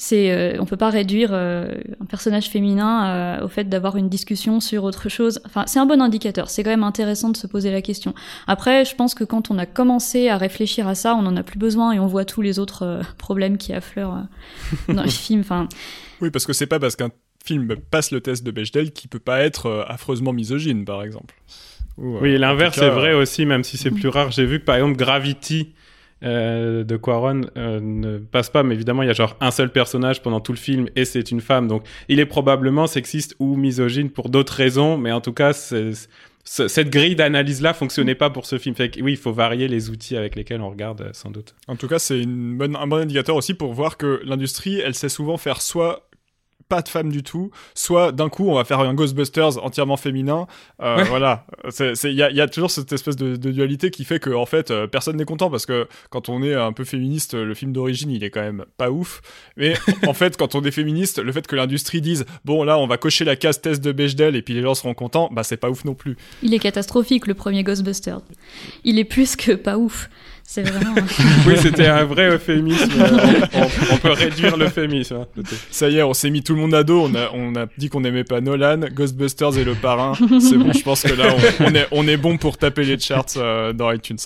c'est 0.00 0.30
euh, 0.30 0.56
on 0.60 0.64
peut 0.64 0.76
pas 0.76 0.90
réduire 0.90 1.30
euh, 1.32 1.74
un 2.00 2.04
personnage 2.04 2.48
féminin 2.48 3.38
euh, 3.40 3.44
au 3.44 3.48
fait 3.48 3.64
d'avoir 3.64 3.96
une 3.96 4.08
discussion 4.08 4.60
sur 4.60 4.84
autre 4.84 5.08
chose. 5.08 5.40
Enfin, 5.44 5.64
c'est 5.66 5.80
un 5.80 5.86
bon 5.86 6.00
indicateur. 6.00 6.48
C'est 6.50 6.62
quand 6.62 6.70
même 6.70 6.84
intéressant 6.84 7.30
de 7.30 7.36
se 7.36 7.48
poser 7.48 7.72
la 7.72 7.82
question. 7.82 8.14
Après, 8.46 8.84
je 8.84 8.94
pense 8.94 9.14
que 9.14 9.24
quand 9.24 9.50
on 9.50 9.58
a 9.58 9.66
commencé 9.66 10.28
à 10.28 10.38
réfléchir 10.38 10.86
à 10.86 10.94
ça, 10.94 11.16
on 11.16 11.26
en 11.26 11.36
a 11.36 11.42
plus 11.42 11.58
besoin 11.58 11.90
et 11.90 11.98
on 11.98 12.06
voit 12.06 12.24
tous 12.24 12.42
les 12.42 12.60
autres 12.60 13.00
problèmes 13.18 13.58
qui 13.58 13.72
affleurent 13.72 14.22
dans 14.88 15.02
les 15.02 15.10
films. 15.10 15.40
Enfin. 15.40 15.68
Oui, 16.20 16.30
parce 16.30 16.46
que 16.46 16.52
c'est 16.52 16.68
pas 16.68 16.78
parce 16.78 16.94
qu'un 16.94 17.10
film 17.44 17.74
passe 17.90 18.12
le 18.12 18.20
test 18.20 18.44
de 18.44 18.52
Bechdel 18.52 18.92
qu'il 18.92 19.10
peut 19.10 19.18
pas 19.18 19.40
être 19.40 19.84
affreusement 19.88 20.32
misogyne, 20.32 20.84
par 20.84 21.02
exemple. 21.02 21.34
oui, 21.96 22.38
l'inverse 22.38 22.78
est 22.78 22.90
vrai 22.90 23.14
aussi, 23.14 23.46
même 23.46 23.64
si 23.64 23.76
c'est 23.76 23.90
plus 23.90 24.08
rare. 24.08 24.30
J'ai 24.30 24.46
vu 24.46 24.60
que 24.60 24.64
par 24.64 24.76
exemple 24.76 24.96
Gravity 24.96 25.72
euh, 26.24 26.82
de 26.82 26.96
Quaron 26.96 27.42
euh, 27.56 27.80
ne 27.80 28.18
passe 28.18 28.50
pas, 28.50 28.62
mais 28.62 28.74
évidemment, 28.74 29.02
il 29.02 29.06
y 29.06 29.10
a 29.10 29.14
genre 29.14 29.36
un 29.40 29.50
seul 29.50 29.70
personnage 29.70 30.22
pendant 30.22 30.40
tout 30.40 30.52
le 30.52 30.58
film 30.58 30.88
et 30.96 31.04
c'est 31.04 31.30
une 31.30 31.40
femme. 31.40 31.68
Donc, 31.68 31.84
il 32.08 32.18
est 32.18 32.26
probablement 32.26 32.86
sexiste 32.86 33.36
ou 33.38 33.56
misogyne 33.56 34.10
pour 34.10 34.28
d'autres 34.28 34.54
raisons, 34.54 34.98
mais 34.98 35.12
en 35.12 35.20
tout 35.20 35.32
cas, 35.32 35.52
cette 36.44 36.90
grille 36.90 37.14
d'analyse-là 37.14 37.74
fonctionnait 37.74 38.14
pas 38.14 38.30
pour 38.30 38.46
ce 38.46 38.58
film. 38.58 38.74
Fait 38.74 38.90
que, 38.90 39.00
oui, 39.00 39.12
il 39.12 39.16
faut 39.18 39.32
varier 39.32 39.68
les 39.68 39.90
outils 39.90 40.16
avec 40.16 40.34
lesquels 40.34 40.60
on 40.60 40.70
regarde, 40.70 41.02
euh, 41.02 41.10
sans 41.12 41.30
doute. 41.30 41.54
En 41.68 41.76
tout 41.76 41.88
cas, 41.88 41.98
c'est 41.98 42.22
un 42.22 42.86
bon 42.86 42.96
indicateur 42.96 43.36
aussi 43.36 43.54
pour 43.54 43.72
voir 43.72 43.96
que 43.96 44.20
l'industrie, 44.24 44.80
elle 44.80 44.94
sait 44.94 45.08
souvent 45.08 45.36
faire 45.36 45.60
soit 45.60 46.07
pas 46.68 46.82
de 46.82 46.88
femmes 46.88 47.10
du 47.10 47.22
tout, 47.22 47.50
soit 47.74 48.12
d'un 48.12 48.28
coup 48.28 48.48
on 48.48 48.54
va 48.54 48.64
faire 48.64 48.80
un 48.80 48.94
Ghostbusters 48.94 49.62
entièrement 49.64 49.96
féminin. 49.96 50.46
Euh, 50.82 51.04
Voilà, 51.08 51.46
il 51.80 52.12
y 52.12 52.22
a, 52.22 52.30
y 52.30 52.40
a, 52.40 52.48
toujours 52.48 52.70
cette 52.70 52.92
espèce 52.92 53.16
de, 53.16 53.36
de, 53.36 53.50
dualité 53.50 53.90
qui 53.90 54.04
fait 54.04 54.20
que 54.20 54.30
en 54.30 54.46
fait 54.46 54.70
euh, 54.70 54.86
personne 54.86 55.16
n'est 55.16 55.24
content 55.24 55.50
parce 55.50 55.66
que 55.66 55.88
quand 56.10 56.28
on 56.28 56.42
est 56.42 56.54
un 56.54 56.72
peu 56.72 56.84
féministe, 56.84 57.34
le 57.34 57.54
film 57.54 57.72
d'origine 57.72 58.10
il 58.10 58.22
est 58.22 58.30
quand 58.30 58.42
même 58.42 58.64
pas 58.76 58.90
ouf. 58.90 59.20
Mais 59.56 59.74
en 60.06 60.14
fait 60.14 60.36
quand 60.36 60.54
on 60.54 60.62
est 60.62 60.70
féministe, 60.70 61.18
le 61.18 61.32
fait 61.32 61.46
que 61.46 61.56
l'industrie 61.56 62.00
dise 62.00 62.26
bon 62.44 62.62
là 62.64 62.78
on 62.78 62.86
va 62.86 62.98
cocher 62.98 63.24
la 63.24 63.36
case 63.36 63.60
test 63.60 63.82
de 63.82 63.92
Bechdel 63.92 64.36
et 64.36 64.42
puis 64.42 64.54
les 64.54 64.62
gens 64.62 64.74
seront 64.74 64.94
contents, 64.94 65.28
bah 65.32 65.42
c'est 65.42 65.56
pas 65.56 65.70
ouf 65.70 65.84
non 65.84 65.94
plus. 65.94 66.16
Il 66.42 66.52
est 66.54 66.58
catastrophique 66.58 67.26
le 67.26 67.34
premier 67.34 67.62
Ghostbusters. 67.62 68.20
Il 68.84 68.98
est 68.98 69.04
plus 69.04 69.36
que 69.36 69.52
pas 69.52 69.78
ouf. 69.78 70.08
C'est 70.50 70.62
vraiment. 70.62 70.94
oui, 71.46 71.56
c'était 71.60 71.88
un 71.88 72.04
vrai 72.04 72.30
euphémisme. 72.30 72.90
on, 73.92 73.96
peut 73.98 74.12
réduire 74.12 74.56
l'euphémisme. 74.56 75.16
Hein, 75.16 75.42
Ça 75.70 75.90
y 75.90 75.98
est, 75.98 76.02
on 76.02 76.14
s'est 76.14 76.30
mis 76.30 76.42
tout 76.42 76.54
le 76.54 76.60
monde 76.62 76.72
à 76.72 76.84
dos. 76.84 77.02
On 77.02 77.14
a, 77.14 77.28
on 77.34 77.54
a 77.54 77.66
dit 77.76 77.90
qu'on 77.90 78.02
aimait 78.02 78.24
pas 78.24 78.40
Nolan, 78.40 78.80
Ghostbusters 78.90 79.58
et 79.58 79.64
Le 79.64 79.74
Parrain. 79.74 80.14
C'est 80.40 80.56
bon, 80.56 80.72
je 80.72 80.82
pense 80.82 81.02
que 81.02 81.12
là, 81.12 81.34
on, 81.60 81.74
est, 81.74 81.86
on 81.90 82.08
est 82.08 82.16
bon 82.16 82.38
pour 82.38 82.56
taper 82.56 82.84
les 82.84 82.98
charts 82.98 83.26
euh, 83.36 83.74
dans 83.74 83.92
iTunes. 83.92 84.16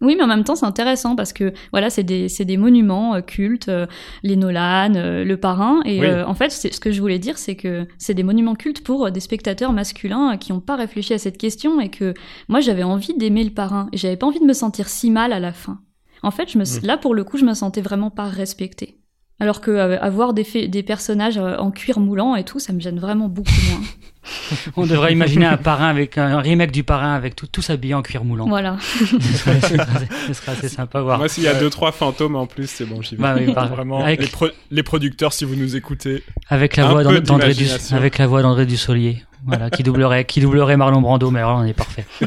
Oui, 0.00 0.14
mais 0.16 0.22
en 0.22 0.28
même 0.28 0.44
temps, 0.44 0.54
c'est 0.54 0.66
intéressant 0.66 1.16
parce 1.16 1.32
que 1.32 1.52
voilà, 1.72 1.90
c'est 1.90 2.02
des, 2.02 2.28
des 2.28 2.56
monuments 2.56 3.16
euh, 3.16 3.20
cultes, 3.20 3.68
euh, 3.68 3.86
les 4.22 4.36
Nolan, 4.36 4.94
euh, 4.94 5.24
le 5.24 5.36
parrain. 5.36 5.80
Et 5.84 6.04
en 6.22 6.34
fait, 6.34 6.50
ce 6.50 6.80
que 6.80 6.92
je 6.92 7.00
voulais 7.00 7.18
dire, 7.18 7.38
c'est 7.38 7.56
que 7.56 7.86
c'est 7.98 8.14
des 8.14 8.22
monuments 8.22 8.54
cultes 8.54 8.82
pour 8.82 9.10
des 9.10 9.20
spectateurs 9.20 9.72
masculins 9.72 10.36
qui 10.36 10.52
n'ont 10.52 10.60
pas 10.60 10.76
réfléchi 10.76 11.14
à 11.14 11.18
cette 11.18 11.38
question 11.38 11.80
et 11.80 11.90
que 11.90 12.14
moi, 12.48 12.60
j'avais 12.60 12.82
envie 12.82 13.14
d'aimer 13.14 13.44
le 13.44 13.50
parrain 13.50 13.88
et 13.92 13.96
j'avais 13.96 14.16
pas 14.16 14.26
envie 14.26 14.40
de 14.40 14.44
me 14.44 14.52
sentir 14.52 14.88
si 14.88 15.10
mal 15.10 15.32
à 15.32 15.40
la 15.40 15.52
fin. 15.52 15.80
En 16.22 16.30
fait, 16.30 16.50
je 16.50 16.58
me, 16.58 16.64
mmh. 16.64 16.86
là, 16.86 16.96
pour 16.96 17.14
le 17.14 17.24
coup, 17.24 17.36
je 17.38 17.44
me 17.44 17.54
sentais 17.54 17.80
vraiment 17.80 18.10
pas 18.10 18.24
respectée. 18.24 18.97
Alors 19.40 19.60
que 19.60 19.70
euh, 19.70 20.00
avoir 20.00 20.34
des, 20.34 20.68
des 20.68 20.82
personnages 20.82 21.38
euh, 21.38 21.56
en 21.58 21.70
cuir 21.70 22.00
moulant 22.00 22.34
et 22.34 22.44
tout, 22.44 22.58
ça 22.58 22.72
me 22.72 22.80
gêne 22.80 22.98
vraiment 22.98 23.28
beaucoup 23.28 23.50
moins. 23.70 23.80
On 24.76 24.84
devrait 24.84 25.12
imaginer 25.12 25.46
un 25.46 25.56
parrain 25.56 25.88
avec 25.88 26.18
un 26.18 26.40
remake 26.40 26.72
du 26.72 26.82
parrain 26.82 27.14
avec 27.14 27.36
tout, 27.36 27.46
tous 27.46 27.70
habillés 27.70 27.94
en 27.94 28.02
cuir 28.02 28.24
moulant. 28.24 28.48
Voilà. 28.48 28.76
ce, 28.80 29.04
serait, 30.34 30.52
assez 30.52 30.68
sympa 30.68 30.98
à 30.98 31.02
voir. 31.02 31.18
Moi, 31.18 31.28
s'il 31.28 31.44
y 31.44 31.48
a 31.48 31.54
deux 31.54 31.70
trois 31.70 31.92
fantômes 31.92 32.36
en 32.36 32.46
plus, 32.46 32.68
c'est 32.68 32.84
bon, 32.84 33.00
j'y 33.00 33.16
vais. 33.16 33.22
Bah 33.52 33.64
vraiment. 33.66 34.04
Les, 34.04 34.18
les, 34.70 34.82
producteurs, 34.82 35.32
si 35.32 35.44
vous 35.44 35.54
nous 35.54 35.76
écoutez. 35.76 36.24
Avec 36.48 36.76
la 36.76 36.88
voix 36.88 37.04
d'André 37.04 37.54
du, 37.54 37.66
avec 37.92 38.18
la 38.18 38.26
voix 38.26 38.42
d'André 38.42 38.66
Dussolier 38.66 39.22
voilà, 39.48 39.70
qui 39.70 39.82
doublerait, 39.82 40.24
qui 40.26 40.40
doublerait 40.40 40.76
Marlon 40.76 41.00
Brando, 41.00 41.30
mais 41.30 41.40
alors 41.40 41.58
on 41.58 41.64
est 41.64 41.74
parfait. 41.74 42.04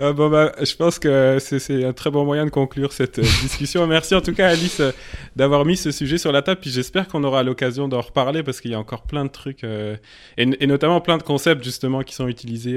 Ah, 0.00 0.12
bon, 0.12 0.28
bah, 0.28 0.52
je 0.60 0.74
pense 0.74 0.98
que 0.98 1.38
c'est 1.38 1.84
un 1.84 1.92
très 1.92 2.10
bon 2.10 2.24
moyen 2.24 2.46
de 2.46 2.50
conclure 2.50 2.92
cette 2.92 3.20
euh, 3.20 3.22
discussion. 3.42 3.86
Merci 3.86 4.16
en 4.16 4.20
tout 4.20 4.34
cas, 4.34 4.48
Alice, 4.48 4.80
euh, 4.80 4.90
d'avoir 5.36 5.64
mis 5.64 5.76
ce 5.76 5.92
sujet 5.92 6.18
sur 6.18 6.32
la 6.32 6.42
table. 6.42 6.60
Puis 6.60 6.70
j'espère 6.70 7.06
qu'on 7.06 7.22
aura 7.22 7.44
l'occasion 7.44 7.86
d'en 7.86 8.00
reparler 8.00 8.42
parce 8.42 8.60
qu'il 8.60 8.72
y 8.72 8.74
a 8.74 8.78
encore 8.78 9.02
plein 9.02 9.24
de 9.24 9.30
trucs, 9.30 9.62
euh, 9.62 9.96
et, 10.36 10.48
et, 10.58 10.66
notamment 10.66 11.00
plein 11.00 11.16
de 11.16 11.22
concepts 11.22 11.62
justement 11.62 12.02
qui 12.02 12.14
sont 12.14 12.26
utilisés 12.26 12.76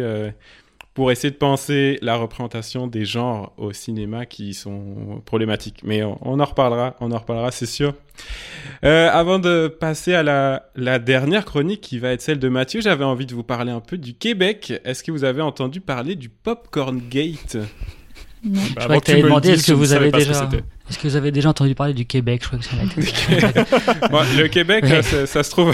pour 0.97 1.11
essayer 1.11 1.29
de 1.29 1.35
penser 1.35 1.99
la 2.01 2.15
représentation 2.15 2.87
des 2.87 3.05
genres 3.05 3.53
au 3.57 3.71
cinéma 3.71 4.25
qui 4.25 4.55
sont 4.55 5.21
problématiques. 5.25 5.81
Mais 5.83 6.01
on, 6.01 6.39
en 6.39 6.43
reparlera, 6.43 6.95
on 7.01 7.11
en 7.11 7.19
reparlera, 7.19 7.51
c'est 7.51 7.67
sûr. 7.67 7.93
Euh, 8.83 9.07
avant 9.11 9.37
de 9.37 9.67
passer 9.67 10.15
à 10.15 10.23
la, 10.23 10.71
la, 10.75 10.97
dernière 10.97 11.45
chronique 11.45 11.81
qui 11.81 11.99
va 11.99 12.13
être 12.13 12.23
celle 12.23 12.39
de 12.39 12.49
Mathieu, 12.49 12.81
j'avais 12.81 13.03
envie 13.03 13.27
de 13.27 13.35
vous 13.35 13.43
parler 13.43 13.71
un 13.71 13.79
peu 13.79 13.99
du 13.99 14.15
Québec. 14.15 14.73
Est-ce 14.85 15.03
que 15.03 15.11
vous 15.11 15.23
avez 15.23 15.43
entendu 15.43 15.81
parler 15.81 16.15
du 16.15 16.29
Popcorn 16.29 16.99
Gate? 17.07 17.57
Non. 18.43 18.59
Bah, 18.75 18.81
je 18.81 18.83
crois 18.85 18.99
que 18.99 19.11
tu 19.11 19.21
demandé 19.21 19.49
est-ce 19.49 19.67
que 19.67 19.73
vous 19.73 19.93
avez 19.93 20.09
déjà 20.09 20.49
Est-ce 20.89 20.99
que 20.99 21.07
vous 21.07 21.15
avez 21.15 21.31
déjà 21.31 21.49
entendu 21.49 21.75
parler 21.75 21.93
du 21.93 22.05
Québec? 22.05 22.41
Je 22.43 22.47
crois 22.47 22.59
que 22.59 22.65
ça 22.65 22.75
Le 24.37 24.47
Québec, 24.47 24.85
ça, 25.25 25.43
se 25.43 25.51
trouve, 25.51 25.73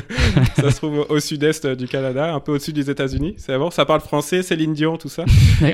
ça 0.56 0.70
se 0.70 0.76
trouve 0.76 1.06
au 1.08 1.18
sud-est 1.18 1.66
du 1.66 1.88
Canada, 1.88 2.32
un 2.32 2.40
peu 2.40 2.52
au-dessus 2.52 2.72
des 2.72 2.88
États-Unis. 2.88 3.34
C'est 3.38 3.58
bon, 3.58 3.70
ça 3.70 3.84
parle 3.84 4.00
français, 4.00 4.42
c'est 4.42 4.56
l'Indian, 4.56 4.96
tout 4.96 5.08
ça? 5.08 5.24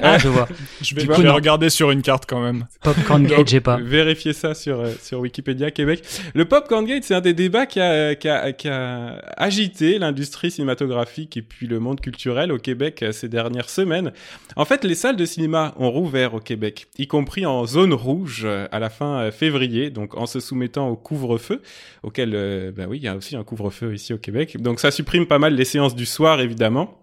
ah, 0.02 0.18
je 0.18 0.28
vois. 0.28 0.48
Je 0.82 0.94
vais, 0.94 1.02
je 1.02 1.22
vais 1.22 1.28
regarder 1.28 1.68
sur 1.68 1.90
une 1.90 2.00
carte 2.00 2.24
quand 2.26 2.40
même. 2.40 2.66
Popcorn 2.82 3.24
Gate, 3.26 3.48
j'ai 3.48 3.60
pas. 3.60 3.76
Vérifiez 3.76 4.32
ça 4.32 4.54
sur 4.54 4.80
euh, 4.80 4.92
sur 5.00 5.20
Wikipédia 5.20 5.70
Québec. 5.70 6.02
Le 6.34 6.44
Popcorn 6.44 6.84
Gate, 6.84 7.04
c'est 7.04 7.14
un 7.14 7.20
des 7.20 7.34
débats 7.34 7.66
qui 7.66 7.80
a, 7.80 8.14
qui 8.14 8.28
a, 8.28 8.52
qui 8.52 8.68
a 8.68 9.20
agité 9.36 9.98
l'industrie 9.98 10.50
cinématographique 10.50 11.36
et 11.36 11.42
puis 11.42 11.66
le 11.66 11.80
monde 11.80 12.00
culturel 12.00 12.50
au 12.50 12.58
Québec 12.58 13.02
euh, 13.02 13.12
ces 13.12 13.28
dernières 13.28 13.68
semaines. 13.68 14.12
En 14.56 14.64
fait, 14.64 14.84
les 14.84 14.94
salles 14.94 15.16
de 15.16 15.24
cinéma 15.24 15.74
ont 15.78 15.90
rouvert 15.90 16.34
au 16.34 16.40
Québec, 16.40 16.86
y 16.98 17.06
compris 17.06 17.46
en 17.46 17.66
zone 17.66 17.92
rouge 17.92 18.42
euh, 18.44 18.66
à 18.70 18.78
la 18.78 18.90
fin 18.90 19.20
euh, 19.20 19.30
février, 19.30 19.90
donc 19.90 20.16
en 20.16 20.26
se 20.26 20.40
soumettant 20.40 20.88
au 20.88 20.96
couvre-feu, 20.96 21.62
auquel, 22.02 22.32
euh, 22.34 22.72
bah 22.72 22.84
oui, 22.88 22.98
il 22.98 23.04
y 23.04 23.08
a 23.08 23.16
aussi 23.16 23.36
un 23.36 23.44
couvre-feu 23.44 23.94
ici 23.94 24.12
au 24.12 24.18
Québec. 24.18 24.60
Donc 24.60 24.80
ça 24.80 24.90
supprime 24.90 25.26
pas 25.26 25.38
mal 25.38 25.54
les 25.54 25.64
séances 25.64 25.94
du 25.94 26.06
soir, 26.06 26.40
évidemment 26.40 26.96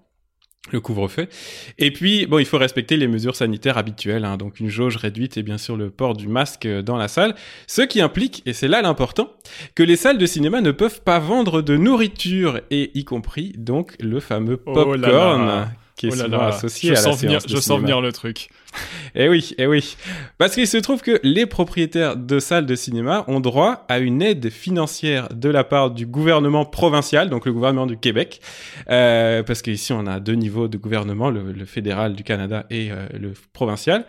le 0.72 0.82
couvre-feu. 0.82 1.28
Et 1.78 1.91
puis, 1.91 2.26
bon, 2.26 2.39
il 2.39 2.45
faut 2.45 2.57
respecter 2.57 2.97
les 2.97 3.07
mesures 3.07 3.38
sanitaires 3.38 3.78
habituelles, 3.78 4.26
hein, 4.26 4.36
donc 4.36 4.59
une 4.59 4.68
jauge 4.68 4.97
réduite 4.97 5.38
et 5.38 5.43
bien 5.43 5.57
sûr 5.57 5.78
le 5.78 5.89
port 5.89 6.13
du 6.13 6.28
masque 6.28 6.68
dans 6.68 6.97
la 6.97 7.07
salle, 7.07 7.36
ce 7.68 7.84
qui 7.84 8.01
implique, 8.01 8.43
et 8.45 8.51
c'est 8.51 8.68
là 8.68 8.82
l'important, 8.82 9.30
que 9.76 9.84
les 9.84 9.95
salles 9.95 10.18
de 10.18 10.26
cinéma 10.26 10.59
ne 10.59 10.72
peuvent 10.72 11.01
pas 11.01 11.20
vendre 11.20 11.61
de 11.61 11.78
nourriture, 11.78 12.59
et 12.70 12.91
y 12.95 13.05
compris 13.05 13.53
donc 13.57 13.95
le 14.01 14.20
fameux 14.20 14.61
oh 14.65 14.74
popcorn 14.74 15.70
qui 15.98 16.08
est 16.08 16.12
oh 16.14 16.16
souvent 16.16 16.41
associé 16.41 16.95
je 16.95 17.00
à 17.00 17.10
la 17.10 17.16
venir, 17.16 17.39
Je 17.45 17.58
sens 17.58 17.80
venir 17.80 18.00
le 18.02 18.14
truc. 18.14 18.50
Eh 19.16 19.28
oui, 19.30 19.56
eh 19.58 19.66
oui. 19.66 19.98
Parce 20.38 20.54
qu'il 20.54 20.68
se 20.68 20.78
trouve 20.78 21.02
que 21.02 21.20
les 21.24 21.48
propriétaires 21.48 22.16
de 22.16 22.39
salles 22.39 22.68
de 22.68 22.76
cinéma 22.76 23.26
ont 23.28 23.39
droit 23.39 23.86
à 23.89 23.98
une 23.98 24.22
aide 24.22 24.52
financière 24.52 25.30
de 25.34 25.50
la 25.50 25.64
part 25.64 25.89
du 25.89 26.06
gouvernement 26.06 26.66
provincial, 26.66 27.30
donc 27.32 27.48
le 27.48 27.54
gouvernement 27.54 27.88
du 27.88 27.98
Québec, 27.98 28.41
euh, 28.91 29.41
parce 29.41 29.64
qu'ici 29.64 29.91
on 29.91 30.06
a 30.06 30.20
deux 30.20 30.36
niveaux 30.36 30.68
de 30.68 30.78
gouvernement, 30.78 31.32
le, 31.32 31.66
fédéral 31.66 32.14
du 32.14 32.24
Canada 32.24 32.68
et 32.70 32.91
euh, 32.91 33.08
le 33.20 33.34
provincial. 33.52 34.06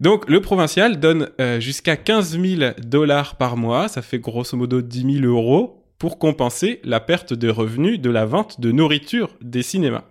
Donc 0.00 0.28
le 0.30 0.40
provincial 0.40 0.98
donne 0.98 1.28
euh, 1.38 1.60
jusqu'à 1.60 1.98
15 1.98 2.40
000 2.40 2.70
dollars 2.78 3.36
par 3.36 3.58
mois, 3.58 3.88
ça 3.88 4.00
fait 4.00 4.18
grosso 4.18 4.56
modo 4.56 4.80
10 4.80 5.20
000 5.20 5.26
euros 5.26 5.84
pour 5.98 6.18
compenser 6.18 6.80
la 6.82 7.00
perte 7.00 7.34
de 7.34 7.50
revenus 7.50 8.00
de 8.00 8.08
la 8.08 8.24
vente 8.24 8.58
de 8.58 8.72
nourriture 8.72 9.28
des 9.42 9.62
cinémas. 9.62 10.04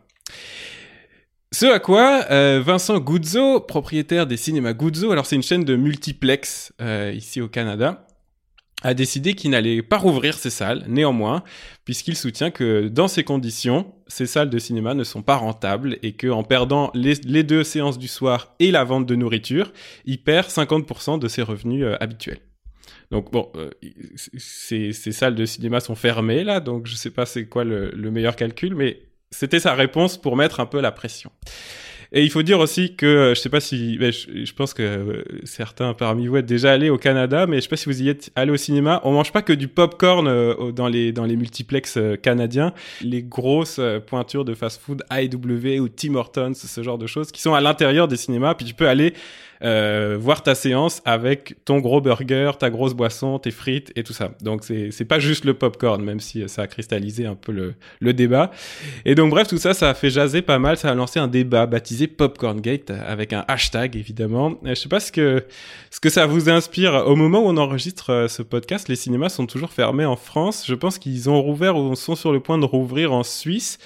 Ce 1.58 1.66
à 1.66 1.80
quoi 1.80 2.26
euh, 2.32 2.62
Vincent 2.62 2.99
Guzzo, 2.99 3.62
propriétaire 3.62 4.28
des 4.28 4.36
cinémas 4.36 4.74
Guzzo, 4.74 5.14
alors 5.14 5.26
c'est 5.26 5.38
une 5.38 5.41
chaîne 5.41 5.64
de 5.64 5.78
multiplex 5.78 6.74
euh, 6.82 7.14
ici 7.16 7.39
au 7.39 7.47
Canada, 7.47 8.08
a 8.82 8.93
décidé 8.93 9.36
qu'il 9.36 9.51
n'allait 9.51 9.82
pas 9.82 9.97
rouvrir 9.97 10.34
ses 10.34 10.49
salles, 10.49 10.84
néanmoins, 10.89 11.45
puisqu'il 11.86 12.18
soutient 12.18 12.51
que 12.51 12.89
dans 12.89 13.08
ces 13.08 13.24
conditions, 13.24 13.93
ces 14.08 14.26
salles 14.26 14.49
de 14.49 14.60
cinéma 14.60 14.95
ne 14.95 15.06
sont 15.06 15.22
pas 15.22 15.38
rentables 15.38 15.97
et 16.03 16.12
qu'en 16.12 16.43
perdant 16.43 16.91
les, 16.93 17.43
deux 17.43 17.64
séances 17.64 17.97
du 17.97 18.10
soir 18.10 18.53
et 18.60 18.70
la 18.70 18.84
vente 18.84 19.06
de 19.06 19.16
nourriture, 19.16 19.72
il 20.03 20.22
perd 20.22 20.49
50% 20.49 21.20
de 21.20 21.28
ses 21.30 21.41
revenus 21.41 21.86
euh, 21.86 21.95
habituels. 22.01 22.41
Donc 23.12 23.32
bon, 23.32 23.49
ces, 24.36 24.91
salles 24.91 25.36
de 25.36 25.45
cinéma 25.45 25.80
sont 25.80 25.95
fermées 25.95 26.43
là, 26.43 26.60
donc 26.60 26.86
je 26.86 26.95
sais 26.95 27.12
pas 27.12 27.26
c'est 27.26 27.47
quoi 27.47 27.64
le, 27.64 27.91
le 27.91 28.12
meilleur 28.12 28.36
calcul, 28.36 28.76
mais 28.76 28.99
c'était 29.32 29.60
sa 29.60 29.74
réponse 29.74 30.18
pour 30.18 30.36
mettre 30.36 30.60
un 30.60 30.66
peu 30.66 30.82
la 30.82 30.92
pression. 30.92 31.32
Et 32.12 32.24
il 32.24 32.30
faut 32.30 32.44
dire 32.44 32.60
aussi 32.60 32.96
que, 32.96 33.06
euh, 33.06 33.36
je 33.36 33.42
sais 33.42 33.50
pas 33.50 33.60
si, 33.60 33.96
je, 33.96 34.54
pense 34.54 34.74
que 34.74 34.84
euh, 34.84 35.24
certains 35.44 35.94
parmi 35.94 36.28
vous 36.28 36.38
êtes 36.38 36.46
déjà 36.46 36.72
allés 36.72 36.90
au 36.90 36.98
Canada, 36.98 37.46
mais 37.46 37.58
je 37.58 37.62
sais 37.62 37.68
pas 37.68 37.78
si 37.78 37.88
vous 37.88 38.02
y 38.02 38.10
êtes 38.10 38.32
allés 38.36 38.52
au 38.52 38.58
cinéma. 38.58 39.02
On 39.04 39.12
mange 39.12 39.32
pas 39.32 39.42
que 39.42 39.54
du 39.54 39.68
popcorn 39.68 40.28
euh, 40.28 40.72
dans 40.72 40.88
les 40.88 41.12
dans 41.12 41.26
les 41.26 41.36
multiplex 41.36 42.00
canadiens. 42.22 42.74
Les 43.02 43.24
grosses 43.24 43.80
pointures 44.08 44.46
de 44.46 44.54
fast-food 44.54 45.04
AEW 45.12 45.82
ou 45.82 45.90
Tim 45.90 46.16
Hortons, 46.16 46.54
ce 46.54 46.84
genre 46.84 46.98
de 46.98 47.08
choses 47.08 47.32
qui 47.32 47.42
sont 47.42 47.54
à 47.54 47.62
l'intérieur 47.62 48.08
des 48.08 48.18
cinémas. 48.18 48.54
Puis 48.56 48.66
tu 48.66 48.74
peux 48.74 48.88
aller 48.88 49.14
euh, 49.64 50.18
voir 50.20 50.43
ta 50.43 50.56
séance 50.56 51.01
avec 51.06 51.56
ton 51.66 51.80
gros 51.80 52.01
burger, 52.01 52.51
ta 52.60 52.70
grosse 52.70 52.93
boisson, 52.93 53.39
tes 53.39 53.51
frites 53.51 53.91
et 53.95 54.03
tout 54.03 54.14
ça. 54.14 54.32
Donc 54.41 54.64
c'est 54.64 54.91
c'est 54.91 55.06
pas 55.06 55.20
juste 55.20 55.45
le 55.45 55.53
popcorn, 55.53 56.03
même 56.03 56.20
si 56.20 56.47
ça 56.47 56.64
a 56.64 56.68
cristallisé 56.68 57.26
un 57.26 57.36
peu 57.36 57.51
le 57.51 57.76
le 57.99 58.14
débat. 58.14 58.51
Et 59.06 59.16
donc 59.16 59.30
bref, 59.30 59.47
tout 59.47 59.58
ça, 59.58 59.74
ça 59.74 59.89
a 59.89 59.93
fait 59.93 60.10
jaser 60.10 60.41
pas 60.41 60.60
mal. 60.60 60.78
Ça 60.78 60.89
a 60.89 60.93
lancé 60.93 61.20
un 61.20 61.28
débat 61.28 61.66
baptisé 61.66 62.08
Popcorn 62.08 62.60
Gate 62.60 62.91
avec 62.91 63.34
un 63.34 63.45
hashtag 63.47 63.95
évidemment. 63.95 64.56
Je 64.64 64.76
sais 64.76 64.89
pas 64.89 64.99
ce 64.99 65.12
que 65.12 65.45
ce 65.91 65.99
que 65.99 66.10
ça 66.10 66.26
vous 66.26 66.49
inspire. 66.49 66.93
Au 67.06 67.16
moment 67.16 67.39
où 67.39 67.47
on 67.47 67.58
enregistre 67.58 68.12
euh, 68.12 68.28
ce 68.28 68.41
podcast, 68.41 68.89
les 68.89 68.95
cinémas 68.95 69.30
sont 69.30 69.45
toujours 69.45 69.72
fermés 69.72 70.06
en 70.06 70.16
France. 70.16 70.66
Je 70.68 70.76
pense 70.76 70.97
qu'ils 70.97 71.30
ont 71.30 71.41
rouvert 71.41 71.78
ou 71.78 71.95
sont 71.95 72.16
sur 72.16 72.32
le 72.32 72.39
point 72.39 72.58
de 72.58 72.66
rouvrir 72.66 73.14
en 73.14 73.24
Suisse. 73.24 73.78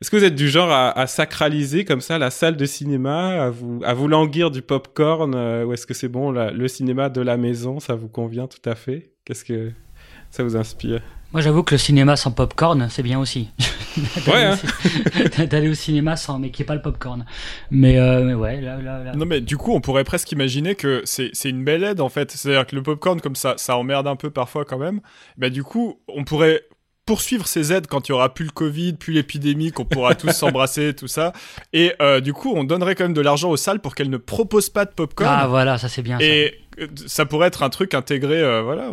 Est-ce 0.00 0.12
que 0.12 0.16
vous 0.16 0.24
êtes 0.24 0.36
du 0.36 0.48
genre 0.48 0.70
à, 0.70 1.06
sacraliser 1.08 1.84
comme 1.84 2.00
ça 2.00 2.18
la 2.18 2.30
salle 2.30 2.56
de 2.56 2.66
cinéma, 2.66 3.42
à 3.42 3.50
vous, 3.50 3.80
à 3.84 3.94
vous 3.94 4.06
languir 4.06 4.52
du 4.52 4.62
popcorn, 4.62 5.34
euh, 5.34 5.64
ou 5.64 5.72
est-ce 5.72 5.88
que 5.88 5.94
c'est 5.94 6.08
bon, 6.08 6.30
le 6.30 6.68
cinéma 6.68 7.08
de 7.08 7.20
la 7.20 7.36
maison, 7.36 7.80
ça 7.80 7.96
vous 7.96 8.08
convient 8.08 8.46
tout 8.46 8.62
à 8.64 8.76
fait? 8.76 9.10
Qu'est-ce 9.24 9.44
que 9.44 9.72
ça 10.30 10.44
vous 10.44 10.56
inspire? 10.56 11.02
Moi, 11.32 11.42
j'avoue 11.42 11.62
que 11.62 11.74
le 11.74 11.78
cinéma 11.78 12.16
sans 12.16 12.30
popcorn, 12.30 12.88
c'est 12.88 13.02
bien 13.02 13.18
aussi. 13.18 13.50
ouais. 14.28 14.44
Hein. 14.44 14.56
D'aller 15.46 15.68
au 15.68 15.74
cinéma 15.74 16.16
sans, 16.16 16.38
mais 16.38 16.50
qui 16.50 16.62
est 16.62 16.64
pas 16.64 16.76
le 16.76 16.80
popcorn. 16.80 17.26
Mais, 17.70 17.98
euh, 17.98 18.22
mais 18.24 18.34
ouais, 18.34 18.60
là, 18.60 18.80
là, 18.80 19.02
là, 19.02 19.12
Non, 19.14 19.26
mais 19.26 19.40
du 19.42 19.58
coup, 19.58 19.72
on 19.74 19.80
pourrait 19.80 20.04
presque 20.04 20.32
imaginer 20.32 20.74
que 20.74 21.02
c'est 21.04 21.32
une 21.44 21.64
belle 21.64 21.84
aide 21.84 22.00
en 22.00 22.08
fait. 22.08 22.30
C'est-à-dire 22.30 22.66
que 22.66 22.74
le 22.74 22.82
popcorn, 22.82 23.20
comme 23.20 23.36
ça, 23.36 23.54
ça 23.58 23.76
emmerde 23.76 24.06
un 24.06 24.16
peu 24.16 24.30
parfois 24.30 24.64
quand 24.64 24.78
même. 24.78 25.00
Bah, 25.36 25.50
du 25.50 25.64
coup, 25.64 26.00
on 26.08 26.24
pourrait 26.24 26.62
poursuivre 27.08 27.46
ces 27.46 27.72
aides 27.72 27.86
quand 27.86 28.06
il 28.06 28.12
y 28.12 28.14
aura 28.14 28.34
plus 28.34 28.44
le 28.44 28.50
Covid, 28.50 28.92
plus 28.92 29.14
l'épidémie, 29.14 29.72
qu'on 29.72 29.86
pourra 29.86 30.14
tous 30.14 30.28
s'embrasser, 30.32 30.92
tout 30.94 31.08
ça. 31.08 31.32
Et 31.72 31.94
euh, 32.02 32.20
du 32.20 32.34
coup, 32.34 32.52
on 32.54 32.64
donnerait 32.64 32.94
quand 32.94 33.04
même 33.04 33.14
de 33.14 33.22
l'argent 33.22 33.48
aux 33.48 33.56
salles 33.56 33.80
pour 33.80 33.94
qu'elles 33.94 34.10
ne 34.10 34.18
proposent 34.18 34.68
pas 34.68 34.84
de 34.84 34.90
popcorn. 34.90 35.34
Ah 35.34 35.46
voilà, 35.46 35.78
ça 35.78 35.88
c'est 35.88 36.02
bien. 36.02 36.18
Et 36.20 36.52
ça. 37.06 37.24
pourrait 37.24 37.48
être 37.48 37.62
un 37.62 37.70
truc 37.70 37.94
intégré, 37.94 38.42
euh, 38.42 38.60
voilà, 38.60 38.90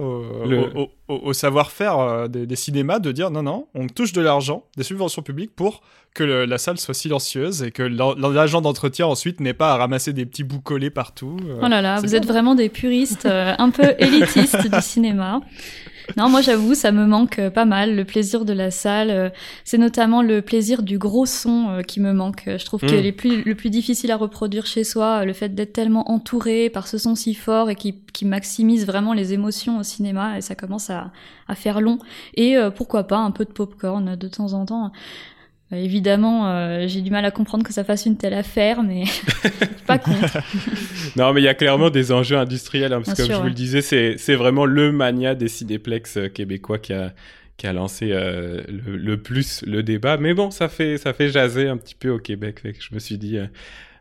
au, 1.10 1.34
savoir-faire 1.34 2.00
euh, 2.00 2.28
des, 2.30 2.56
cinémas 2.56 3.00
de 3.00 3.12
dire 3.12 3.32
non 3.32 3.44
non, 3.44 3.68
on 3.76 3.88
touche 3.88 4.14
de 4.14 4.22
l'argent, 4.22 4.64
des 4.78 4.84
subventions 4.84 5.22
publiques 5.22 5.54
pour 5.54 5.82
que 6.14 6.24
la 6.24 6.58
salle 6.58 6.78
soit 6.78 6.94
silencieuse 6.94 7.64
et 7.64 7.72
que 7.72 7.84
l'agent 7.84 8.62
d'entretien 8.62 9.08
ensuite 9.08 9.42
n'ait 9.42 9.54
pas 9.54 9.74
à 9.74 9.76
ramasser 9.76 10.14
des 10.14 10.26
petits 10.26 10.46
bouts 10.46 10.62
collés 10.62 10.90
partout. 10.90 11.36
oh 11.62 11.68
là 11.68 11.82
là, 11.82 12.00
vous 12.00 12.16
êtes 12.16 12.26
vraiment 12.26 12.56
des 12.56 12.70
puristes, 12.70 13.26
un 13.26 13.70
peu 13.72 13.94
élitistes 14.00 14.72
du 14.72 14.82
cinéma. 14.82 15.42
Non, 16.18 16.30
moi 16.30 16.42
j'avoue, 16.42 16.76
ça 16.76 16.92
me 16.92 17.06
manque 17.06 17.40
euh, 17.40 17.50
pas 17.50 17.66
mal. 17.66 17.96
Le 17.96 18.06
plaisir 18.06 18.46
de 18.46 18.54
la 18.54 18.72
salle, 18.72 19.10
euh, 19.10 19.30
c'est 19.64 19.78
notamment 19.78 20.22
le 20.22 20.42
plaisir 20.42 20.84
du 20.84 20.98
gros 20.98 21.26
son 21.26 21.70
euh, 21.70 21.82
qui 21.82 22.00
me 22.00 22.14
manque. 22.14 22.44
Je 22.46 22.64
trouve 22.66 22.82
que 22.82 23.10
mm. 23.10 23.14
plus, 23.14 23.44
le 23.44 23.56
plus 23.56 23.70
difficile 23.70 24.12
à 24.12 24.18
reproduire 24.18 24.66
chez 24.66 24.84
soi, 24.84 25.26
le 25.26 25.34
fait 25.34 25.56
d'être 25.56 25.74
tellement 25.74 26.12
entouré 26.12 26.70
par 26.70 26.88
ce 26.88 26.98
son 26.98 27.16
si 27.16 27.34
fort 27.34 27.70
et 27.70 27.76
qui, 27.76 27.96
qui 28.14 28.26
maximise 28.26 28.86
vraiment 28.86 29.14
les 29.14 29.34
émotions 29.34 29.80
au 29.80 29.84
cinéma, 29.84 30.38
et 30.38 30.42
ça 30.42 30.56
commence 30.56 30.90
à, 30.90 31.12
à 31.48 31.56
faire 31.56 31.82
long. 31.82 32.00
Et 32.36 32.56
pourquoi 32.76 33.06
pas 33.06 33.18
un 33.18 33.32
peu 33.32 33.46
de 33.46 33.52
popcorn 33.52 34.16
de 34.16 34.28
temps 34.28 34.54
en 34.54 34.66
temps. 34.66 34.92
Bah, 35.76 35.82
évidemment, 35.82 36.48
euh, 36.48 36.88
j'ai 36.88 37.02
du 37.02 37.12
mal 37.12 37.26
à 37.26 37.32
comprendre 37.32 37.66
que 37.66 37.74
ça 37.74 37.84
fasse 37.84 38.06
une 38.06 38.16
telle 38.16 38.34
affaire, 38.34 38.82
mais 38.82 39.04
pas 39.88 39.98
contre. 39.98 40.38
non, 41.18 41.34
mais 41.34 41.42
il 41.42 41.44
y 41.44 41.50
a 41.50 41.54
clairement 41.54 41.90
des 41.90 42.14
enjeux 42.14 42.38
industriels, 42.38 42.94
hein, 42.94 43.02
parce 43.04 43.18
que 43.18 43.24
comme 43.24 43.36
je 43.36 43.42
vous 43.42 43.48
le 43.48 43.54
disais, 43.54 43.82
c'est 43.82 44.36
vraiment 44.36 44.66
le 44.66 44.94
mania 44.94 45.36
des 45.36 45.50
cinéplex 45.50 46.16
euh, 46.16 46.30
québécois 46.30 46.80
qui 46.80 46.94
a 46.94 47.14
qui 47.58 47.68
a 47.68 47.74
lancé 47.74 48.10
euh, 48.12 48.62
le, 48.68 49.18
plus 49.18 49.64
le 49.66 49.82
débat. 49.82 50.18
Mais 50.18 50.34
bon, 50.34 50.50
ça 50.50 50.70
fait 50.70 50.98
ça 50.98 51.14
fait 51.14 51.28
jaser 51.28 51.68
un 51.68 51.78
petit 51.78 51.96
peu 51.96 52.10
au 52.10 52.20
Québec. 52.20 52.62
Fait 52.62 52.72
que 52.72 52.82
je 52.82 52.94
me 52.94 53.00
suis 53.00 53.18
dit, 53.18 53.38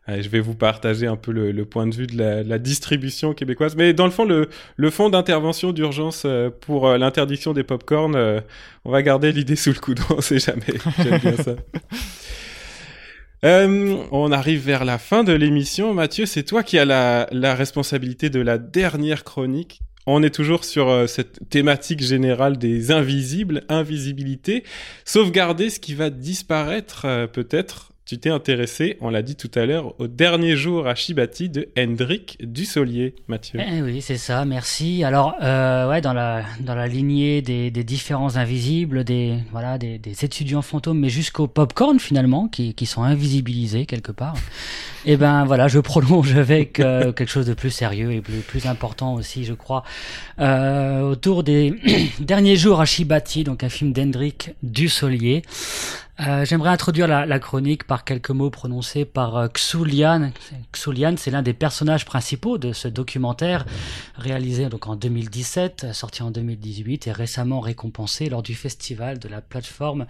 je 0.09 0.29
vais 0.29 0.41
vous 0.41 0.55
partager 0.55 1.07
un 1.07 1.17
peu 1.17 1.33
le, 1.33 1.65
point 1.65 1.87
de 1.87 1.95
vue 1.95 2.07
de 2.07 2.17
la, 2.19 2.59
distribution 2.59 3.33
québécoise. 3.33 3.75
Mais 3.77 3.93
dans 3.95 4.05
le 4.05 4.11
fond, 4.11 4.25
le, 4.25 4.49
le 4.77 4.91
fonds 4.91 5.09
d'intervention 5.09 5.73
d'urgence 5.73 6.25
euh, 6.27 6.51
pour 6.51 6.87
euh, 6.89 6.99
l'interdiction 6.99 7.53
des 7.53 7.65
pop-corn, 7.65 8.15
euh, 8.15 8.41
on 8.85 8.91
va 8.91 9.03
garder 9.03 9.33
l'idée 9.33 9.57
sous 9.57 9.73
le 9.73 9.79
coude, 9.79 10.01
on 10.11 10.21
sait 10.21 10.39
jamais. 10.39 10.63
J'aime 11.03 11.19
bien 11.21 11.37
ça. 11.37 11.55
on 14.13 14.33
arrive 14.33 14.61
vers 14.61 14.85
la 14.85 14.99
fin 14.99 15.25
de 15.25 15.33
l'émission. 15.33 15.95
Mathieu, 15.95 16.27
c'est 16.27 16.43
toi 16.43 16.63
qui 16.63 16.79
as 16.79 16.85
la, 16.85 17.27
la, 17.33 17.55
responsabilité 17.55 18.29
de 18.29 18.41
la 18.41 18.59
dernière 18.59 19.25
chronique. 19.25 19.81
On 20.07 20.23
est 20.23 20.35
toujours 20.35 20.67
sur 20.67 21.09
cette 21.09 21.49
thématique 21.49 22.03
générale 22.03 22.59
des 22.59 22.91
invisibles, 22.91 23.63
invisibilité, 23.71 24.65
sauvegarder 25.07 25.71
ce 25.71 25.81
qui 25.81 25.95
va 25.95 26.11
disparaître 26.11 27.27
peut-être 27.33 27.94
tu 28.07 28.19
t'es 28.19 28.29
intéressé, 28.29 28.99
on 29.01 29.09
l'a 29.09 29.23
dit 29.23 29.35
tout 29.35 29.51
à 29.55 29.65
l'heure, 29.65 29.99
au 29.99 30.09
dernier 30.09 30.57
jour 30.57 30.87
à 30.87 30.95
Shibati 30.95 31.49
de 31.49 31.71
Hendrik 31.79 32.37
Dussolier, 32.43 33.15
Mathieu. 33.29 33.61
Eh 33.67 33.81
oui, 33.81 34.03
c'est 34.03 34.19
ça, 34.19 34.45
merci. 34.45 35.05
Alors, 35.05 35.35
euh, 35.43 35.89
ouais, 35.89 36.03
dans 36.03 36.13
la, 36.13 36.43
dans 36.61 36.75
la 36.75 36.87
lignée 36.87 37.41
des, 37.41 37.71
des 37.71 37.83
différents 37.83 38.37
invisibles, 38.37 39.05
des, 39.05 39.39
voilà, 39.53 39.79
des, 39.79 39.97
des 39.97 40.23
étudiants 40.23 40.61
fantômes, 40.61 40.99
mais 40.99 41.09
jusqu'au 41.09 41.47
popcorn 41.47 41.99
finalement, 41.99 42.47
qui, 42.49 42.75
qui 42.75 42.85
sont 42.85 43.03
invisibilisés 43.03 43.87
quelque 43.87 44.13
part. 44.13 44.35
Et 45.07 45.13
eh 45.13 45.17
ben 45.17 45.47
voilà, 45.47 45.67
je 45.69 45.79
prolonge 45.79 46.37
avec 46.37 46.81
euh, 46.81 47.11
quelque 47.13 47.31
chose 47.31 47.47
de 47.47 47.55
plus 47.55 47.71
sérieux 47.71 48.13
et 48.13 48.21
plus, 48.21 48.41
plus 48.41 48.67
important 48.67 49.15
aussi, 49.15 49.45
je 49.45 49.55
crois, 49.55 49.83
euh, 50.41 51.01
autour 51.01 51.43
des 51.43 51.75
derniers 52.21 52.57
jours 52.57 52.83
à 52.83 52.85
Shibati, 52.85 53.45
donc 53.45 53.65
un 53.65 53.71
film 53.71 53.95
d'Hendrik 53.95 54.51
Dussolier. 54.63 55.43
Euh, 56.21 56.45
J'aimerais 56.45 56.71
introduire 56.71 57.09
la, 57.09 57.39
chronique 57.41 57.85
par 57.85 58.05
quelques 58.05 58.31
mots 58.31 58.51
prononcés 58.51 59.05
par 59.05 59.37
euh, 59.37 59.49
Xulian. 59.49 60.31
Xulian, 60.73 61.17
c'est 61.17 61.33
l'un 61.33 61.43
des 61.43 61.55
personnages 61.55 62.05
principaux 62.05 62.57
de 62.57 62.73
ce 62.73 62.87
documentaire 62.87 63.65
réalisé 64.17 64.69
donc 64.69 64.87
en 64.87 64.95
2017, 64.95 65.93
sorti 65.93 66.23
en 66.23 66.31
2018 66.31 67.09
et 67.09 67.13
récemment 67.13 67.59
récompensé 67.59 68.29
lors 68.29 68.45
du 68.45 68.55
festival 68.55 69.19
de 69.19 69.29
la 69.29 69.41
plateforme 69.41 70.07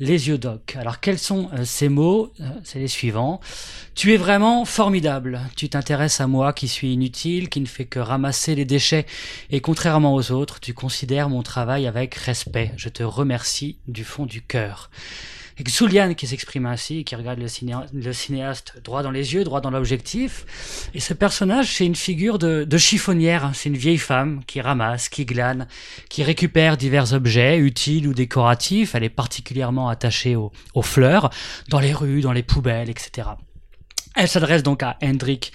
Les 0.00 0.26
Yeux 0.26 0.38
Doc. 0.38 0.76
Alors 0.76 0.98
quels 0.98 1.20
sont 1.20 1.48
euh, 1.52 1.64
ces 1.64 1.88
mots? 1.88 2.32
Euh, 2.40 2.48
C'est 2.64 2.80
les 2.80 2.88
suivants. 2.88 3.40
Tu 3.94 4.12
es 4.12 4.16
vraiment 4.16 4.64
formidable. 4.64 5.40
Tu 5.54 5.68
t'intéresses 5.68 6.20
à 6.20 6.26
moi 6.26 6.52
qui 6.52 6.66
suis 6.66 6.92
inutile, 6.92 7.48
qui 7.48 7.60
ne 7.60 7.66
fait 7.66 7.84
que 7.84 8.00
ramasser 8.00 8.56
les 8.56 8.64
déchets 8.64 9.06
et 9.50 9.60
contrairement 9.60 10.14
aux 10.14 10.32
autres, 10.32 10.58
tu 10.58 10.74
considères 10.74 11.28
mon 11.28 11.44
travail 11.44 11.86
avec 11.86 12.16
respect. 12.16 12.72
Je 12.76 12.88
te 12.88 13.04
remercie 13.04 13.78
du 13.86 14.02
fond 14.02 14.26
du 14.26 14.42
cœur. 14.42 14.90
Xulian 15.62 16.14
qui 16.14 16.26
s'exprime 16.26 16.66
ainsi, 16.66 17.04
qui 17.04 17.14
regarde 17.14 17.38
le, 17.38 18.12
cinéaste 18.12 18.74
droit 18.82 19.02
dans 19.02 19.10
les 19.10 19.34
yeux, 19.34 19.44
droit 19.44 19.60
dans 19.60 19.70
l'objectif. 19.70 20.90
Et 20.94 21.00
ce 21.00 21.14
personnage, 21.14 21.74
c'est 21.74 21.86
une 21.86 21.94
figure 21.94 22.38
de, 22.38 22.76
chiffonnière. 22.76 23.50
C'est 23.54 23.68
une 23.68 23.76
vieille 23.76 23.98
femme 23.98 24.42
qui 24.46 24.60
ramasse, 24.60 25.08
qui 25.08 25.24
glane, 25.24 25.68
qui 26.08 26.24
récupère 26.24 26.76
divers 26.76 27.12
objets 27.12 27.58
utiles 27.58 28.08
ou 28.08 28.14
décoratifs. 28.14 28.94
Elle 28.94 29.04
est 29.04 29.08
particulièrement 29.08 29.88
attachée 29.88 30.34
aux 30.36 30.82
fleurs, 30.82 31.30
dans 31.68 31.80
les 31.80 31.92
rues, 31.92 32.20
dans 32.20 32.32
les 32.32 32.42
poubelles, 32.42 32.90
etc. 32.90 33.28
Elle 34.14 34.28
s'adresse 34.28 34.62
donc 34.62 34.82
à 34.82 34.96
Hendrik 35.02 35.52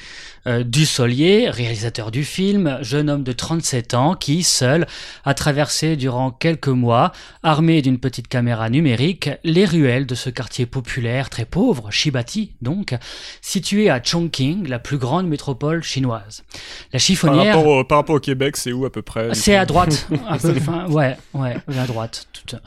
euh, 0.50 0.64
Dussolier, 0.64 1.50
réalisateur 1.50 2.12
du 2.12 2.24
film, 2.24 2.80
jeune 2.82 3.10
homme 3.10 3.24
de 3.24 3.32
37 3.32 3.94
ans 3.94 4.16
qui, 4.16 4.44
seul, 4.44 4.88
a 5.24 5.34
traversé 5.34 5.96
durant 5.96 6.32
quelques 6.32 6.68
mois, 6.68 7.12
armé 7.44 7.82
d'une 7.82 8.00
petite 8.00 8.28
caméra 8.28 8.70
numérique, 8.70 9.30
les 9.44 9.66
ruelles 9.66 10.06
de 10.06 10.16
ce 10.16 10.30
quartier 10.30 10.66
populaire 10.66 11.30
très 11.30 11.46
pauvre, 11.46 11.92
Shibati 11.92 12.54
donc, 12.62 12.96
situé 13.42 13.90
à 13.90 14.02
Chongqing, 14.04 14.68
la 14.68 14.80
plus 14.80 14.98
grande 14.98 15.28
métropole 15.28 15.84
chinoise. 15.84 16.44
La 16.92 17.00
chiffonnière... 17.00 17.54
Par 17.54 17.58
rapport 17.58 17.72
au, 17.72 17.84
par 17.84 17.98
rapport 18.00 18.16
au 18.16 18.20
Québec, 18.20 18.58
c'est 18.58 18.72
où 18.72 18.86
à 18.86 18.92
peu 18.92 19.02
près 19.02 19.30
C'est 19.34 19.56
à 19.56 19.66
droite, 19.66 20.08
un 20.28 20.38
peu, 20.38 20.54
ouais, 20.90 21.16
ouais, 21.34 21.56
à 21.78 21.86
droite. 21.86 22.28
Tout. 22.34 22.58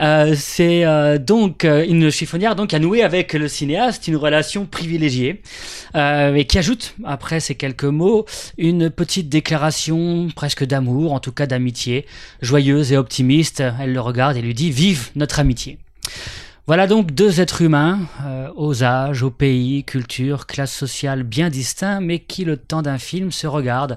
Euh, 0.00 0.34
c'est 0.36 0.84
euh, 0.84 1.18
donc 1.18 1.64
euh, 1.64 1.84
une 1.84 2.10
chiffonnière 2.10 2.54
donc 2.54 2.72
a 2.72 2.78
noué 2.78 3.02
avec 3.02 3.32
le 3.32 3.48
cinéaste 3.48 4.06
une 4.06 4.16
relation 4.16 4.64
privilégiée 4.64 5.42
euh, 5.96 6.34
et 6.34 6.44
qui 6.44 6.58
ajoute 6.58 6.94
après 7.08 7.40
ces 7.40 7.54
quelques 7.54 7.84
mots 7.84 8.26
une 8.56 8.90
petite 8.90 9.28
déclaration 9.28 10.28
presque 10.34 10.64
d'amour, 10.64 11.12
en 11.12 11.20
tout 11.20 11.32
cas 11.32 11.46
d'amitié, 11.46 12.06
joyeuse 12.40 12.92
et 12.92 12.96
optimiste. 12.96 13.62
Elle 13.80 13.92
le 13.92 14.00
regarde 14.00 14.36
et 14.36 14.42
lui 14.42 14.54
dit 14.54 14.70
vive 14.70 15.10
notre 15.16 15.40
amitié. 15.40 15.78
Voilà 16.68 16.86
donc 16.86 17.12
deux 17.12 17.40
êtres 17.40 17.62
humains, 17.62 18.00
euh, 18.26 18.50
aux 18.54 18.84
âges, 18.84 19.22
aux 19.22 19.30
pays, 19.30 19.84
cultures, 19.84 20.46
classes 20.46 20.76
sociales 20.76 21.22
bien 21.22 21.48
distincts, 21.48 22.02
mais 22.02 22.18
qui 22.18 22.44
le 22.44 22.58
temps 22.58 22.82
d'un 22.82 22.98
film 22.98 23.32
se 23.32 23.46
regardent, 23.46 23.96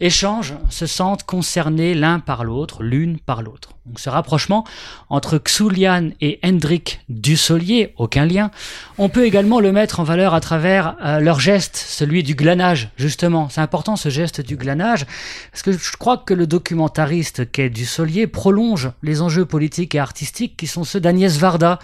échangent, 0.00 0.56
se 0.70 0.86
sentent 0.86 1.22
concernés 1.22 1.94
l'un 1.94 2.18
par 2.18 2.42
l'autre, 2.42 2.82
l'une 2.82 3.20
par 3.20 3.42
l'autre. 3.42 3.74
Donc 3.86 3.98
ce 3.98 4.10
rapprochement 4.10 4.64
entre 5.08 5.38
Xulian 5.38 6.10
et 6.20 6.38
Hendrik 6.44 7.00
Dussolier, 7.08 7.94
aucun 7.96 8.26
lien, 8.26 8.50
on 8.98 9.08
peut 9.08 9.24
également 9.24 9.58
le 9.58 9.72
mettre 9.72 10.00
en 10.00 10.04
valeur 10.04 10.34
à 10.34 10.40
travers 10.40 10.96
euh, 11.02 11.18
leur 11.18 11.40
geste, 11.40 11.76
celui 11.76 12.22
du 12.22 12.34
glanage, 12.34 12.90
justement. 12.98 13.48
C'est 13.48 13.62
important 13.62 13.96
ce 13.96 14.10
geste 14.10 14.42
du 14.42 14.56
glanage, 14.56 15.06
parce 15.50 15.62
que 15.62 15.72
je 15.72 15.96
crois 15.96 16.18
que 16.18 16.34
le 16.34 16.46
documentariste 16.46 17.50
qu'est 17.50 17.70
Dussolier 17.70 18.26
prolonge 18.26 18.90
les 19.02 19.22
enjeux 19.22 19.46
politiques 19.46 19.94
et 19.94 19.98
artistiques 19.98 20.58
qui 20.58 20.66
sont 20.66 20.84
ceux 20.84 21.00
d'Agnès 21.00 21.38
Varda. 21.38 21.78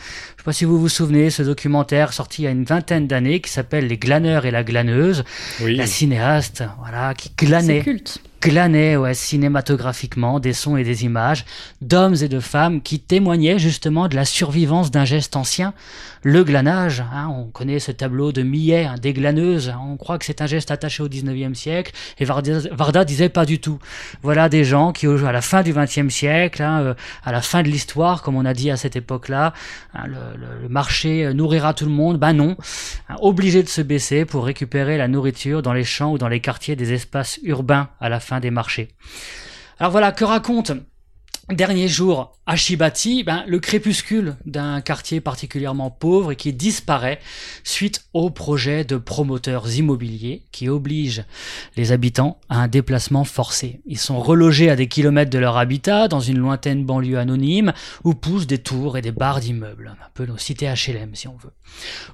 Pas 0.47 0.53
si 0.53 0.65
vous 0.65 0.79
vous 0.79 0.89
souvenez, 0.89 1.31
ce 1.31 1.43
documentaire 1.43 2.13
sorti 2.13 2.43
il 2.43 2.45
y 2.45 2.47
a 2.47 2.53
une 2.53 2.63
vingtaine 2.63 3.09
d'années 3.09 3.41
qui 3.41 3.51
s'appelle 3.51 3.89
Les 3.89 3.99
glaneurs 3.99 4.47
et 4.47 4.53
la 4.53 4.63
glaneuse. 4.63 5.25
La 5.61 5.89
cinéaste, 5.89 6.63
voilà, 6.79 7.15
qui 7.15 7.33
glanait. 7.37 7.83
Culte 7.83 8.21
glanait 8.47 8.97
ouais, 8.97 9.15
cinématographiquement 9.15 10.39
des 10.39 10.53
sons 10.53 10.77
et 10.77 10.85
des 10.85 11.05
images 11.05 11.45
d'hommes 11.81 12.15
et 12.23 12.29
de 12.29 12.39
femmes 12.39 12.81
qui 12.81 13.01
témoignaient 13.01 13.59
justement 13.59 14.07
de 14.07 14.15
la 14.15 14.25
survivance 14.25 14.93
d'un 14.93 15.05
geste 15.05 15.35
ancien, 15.35 15.75
le 16.23 16.45
glanage. 16.45 17.03
Hein, 17.13 17.29
on 17.29 17.45
connaît 17.47 17.81
ce 17.81 17.91
tableau 17.93 18.33
de 18.33 18.43
Millet, 18.43 18.85
hein, 18.85 18.97
des 19.01 19.13
glaneuses. 19.13 19.71
Hein, 19.71 19.81
on 19.83 19.97
croit 19.97 20.19
que 20.19 20.25
c'est 20.25 20.43
un 20.43 20.47
geste 20.47 20.71
attaché 20.71 21.03
au 21.03 21.09
19e 21.09 21.55
siècle. 21.55 21.93
Et 22.19 22.25
Varda, 22.25 23.05
disait 23.05 23.29
pas 23.29 23.47
du 23.47 23.59
tout. 23.59 23.79
Voilà 24.23 24.49
des 24.49 24.65
gens 24.65 24.93
qui, 24.93 25.07
à 25.07 25.33
la 25.33 25.43
fin 25.43 25.63
du 25.63 25.73
20e 25.73 26.11
siècle, 26.11 26.63
hein, 26.63 26.81
euh, 26.83 26.95
à 27.25 27.33
la 27.33 27.43
fin 27.43 27.63
de 27.63 27.69
l'histoire, 27.69 28.23
comme 28.23 28.37
on 28.37 28.45
a 28.45 28.55
dit 28.55 28.71
à 28.71 28.77
cette 28.77 28.97
époque-là, 28.97 29.55
hein, 29.95 30.07
le, 30.07 30.17
le, 30.37 30.69
marché 30.69 31.33
nourrira 31.35 31.75
tout 31.75 31.85
le 31.85 31.91
monde. 31.91 32.19
Ben 32.19 32.33
non, 32.33 32.57
obligé 33.21 33.63
de 33.63 33.69
se 33.69 33.81
baisser 33.81 34.25
pour 34.25 34.45
récupérer 34.45 34.97
la 34.97 35.09
nourriture 35.09 35.63
dans 35.63 35.73
les 35.73 35.85
champs 35.85 36.13
ou 36.13 36.19
dans 36.19 36.29
les 36.29 36.41
quartiers 36.41 36.77
des 36.77 36.93
espaces 36.93 37.39
urbains 37.43 37.89
à 38.01 38.09
la 38.09 38.21
fin 38.21 38.41
des 38.41 38.51
marchés. 38.51 38.89
Alors 39.79 39.93
voilà, 39.93 40.13
que 40.13 40.25
raconte 40.25 40.73
Dernier 41.53 41.87
jour 41.87 42.33
à 42.45 42.57
Shibati, 42.57 43.23
ben, 43.23 43.45
le 43.47 43.61
crépuscule 43.61 44.37
d'un 44.47 44.81
quartier 44.81 45.21
particulièrement 45.21 45.91
pauvre 45.91 46.33
et 46.33 46.37
qui 46.37 46.53
disparaît 46.53 47.21
suite 47.63 48.05
au 48.13 48.31
projet 48.31 48.85
de 48.85 48.97
promoteurs 48.97 49.73
immobiliers 49.77 50.43
qui 50.51 50.69
obligent 50.69 51.25
les 51.77 51.93
habitants 51.93 52.41
à 52.49 52.59
un 52.59 52.69
déplacement 52.69 53.23
forcé. 53.23 53.81
Ils 53.87 53.99
sont 53.99 54.21
relogés 54.21 54.71
à 54.71 54.77
des 54.77 54.89
kilomètres 54.89 55.31
de 55.31 55.39
leur 55.39 55.57
habitat 55.57 56.09
dans 56.09 56.21
une 56.21 56.39
lointaine 56.39 56.85
banlieue 56.85 57.19
anonyme 57.19 57.73
où 58.03 58.15
poussent 58.15 58.49
des 58.49 58.59
tours 58.59 58.97
et 58.97 59.03
des 59.03 59.13
barres 59.13 59.41
d'immeubles, 59.41 59.95
un 60.01 60.11
peu 60.15 60.27
nos 60.27 60.39
cités 60.39 60.67
HLM 60.67 61.15
si 61.15 61.29
on 61.29 61.37
veut. 61.37 61.53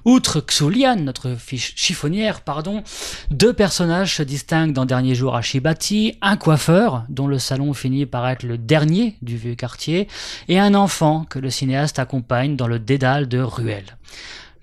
Outre 0.05 0.41
Xulian, 0.41 0.97
notre 0.97 1.35
fiche 1.35 1.73
chiffonnière, 1.75 2.41
pardon, 2.41 2.83
deux 3.31 3.53
personnages 3.53 4.17
se 4.17 4.23
distinguent 4.23 4.73
dans 4.73 4.85
Dernier 4.85 5.15
jour 5.15 5.35
à 5.35 5.41
Shibati, 5.41 6.17
un 6.21 6.37
coiffeur 6.37 7.03
dont 7.09 7.25
le 7.25 7.39
salon 7.39 7.73
finit 7.73 8.05
par 8.05 8.27
être 8.29 8.43
le 8.43 8.59
dernier 8.59 9.15
du 9.23 9.37
vieux 9.37 9.55
quartier, 9.55 10.07
et 10.47 10.59
un 10.59 10.73
enfant 10.73 11.25
que 11.25 11.39
le 11.39 11.49
cinéaste 11.49 11.99
accompagne 11.99 12.55
dans 12.55 12.67
le 12.67 12.79
dédale 12.79 13.27
de 13.27 13.39
ruelles. 13.39 13.97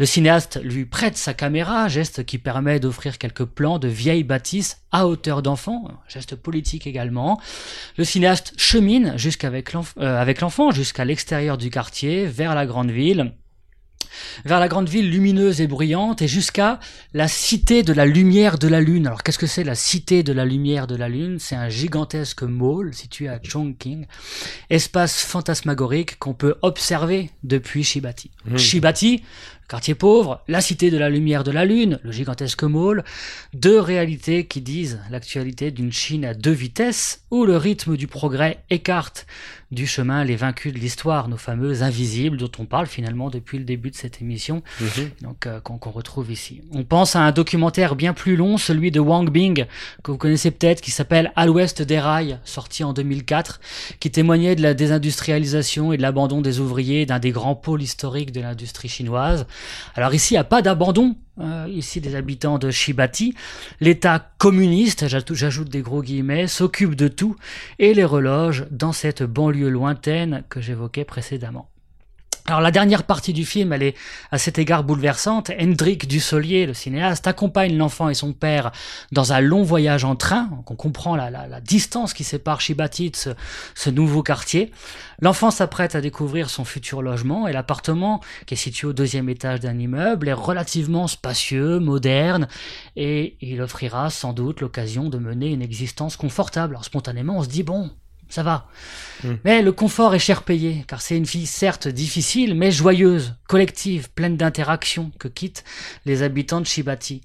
Le 0.01 0.07
cinéaste 0.07 0.59
lui 0.65 0.87
prête 0.87 1.19
sa 1.19 1.35
caméra, 1.35 1.87
geste 1.89 2.25
qui 2.25 2.39
permet 2.39 2.81
d'offrir 2.81 3.19
quelques 3.19 3.45
plans 3.45 3.79
de 3.79 3.87
vieilles 3.87 4.25
bâtisses 4.25 4.79
à 4.93 5.07
hauteur 5.07 5.43
d'enfant, 5.43 5.91
geste 6.09 6.37
politique 6.37 6.87
également. 6.87 7.39
Le 7.99 8.05
cinéaste 8.05 8.55
chemine 8.57 9.13
jusqu'avec 9.19 9.75
euh, 9.99 10.35
l'enfant 10.41 10.71
jusqu'à 10.71 11.05
l'extérieur 11.05 11.59
du 11.59 11.69
quartier, 11.69 12.25
vers 12.25 12.55
la 12.55 12.65
grande 12.65 12.91
ville, 12.91 13.35
vers 14.45 14.61
la 14.61 14.69
grande 14.69 14.89
ville 14.89 15.11
lumineuse 15.11 15.61
et 15.61 15.67
bruyante 15.67 16.23
et 16.23 16.29
jusqu'à 16.29 16.81
la 17.15 17.29
cité 17.29 17.83
de 17.83 17.93
la 17.93 18.07
lumière 18.07 18.59
de 18.59 18.69
la 18.69 18.81
lune. 18.81 19.07
Alors 19.07 19.23
qu'est-ce 19.23 19.39
que 19.39 19.47
c'est 19.47 19.65
la 19.65 19.75
cité 19.75 20.23
de 20.23 20.33
la 20.33 20.45
lumière 20.45 20.87
de 20.87 20.97
la 20.97 21.09
lune? 21.09 21.39
C'est 21.39 21.57
un 21.57 21.69
gigantesque 21.69 22.43
mall 22.43 22.95
situé 22.95 23.29
à 23.29 23.41
Chongqing, 23.43 24.07
espace 24.69 25.23
fantasmagorique 25.23 26.19
qu'on 26.19 26.35
peut 26.35 26.57
observer 26.63 27.31
depuis 27.45 27.85
Shibati. 27.85 28.31
Mmh. 28.45 28.57
Shibati, 28.57 29.23
quartier 29.71 29.95
pauvre, 29.95 30.43
la 30.49 30.61
cité 30.61 30.91
de 30.91 30.99
la 30.99 31.09
lumière 31.09 31.45
de 31.45 31.53
la 31.53 31.65
lune, 31.65 32.01
le 32.03 32.11
gigantesque 32.11 32.65
mall, 32.65 33.05
deux 33.55 33.79
réalités 33.79 34.45
qui 34.45 34.61
disent 34.61 34.99
l'actualité 35.13 35.71
d'une 35.71 35.93
Chine 35.93 36.25
à 36.25 36.35
deux 36.35 36.51
vitesses 36.51 37.23
où 37.31 37.45
le 37.47 37.57
rythme 37.57 37.97
du 37.97 38.09
progrès 38.09 38.65
écarte 38.69 39.27
du 39.71 39.87
chemin 39.87 40.25
les 40.25 40.35
vaincus 40.35 40.73
de 40.73 40.79
l'histoire, 40.79 41.29
nos 41.29 41.37
fameux 41.37 41.83
invisibles 41.83 42.37
dont 42.37 42.51
on 42.59 42.65
parle 42.65 42.87
finalement 42.87 43.31
depuis 43.31 43.59
le 43.59 43.65
début 43.65 43.91
de 43.91 43.95
cette 43.95 44.21
émission, 44.21 44.63
mhm. 44.81 45.11
donc 45.23 45.47
euh, 45.47 45.61
qu'on 45.61 45.79
retrouve 45.91 46.33
ici. 46.33 46.63
On 46.73 46.83
pense 46.83 47.15
à 47.15 47.21
un 47.21 47.31
documentaire 47.31 47.95
bien 47.95 48.13
plus 48.13 48.35
long, 48.35 48.59
celui 48.59 48.91
de 48.91 48.99
Wang 48.99 49.31
Bing, 49.31 49.67
que 50.03 50.11
vous 50.11 50.19
connaissez 50.19 50.51
peut-être, 50.51 50.81
qui 50.81 50.91
s'appelle 50.91 51.33
À 51.37 51.47
l'ouest 51.47 51.83
des 51.83 52.01
rails, 52.01 52.41
sorti 52.45 52.83
en 52.83 52.93
2004, 52.93 53.61
qui 54.01 54.11
témoignait 54.11 54.57
de 54.57 54.63
la 54.63 54.75
désindustrialisation 54.75 55.93
et 55.93 55.97
de 55.97 56.03
l'abandon 56.03 56.41
des 56.41 56.59
ouvriers 56.59 57.07
d'un 57.07 57.21
des 57.21 57.31
grands 57.31 57.55
pôles 57.55 57.83
historiques 57.83 58.33
de 58.33 58.41
l'industrie 58.41 58.89
chinoise. 58.89 59.47
Alors 59.95 60.15
ici, 60.15 60.35
il 60.35 60.37
n'y 60.37 60.41
a 60.41 60.45
pas 60.45 60.63
d'abandon, 60.63 61.17
euh, 61.41 61.67
ici 61.69 62.01
des 62.01 62.15
habitants 62.15 62.59
de 62.59 62.71
Shibati. 62.71 63.35
L'État 63.81 64.31
communiste, 64.39 65.07
j'ajoute 65.09 65.69
des 65.69 65.81
gros 65.81 66.03
guillemets, 66.03 66.47
s'occupe 66.47 66.95
de 66.95 67.09
tout 67.09 67.37
et 67.79 67.95
les 67.95 68.05
reloge 68.05 68.67
dans 68.71 68.93
cette 68.93 69.23
banlieue 69.23 69.71
lointaine 69.71 70.45
que 70.49 70.61
j'évoquais 70.61 71.05
précédemment. 71.05 71.70
Alors 72.47 72.61
la 72.61 72.71
dernière 72.71 73.05
partie 73.05 73.33
du 73.33 73.45
film, 73.45 73.73
elle 73.73 73.83
est 73.83 73.97
à 74.31 74.39
cet 74.39 74.59
égard 74.59 74.83
bouleversante. 74.83 75.51
Hendrik 75.61 76.09
Dussolier, 76.09 76.67
le 76.67 76.75
cinéaste, 76.75 77.27
accompagne 77.27 77.77
l'enfant 77.77 78.09
et 78.09 78.15
son 78.15 78.33
père 78.33 78.73
dans 79.13 79.33
un 79.33 79.41
long 79.41 79.63
voyage 79.63 80.05
en 80.05 80.17
train. 80.17 80.49
On 80.67 80.75
comprend 80.75 81.17
la, 81.17 81.61
distance 81.61 82.15
qui 82.15 82.25
sépare 82.25 82.61
Shibati 82.61 83.13
ce, 83.15 83.31
ce 83.75 83.91
nouveau 83.91 84.23
quartier. 84.23 84.73
L'enfant 85.21 85.51
s'apprête 85.51 85.95
à 85.95 86.01
découvrir 86.01 86.51
son 86.51 86.65
futur 86.65 87.03
logement 87.03 87.47
et 87.47 87.53
l'appartement, 87.53 88.21
qui 88.47 88.55
est 88.55 88.57
situé 88.57 88.89
au 88.89 88.93
deuxième 88.93 89.29
étage 89.29 89.61
d'un 89.61 89.79
immeuble, 89.79 90.29
est 90.29 90.33
relativement 90.33 91.07
spacieux, 91.07 91.79
moderne, 91.79 92.49
et 92.97 93.37
il 93.41 93.61
offrira 93.61 94.11
sans 94.11 94.33
doute 94.33 94.61
l'occasion 94.61 95.09
de 95.09 95.19
mener 95.19 95.51
une 95.51 95.63
existence 95.63 96.17
confortable. 96.17 96.75
Alors 96.75 96.85
spontanément, 96.85 97.39
on 97.39 97.43
se 97.43 97.49
dit 97.49 97.63
bon, 97.63 97.91
ça 98.31 98.43
va. 98.43 98.67
Hmm. 99.23 99.35
Mais 99.45 99.61
le 99.61 99.73
confort 99.73 100.15
est 100.15 100.21
cher 100.21 100.43
payé, 100.43 100.85
car 100.89 101.03
c'est 101.03 101.17
une 101.17 101.25
vie 101.25 101.47
certes 101.47 101.89
difficile, 101.89 102.55
mais 102.55 102.71
joyeuse, 102.71 103.35
collective, 103.49 104.11
pleine 104.11 104.37
d'interactions 104.37 105.11
que 105.19 105.29
quittent 105.29 105.65
les 106.07 106.23
habitants 106.23 106.61
de 106.61 106.67
Shibati. 106.67 107.21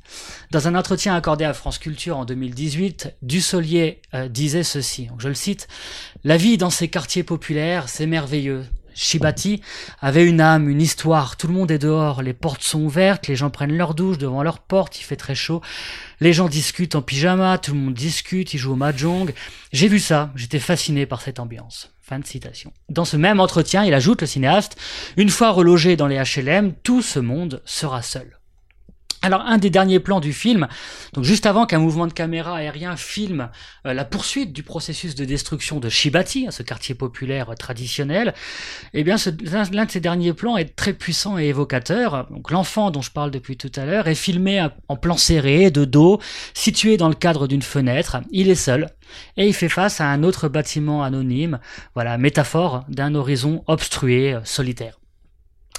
Dans 0.52 0.68
un 0.68 0.76
entretien 0.76 1.16
accordé 1.16 1.46
à 1.46 1.54
France 1.54 1.78
Culture 1.78 2.18
en 2.18 2.26
2018, 2.26 3.16
Dussolier 3.22 4.02
euh, 4.14 4.28
disait 4.28 4.64
ceci, 4.64 5.10
je 5.20 5.30
le 5.30 5.36
cite, 5.36 5.68
La 6.24 6.38
vie 6.38 6.58
dans 6.58 6.70
ces 6.70 6.90
quartiers 6.90 7.24
populaires, 7.24 7.88
c'est 7.88 8.08
merveilleux. 8.08 8.66
Shibati 8.96 9.62
avait 10.02 10.26
une 10.26 10.42
âme, 10.42 10.70
une 10.70 10.82
histoire. 10.82 11.38
Tout 11.38 11.48
le 11.48 11.54
monde 11.54 11.70
est 11.70 11.78
dehors, 11.78 12.22
les 12.22 12.34
portes 12.34 12.64
sont 12.64 12.82
ouvertes, 12.82 13.28
les 13.28 13.36
gens 13.36 13.50
prennent 13.50 13.78
leur 13.78 13.94
douche 13.94 14.18
devant 14.18 14.42
leur 14.42 14.60
porte, 14.60 15.00
il 15.00 15.04
fait 15.04 15.16
très 15.16 15.36
chaud. 15.36 15.62
Les 16.22 16.34
gens 16.34 16.48
discutent 16.48 16.96
en 16.96 17.02
pyjama, 17.02 17.58
tout 17.58 17.74
le 17.74 17.80
monde 17.80 17.94
discute, 17.94 18.54
ils 18.54 18.58
jouent 18.58 18.74
au 18.74 18.78
mahjong. 18.78 19.34
J'ai 19.72 19.88
vu 19.88 20.00
ça, 20.00 20.32
j'étais 20.36 20.60
fasciné 20.60 21.06
par 21.06 21.22
cette 21.22 21.40
ambiance. 21.40 21.92
Fin 22.02 22.20
de 22.20 22.26
citation. 22.26 22.72
Dans 22.90 23.06
ce 23.06 23.18
même 23.18 23.40
entretien, 23.40 23.84
il 23.84 23.94
ajoute, 23.94 24.22
le 24.22 24.28
cinéaste, 24.28 24.78
une 25.18 25.30
fois 25.30 25.52
relogé 25.52 25.96
dans 25.96 26.08
les 26.08 26.22
HLM, 26.22 26.74
tout 26.84 27.02
ce 27.02 27.20
monde 27.20 27.62
sera 27.66 28.02
seul. 28.02 28.38
Alors 29.26 29.42
un 29.42 29.58
des 29.58 29.72
derniers 29.72 30.00
plans 30.00 30.20
du 30.20 30.34
film, 30.34 30.68
donc 31.14 31.24
juste 31.24 31.48
avant 31.48 31.66
qu'un 31.66 31.80
mouvement 31.80 32.06
de 32.06 32.14
caméra 32.14 32.58
aérien 32.58 32.96
filme 32.96 33.50
euh, 33.88 33.94
la 33.96 34.06
poursuite 34.06 34.54
du 34.54 34.62
processus 34.62 35.16
de 35.16 35.26
destruction 35.26 35.80
de 35.80 35.90
Shibati, 35.90 36.46
ce 36.52 36.62
quartier 36.62 36.94
populaire 36.94 37.56
traditionnel, 37.58 38.36
eh 38.94 39.04
bien 39.04 39.16
l'un 39.72 39.86
de 39.86 39.90
ces 39.90 40.00
derniers 40.00 40.34
plans 40.34 40.58
est 40.58 40.76
très 40.76 40.94
puissant 40.94 41.40
et 41.40 41.46
évocateur. 41.46 42.28
Donc 42.30 42.52
l'enfant 42.52 42.92
dont 42.92 43.02
je 43.02 43.10
parle 43.10 43.32
depuis 43.32 43.58
tout 43.58 43.72
à 43.76 43.86
l'heure 43.86 44.08
est 44.08 44.14
filmé 44.14 44.68
en 44.90 44.96
plan 44.96 45.18
serré, 45.18 45.72
de 45.72 45.86
dos, 45.86 46.22
situé 46.54 46.96
dans 46.96 47.10
le 47.10 47.16
cadre 47.16 47.48
d'une 47.48 47.64
fenêtre. 47.64 48.18
Il 48.30 48.52
est 48.52 48.54
seul 48.54 48.92
et 49.38 49.48
il 49.48 49.56
fait 49.56 49.70
face 49.70 50.02
à 50.02 50.06
un 50.06 50.22
autre 50.22 50.50
bâtiment 50.50 51.02
anonyme, 51.02 51.60
voilà, 51.96 52.20
métaphore 52.20 52.86
d'un 52.90 53.16
horizon 53.16 53.64
obstrué, 53.66 54.38
solitaire. 54.44 55.00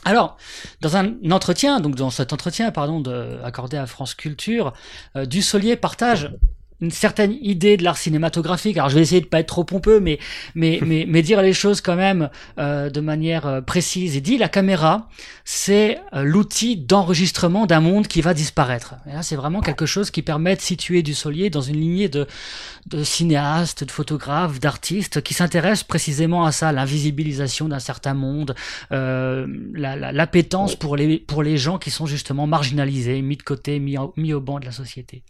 Alors, 0.07 0.36
dans 0.82 0.96
un 0.96 1.16
entretien, 1.32 1.80
donc 1.80 1.96
dans 1.96 2.11
cet 2.11 2.32
entretien, 2.32 2.70
pardon, 2.70 3.00
de, 3.00 3.40
accordé 3.42 3.76
à 3.76 3.86
France 3.86 4.14
Culture, 4.14 4.72
euh, 5.16 5.26
Dussolier 5.26 5.74
partage 5.74 6.30
une 6.81 6.91
certaine 6.91 7.37
idée 7.41 7.77
de 7.77 7.85
l'art 7.85 7.97
cinématographique. 7.97 8.77
Alors 8.77 8.89
je 8.89 8.97
vais 8.97 9.03
essayer 9.03 9.20
de 9.20 9.27
pas 9.27 9.41
être 9.41 9.47
trop 9.47 9.64
pompeux, 9.64 10.01
mais 10.01 10.18
mais 10.55 10.79
mais, 10.87 11.07
mais 11.09 11.22
dire 11.22 11.43
les 11.43 11.53
choses 11.53 11.81
quand 11.81 11.97
même 11.97 12.31
euh, 12.59 12.91
de 12.91 13.01
manière 13.01 13.47
euh, 13.47 13.61
précise. 13.61 14.16
Il 14.16 14.22
dit 14.22 14.39
la 14.39 14.49
caméra, 14.49 15.09
c'est 15.45 15.99
euh, 16.14 16.22
l'outil 16.22 16.77
d'enregistrement 16.77 17.66
d'un 17.66 17.81
monde 17.81 18.07
qui 18.09 18.20
va 18.20 18.35
disparaître. 18.35 18.95
Et 19.09 19.12
là, 19.12 19.22
c'est 19.22 19.37
vraiment 19.37 19.61
quelque 19.61 19.87
chose 19.87 20.11
qui 20.11 20.22
permet 20.22 20.57
de 20.57 20.61
situer 20.61 21.03
du 21.03 21.14
Solier 21.14 21.51
dans 21.51 21.61
une 21.61 21.81
lignée 21.81 22.09
de 22.09 22.27
de 22.87 23.03
cinéastes, 23.03 23.83
de 23.83 23.91
photographes, 23.91 24.61
d'artistes 24.61 25.20
qui 25.20 25.35
s'intéressent 25.35 25.85
précisément 25.85 26.45
à 26.45 26.53
ça, 26.53 26.70
l'invisibilisation 26.70 27.68
d'un 27.68 27.81
certain 27.81 28.14
monde, 28.14 28.55
euh, 28.93 29.47
l'appétence 29.74 30.72
la, 30.72 30.77
pour 30.77 30.97
les 30.97 31.18
pour 31.18 31.43
les 31.43 31.57
gens 31.57 31.79
qui 31.79 31.91
sont 31.91 32.07
justement 32.07 32.47
marginalisés, 32.47 33.22
mis 33.22 33.37
de 33.37 33.43
côté, 33.43 33.81
mis, 33.81 33.97
mis 34.16 34.33
au 34.33 34.41
banc 34.41 34.61
de 34.61 34.66
la 34.66 34.72
société. 34.72 35.22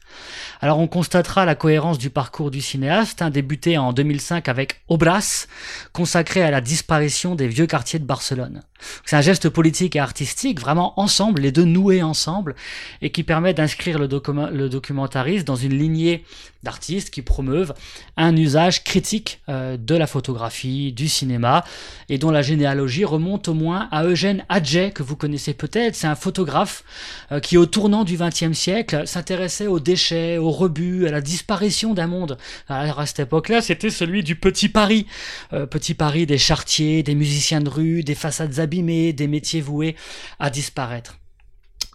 Alors 0.61 0.78
on 0.78 0.86
constatera 0.86 1.36
la 1.45 1.55
cohérence 1.55 1.99
du 1.99 2.11
parcours 2.11 2.51
du 2.51 2.61
cinéaste, 2.61 3.22
hein, 3.22 3.30
débuté 3.30 3.78
en 3.78 3.93
2005 3.93 4.49
avec 4.49 4.80
Obras, 4.89 5.47
consacré 5.93 6.43
à 6.43 6.51
la 6.51 6.61
disparition 6.61 7.34
des 7.34 7.49
vieux 7.49 7.66
quartiers 7.66 7.99
de 7.99 8.05
Barcelone. 8.05 8.62
C'est 9.05 9.16
un 9.16 9.20
geste 9.20 9.49
politique 9.49 9.97
et 9.97 10.01
artistique, 10.01 10.61
vraiment 10.61 10.99
ensemble, 11.01 11.43
les 11.43 11.53
deux 11.53 11.64
noués 11.64 12.03
ensemble, 12.03 12.55
et 13.03 13.11
qui 13.11 13.22
permet 13.22 13.55
d'inscrire 13.55 13.99
le, 13.99 14.07
le, 14.07 14.68
documentariste 14.68 15.47
dans 15.47 15.57
une 15.57 15.76
lignée 15.76 16.24
d'artistes 16.62 17.11
qui 17.11 17.22
promeuvent 17.22 17.72
un 18.16 18.37
usage 18.37 18.84
critique 18.84 19.41
euh, 19.49 19.76
de 19.76 19.95
la 19.95 20.07
photographie, 20.07 20.93
du 20.93 21.09
cinéma, 21.09 21.64
et 22.09 22.18
dont 22.18 22.30
la 22.30 22.43
généalogie 22.43 23.05
remonte 23.05 23.49
au 23.49 23.55
moins 23.55 23.89
à 23.93 24.05
Eugène 24.05 24.45
Adjet, 24.49 24.91
que 24.91 25.03
vous 25.03 25.16
connaissez 25.16 25.55
peut-être. 25.55 25.95
C'est 25.95 26.07
un 26.07 26.14
photographe 26.14 26.84
euh, 27.32 27.41
qui, 27.41 27.57
au 27.57 27.66
tournant 27.66 28.05
du 28.05 28.16
XXe 28.16 28.53
siècle, 28.53 29.07
s'intéressait 29.07 29.68
aux 29.68 29.80
déchets, 29.80 30.39
aux 30.39 30.51
rebuts, 30.51 31.07
à 31.07 31.11
la 31.11 31.20
disparition 31.26 31.92
d'un 31.92 32.06
monde. 32.06 32.38
Alors, 32.68 33.00
à 33.00 33.06
cette 33.06 33.20
époque-là, 33.20 33.60
c'était 33.60 33.90
celui 33.90 34.22
du 34.22 34.36
Petit 34.36 34.68
Paris. 34.68 35.06
Euh, 35.52 35.66
petit 35.66 35.94
Paris 35.94 36.24
des 36.24 36.38
chartiers, 36.38 37.02
des 37.02 37.14
musiciens 37.14 37.60
de 37.60 37.68
rue, 37.68 38.02
des 38.02 38.14
façades 38.14 38.58
abîmées, 38.58 39.12
des 39.12 39.26
métiers 39.26 39.60
voués 39.60 39.96
à 40.38 40.48
disparaître. 40.48 41.18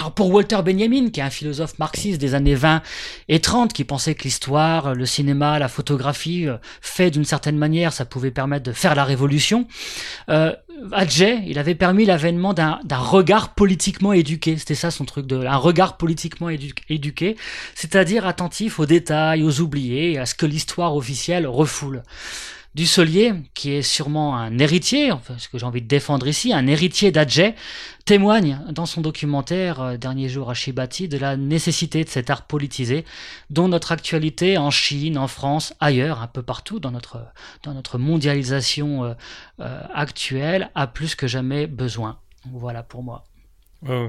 Alors 0.02 0.16
pour 0.16 0.32
Walter 0.32 0.58
Benjamin, 0.66 1.12
qui 1.12 1.20
est 1.20 1.24
un 1.24 1.30
philosophe 1.30 1.78
marxiste 1.78 2.20
des 2.20 2.34
années 2.34 2.56
20 2.56 2.82
et 3.30 3.40
30, 3.40 3.72
qui 3.72 3.84
pensait 3.84 4.16
que 4.16 4.24
l'histoire, 4.24 4.96
le 4.96 5.06
cinéma, 5.06 5.60
la 5.60 5.68
photographie, 5.68 6.48
euh, 6.48 6.58
fait 6.82 7.12
d'une 7.12 7.24
certaine 7.24 7.56
manière, 7.56 7.94
ça 7.94 8.06
pouvait 8.06 8.32
permettre 8.32 8.64
de 8.64 8.72
faire 8.72 8.96
la 8.96 9.04
révolution, 9.04 9.68
euh, 10.30 10.56
Adjay, 10.92 11.44
il 11.48 11.60
avait 11.60 11.76
permis 11.76 12.06
l'avènement 12.06 12.54
d'un 12.54 12.80
regard 12.92 13.54
politiquement 13.54 14.14
éduqué. 14.14 14.58
C'était 14.58 14.76
ça 14.76 14.92
son 14.92 15.06
truc 15.06 15.28
de 15.28 15.46
un 15.46 15.58
regard 15.58 15.98
politiquement 15.98 16.50
éduqué, 16.50 17.36
c'est-à-dire 17.76 18.26
attentif 18.26 18.80
aux 18.80 18.86
détails, 18.86 19.44
aux 19.44 19.60
oubliés, 19.62 20.18
à 20.18 20.26
ce 20.26 20.36
que 20.36 20.46
l'histoire 20.46 20.96
officielle 20.96 21.48
refoule. 21.48 22.04
Dussolier, 22.74 23.34
qui 23.54 23.74
est 23.74 23.82
sûrement 23.82 24.38
un 24.38 24.58
héritier, 24.58 25.12
enfin, 25.12 25.38
ce 25.38 25.50
que 25.50 25.58
j'ai 25.58 25.66
envie 25.66 25.82
de 25.82 25.88
défendre 25.88 26.26
ici, 26.28 26.54
un 26.54 26.68
héritier 26.68 27.12
d'Adjet, 27.12 27.54
témoigne 28.06 28.60
dans 28.70 28.86
son 28.86 29.02
documentaire 29.02 29.82
euh, 29.82 29.98
Dernier 29.98 30.30
jour 30.30 30.50
à 30.50 30.54
Shibati 30.54 31.10
de 31.10 31.18
la 31.18 31.36
nécessité 31.36 32.06
de 32.06 32.10
cet 32.10 32.30
art 32.30 32.48
politisé 32.48 33.04
dont 33.50 33.68
notre 33.68 33.92
actualité 33.92 34.58
en 34.58 34.72
Chine, 34.72 35.18
en 35.18 35.28
France, 35.28 35.74
ailleurs, 35.82 36.22
un 36.22 36.28
peu 36.28 36.44
partout 36.44 36.80
dans 36.80 36.92
notre, 36.92 37.26
dans 37.64 37.74
notre 37.74 37.98
mondialisation 37.98 39.04
euh, 39.04 39.14
euh, 39.60 39.82
actuelle 39.94 40.72
a 40.74 40.88
plus 40.88 41.16
que 41.16 41.28
jamais 41.28 41.68
besoin. 41.68 42.20
Voilà 42.54 42.84
pour 42.84 43.04
moi. 43.04 43.26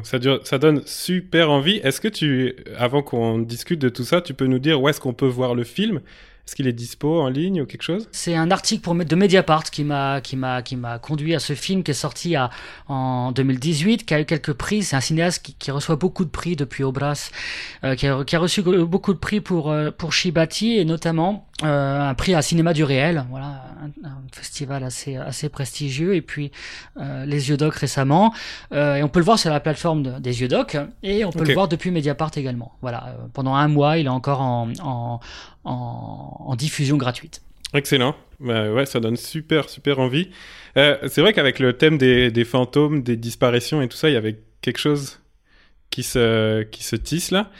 ça, 0.04 0.18
ça 0.44 0.58
donne 0.58 0.82
super 0.86 1.50
envie. 1.50 1.80
Est-ce 1.82 2.00
que 2.00 2.08
tu, 2.08 2.54
avant 2.78 3.02
qu'on 3.02 3.40
discute 3.40 3.80
de 3.80 3.88
tout 3.88 4.04
ça, 4.04 4.20
tu 4.20 4.34
peux 4.34 4.46
nous 4.46 4.60
dire 4.60 4.80
où 4.80 4.88
est-ce 4.88 5.00
qu'on 5.00 5.14
peut 5.14 5.26
voir 5.26 5.56
le 5.56 5.64
film? 5.64 6.00
Est-ce 6.44 6.56
qu'il 6.56 6.66
est 6.66 6.72
dispo 6.72 7.20
en 7.20 7.28
ligne 7.28 7.62
ou 7.62 7.66
quelque 7.66 7.82
chose? 7.82 8.08
C'est 8.10 8.34
un 8.34 8.50
article 8.50 8.82
pour, 8.82 8.96
de 8.96 9.16
Mediapart 9.16 9.62
qui 9.62 9.84
m'a 9.84 10.20
qui 10.20 10.36
m'a 10.36 10.60
qui 10.62 10.74
m'a 10.74 10.98
conduit 10.98 11.36
à 11.36 11.38
ce 11.38 11.54
film 11.54 11.84
qui 11.84 11.92
est 11.92 11.94
sorti 11.94 12.34
à, 12.34 12.50
en 12.88 13.30
2018, 13.30 14.04
qui 14.04 14.12
a 14.12 14.20
eu 14.20 14.24
quelques 14.24 14.52
prix. 14.52 14.82
C'est 14.82 14.96
un 14.96 15.00
cinéaste 15.00 15.44
qui, 15.44 15.54
qui, 15.54 15.70
reçoit 15.70 15.94
beaucoup 15.94 16.24
de 16.24 16.30
prix 16.30 16.56
depuis 16.56 16.82
Obras, 16.82 17.30
euh, 17.84 17.94
qui, 17.94 18.08
a, 18.08 18.24
qui, 18.24 18.34
a, 18.34 18.40
reçu 18.40 18.60
beaucoup 18.62 19.14
de 19.14 19.18
prix 19.18 19.40
pour 19.40 19.70
euh, 19.70 19.92
pour 19.92 20.12
Shibati 20.12 20.78
et 20.78 20.84
notamment 20.84 21.46
euh, 21.62 22.10
un 22.10 22.14
prix 22.14 22.34
à 22.34 22.42
Cinéma 22.42 22.72
du 22.72 22.82
réel, 22.82 23.24
voilà, 23.30 23.64
un, 24.04 24.20
festival 24.32 24.82
assez 24.82 25.14
assez 25.14 25.48
prestigieux. 25.48 26.16
Et 26.16 26.22
puis 26.22 26.50
euh, 26.96 27.24
les 27.24 27.50
Yeux 27.50 27.56
d'Oc 27.56 27.76
récemment, 27.76 28.34
et 28.72 29.02
on 29.04 29.08
peut 29.08 29.20
le 29.20 29.24
voir 29.24 29.38
sur 29.38 29.50
la 29.50 29.60
plateforme 29.60 30.20
des 30.20 30.40
Yeux 30.40 30.48
d'Oc 30.48 30.76
et 31.04 31.24
on 31.24 31.30
peut 31.30 31.44
le 31.44 31.54
voir 31.54 31.68
depuis 31.68 31.92
Mediapart 31.92 32.32
également. 32.34 32.72
Voilà, 32.82 33.16
pendant 33.32 33.54
un 33.54 33.68
mois, 33.68 33.98
il 33.98 34.06
est 34.06 34.10
encore 34.10 34.40
en, 34.40 34.68
en 34.82 35.20
en, 35.64 36.54
diffusion 36.56 36.96
gratuite. 36.96 37.42
Excellent. 37.74 38.14
Bah 38.40 38.70
ouais, 38.70 38.86
ça 38.86 39.00
donne 39.00 39.16
super, 39.16 39.68
super 39.68 39.98
envie. 39.98 40.30
Euh, 40.76 40.96
c'est 41.08 41.20
vrai 41.20 41.32
qu'avec 41.32 41.58
le 41.58 41.72
thème 41.72 41.96
des, 41.96 42.30
des, 42.30 42.44
fantômes, 42.44 43.02
des 43.02 43.16
disparitions 43.16 43.80
et 43.80 43.88
tout 43.88 43.96
ça, 43.96 44.10
il 44.10 44.14
y 44.14 44.16
avait 44.16 44.40
quelque 44.60 44.78
chose 44.78 45.20
qui 45.90 46.02
se, 46.02 46.62
qui 46.64 46.82
se 46.82 46.96
tisse 46.96 47.30
là. 47.30 47.50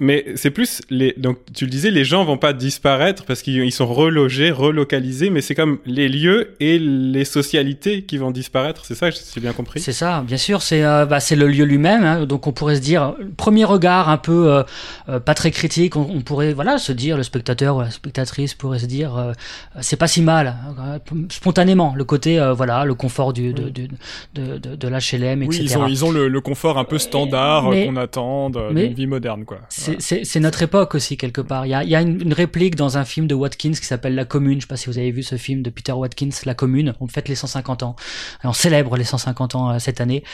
Mais 0.00 0.24
c'est 0.34 0.50
plus 0.50 0.82
les 0.90 1.14
donc 1.16 1.38
tu 1.54 1.66
le 1.66 1.70
disais 1.70 1.92
les 1.92 2.02
gens 2.02 2.24
vont 2.24 2.36
pas 2.36 2.52
disparaître 2.52 3.24
parce 3.24 3.42
qu'ils 3.42 3.70
sont 3.70 3.86
relogés, 3.86 4.50
relocalisés 4.50 5.30
mais 5.30 5.40
c'est 5.40 5.54
comme 5.54 5.78
les 5.86 6.08
lieux 6.08 6.56
et 6.58 6.80
les 6.80 7.24
socialités 7.24 8.02
qui 8.02 8.18
vont 8.18 8.32
disparaître, 8.32 8.84
c'est 8.86 8.96
ça 8.96 9.10
j'ai 9.10 9.40
bien 9.40 9.52
compris? 9.52 9.78
C'est 9.78 9.92
ça, 9.92 10.24
bien 10.26 10.36
sûr, 10.36 10.62
c'est 10.62 10.84
euh, 10.84 11.06
bah, 11.06 11.20
c'est 11.20 11.36
le 11.36 11.46
lieu 11.46 11.64
lui-même 11.64 12.02
hein, 12.02 12.26
donc 12.26 12.48
on 12.48 12.52
pourrait 12.52 12.74
se 12.74 12.80
dire 12.80 13.14
premier 13.36 13.64
regard 13.64 14.08
un 14.08 14.16
peu 14.16 14.52
euh, 14.52 14.62
euh, 15.08 15.20
pas 15.20 15.34
très 15.34 15.52
critique, 15.52 15.94
on, 15.94 16.22
pourrait 16.22 16.54
voilà 16.54 16.78
se 16.78 16.90
dire 16.90 17.16
le 17.16 17.22
spectateur 17.22 17.76
ou 17.76 17.80
la 17.80 17.92
spectatrice 17.92 18.54
pourrait 18.54 18.80
se 18.80 18.86
dire 18.86 19.32
c'est 19.80 19.96
pas 19.96 20.08
si 20.08 20.22
mal 20.22 20.56
hein, 20.76 20.98
spontanément 21.30 21.94
le 21.96 22.04
côté 22.04 22.44
voilà 22.56 22.84
le 22.84 22.94
confort 22.94 23.32
du 23.32 23.52
de 23.52 23.68
de, 23.68 23.86
de, 24.34 24.58
de, 24.58 24.74
de 24.74 24.88
l'HLM 24.88 25.44
etc. 25.44 25.46
Oui, 25.46 25.58
ils 25.60 25.78
ont 25.78 25.86
ils 25.86 26.04
ont 26.04 26.10
le, 26.10 26.40
confort 26.40 26.78
un 26.78 26.84
peu 26.84 26.98
standard 26.98 27.70
qu'on 27.70 27.94
attend 27.94 28.50
d'une 28.50 28.92
vie 28.92 29.06
moderne 29.06 29.44
quoi 29.44 29.60
c'est 29.98 30.40
notre 30.40 30.62
époque 30.62 30.94
aussi 30.94 31.16
quelque 31.16 31.40
part. 31.40 31.66
Il 31.66 31.70
y 31.70 31.74
a, 31.74 31.84
y 31.84 31.94
a 31.94 32.00
une, 32.00 32.32
réplique 32.32 32.76
dans 32.76 32.98
un 32.98 33.04
film 33.04 33.26
de 33.26 33.34
Watkins 33.34 33.72
qui 33.72 33.86
s'appelle 33.86 34.14
La 34.14 34.24
Commune. 34.24 34.56
Je 34.56 34.62
sais 34.62 34.68
pas 34.68 34.76
si 34.76 34.88
vous 34.88 34.98
avez 34.98 35.10
vu 35.10 35.22
ce 35.22 35.36
film 35.36 35.62
de 35.62 35.70
Peter 35.70 35.92
Watkins, 35.92 36.30
La 36.44 36.54
Commune. 36.54 36.94
On 37.00 37.08
fête 37.08 37.28
les 37.28 37.34
150 37.34 37.82
ans. 37.82 37.96
on 38.42 38.52
célèbre 38.52 38.96
les 38.96 39.04
150 39.04 39.54
ans 39.54 39.70
euh, 39.70 39.78
cette 39.78 40.00
année. 40.00 40.24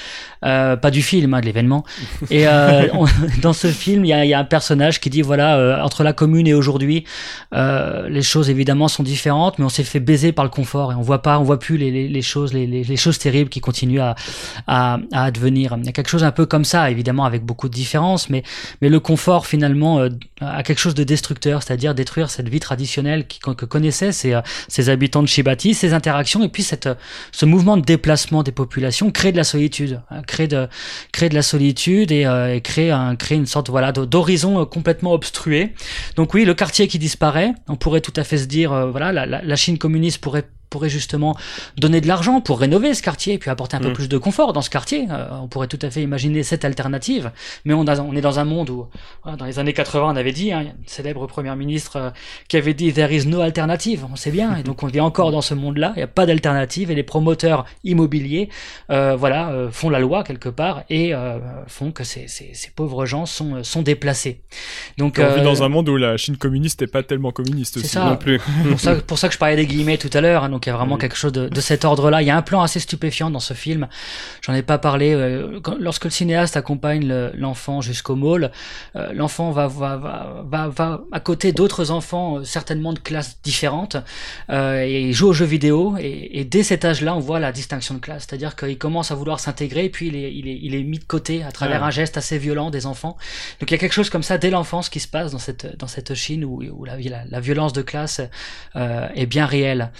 Euh, 0.44 0.76
pas 0.76 0.90
du 0.90 1.02
film, 1.02 1.34
hein, 1.34 1.40
de 1.40 1.46
l'événement. 1.46 1.84
Et 2.30 2.46
euh, 2.46 2.86
dans 3.42 3.52
ce 3.52 3.68
film, 3.68 4.04
il 4.04 4.08
y 4.08 4.12
a, 4.12 4.24
y 4.24 4.34
a, 4.34 4.38
un 4.38 4.44
personnage 4.44 5.00
qui 5.00 5.10
dit 5.10 5.22
voilà, 5.22 5.84
entre 5.84 6.02
la 6.02 6.12
Commune 6.12 6.46
et 6.46 6.54
aujourd'hui, 6.54 7.04
les 7.52 8.22
choses 8.22 8.50
évidemment 8.50 8.88
sont 8.88 9.02
différentes, 9.02 9.58
mais 9.58 9.64
on 9.64 9.68
s'est 9.68 9.84
fait 9.84 10.00
baiser 10.00 10.32
par 10.32 10.44
le 10.44 10.50
confort 10.50 10.92
et 10.92 10.94
on 10.94 11.02
voit 11.02 11.22
pas, 11.22 11.38
on 11.38 11.42
voit 11.42 11.58
plus 11.58 11.76
les, 11.76 11.90
les, 11.90 12.08
les 12.08 12.22
choses, 12.22 12.52
les, 12.52 12.66
les, 12.66 12.96
choses 12.96 13.18
terribles 13.18 13.50
qui 13.50 13.60
continuent 13.60 14.00
à, 14.00 14.14
à, 14.66 14.98
à 15.12 15.24
advenir. 15.24 15.76
Il 15.78 15.84
y 15.84 15.88
a 15.88 15.92
quelque 15.92 16.08
chose 16.08 16.24
un 16.24 16.32
peu 16.32 16.46
comme 16.46 16.64
ça, 16.64 16.90
évidemment 16.90 17.24
avec 17.24 17.44
beaucoup 17.44 17.68
de 17.68 17.74
différences, 17.74 18.30
mais 18.30 18.42
mais 18.80 18.88
le 18.88 19.00
confort 19.00 19.39
finalement 19.46 20.00
euh, 20.00 20.08
a 20.40 20.62
quelque 20.62 20.78
chose 20.78 20.94
de 20.94 21.04
destructeur, 21.04 21.62
c'est-à-dire 21.62 21.94
détruire 21.94 22.30
cette 22.30 22.48
vie 22.48 22.60
traditionnelle 22.60 23.26
que 23.26 23.64
connaissaient 23.64 24.12
ces, 24.12 24.34
euh, 24.34 24.40
ces 24.68 24.88
habitants 24.88 25.22
de 25.22 25.28
Shibati, 25.28 25.74
ces 25.74 25.92
interactions 25.92 26.42
et 26.42 26.48
puis 26.48 26.66
euh, 26.86 26.94
ce 27.32 27.46
mouvement 27.46 27.76
de 27.76 27.82
déplacement 27.82 28.42
des 28.42 28.52
populations 28.52 29.10
crée 29.10 29.32
de 29.32 29.36
la 29.36 29.44
solitude, 29.44 30.00
hein, 30.10 30.22
crée 30.22 30.48
de, 30.48 30.68
la 31.20 31.42
solitude 31.42 32.12
et, 32.12 32.22
et 32.22 32.60
crée, 32.60 32.90
un, 32.90 33.16
crée 33.16 33.34
une 33.36 33.46
sorte 33.46 33.70
voilà 33.70 33.92
d'horizon 33.92 34.64
complètement 34.66 35.12
obstrué. 35.12 35.74
Donc 36.16 36.34
oui, 36.34 36.44
le 36.44 36.54
quartier 36.54 36.88
qui 36.88 36.98
disparaît, 36.98 37.52
on 37.68 37.76
pourrait 37.76 38.00
tout 38.00 38.12
à 38.16 38.24
fait 38.24 38.38
se 38.38 38.46
dire, 38.46 38.88
voilà, 38.88 39.26
la 39.26 39.56
Chine 39.56 39.78
communiste 39.78 40.18
pourrait 40.18 40.46
pourrait 40.70 40.88
justement 40.88 41.36
donner 41.76 42.00
de 42.00 42.06
l'argent 42.06 42.40
pour 42.40 42.60
rénover 42.60 42.94
ce 42.94 43.02
quartier 43.02 43.34
et 43.34 43.38
puis 43.38 43.50
apporter 43.50 43.76
un 43.76 43.80
peu 43.80 43.90
mm. 43.90 43.94
plus 43.94 44.08
de 44.08 44.16
confort 44.18 44.52
dans 44.52 44.62
ce 44.62 44.70
quartier. 44.70 45.06
Euh, 45.10 45.26
on 45.42 45.48
pourrait 45.48 45.66
tout 45.66 45.78
à 45.82 45.90
fait 45.90 46.02
imaginer 46.02 46.42
cette 46.42 46.64
alternative, 46.64 47.32
mais 47.64 47.74
on, 47.74 47.86
a, 47.86 48.00
on 48.00 48.14
est 48.14 48.20
dans 48.20 48.38
un 48.38 48.44
monde 48.44 48.70
où, 48.70 48.86
dans 49.36 49.44
les 49.44 49.58
années 49.58 49.72
80, 49.72 50.12
on 50.12 50.16
avait 50.16 50.32
dit, 50.32 50.52
hein, 50.52 50.62
une 50.62 50.86
célèbre 50.86 51.26
première 51.26 51.56
ministre 51.56 51.96
euh, 51.96 52.10
qui 52.48 52.56
avait 52.56 52.74
dit 52.74 52.92
There 52.92 53.14
is 53.14 53.26
no 53.26 53.40
alternative, 53.40 54.06
on 54.10 54.16
sait 54.16 54.30
bien, 54.30 54.56
et 54.56 54.62
donc 54.62 54.82
on 54.82 54.86
vit 54.86 55.00
encore 55.00 55.32
dans 55.32 55.40
ce 55.40 55.54
monde-là, 55.54 55.92
il 55.96 55.98
n'y 55.98 56.04
a 56.04 56.06
pas 56.08 56.24
d'alternative, 56.24 56.90
et 56.90 56.94
les 56.94 57.02
promoteurs 57.02 57.66
immobiliers 57.82 58.48
euh, 58.90 59.16
voilà, 59.16 59.52
font 59.72 59.90
la 59.90 59.98
loi 59.98 60.22
quelque 60.22 60.48
part 60.48 60.84
et 60.88 61.12
font 61.66 61.90
que 61.90 62.04
ces, 62.04 62.28
ces, 62.28 62.50
ces, 62.54 62.70
pauvres 62.70 63.06
gens 63.06 63.26
sont, 63.26 63.64
sont 63.64 63.82
déplacés. 63.82 64.42
Donc, 64.98 65.20
on 65.20 65.34
vit 65.34 65.42
dans 65.42 65.62
un 65.62 65.68
monde 65.68 65.88
où 65.88 65.96
la 65.96 66.16
Chine 66.16 66.36
communiste 66.36 66.80
n'est 66.82 66.86
pas 66.86 67.02
tellement 67.02 67.32
communiste 67.32 67.78
aussi 67.78 67.88
ça. 67.88 68.04
non 68.04 68.16
plus. 68.16 68.40
pour, 68.68 68.78
ça, 68.78 68.94
pour 68.94 69.18
ça 69.18 69.28
que 69.28 69.34
je 69.34 69.38
parlais 69.38 69.56
des 69.56 69.66
guillemets 69.66 69.98
tout 69.98 70.10
à 70.12 70.20
l'heure, 70.20 70.44
hein, 70.44 70.48
donc 70.60 70.66
il 70.66 70.68
y 70.68 70.72
a 70.72 70.76
vraiment 70.76 70.98
quelque 70.98 71.16
chose 71.16 71.32
de, 71.32 71.48
de 71.48 71.60
cet 71.62 71.86
ordre-là. 71.86 72.20
Il 72.20 72.26
y 72.26 72.30
a 72.30 72.36
un 72.36 72.42
plan 72.42 72.60
assez 72.60 72.80
stupéfiant 72.80 73.30
dans 73.30 73.40
ce 73.40 73.54
film. 73.54 73.88
J'en 74.42 74.52
ai 74.52 74.60
pas 74.60 74.76
parlé. 74.76 75.14
Euh, 75.14 75.58
lorsque 75.78 76.04
le 76.04 76.10
cinéaste 76.10 76.54
accompagne 76.54 77.10
l'enfant 77.32 77.80
jusqu'au 77.80 78.14
mall, 78.14 78.52
euh, 78.94 79.10
l'enfant 79.14 79.52
va, 79.52 79.68
va, 79.68 79.96
va, 79.96 80.44
va, 80.44 80.68
va 80.68 81.00
à 81.12 81.20
côté 81.20 81.52
d'autres 81.52 81.90
enfants, 81.90 82.36
euh, 82.36 82.44
certainement 82.44 82.92
de 82.92 82.98
classes 82.98 83.38
différentes, 83.42 83.96
et 84.50 85.00
il 85.00 85.14
joue 85.14 85.28
aux 85.28 85.32
jeux 85.32 85.46
vidéo. 85.46 85.96
Et, 85.98 86.40
et 86.40 86.44
dès 86.44 86.62
cet 86.62 86.84
âge-là, 86.84 87.16
on 87.16 87.20
voit 87.20 87.40
la 87.40 87.52
distinction 87.52 87.94
de 87.94 88.00
classe, 88.00 88.26
c'est-à-dire 88.28 88.54
qu'il 88.54 88.76
commence 88.76 89.10
à 89.10 89.14
vouloir 89.14 89.40
s'intégrer, 89.40 89.88
puis 89.88 90.08
il 90.08 90.16
est, 90.16 90.34
il 90.34 90.46
est, 90.46 90.58
il 90.60 90.74
est 90.74 90.82
mis 90.82 90.98
de 90.98 91.04
côté 91.04 91.42
à 91.42 91.52
travers 91.52 91.84
un 91.84 91.90
geste 91.90 92.18
assez 92.18 92.36
violent 92.36 92.68
des 92.68 92.84
enfants. 92.84 93.16
Donc 93.60 93.70
il 93.70 93.72
y 93.72 93.76
a 93.76 93.78
quelque 93.78 93.94
chose 93.94 94.10
comme 94.10 94.22
ça 94.22 94.36
dès 94.36 94.50
l'enfance 94.50 94.90
qui 94.90 95.00
se 95.00 95.08
passe 95.08 95.32
dans 95.32 95.38
cette 95.38 95.78
dans 95.78 95.86
cette 95.86 96.12
Chine 96.12 96.44
où, 96.44 96.62
où 96.62 96.84
la, 96.84 96.98
la, 96.98 97.24
la 97.24 97.40
violence 97.40 97.72
de 97.72 97.80
classe 97.80 98.20
est 98.74 99.26
bien 99.26 99.46
réelle. 99.46 99.90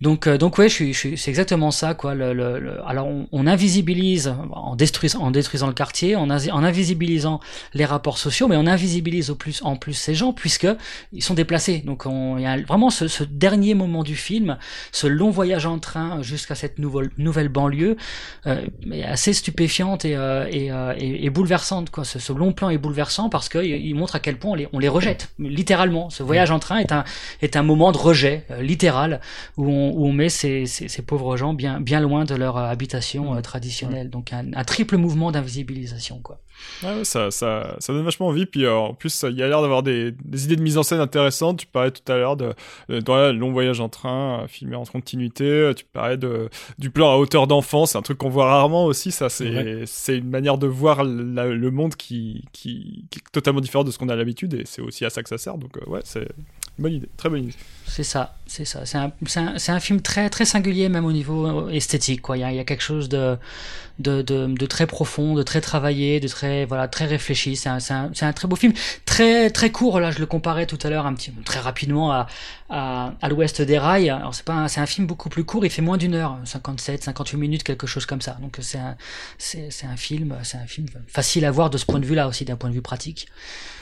Donc, 0.00 0.26
euh, 0.26 0.38
donc 0.38 0.56
ouais, 0.56 0.68
je 0.68 0.92
je 0.92 1.14
c'est 1.16 1.30
exactement 1.30 1.70
ça, 1.70 1.94
quoi. 1.94 2.14
Le, 2.14 2.32
le, 2.32 2.80
alors, 2.86 3.06
on, 3.06 3.28
on, 3.32 3.46
invisibilise 3.46 4.34
en 4.52 4.74
détruisant, 4.74 5.20
en 5.20 5.30
détruisant 5.30 5.66
le 5.66 5.74
quartier, 5.74 6.16
en, 6.16 6.30
invisibilisant 6.30 7.40
les 7.74 7.84
rapports 7.84 8.16
sociaux, 8.16 8.48
mais 8.48 8.56
on 8.56 8.66
invisibilise 8.66 9.28
au 9.30 9.34
plus, 9.34 9.60
en 9.62 9.76
plus 9.76 9.92
ces 9.92 10.14
gens 10.14 10.32
puisque 10.32 10.66
ils 11.12 11.22
sont 11.22 11.34
déplacés. 11.34 11.78
Donc, 11.78 12.06
on, 12.06 12.38
il 12.38 12.44
y 12.44 12.46
a 12.46 12.56
vraiment 12.62 12.88
ce, 12.88 13.08
ce, 13.08 13.24
dernier 13.24 13.74
moment 13.74 14.02
du 14.02 14.16
film, 14.16 14.56
ce 14.92 15.06
long 15.06 15.30
voyage 15.30 15.66
en 15.66 15.78
train 15.78 16.22
jusqu'à 16.22 16.54
cette 16.54 16.78
nouvelle, 16.78 17.10
nouvelle 17.18 17.48
banlieue, 17.48 17.96
euh, 18.46 18.66
assez 19.04 19.34
stupéfiante 19.34 20.04
et, 20.04 20.16
euh, 20.16 20.46
et, 20.50 20.72
euh, 20.72 20.94
et, 20.96 21.26
et, 21.26 21.30
bouleversante, 21.30 21.90
quoi. 21.90 22.04
Ce, 22.04 22.18
ce, 22.18 22.32
long 22.32 22.52
plan 22.52 22.70
est 22.70 22.78
bouleversant 22.78 23.28
parce 23.28 23.50
qu'il 23.50 23.64
il 23.64 23.94
montre 23.94 24.16
à 24.16 24.20
quel 24.20 24.38
point 24.38 24.52
on 24.52 24.54
les, 24.54 24.68
on 24.72 24.78
les 24.78 24.88
rejette, 24.88 25.30
littéralement. 25.38 26.08
Ce 26.08 26.22
voyage 26.22 26.50
en 26.50 26.58
train 26.58 26.78
est 26.78 26.92
un, 26.92 27.04
est 27.42 27.56
un 27.56 27.62
moment 27.62 27.92
de 27.92 27.98
rejet 27.98 28.46
littéral 28.60 29.20
où 29.56 29.70
on 29.70 29.89
où 29.90 30.06
on 30.06 30.12
met 30.12 30.28
ces, 30.28 30.66
ces, 30.66 30.88
ces, 30.88 31.02
pauvres 31.02 31.36
gens 31.36 31.54
bien, 31.54 31.80
bien 31.80 32.00
loin 32.00 32.24
de 32.24 32.34
leur 32.34 32.56
habitation 32.56 33.34
euh, 33.34 33.40
traditionnelle. 33.40 34.10
Donc 34.10 34.32
un, 34.32 34.52
un, 34.54 34.64
triple 34.64 34.96
mouvement 34.96 35.30
d'invisibilisation, 35.32 36.20
quoi. 36.20 36.40
Ouais, 36.82 37.04
ça, 37.04 37.30
ça, 37.30 37.76
ça 37.78 37.92
donne 37.92 38.04
vachement 38.04 38.28
envie. 38.28 38.46
Puis 38.46 38.64
euh, 38.64 38.74
en 38.74 38.94
plus, 38.94 39.24
il 39.28 39.36
y 39.36 39.42
a 39.42 39.48
l'air 39.48 39.62
d'avoir 39.62 39.82
des, 39.82 40.12
des, 40.24 40.44
idées 40.44 40.56
de 40.56 40.62
mise 40.62 40.78
en 40.78 40.82
scène 40.82 41.00
intéressantes. 41.00 41.58
Tu 41.60 41.66
parlais 41.66 41.90
tout 41.90 42.10
à 42.10 42.16
l'heure 42.16 42.36
de, 42.36 42.54
de, 42.88 43.00
de, 43.00 43.30
long 43.32 43.52
voyage 43.52 43.80
en 43.80 43.88
train, 43.88 44.42
euh, 44.42 44.46
filmé 44.46 44.76
en 44.76 44.84
continuité. 44.84 45.72
Tu 45.76 45.84
parlais 45.84 46.16
de, 46.16 46.48
du 46.78 46.90
plan 46.90 47.12
à 47.12 47.16
hauteur 47.16 47.46
d'enfant. 47.46 47.86
C'est 47.86 47.98
un 47.98 48.02
truc 48.02 48.18
qu'on 48.18 48.28
voit 48.28 48.46
rarement 48.46 48.84
aussi. 48.84 49.10
Ça, 49.10 49.28
c'est, 49.28 49.84
c'est 49.86 50.18
une 50.18 50.30
manière 50.30 50.58
de 50.58 50.66
voir 50.66 51.04
le 51.04 51.70
monde 51.70 51.94
qui, 51.96 52.44
qui, 52.52 53.06
qui, 53.10 53.18
est 53.18 53.32
totalement 53.32 53.60
différent 53.60 53.84
de 53.84 53.90
ce 53.90 53.98
qu'on 53.98 54.08
a 54.08 54.16
l'habitude. 54.16 54.54
Et 54.54 54.62
c'est 54.64 54.82
aussi 54.82 55.04
à 55.04 55.10
ça 55.10 55.22
que 55.22 55.28
ça 55.28 55.38
sert. 55.38 55.58
Donc, 55.58 55.76
euh, 55.76 55.90
ouais, 55.90 56.00
c'est 56.04 56.20
une 56.78 56.82
bonne 56.82 56.92
idée. 56.92 57.08
Très 57.16 57.28
bonne 57.28 57.44
idée. 57.44 57.54
C'est 57.90 58.04
ça, 58.04 58.36
c'est 58.46 58.64
ça. 58.64 58.86
C'est 58.86 58.98
un, 58.98 59.12
un, 59.36 59.54
un, 59.66 59.80
film 59.80 60.00
très, 60.00 60.30
très 60.30 60.44
singulier, 60.44 60.88
même 60.88 61.04
au 61.04 61.10
niveau 61.10 61.68
esthétique. 61.70 62.22
Quoi. 62.22 62.38
Il, 62.38 62.40
y 62.40 62.58
a, 62.60 62.64
quelque 62.64 62.82
chose 62.82 63.08
de, 63.08 63.36
de, 63.98 64.22
de, 64.22 64.66
très 64.66 64.86
profond, 64.86 65.34
de 65.34 65.42
très 65.42 65.60
travaillé, 65.60 66.20
de 66.20 66.28
très 66.28 66.64
voilà 66.66 66.86
très 66.86 67.06
réfléchi. 67.06 67.56
C'est 67.56 67.68
un, 67.68 67.78
un, 67.90 68.10
un, 68.20 68.32
très 68.32 68.46
beau 68.46 68.54
film, 68.54 68.72
très 69.06 69.50
très 69.50 69.70
court. 69.70 69.98
Là, 69.98 70.12
je 70.12 70.20
le 70.20 70.26
comparais 70.26 70.66
tout 70.66 70.78
à 70.84 70.88
l'heure 70.88 71.04
un 71.04 71.14
petit 71.14 71.32
très 71.44 71.58
rapidement 71.58 72.12
à, 72.12 72.28
à, 72.68 73.12
à 73.20 73.28
l'Ouest 73.28 73.60
des 73.60 73.78
rails. 73.78 74.08
Alors 74.08 74.34
c'est 74.34 74.44
pas 74.44 74.68
c'est 74.68 74.80
un 74.80 74.86
film 74.86 75.06
beaucoup 75.06 75.28
plus 75.28 75.44
court. 75.44 75.64
Il 75.64 75.70
fait 75.70 75.82
moins 75.82 75.98
d'une 75.98 76.14
heure, 76.14 76.38
57, 76.44 77.02
58 77.02 77.36
minutes, 77.36 77.62
quelque 77.64 77.88
chose 77.88 78.06
comme 78.06 78.20
ça. 78.20 78.38
Donc 78.40 78.56
c'est 78.60 78.78
un 78.78 78.96
c'est 79.38 79.68
un 79.84 79.96
film 79.96 80.36
c'est 80.44 80.58
un 80.58 80.66
film 80.66 80.86
facile 81.08 81.44
à 81.44 81.50
voir 81.50 81.70
de 81.70 81.76
ce 81.76 81.84
point 81.84 81.98
de 81.98 82.06
vue 82.06 82.14
là 82.14 82.28
aussi 82.28 82.44
d'un 82.44 82.56
point 82.56 82.70
de 82.70 82.74
vue 82.74 82.82
pratique. 82.82 83.26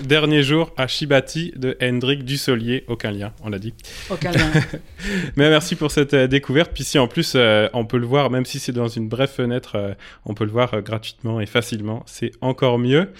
Dernier 0.00 0.42
jour 0.42 0.72
à 0.76 0.86
Shibati 0.86 1.52
de 1.56 1.76
Hendrik 1.82 2.24
Dussolier. 2.24 2.84
Aucun 2.88 3.10
lien, 3.10 3.32
on 3.42 3.50
l'a 3.50 3.58
dit. 3.58 3.74
Mais 5.36 5.48
merci 5.50 5.76
pour 5.76 5.90
cette 5.90 6.14
euh, 6.14 6.26
découverte. 6.26 6.72
Puis 6.72 6.84
si 6.84 6.98
en 6.98 7.08
plus 7.08 7.32
euh, 7.34 7.68
on 7.72 7.84
peut 7.84 7.98
le 7.98 8.06
voir, 8.06 8.30
même 8.30 8.44
si 8.44 8.58
c'est 8.58 8.72
dans 8.72 8.88
une 8.88 9.08
brève 9.08 9.30
fenêtre. 9.30 9.76
Euh, 9.76 9.94
on 10.24 10.34
peut 10.34 10.44
le 10.44 10.50
voir 10.50 10.82
gratuitement 10.82 11.40
et 11.40 11.46
facilement. 11.46 12.02
C'est 12.06 12.30
encore 12.40 12.78
mieux. 12.78 13.12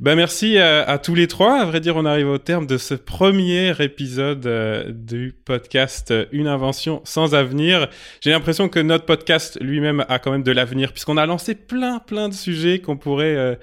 Ben 0.00 0.16
merci 0.16 0.58
à, 0.58 0.98
tous 0.98 1.14
les 1.14 1.28
trois. 1.28 1.60
À 1.60 1.64
vrai 1.64 1.78
dire, 1.80 1.96
on 1.96 2.04
arrive 2.04 2.28
au 2.28 2.38
terme 2.38 2.66
de 2.66 2.78
ce 2.78 2.94
premier 2.94 3.72
épisode 3.80 4.92
du 5.06 5.32
podcast 5.44 6.12
Une 6.32 6.48
invention 6.48 7.00
sans 7.04 7.36
avenir. 7.36 7.88
J'ai 8.20 8.30
l'impression 8.30 8.68
que 8.68 8.80
notre 8.80 9.04
podcast 9.04 9.56
lui-même 9.60 10.04
a 10.08 10.18
quand 10.18 10.32
même 10.32 10.42
de 10.42 10.50
l'avenir 10.50 10.92
puisqu'on 10.92 11.16
a 11.16 11.26
lancé 11.26 11.54
plein 11.54 12.00
plein 12.00 12.28
de 12.28 12.34
sujets 12.34 12.80
qu'on 12.80 12.96
pourrait 12.96 13.56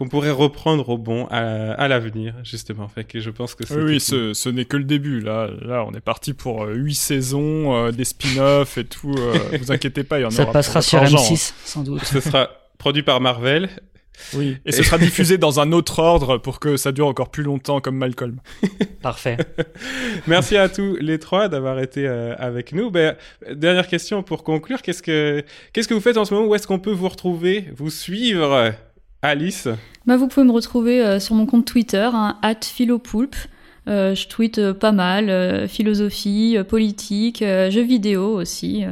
qu'on 0.00 0.08
pourrait 0.08 0.30
reprendre 0.30 0.88
au 0.88 0.96
bon 0.96 1.26
à, 1.26 1.72
à 1.74 1.86
l'avenir, 1.86 2.34
justement. 2.42 2.88
Fait 2.88 3.04
que 3.04 3.20
je 3.20 3.28
pense 3.28 3.54
que 3.54 3.64
oui, 3.74 3.82
oui 3.82 4.00
ce, 4.00 4.32
ce 4.32 4.48
n'est 4.48 4.64
que 4.64 4.78
le 4.78 4.84
début. 4.84 5.20
Là, 5.20 5.50
là, 5.60 5.84
on 5.86 5.92
est 5.92 6.00
parti 6.00 6.32
pour 6.32 6.64
euh, 6.64 6.72
huit 6.72 6.94
saisons, 6.94 7.76
euh, 7.76 7.90
des 7.90 8.06
spin-offs 8.06 8.78
et 8.78 8.84
tout. 8.84 9.14
Euh, 9.18 9.58
vous 9.60 9.70
inquiétez 9.70 10.02
pas, 10.02 10.18
il 10.18 10.22
y 10.22 10.24
en 10.24 10.30
Ça 10.30 10.44
aura. 10.44 10.52
Ça 10.62 10.72
passera 10.72 10.80
sur 10.80 11.02
M6, 11.02 11.52
sans 11.66 11.82
doute. 11.82 12.02
Ce 12.04 12.18
sera 12.20 12.48
produit 12.78 13.02
par 13.02 13.20
Marvel. 13.20 13.68
Oui, 14.32 14.56
et 14.64 14.72
ce 14.72 14.82
sera 14.82 14.96
diffusé 14.98 15.36
dans 15.36 15.60
un 15.60 15.70
autre 15.72 15.98
ordre 15.98 16.38
pour 16.38 16.60
que 16.60 16.78
ça 16.78 16.92
dure 16.92 17.06
encore 17.06 17.30
plus 17.30 17.42
longtemps 17.42 17.82
comme 17.82 17.96
Malcolm. 17.96 18.40
Parfait. 19.02 19.36
Merci 20.26 20.56
à 20.56 20.70
tous 20.70 20.96
les 20.96 21.18
trois 21.18 21.48
d'avoir 21.48 21.78
été 21.78 22.06
euh, 22.06 22.34
avec 22.38 22.72
nous. 22.72 22.90
Ben, 22.90 23.16
dernière 23.52 23.86
question 23.86 24.22
pour 24.22 24.44
conclure, 24.44 24.80
qu'est-ce 24.80 25.02
que 25.02 25.44
qu'est-ce 25.74 25.88
que 25.88 25.94
vous 25.94 26.00
faites 26.00 26.16
en 26.16 26.24
ce 26.24 26.32
moment? 26.32 26.46
Où 26.46 26.54
est-ce 26.54 26.66
qu'on 26.66 26.78
peut 26.78 26.90
vous 26.90 27.08
retrouver, 27.08 27.66
vous 27.76 27.90
suivre? 27.90 28.72
Alice 29.22 29.68
bah, 30.06 30.16
Vous 30.16 30.28
pouvez 30.28 30.46
me 30.46 30.52
retrouver 30.52 31.04
euh, 31.04 31.20
sur 31.20 31.34
mon 31.34 31.46
compte 31.46 31.66
Twitter, 31.66 32.08
hein, 32.12 32.38
@philopoulpe. 32.62 33.36
Euh, 33.88 34.14
je 34.14 34.28
tweete 34.28 34.58
euh, 34.58 34.74
pas 34.74 34.92
mal, 34.92 35.30
euh, 35.30 35.66
philosophie, 35.66 36.56
euh, 36.56 36.64
politique, 36.64 37.40
jeux 37.40 37.82
vidéo 37.82 38.38
aussi. 38.38 38.84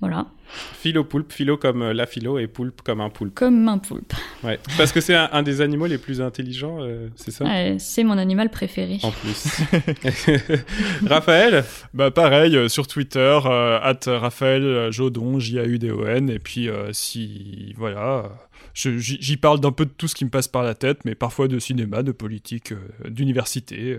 voilà. 0.00 0.26
Philo 0.50 1.04
poulpe, 1.04 1.30
philo 1.30 1.58
comme 1.58 1.90
la 1.90 2.06
philo 2.06 2.38
et 2.38 2.46
poulpe 2.46 2.80
comme 2.80 3.02
un 3.02 3.10
poulpe. 3.10 3.34
Comme 3.34 3.68
un 3.68 3.76
poulpe. 3.76 4.14
Ouais, 4.42 4.58
parce 4.78 4.92
que 4.92 5.00
c'est 5.02 5.14
un, 5.14 5.28
un, 5.32 5.42
des 5.42 5.60
animaux 5.60 5.86
les 5.86 5.98
plus 5.98 6.22
intelligents, 6.22 6.78
euh, 6.80 7.08
c'est 7.16 7.30
ça? 7.30 7.44
Ouais, 7.44 7.76
C'est 7.78 8.02
mon 8.02 8.16
animal 8.16 8.48
préféré. 8.48 8.98
En 9.02 9.10
plus. 9.10 9.58
Raphaël? 11.06 11.64
Bah 11.92 12.10
pareil, 12.10 12.56
euh, 12.56 12.68
sur 12.68 12.86
Twitter, 12.86 13.38
euh, 13.44 13.78
at 13.82 14.00
Raphaël 14.06 14.90
Jodon, 14.90 15.38
J-A-U-D-O-N, 15.38 16.30
et 16.30 16.38
puis 16.38 16.70
si, 16.92 17.74
voilà, 17.76 18.30
j'y 18.78 19.36
parle 19.36 19.60
d'un 19.60 19.72
peu 19.72 19.84
de 19.84 19.90
tout 19.90 20.08
ce 20.08 20.14
qui 20.14 20.24
me 20.24 20.30
passe 20.30 20.48
par 20.48 20.62
la 20.62 20.74
tête, 20.74 21.04
mais 21.04 21.14
parfois 21.14 21.48
de 21.48 21.58
cinéma, 21.58 22.02
de 22.02 22.12
politique, 22.12 22.72
d'université, 23.08 23.98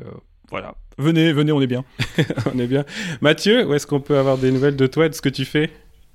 voilà. 0.50 0.76
Venez, 0.98 1.32
venez, 1.32 1.52
on 1.52 1.62
est 1.62 1.68
bien. 1.68 1.86
on 2.54 2.60
est 2.60 2.68
bien. 2.68 2.86
Mathieu, 3.22 3.66
où 3.66 3.74
est-ce 3.74 3.88
qu'on 3.88 4.02
peut 4.02 4.18
avoir 4.18 4.38
des 4.38 4.52
nouvelles 4.52 4.76
de 4.76 4.88
toi 4.88 5.06
et 5.06 5.10
de 5.10 5.14
ce 5.14 5.22
que 5.22 5.30
tu 5.30 5.46
fais? 5.46 5.70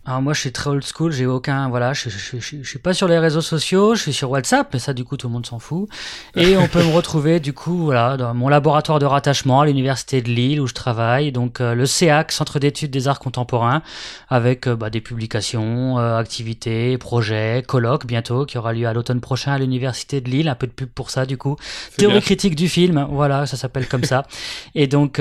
Alors 0.06 0.20
moi, 0.20 0.34
je 0.34 0.40
suis 0.40 0.52
très 0.52 0.68
old 0.68 0.84
school, 0.84 1.12
j'ai 1.12 1.24
aucun, 1.24 1.70
voilà, 1.70 1.94
je, 1.94 2.10
je, 2.10 2.38
je, 2.38 2.58
je, 2.60 2.68
suis 2.68 2.78
pas 2.78 2.92
sur 2.92 3.08
les 3.08 3.18
réseaux 3.18 3.40
sociaux, 3.40 3.94
je 3.94 4.02
suis 4.02 4.12
sur 4.12 4.30
WhatsApp, 4.30 4.68
mais 4.74 4.78
ça, 4.78 4.92
du 4.92 5.02
coup, 5.02 5.16
tout 5.16 5.28
le 5.28 5.32
monde 5.32 5.46
s'en 5.46 5.58
fout. 5.58 5.88
Et 6.36 6.58
on 6.58 6.68
peut 6.68 6.82
me 6.82 6.92
retrouver, 6.94 7.40
du 7.40 7.54
coup, 7.54 7.84
voilà, 7.84 8.18
dans 8.18 8.34
mon 8.34 8.50
laboratoire 8.50 8.98
de 8.98 9.06
rattachement 9.06 9.62
à 9.62 9.66
l'université 9.66 10.20
de 10.20 10.28
Lille 10.28 10.60
où 10.60 10.66
je 10.66 10.74
travaille, 10.74 11.32
donc 11.32 11.62
euh, 11.62 11.74
le 11.74 11.86
CEAC, 11.86 12.32
Centre 12.32 12.58
d'études 12.58 12.90
des 12.90 13.08
arts 13.08 13.18
contemporains, 13.18 13.80
avec 14.28 14.66
euh, 14.66 14.76
bah, 14.76 14.90
des 14.90 15.00
publications, 15.00 15.98
euh, 15.98 16.18
activités, 16.18 16.98
projets, 16.98 17.64
colloques 17.66 18.04
bientôt, 18.04 18.44
qui 18.44 18.58
aura 18.58 18.74
lieu 18.74 18.86
à 18.86 18.92
l'automne 18.92 19.22
prochain 19.22 19.52
à 19.52 19.58
l'université 19.58 20.20
de 20.20 20.28
Lille, 20.28 20.48
un 20.48 20.54
peu 20.54 20.66
de 20.66 20.72
pub 20.72 20.90
pour 20.90 21.08
ça, 21.08 21.24
du 21.24 21.38
coup. 21.38 21.56
Théorie 21.96 22.20
critique 22.20 22.56
du 22.56 22.68
film, 22.68 23.06
voilà, 23.10 23.46
ça 23.46 23.56
s'appelle 23.56 23.88
comme 23.88 24.04
ça. 24.04 24.26
Et 24.74 24.86
donc, 24.86 25.18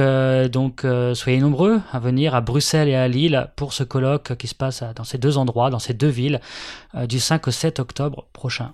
donc, 0.51 0.85
soyez 1.13 1.39
nombreux 1.39 1.79
à 1.93 1.99
venir 1.99 2.35
à 2.35 2.41
Bruxelles 2.41 2.89
et 2.89 2.95
à 2.95 3.07
Lille 3.07 3.47
pour 3.55 3.71
ce 3.71 3.83
colloque 3.83 4.35
qui 4.35 4.47
se 4.47 4.55
passe 4.55 4.72
dans 4.95 5.03
ces 5.03 5.17
deux 5.17 5.37
endroits, 5.37 5.69
dans 5.69 5.79
ces 5.79 5.93
deux 5.93 6.07
villes, 6.07 6.41
euh, 6.95 7.07
du 7.07 7.19
5 7.19 7.47
au 7.47 7.51
7 7.51 7.79
octobre 7.79 8.25
prochain. 8.33 8.73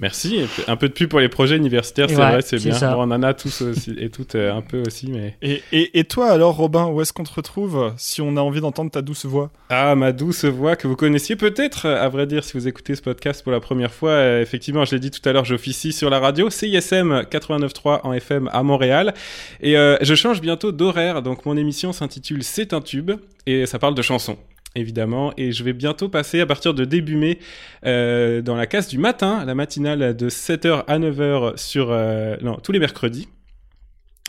Merci. 0.00 0.46
Un 0.66 0.76
peu 0.76 0.88
de 0.88 0.94
pub 0.94 1.10
pour 1.10 1.20
les 1.20 1.28
projets 1.28 1.56
universitaires, 1.56 2.08
c'est 2.08 2.14
vrai, 2.14 2.40
c'est 2.42 2.56
bien. 2.56 2.96
on 2.96 3.10
en 3.10 3.22
a 3.22 3.34
tous 3.34 3.60
aussi, 3.60 3.94
et 3.98 4.08
toutes 4.08 4.34
euh, 4.34 4.54
un 4.54 4.62
peu 4.62 4.82
aussi. 4.86 5.10
Mais... 5.10 5.36
Et, 5.42 5.62
et, 5.72 6.04
toi 6.04 6.30
alors, 6.30 6.56
Robin, 6.56 6.86
où 6.86 7.02
est-ce 7.02 7.12
qu'on 7.12 7.24
te 7.24 7.34
retrouve 7.34 7.92
si 7.98 8.22
on 8.22 8.36
a 8.36 8.40
envie 8.40 8.60
d'entendre 8.60 8.90
ta 8.90 9.02
douce 9.02 9.26
voix? 9.26 9.50
Ah, 9.68 9.94
ma 9.96 10.12
douce 10.12 10.44
voix 10.44 10.76
que 10.76 10.88
vous 10.88 10.96
connaissiez 10.96 11.36
peut-être, 11.36 11.86
à 11.86 12.08
vrai 12.08 12.26
dire, 12.26 12.44
si 12.44 12.54
vous 12.54 12.66
écoutez 12.66 12.94
ce 12.94 13.02
podcast 13.02 13.42
pour 13.42 13.52
la 13.52 13.60
première 13.60 13.92
fois. 13.92 14.12
Euh, 14.12 14.40
effectivement, 14.40 14.84
je 14.84 14.94
l'ai 14.94 15.00
dit 15.00 15.10
tout 15.10 15.26
à 15.28 15.32
l'heure, 15.32 15.44
j'officie 15.44 15.92
sur 15.92 16.08
la 16.08 16.18
radio 16.18 16.48
CISM 16.48 17.22
89.3 17.30 18.00
en 18.04 18.12
FM 18.12 18.48
à 18.52 18.62
Montréal. 18.62 19.12
Et 19.60 19.74
je 19.74 20.14
change 20.14 20.40
bientôt 20.40 20.72
d'horaire, 20.72 21.22
donc 21.22 21.44
mon 21.44 21.56
émission 21.56 21.92
s'intitule 21.92 22.42
C'est 22.42 22.72
un 22.72 22.80
tube 22.80 23.10
et 23.46 23.66
ça 23.66 23.78
parle 23.78 23.94
de 23.94 24.02
chansons 24.02 24.38
évidemment. 24.74 25.32
Et 25.36 25.52
je 25.52 25.64
vais 25.64 25.72
bientôt 25.72 26.08
passer 26.08 26.40
à 26.40 26.46
partir 26.46 26.74
de 26.74 26.84
début 26.84 27.16
mai 27.16 27.38
euh, 27.86 28.42
dans 28.42 28.56
la 28.56 28.66
case 28.66 28.88
du 28.88 28.98
matin, 28.98 29.44
la 29.44 29.54
matinale 29.54 30.16
de 30.16 30.30
7h 30.30 30.84
à 30.86 30.98
9h 30.98 31.56
sur 31.56 31.90
euh, 31.90 32.36
non, 32.42 32.56
tous 32.56 32.72
les 32.72 32.78
mercredis. 32.78 33.28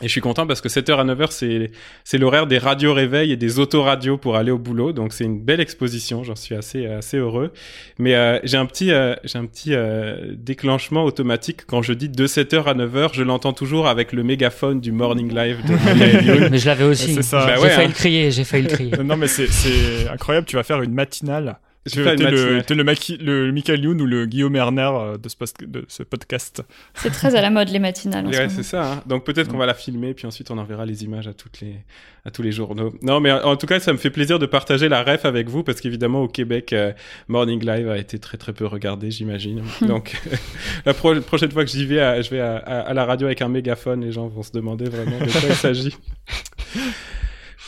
Et 0.02 0.06
je 0.06 0.10
suis 0.10 0.20
content 0.20 0.48
parce 0.48 0.60
que 0.60 0.68
7h 0.68 0.96
à 0.98 1.04
9h, 1.04 1.28
c'est, 1.30 1.70
c'est 2.02 2.18
l'horaire 2.18 2.48
des 2.48 2.58
radios 2.58 2.92
réveils 2.92 3.30
et 3.30 3.36
des 3.36 3.60
autoradios 3.60 4.18
pour 4.18 4.36
aller 4.36 4.50
au 4.50 4.58
boulot. 4.58 4.92
Donc 4.92 5.12
c'est 5.12 5.24
une 5.24 5.40
belle 5.40 5.60
exposition, 5.60 6.24
j'en 6.24 6.34
suis 6.34 6.56
assez, 6.56 6.86
assez 6.86 7.18
heureux. 7.18 7.52
Mais 7.98 8.16
euh, 8.16 8.40
j'ai 8.42 8.56
un 8.56 8.66
petit, 8.66 8.90
euh, 8.90 9.14
j'ai 9.22 9.38
un 9.38 9.46
petit 9.46 9.74
euh, 9.74 10.34
déclenchement 10.36 11.04
automatique. 11.04 11.66
Quand 11.66 11.82
je 11.82 11.92
dis 11.92 12.08
de 12.08 12.26
7h 12.26 12.64
à 12.64 12.74
9h, 12.74 13.10
je 13.14 13.22
l'entends 13.22 13.52
toujours 13.52 13.86
avec 13.86 14.12
le 14.12 14.24
mégaphone 14.24 14.80
du 14.80 14.90
Morning 14.90 15.32
Live 15.32 15.58
de 15.64 16.48
Mais 16.50 16.58
je 16.58 16.66
l'avais 16.66 16.84
aussi. 16.84 17.14
C'est 17.14 17.22
ça. 17.22 17.46
Bah 17.46 17.54
j'ai 17.62 17.68
failli 17.68 17.84
hein. 17.84 17.88
le 17.88 17.94
crier, 17.94 18.30
j'ai 18.32 18.44
failli 18.44 18.64
le 18.64 18.70
crier. 18.70 18.92
non 19.04 19.16
mais 19.16 19.28
c'est, 19.28 19.46
c'est 19.46 20.08
incroyable, 20.08 20.46
tu 20.46 20.56
vas 20.56 20.64
faire 20.64 20.82
une 20.82 20.94
matinale 20.94 21.58
je 21.86 22.00
vais 22.00 22.14
le, 22.16 22.30
le, 22.30 22.74
le, 22.74 23.52
Michael 23.52 23.84
Youn 23.84 24.00
ou 24.00 24.06
le 24.06 24.26
Guillaume 24.26 24.54
Erner 24.54 24.90
euh, 24.94 25.18
de 25.18 25.28
ce, 25.28 25.36
de 25.66 25.84
ce 25.88 26.02
podcast. 26.04 26.62
C'est 26.94 27.10
très 27.10 27.34
à 27.34 27.42
la 27.42 27.50
mode 27.50 27.70
les 27.70 27.80
matinales. 27.80 28.26
ouais, 28.26 28.48
c'est 28.48 28.62
ça. 28.62 28.92
Hein. 28.92 29.02
Donc 29.06 29.24
peut-être 29.24 29.48
qu'on 29.48 29.58
va 29.58 29.66
la 29.66 29.74
filmer, 29.74 30.14
puis 30.14 30.26
ensuite 30.26 30.50
on 30.52 30.58
enverra 30.58 30.86
les 30.86 31.02
images 31.02 31.26
à 31.26 31.34
toutes 31.34 31.60
les 31.60 31.76
à 32.24 32.30
tous 32.30 32.42
les 32.42 32.52
journaux. 32.52 32.94
Non, 33.02 33.18
mais 33.18 33.32
en 33.32 33.56
tout 33.56 33.66
cas, 33.66 33.80
ça 33.80 33.92
me 33.92 33.98
fait 33.98 34.10
plaisir 34.10 34.38
de 34.38 34.46
partager 34.46 34.88
la 34.88 35.02
ref 35.02 35.24
avec 35.24 35.48
vous 35.48 35.64
parce 35.64 35.80
qu'évidemment 35.80 36.22
au 36.22 36.28
Québec, 36.28 36.72
euh, 36.72 36.92
Morning 37.26 37.60
Live 37.64 37.90
a 37.90 37.98
été 37.98 38.20
très 38.20 38.38
très 38.38 38.52
peu 38.52 38.66
regardé, 38.66 39.10
j'imagine. 39.10 39.64
Donc 39.80 40.20
la 40.86 40.94
prochaine 40.94 41.50
fois 41.50 41.64
que 41.64 41.70
j'y 41.70 41.84
vais, 41.84 42.22
je 42.22 42.30
vais 42.30 42.40
à, 42.40 42.58
à, 42.58 42.94
la 42.94 43.04
radio 43.04 43.26
avec 43.26 43.42
un 43.42 43.48
mégaphone, 43.48 44.02
les 44.02 44.12
gens 44.12 44.28
vont 44.28 44.44
se 44.44 44.52
demander 44.52 44.84
vraiment 44.84 45.18
de 45.18 45.30
quoi 45.32 45.40
il 45.48 45.54
s'agit. 45.56 45.96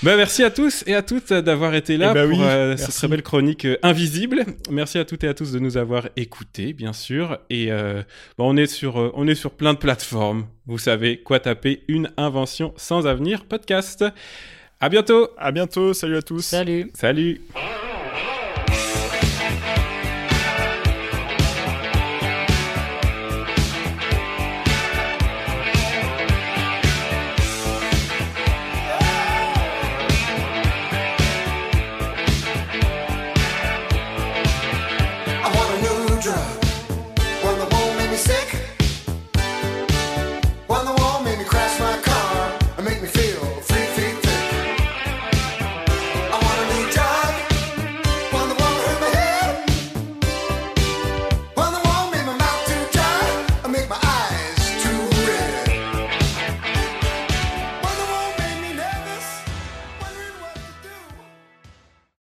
Bah, 0.03 0.17
merci 0.17 0.43
à 0.43 0.51
tous 0.51 0.85
et 0.87 0.95
à 0.95 1.03
toutes 1.03 1.33
d'avoir 1.33 1.75
été 1.75 1.97
là 1.97 2.11
eh 2.11 2.15
ben 2.15 2.29
pour 2.29 2.43
euh, 2.43 2.77
cette 2.77 2.95
très 2.95 3.09
belle 3.09 3.23
chronique 3.23 3.65
euh, 3.65 3.79
invisible. 3.83 4.45
Merci 4.71 4.99
à 4.99 5.05
toutes 5.05 5.25
et 5.25 5.29
à 5.29 5.35
tous 5.35 5.53
de 5.53 5.59
nous 5.59 5.77
avoir 5.77 6.09
écoutés, 6.17 6.73
bien 6.73 6.93
sûr. 6.93 7.39
Et 7.49 7.71
euh, 7.71 8.03
bah, 8.37 8.45
on 8.45 8.57
est 8.57 8.67
sur 8.67 9.13
on 9.15 9.27
est 9.27 9.35
sur 9.35 9.53
plein 9.53 9.73
de 9.73 9.79
plateformes. 9.79 10.47
Vous 10.67 10.79
savez 10.79 11.19
quoi 11.19 11.41
taper 11.41 11.85
une 11.89 12.11
invention 12.17 12.75
sans 12.77 13.07
avenir 13.07 13.45
podcast. 13.45 14.05
À 14.81 14.89
bientôt. 14.89 15.31
À 15.39 15.53
bientôt. 15.53 15.95
Salut 15.95 16.17
à 16.17 16.23
tous. 16.23 16.43
Salut. 16.43 16.91
Salut. 16.95 17.41